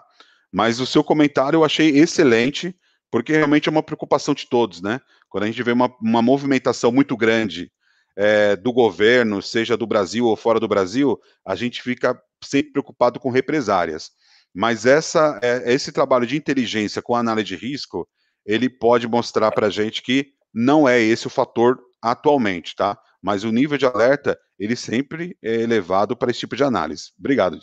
Mas 0.52 0.80
o 0.80 0.86
seu 0.86 1.04
comentário 1.04 1.58
eu 1.58 1.66
achei 1.66 1.98
excelente, 1.98 2.76
porque 3.10 3.34
realmente 3.34 3.68
é 3.68 3.72
uma 3.72 3.82
preocupação 3.82 4.36
de 4.36 4.48
todos, 4.48 4.80
né? 4.80 5.02
Quando 5.28 5.46
a 5.46 5.48
gente 5.48 5.64
vê 5.64 5.72
uma, 5.72 5.92
uma 6.00 6.22
movimentação 6.22 6.92
muito 6.92 7.18
grande 7.18 7.72
é, 8.16 8.56
do 8.56 8.72
governo, 8.72 9.42
seja 9.42 9.76
do 9.76 9.88
Brasil 9.88 10.28
ou 10.28 10.36
fora 10.36 10.60
do 10.60 10.68
Brasil, 10.68 11.20
a 11.44 11.56
gente 11.56 11.82
fica 11.82 12.16
sempre 12.44 12.72
preocupado 12.72 13.20
com 13.20 13.32
represárias. 13.32 14.12
Mas 14.54 14.86
essa, 14.86 15.40
é, 15.42 15.74
esse 15.74 15.92
trabalho 15.92 16.28
de 16.28 16.38
inteligência 16.38 17.02
com 17.02 17.16
análise 17.16 17.48
de 17.48 17.56
risco, 17.56 18.08
ele 18.46 18.70
pode 18.70 19.08
mostrar 19.08 19.52
para 19.52 19.66
a 19.66 19.72
gente 19.72 20.04
que 20.04 20.28
não 20.54 20.88
é 20.88 21.02
esse 21.02 21.26
o 21.26 21.32
fator 21.32 21.80
atualmente, 22.00 22.76
tá? 22.76 22.96
Mas 23.20 23.44
o 23.44 23.52
nível 23.52 23.80
de 23.80 23.86
alerta, 23.86 24.38
ele 24.62 24.76
sempre 24.76 25.36
é 25.42 25.56
elevado 25.56 26.16
para 26.16 26.30
esse 26.30 26.42
tipo 26.42 26.56
de 26.56 26.64
análise. 26.64 27.12
Obrigado, 27.18 27.60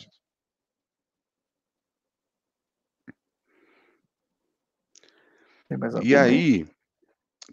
e 6.03 6.13
aí, 6.13 6.67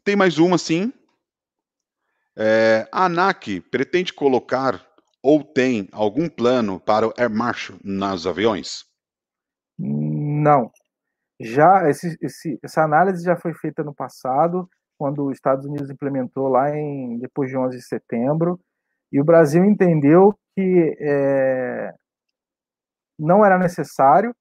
tem 0.02 0.16
mais 0.16 0.38
uma, 0.38 0.58
sim. 0.58 0.92
É, 2.36 2.88
a 2.90 3.04
ANAC 3.04 3.60
pretende 3.70 4.12
colocar 4.12 4.84
ou 5.22 5.44
tem 5.44 5.88
algum 5.92 6.28
plano 6.28 6.80
para 6.80 7.06
o 7.06 7.14
Air 7.16 7.30
Marshal 7.30 7.78
nos 7.84 8.26
aviões? 8.26 8.84
Não. 9.78 10.72
Já 11.38 11.88
esse, 11.88 12.16
esse, 12.20 12.58
essa 12.62 12.82
análise 12.82 13.22
já 13.22 13.36
foi 13.36 13.54
feita 13.54 13.84
no 13.84 13.94
passado, 13.94 14.68
quando 14.98 15.26
os 15.26 15.34
Estados 15.34 15.66
Unidos 15.66 15.88
implementou 15.88 16.48
lá 16.48 16.76
em 16.76 17.18
depois 17.18 17.48
de 17.50 17.56
11 17.56 17.76
de 17.76 17.84
setembro, 17.84 18.58
e 19.12 19.20
o 19.20 19.24
Brasil 19.24 19.64
entendeu 19.64 20.34
que 20.54 20.96
é, 21.00 21.94
não 23.18 23.44
era 23.44 23.58
necessário. 23.58 24.34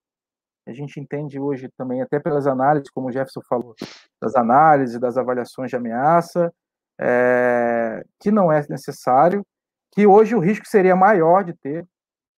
A 0.67 0.73
gente 0.73 0.99
entende 0.99 1.39
hoje 1.39 1.69
também, 1.77 2.01
até 2.01 2.19
pelas 2.19 2.47
análises, 2.47 2.89
como 2.89 3.07
o 3.07 3.11
Jefferson 3.11 3.41
falou, 3.47 3.75
das 4.21 4.35
análises, 4.35 4.99
das 4.99 5.17
avaliações 5.17 5.69
de 5.69 5.75
ameaça, 5.75 6.51
é, 6.99 8.03
que 8.19 8.31
não 8.31 8.51
é 8.51 8.65
necessário, 8.67 9.45
que 9.93 10.07
hoje 10.07 10.35
o 10.35 10.39
risco 10.39 10.67
seria 10.67 10.95
maior 10.95 11.43
de 11.43 11.53
ter. 11.53 11.85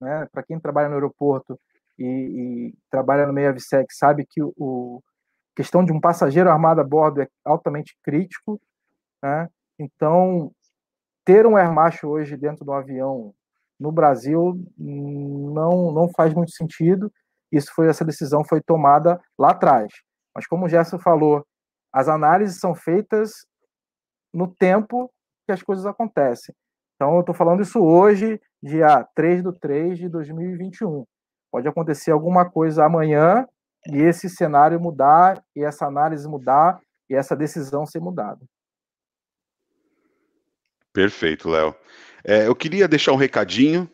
Né? 0.02 0.28
Para 0.32 0.44
quem 0.44 0.60
trabalha 0.60 0.90
no 0.90 0.96
aeroporto, 0.96 1.58
e, 1.98 2.06
e 2.06 2.74
trabalha 2.92 3.26
no 3.26 3.34
meio 3.34 3.50
AVSEC 3.50 3.92
sabe 3.92 4.26
que 4.26 4.42
o, 4.44 5.02
questão 5.56 5.84
de 5.84 5.92
um 5.92 6.00
passageiro 6.00 6.50
armado 6.50 6.80
a 6.80 6.84
bordo 6.84 7.22
é 7.22 7.28
altamente 7.44 7.98
crítico, 8.04 8.62
né? 9.24 9.50
Então, 9.80 10.52
ter 11.28 11.46
um 11.46 11.58
air 11.58 11.74
macho 11.74 12.08
hoje 12.08 12.38
dentro 12.38 12.64
do 12.64 12.72
avião 12.72 13.34
no 13.78 13.92
Brasil 13.92 14.58
não 14.78 15.92
não 15.92 16.10
faz 16.16 16.34
muito 16.34 16.52
sentido. 16.52 17.12
Isso 17.52 17.74
foi 17.76 17.90
essa 17.90 18.06
decisão 18.06 18.46
foi 18.46 18.62
tomada 18.62 19.20
lá 19.38 19.52
atrás. 19.52 19.92
Mas 20.34 20.48
como 20.48 20.66
o 20.66 20.70
Gerson 20.70 20.98
falou, 20.98 21.46
as 21.92 22.08
análises 22.08 22.62
são 22.62 22.74
feitas 22.74 23.46
no 24.34 24.48
tempo 24.48 25.12
que 25.46 25.52
as 25.52 25.62
coisas 25.62 25.86
acontecem. 25.86 26.56
Então, 26.96 27.16
eu 27.16 27.20
estou 27.20 27.36
falando 27.36 27.62
isso 27.62 27.84
hoje, 27.84 28.40
dia 28.64 29.06
3 29.14 29.44
de 29.44 29.60
3 29.60 29.98
de 29.98 30.10
2021. 30.10 31.06
Pode 31.52 31.68
acontecer 31.68 32.12
alguma 32.12 32.50
coisa 32.50 32.86
amanhã 32.86 33.46
e 33.88 33.98
esse 33.98 34.30
cenário 34.30 34.80
mudar, 34.80 35.44
e 35.56 35.64
essa 35.64 35.86
análise 35.86 36.28
mudar, 36.28 36.80
e 37.10 37.16
essa 37.16 37.36
decisão 37.36 37.86
ser 37.86 38.00
mudada. 38.00 38.40
Perfeito, 40.98 41.48
Léo. 41.48 41.76
É, 42.24 42.48
eu 42.48 42.56
queria 42.56 42.88
deixar 42.88 43.12
um 43.12 43.18
recadinho 43.18 43.88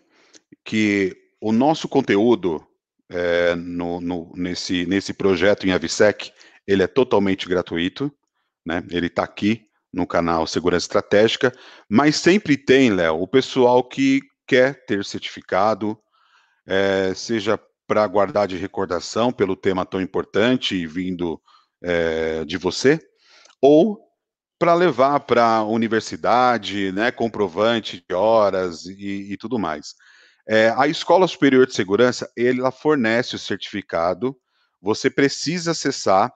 que 0.63 1.13
o 1.41 1.51
nosso 1.51 1.89
conteúdo 1.89 2.65
é, 3.09 3.55
no, 3.55 3.99
no, 3.99 4.31
nesse, 4.37 4.85
nesse 4.85 5.13
projeto 5.13 5.67
em 5.67 5.73
Avisec, 5.73 6.31
ele 6.65 6.81
é 6.81 6.87
totalmente 6.87 7.45
gratuito, 7.45 8.09
né? 8.65 8.81
Ele 8.89 9.07
está 9.07 9.21
aqui 9.21 9.65
no 9.91 10.07
canal 10.07 10.47
Segurança 10.47 10.85
Estratégica, 10.85 11.51
mas 11.89 12.15
sempre 12.15 12.55
tem, 12.55 12.89
Léo, 12.89 13.21
o 13.21 13.27
pessoal 13.27 13.83
que 13.83 14.21
quer 14.47 14.85
ter 14.85 15.03
certificado, 15.03 15.99
é, 16.65 17.13
seja 17.13 17.59
para 17.85 18.07
guardar 18.07 18.47
de 18.47 18.55
recordação 18.55 19.29
pelo 19.29 19.57
tema 19.57 19.85
tão 19.85 19.99
importante 19.99 20.73
e 20.73 20.87
vindo 20.87 21.37
é, 21.83 22.45
de 22.45 22.57
você, 22.57 22.97
ou 23.61 24.12
para 24.57 24.73
levar 24.73 25.19
para 25.21 25.57
a 25.57 25.63
universidade, 25.63 26.91
né, 26.91 27.11
comprovante 27.11 28.03
de 28.07 28.15
horas 28.15 28.85
e, 28.85 29.33
e 29.33 29.37
tudo 29.37 29.59
mais. 29.59 29.93
É, 30.47 30.73
a 30.77 30.87
Escola 30.87 31.27
Superior 31.27 31.65
de 31.65 31.73
Segurança, 31.73 32.29
ela 32.37 32.71
fornece 32.71 33.35
o 33.35 33.39
certificado, 33.39 34.35
você 34.81 35.09
precisa 35.09 35.71
acessar 35.71 36.31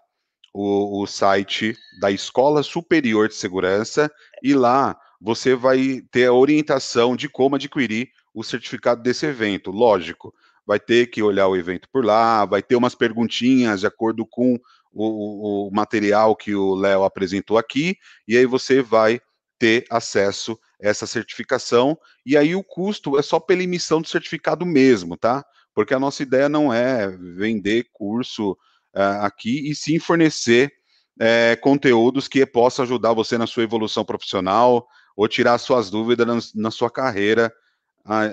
o, 0.54 1.04
o 1.04 1.08
site 1.08 1.76
da 2.00 2.10
Escola 2.10 2.64
Superior 2.64 3.28
de 3.28 3.36
Segurança 3.36 4.12
e 4.42 4.54
lá 4.54 4.98
você 5.20 5.56
vai 5.56 6.02
ter 6.12 6.28
a 6.28 6.34
orientação 6.34 7.16
de 7.16 7.28
como 7.28 7.56
adquirir 7.56 8.10
o 8.34 8.44
certificado 8.44 9.02
desse 9.02 9.26
evento. 9.26 9.72
Lógico, 9.72 10.34
vai 10.66 10.80
ter 10.80 11.08
que 11.08 11.24
olhar 11.24 11.48
o 11.48 11.56
evento 11.56 11.88
por 11.92 12.06
lá, 12.06 12.46
vai 12.46 12.62
ter 12.62 12.76
umas 12.76 12.94
perguntinhas 12.94 13.82
de 13.82 13.88
acordo 13.88 14.26
com 14.26 14.60
o, 15.06 15.68
o 15.68 15.72
material 15.72 16.36
que 16.36 16.56
o 16.56 16.76
Léo 16.76 17.04
apresentou 17.04 17.58
aqui, 17.58 17.98
e 18.28 18.38
aí 18.38 18.46
você 18.46 18.82
vai 18.82 19.20
ter 19.60 19.86
acesso 19.90 20.58
a 20.82 20.88
essa 20.88 21.08
certificação, 21.08 21.98
e 22.26 22.38
aí 22.38 22.56
o 22.56 22.64
custo 22.64 23.18
é 23.18 23.22
só 23.22 23.40
pela 23.40 23.64
emissão 23.64 24.02
do 24.02 24.08
certificado 24.08 24.66
mesmo, 24.66 25.18
tá? 25.18 25.46
Porque 25.74 25.94
a 25.94 26.00
nossa 26.00 26.24
ideia 26.24 26.50
não 26.50 26.74
é 26.74 27.08
vender 27.08 27.88
curso 27.94 28.52
uh, 28.96 29.22
aqui, 29.22 29.70
e 29.70 29.76
sim 29.76 30.00
fornecer 30.00 30.72
uh, 31.20 31.60
conteúdos 31.62 32.28
que 32.28 32.46
possam 32.46 32.84
ajudar 32.84 33.14
você 33.14 33.38
na 33.38 33.48
sua 33.48 33.64
evolução 33.64 34.04
profissional, 34.04 34.88
ou 35.16 35.28
tirar 35.28 35.58
suas 35.58 35.90
dúvidas 35.90 36.28
na, 36.28 36.64
na 36.64 36.72
sua 36.72 36.92
carreira 36.92 37.52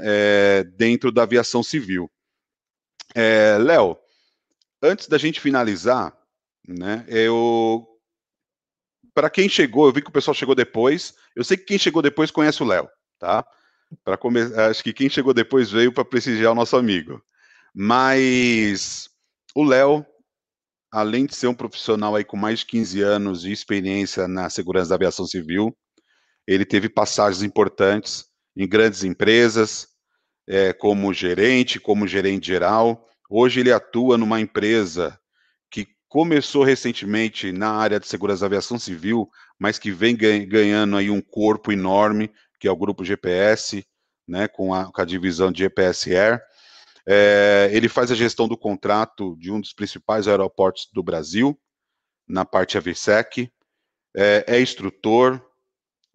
é, 0.03 0.65
dentro 0.77 1.11
da 1.11 1.23
aviação 1.23 1.63
civil. 1.63 2.11
É, 3.15 3.57
Léo, 3.59 3.97
antes 4.83 5.09
da 5.09 5.19
gente 5.19 5.41
finalizar, 5.41 6.17
né, 6.67 7.05
eu 7.09 7.87
para 9.15 9.31
quem 9.31 9.49
chegou, 9.49 9.87
eu 9.87 9.93
vi 9.93 10.03
que 10.03 10.09
o 10.09 10.13
pessoal 10.13 10.35
chegou 10.35 10.55
depois. 10.55 11.15
Eu 11.37 11.45
sei 11.45 11.57
que 11.57 11.65
quem 11.65 11.79
chegou 11.79 12.03
depois 12.03 12.33
conhece 12.33 12.63
o 12.63 12.67
Léo, 12.67 12.89
tá? 13.19 13.47
Para 14.03 14.17
começar, 14.17 14.69
acho 14.69 14.83
que 14.83 14.93
quem 14.93 15.09
chegou 15.09 15.33
depois 15.33 15.71
veio 15.71 15.93
para 15.93 16.05
prestigiar 16.05 16.51
o 16.51 16.55
nosso 16.55 16.77
amigo. 16.77 17.23
Mas 17.73 19.09
o 19.55 19.63
Léo, 19.63 20.05
além 20.93 21.27
de 21.27 21.37
ser 21.37 21.47
um 21.47 21.55
profissional 21.55 22.17
aí 22.17 22.25
com 22.25 22.37
mais 22.37 22.61
de 22.61 22.67
15 22.67 23.01
anos 23.03 23.43
de 23.43 23.53
experiência 23.53 24.27
na 24.27 24.51
segurança 24.51 24.91
da 24.91 24.97
aviação 24.97 25.27
civil, 25.27 25.77
ele 26.47 26.65
teve 26.65 26.89
passagens 26.89 27.43
importantes 27.43 28.27
em 28.57 28.69
grandes 28.69 29.05
empresas, 29.05 29.89
é, 30.49 30.73
como 30.73 31.13
gerente, 31.13 31.79
como 31.79 32.07
gerente 32.07 32.49
geral. 32.49 33.09
Hoje 33.31 33.61
ele 33.61 33.73
atua 33.73 34.19
numa 34.19 34.41
empresa 34.41 35.19
começou 36.15 36.63
recentemente 36.63 37.51
na 37.51 37.73
área 37.73 37.99
de 37.99 38.07
segurança 38.07 38.43
da 38.43 38.47
aviação 38.47 38.79
civil, 38.79 39.29
mas 39.59 39.81
que 39.81 39.91
vem 39.91 40.17
ganhando 40.17 40.97
aí 40.97 41.11
um 41.11 41.21
corpo 41.21 41.73
enorme, 41.73 42.33
que 42.61 42.69
é 42.69 42.71
o 42.71 42.77
grupo 42.77 43.05
GPS, 43.05 43.85
né, 44.25 44.47
com 44.47 44.73
a, 44.73 44.93
com 44.93 45.01
a 45.01 45.05
divisão 45.05 45.51
de 45.51 45.65
GPS 45.65 46.15
Air. 46.15 46.41
É, 47.05 47.69
ele 47.73 47.89
faz 47.89 48.13
a 48.13 48.15
gestão 48.15 48.47
do 48.47 48.57
contrato 48.57 49.37
de 49.41 49.51
um 49.51 49.61
dos 49.61 49.73
principais 49.73 50.29
aeroportos 50.29 50.89
do 50.93 51.03
Brasil, 51.03 51.61
na 52.29 52.45
parte 52.45 52.79
AVSEC, 52.79 53.51
é, 54.17 54.45
é 54.47 54.61
instrutor, 54.61 55.45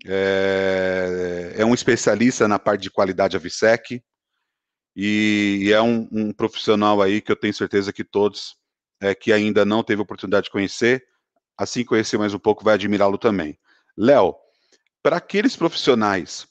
é, 0.06 1.56
é 1.58 1.66
um 1.66 1.74
especialista 1.74 2.48
na 2.48 2.58
parte 2.58 2.84
de 2.84 2.90
qualidade 2.90 3.36
AVSEC 3.36 4.02
e, 4.96 5.60
e 5.64 5.74
é 5.74 5.82
um, 5.82 6.08
um, 6.10 6.32
profissional 6.32 7.02
aí 7.02 7.20
que 7.20 7.34
eu 7.34 7.36
tenho 7.36 7.54
certeza 7.54 7.92
que 7.92 8.06
todos 8.06 8.59
é, 9.02 9.16
que 9.16 9.32
ainda 9.32 9.66
não 9.66 9.84
teve 9.84 10.02
oportunidade 10.02 10.46
de 10.46 10.52
conhecer, 10.52 11.06
assim 11.58 11.84
conhecer 11.84 12.18
mais 12.18 12.34
um 12.34 12.40
pouco, 12.40 12.64
vai 12.64 12.74
admirá-lo 12.76 13.18
também. 13.18 13.58
Léo, 13.98 14.36
para 15.02 15.18
aqueles 15.18 15.56
profissionais 15.56 16.48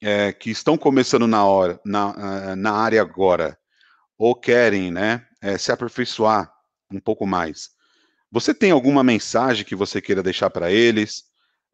é, 0.00 0.32
que 0.32 0.50
estão 0.50 0.76
começando 0.76 1.26
na, 1.26 1.44
hora, 1.46 1.80
na, 1.84 2.56
na 2.56 2.72
área 2.72 3.00
agora, 3.00 3.58
ou 4.18 4.34
querem 4.34 4.90
né, 4.90 5.26
é, 5.40 5.58
se 5.58 5.72
aperfeiçoar 5.72 6.52
um 6.90 7.00
pouco 7.00 7.26
mais, 7.26 7.70
Você 8.30 8.54
tem 8.54 8.70
alguma 8.70 9.02
mensagem 9.02 9.64
que 9.64 9.76
você 9.76 10.00
queira 10.00 10.22
deixar 10.22 10.50
para 10.50 10.70
eles? 10.70 11.24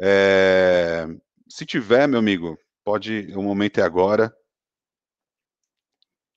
É, 0.01 1.07
se 1.49 1.67
tiver, 1.67 2.07
meu 2.07 2.19
amigo, 2.19 2.59
pode, 2.85 3.33
o 3.35 3.43
momento 3.43 3.81
é 3.81 3.83
agora. 3.83 4.35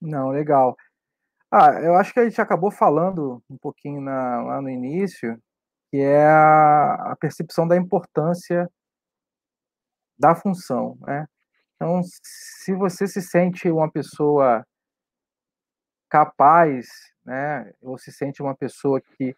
Não, 0.01 0.31
legal. 0.31 0.75
Ah, 1.55 1.79
eu 1.83 1.93
acho 1.95 2.11
que 2.11 2.19
a 2.19 2.27
gente 2.27 2.41
acabou 2.41 2.71
falando 2.71 3.39
um 3.47 3.55
pouquinho 3.59 4.01
na, 4.01 4.41
lá 4.41 4.59
no 4.59 4.67
início, 4.71 5.39
que 5.91 5.97
é 5.97 6.25
a, 6.25 7.11
a 7.11 7.15
percepção 7.15 7.67
da 7.67 7.77
importância 7.77 8.67
da 10.17 10.33
função, 10.33 10.97
né? 11.01 11.27
Então, 11.75 12.01
se 12.03 12.73
você 12.73 13.05
se 13.07 13.21
sente 13.21 13.69
uma 13.69 13.91
pessoa 13.91 14.65
capaz, 16.09 16.87
né, 17.23 17.71
ou 17.81 17.99
se 17.99 18.11
sente 18.11 18.41
uma 18.41 18.55
pessoa 18.55 18.99
que 18.99 19.35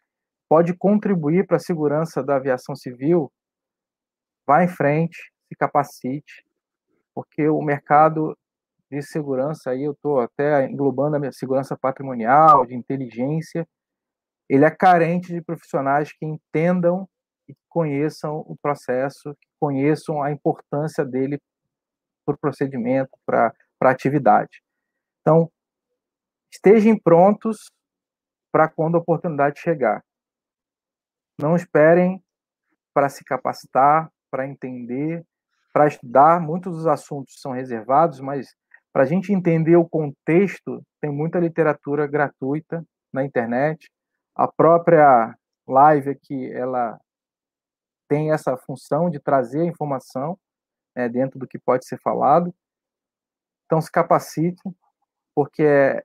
pode 0.47 0.73
contribuir 0.73 1.45
para 1.45 1.57
a 1.57 1.59
segurança 1.59 2.23
da 2.23 2.37
aviação 2.37 2.77
civil, 2.77 3.29
vá 4.47 4.63
em 4.63 4.69
frente, 4.69 5.33
se 5.49 5.55
capacite, 5.57 6.45
porque 7.13 7.49
o 7.49 7.61
mercado 7.61 8.37
de 8.99 9.05
segurança, 9.05 9.71
aí 9.71 9.83
eu 9.83 9.91
estou 9.91 10.19
até 10.19 10.65
englobando 10.65 11.17
a 11.17 11.31
segurança 11.31 11.77
patrimonial, 11.77 12.65
de 12.65 12.75
inteligência, 12.75 13.67
ele 14.49 14.65
é 14.65 14.71
carente 14.71 15.33
de 15.33 15.41
profissionais 15.41 16.11
que 16.11 16.25
entendam 16.25 17.07
e 17.47 17.55
conheçam 17.67 18.37
o 18.47 18.55
processo, 18.61 19.35
que 19.35 19.47
conheçam 19.59 20.21
a 20.21 20.31
importância 20.31 21.03
dele 21.03 21.39
para 22.25 22.35
o 22.35 22.37
procedimento, 22.37 23.11
para 23.25 23.53
a 23.81 23.89
atividade. 23.89 24.61
Então, 25.21 25.51
estejam 26.51 26.97
prontos 26.97 27.69
para 28.51 28.69
quando 28.69 28.95
a 28.95 28.99
oportunidade 28.99 29.59
chegar. 29.59 30.03
Não 31.39 31.55
esperem 31.55 32.23
para 32.93 33.09
se 33.09 33.23
capacitar, 33.23 34.09
para 34.31 34.47
entender, 34.47 35.25
para 35.73 35.87
estudar. 35.87 36.39
Muitos 36.39 36.77
dos 36.77 36.87
assuntos 36.87 37.41
são 37.41 37.51
reservados, 37.51 38.19
mas 38.19 38.55
para 38.95 39.03
a 39.03 39.05
gente 39.05 39.33
entender 39.33 39.75
o 39.75 39.85
contexto, 39.85 40.81
tem 41.01 41.11
muita 41.11 41.37
literatura 41.37 42.07
gratuita 42.07 42.81
na 43.11 43.25
internet. 43.25 43.91
A 44.33 44.47
própria 44.47 45.35
live 45.67 46.11
aqui, 46.11 46.49
ela 46.53 46.97
tem 48.07 48.31
essa 48.31 48.55
função 48.55 49.09
de 49.09 49.19
trazer 49.19 49.59
a 49.59 49.65
informação 49.65 50.39
né, 50.95 51.09
dentro 51.09 51.37
do 51.37 51.45
que 51.45 51.59
pode 51.59 51.85
ser 51.85 51.99
falado. 51.99 52.55
Então, 53.65 53.81
se 53.81 53.91
capacite, 53.91 54.63
porque 55.35 55.63
é, 55.63 56.01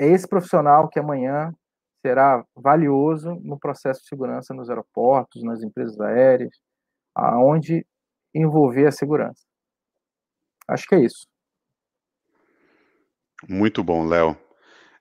é 0.00 0.06
esse 0.06 0.26
profissional 0.26 0.88
que 0.88 0.98
amanhã 0.98 1.54
será 2.00 2.42
valioso 2.54 3.34
no 3.42 3.58
processo 3.58 4.00
de 4.00 4.08
segurança 4.08 4.54
nos 4.54 4.70
aeroportos, 4.70 5.42
nas 5.42 5.62
empresas 5.62 6.00
aéreas, 6.00 6.58
aonde 7.14 7.86
envolver 8.34 8.86
a 8.86 8.92
segurança. 8.92 9.44
Acho 10.66 10.86
que 10.88 10.94
é 10.94 11.00
isso. 11.00 11.26
Muito 13.48 13.84
bom, 13.84 14.06
Léo. 14.06 14.36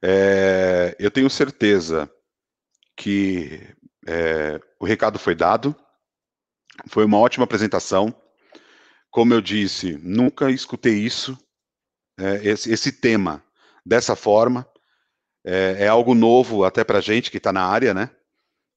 É, 0.02 0.96
eu 1.00 1.10
tenho 1.10 1.30
certeza 1.30 2.12
que 2.96 3.62
é, 4.08 4.60
o 4.80 4.86
recado 4.86 5.18
foi 5.18 5.36
dado. 5.36 5.76
Foi 6.88 7.06
uma 7.06 7.18
ótima 7.18 7.46
apresentação. 7.46 8.14
Como 9.10 9.34
eu 9.34 9.42
disse, 9.42 9.98
nunca 10.04 10.52
escutei 10.52 10.96
isso, 10.96 11.38
é, 12.20 12.48
esse, 12.48 12.72
esse, 12.72 12.92
tema, 12.92 13.44
dessa 13.86 14.16
forma. 14.16 14.68
É, 15.46 15.86
é 15.86 15.88
algo 15.88 16.14
novo 16.14 16.66
até 16.66 16.84
para 16.84 16.98
a 16.98 17.02
gente 17.02 17.32
que 17.32 17.38
está 17.38 17.54
na 17.54 17.66
área, 17.66 17.94
né? 17.94 18.10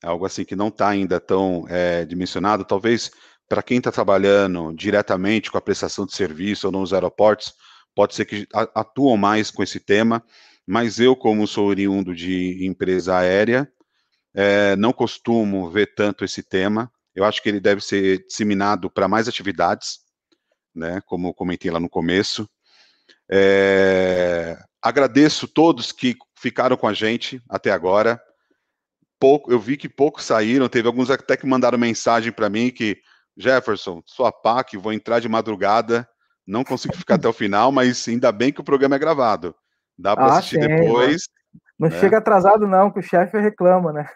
É 0.03 0.07
algo 0.07 0.25
assim 0.25 0.45
que 0.45 0.55
não 0.55 0.69
está 0.69 0.89
ainda 0.89 1.19
tão 1.19 1.67
é, 1.69 2.05
dimensionado. 2.05 2.65
Talvez 2.65 3.11
para 3.49 3.63
quem 3.63 3.79
está 3.79 3.91
trabalhando 3.91 4.73
diretamente 4.75 5.51
com 5.51 5.59
a 5.59 5.63
prestação 5.63 6.07
de 6.07 6.15
serviço 6.15 6.67
ou 6.67 6.73
nos 6.73 6.93
aeroportos, 6.93 7.55
pode 7.99 8.15
ser 8.15 8.27
que 8.27 8.47
atuam 8.77 9.17
mais 9.17 9.51
com 9.51 9.61
esse 9.61 9.81
tema, 9.81 10.25
mas 10.65 11.01
eu, 11.01 11.17
como 11.17 11.49
sou 11.49 11.67
oriundo 11.67 12.15
de 12.15 12.65
empresa 12.65 13.19
aérea, 13.19 13.69
é, 14.33 14.77
não 14.77 14.93
costumo 14.93 15.69
ver 15.69 15.97
tanto 15.97 16.25
esse 16.25 16.41
tema. 16.41 16.93
Eu 17.13 17.25
acho 17.25 17.43
que 17.43 17.49
ele 17.49 17.59
deve 17.59 17.81
ser 17.81 18.25
disseminado 18.25 18.89
para 18.89 19.09
mais 19.09 19.27
atividades, 19.27 19.99
né, 20.73 21.01
como 21.07 21.35
comentei 21.35 21.73
lá 21.73 21.81
no 21.81 21.91
começo. 21.91 22.49
É, 23.29 24.57
agradeço 24.81 25.49
todos 25.49 25.91
que 25.91 26.17
ficaram 26.39 26.77
com 26.77 26.87
a 26.87 26.95
gente 26.95 27.43
até 27.49 27.73
agora. 27.73 28.23
Pouco, 29.19 29.51
eu 29.51 29.59
vi 29.59 29.77
que 29.77 29.89
poucos 29.89 30.25
saíram, 30.25 30.69
teve 30.69 30.87
alguns 30.87 31.11
até 31.11 31.37
que 31.37 31.49
mandaram 31.49 31.77
mensagem 31.77 32.31
para 32.31 32.49
mim 32.49 32.71
que 32.71 32.97
Jefferson, 33.37 34.01
sua 34.07 34.31
PAC, 34.31 34.77
vou 34.77 34.93
entrar 34.93 35.19
de 35.19 35.29
madrugada, 35.29 36.09
não 36.49 36.65
consigo 36.65 36.97
ficar 36.97 37.17
até 37.17 37.29
o 37.29 37.33
final, 37.33 37.71
mas 37.71 38.09
ainda 38.09 38.33
bem 38.33 38.51
que 38.51 38.61
o 38.61 38.65
programa 38.65 38.97
é 38.97 38.99
gravado. 38.99 39.55
Dá 39.99 40.17
para 40.17 40.33
ah, 40.33 40.39
assistir 40.39 40.63
sim, 40.63 40.67
depois. 40.67 41.29
Não, 41.79 41.91
né? 41.91 42.01
chega 42.01 42.17
atrasado, 42.17 42.67
não, 42.67 42.91
que 42.91 43.01
o 43.01 43.03
chefe 43.03 43.39
reclama, 43.39 43.93
né? 43.93 44.09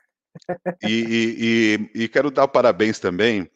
e, 0.82 0.88
e, 0.88 1.90
e, 1.94 2.04
e 2.04 2.08
quero 2.08 2.30
dar 2.30 2.48
parabéns 2.48 2.98
também 2.98 3.50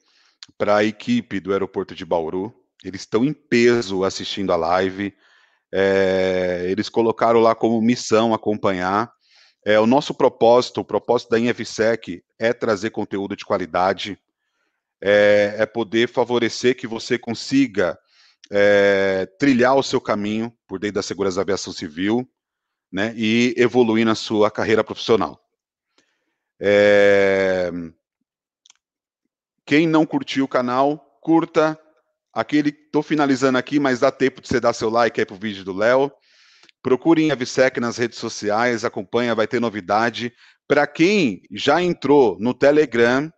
para 0.59 0.77
a 0.77 0.85
equipe 0.85 1.41
do 1.41 1.53
aeroporto 1.53 1.95
de 1.95 2.05
Bauru. 2.05 2.55
Eles 2.85 3.01
estão 3.01 3.25
em 3.25 3.33
peso 3.33 4.05
assistindo 4.05 4.53
a 4.53 4.57
live. 4.57 5.15
É, 5.73 6.67
eles 6.69 6.91
colocaram 6.91 7.41
lá 7.41 7.55
como 7.55 7.81
missão 7.81 8.35
acompanhar. 8.35 9.11
É, 9.65 9.81
o 9.81 9.87
nosso 9.87 10.13
propósito, 10.13 10.83
o 10.83 10.85
propósito 10.85 11.31
da 11.31 11.39
InFSEC 11.39 12.23
é 12.39 12.53
trazer 12.53 12.91
conteúdo 12.91 13.35
de 13.35 13.45
qualidade, 13.45 14.19
é, 15.01 15.57
é 15.59 15.67
poder 15.67 16.09
favorecer 16.09 16.77
que 16.77 16.87
você 16.87 17.19
consiga 17.19 17.99
é, 18.51 19.27
trilhar 19.39 19.77
o 19.77 19.83
seu 19.83 20.01
caminho 20.01 20.53
por 20.67 20.79
dentro 20.79 20.97
da 20.97 21.03
segurança 21.03 21.37
da 21.37 21.43
aviação 21.43 21.73
civil, 21.73 22.29
né, 22.93 23.13
e 23.17 23.55
evoluir 23.57 24.07
na 24.07 24.15
sua 24.15 24.51
carreira 24.51 24.85
profissional. 24.85 25.41
É... 26.61 27.71
Quem 29.65 29.87
não 29.87 30.07
curtiu 30.07 30.45
o 30.45 30.49
canal, 30.49 31.19
curta, 31.21 31.79
Aquele, 32.37 32.71
tô 32.71 33.03
finalizando 33.03 33.57
aqui, 33.57 33.81
mas 33.81 34.01
dá 34.01 34.13
tempo 34.13 34.43
de 34.43 34.49
você 34.49 34.61
dar 34.61 34.75
seu 34.75 34.91
like 34.91 35.19
aí 35.19 35.25
pro 35.25 35.37
vídeo 35.37 35.65
do 35.65 35.73
Léo. 35.73 36.13
Procurem 36.83 37.33
a 37.33 37.35
Visec 37.35 37.81
nas 37.81 37.97
redes 37.97 38.19
sociais, 38.19 38.85
acompanha, 38.85 39.35
vai 39.35 39.47
ter 39.47 39.59
novidade. 39.59 40.31
Para 40.69 40.87
quem 40.87 41.41
já 41.51 41.81
entrou 41.81 42.37
no 42.39 42.53
Telegram, 42.53 43.33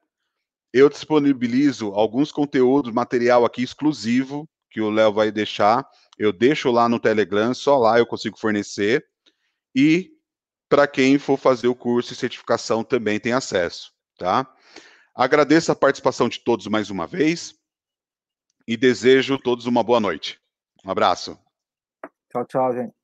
eu 0.73 0.89
disponibilizo 0.89 1.93
alguns 1.93 2.33
conteúdos, 2.33 2.93
material 2.93 3.45
aqui 3.45 3.63
exclusivo 3.63 4.49
que 4.79 4.83
o 4.83 4.91
Léo 4.91 5.13
vai 5.13 5.33
deixar. 5.33 5.85
Eu 6.17 6.33
deixo 6.33 6.71
lá 6.71 6.89
no 6.89 7.01
Telegram, 7.01 7.53
só 7.53 7.77
lá 7.77 7.99
eu 7.99 8.07
consigo 8.07 8.39
fornecer. 8.39 9.05
E 9.75 10.13
para 10.69 10.87
quem 10.87 11.19
for 11.19 11.37
fazer 11.37 11.67
o 11.67 11.75
curso 11.75 12.13
e 12.13 12.17
certificação 12.17 12.85
também 12.85 13.19
tem 13.19 13.33
acesso, 13.33 13.93
tá? 14.17 14.47
Agradeço 15.17 15.73
a 15.73 15.75
participação 15.75 16.29
de 16.29 16.39
todos 16.39 16.69
mais 16.69 16.91
uma 16.91 17.09
vez 17.09 17.57
e 18.69 18.77
desejo 18.77 19.37
todos 19.37 19.67
uma 19.67 19.83
boa 19.83 19.99
noite. 19.99 20.41
Um 20.85 20.91
abraço. 20.93 21.37
Tchau, 22.31 22.47
tchau, 22.47 22.73
gente. 22.73 22.98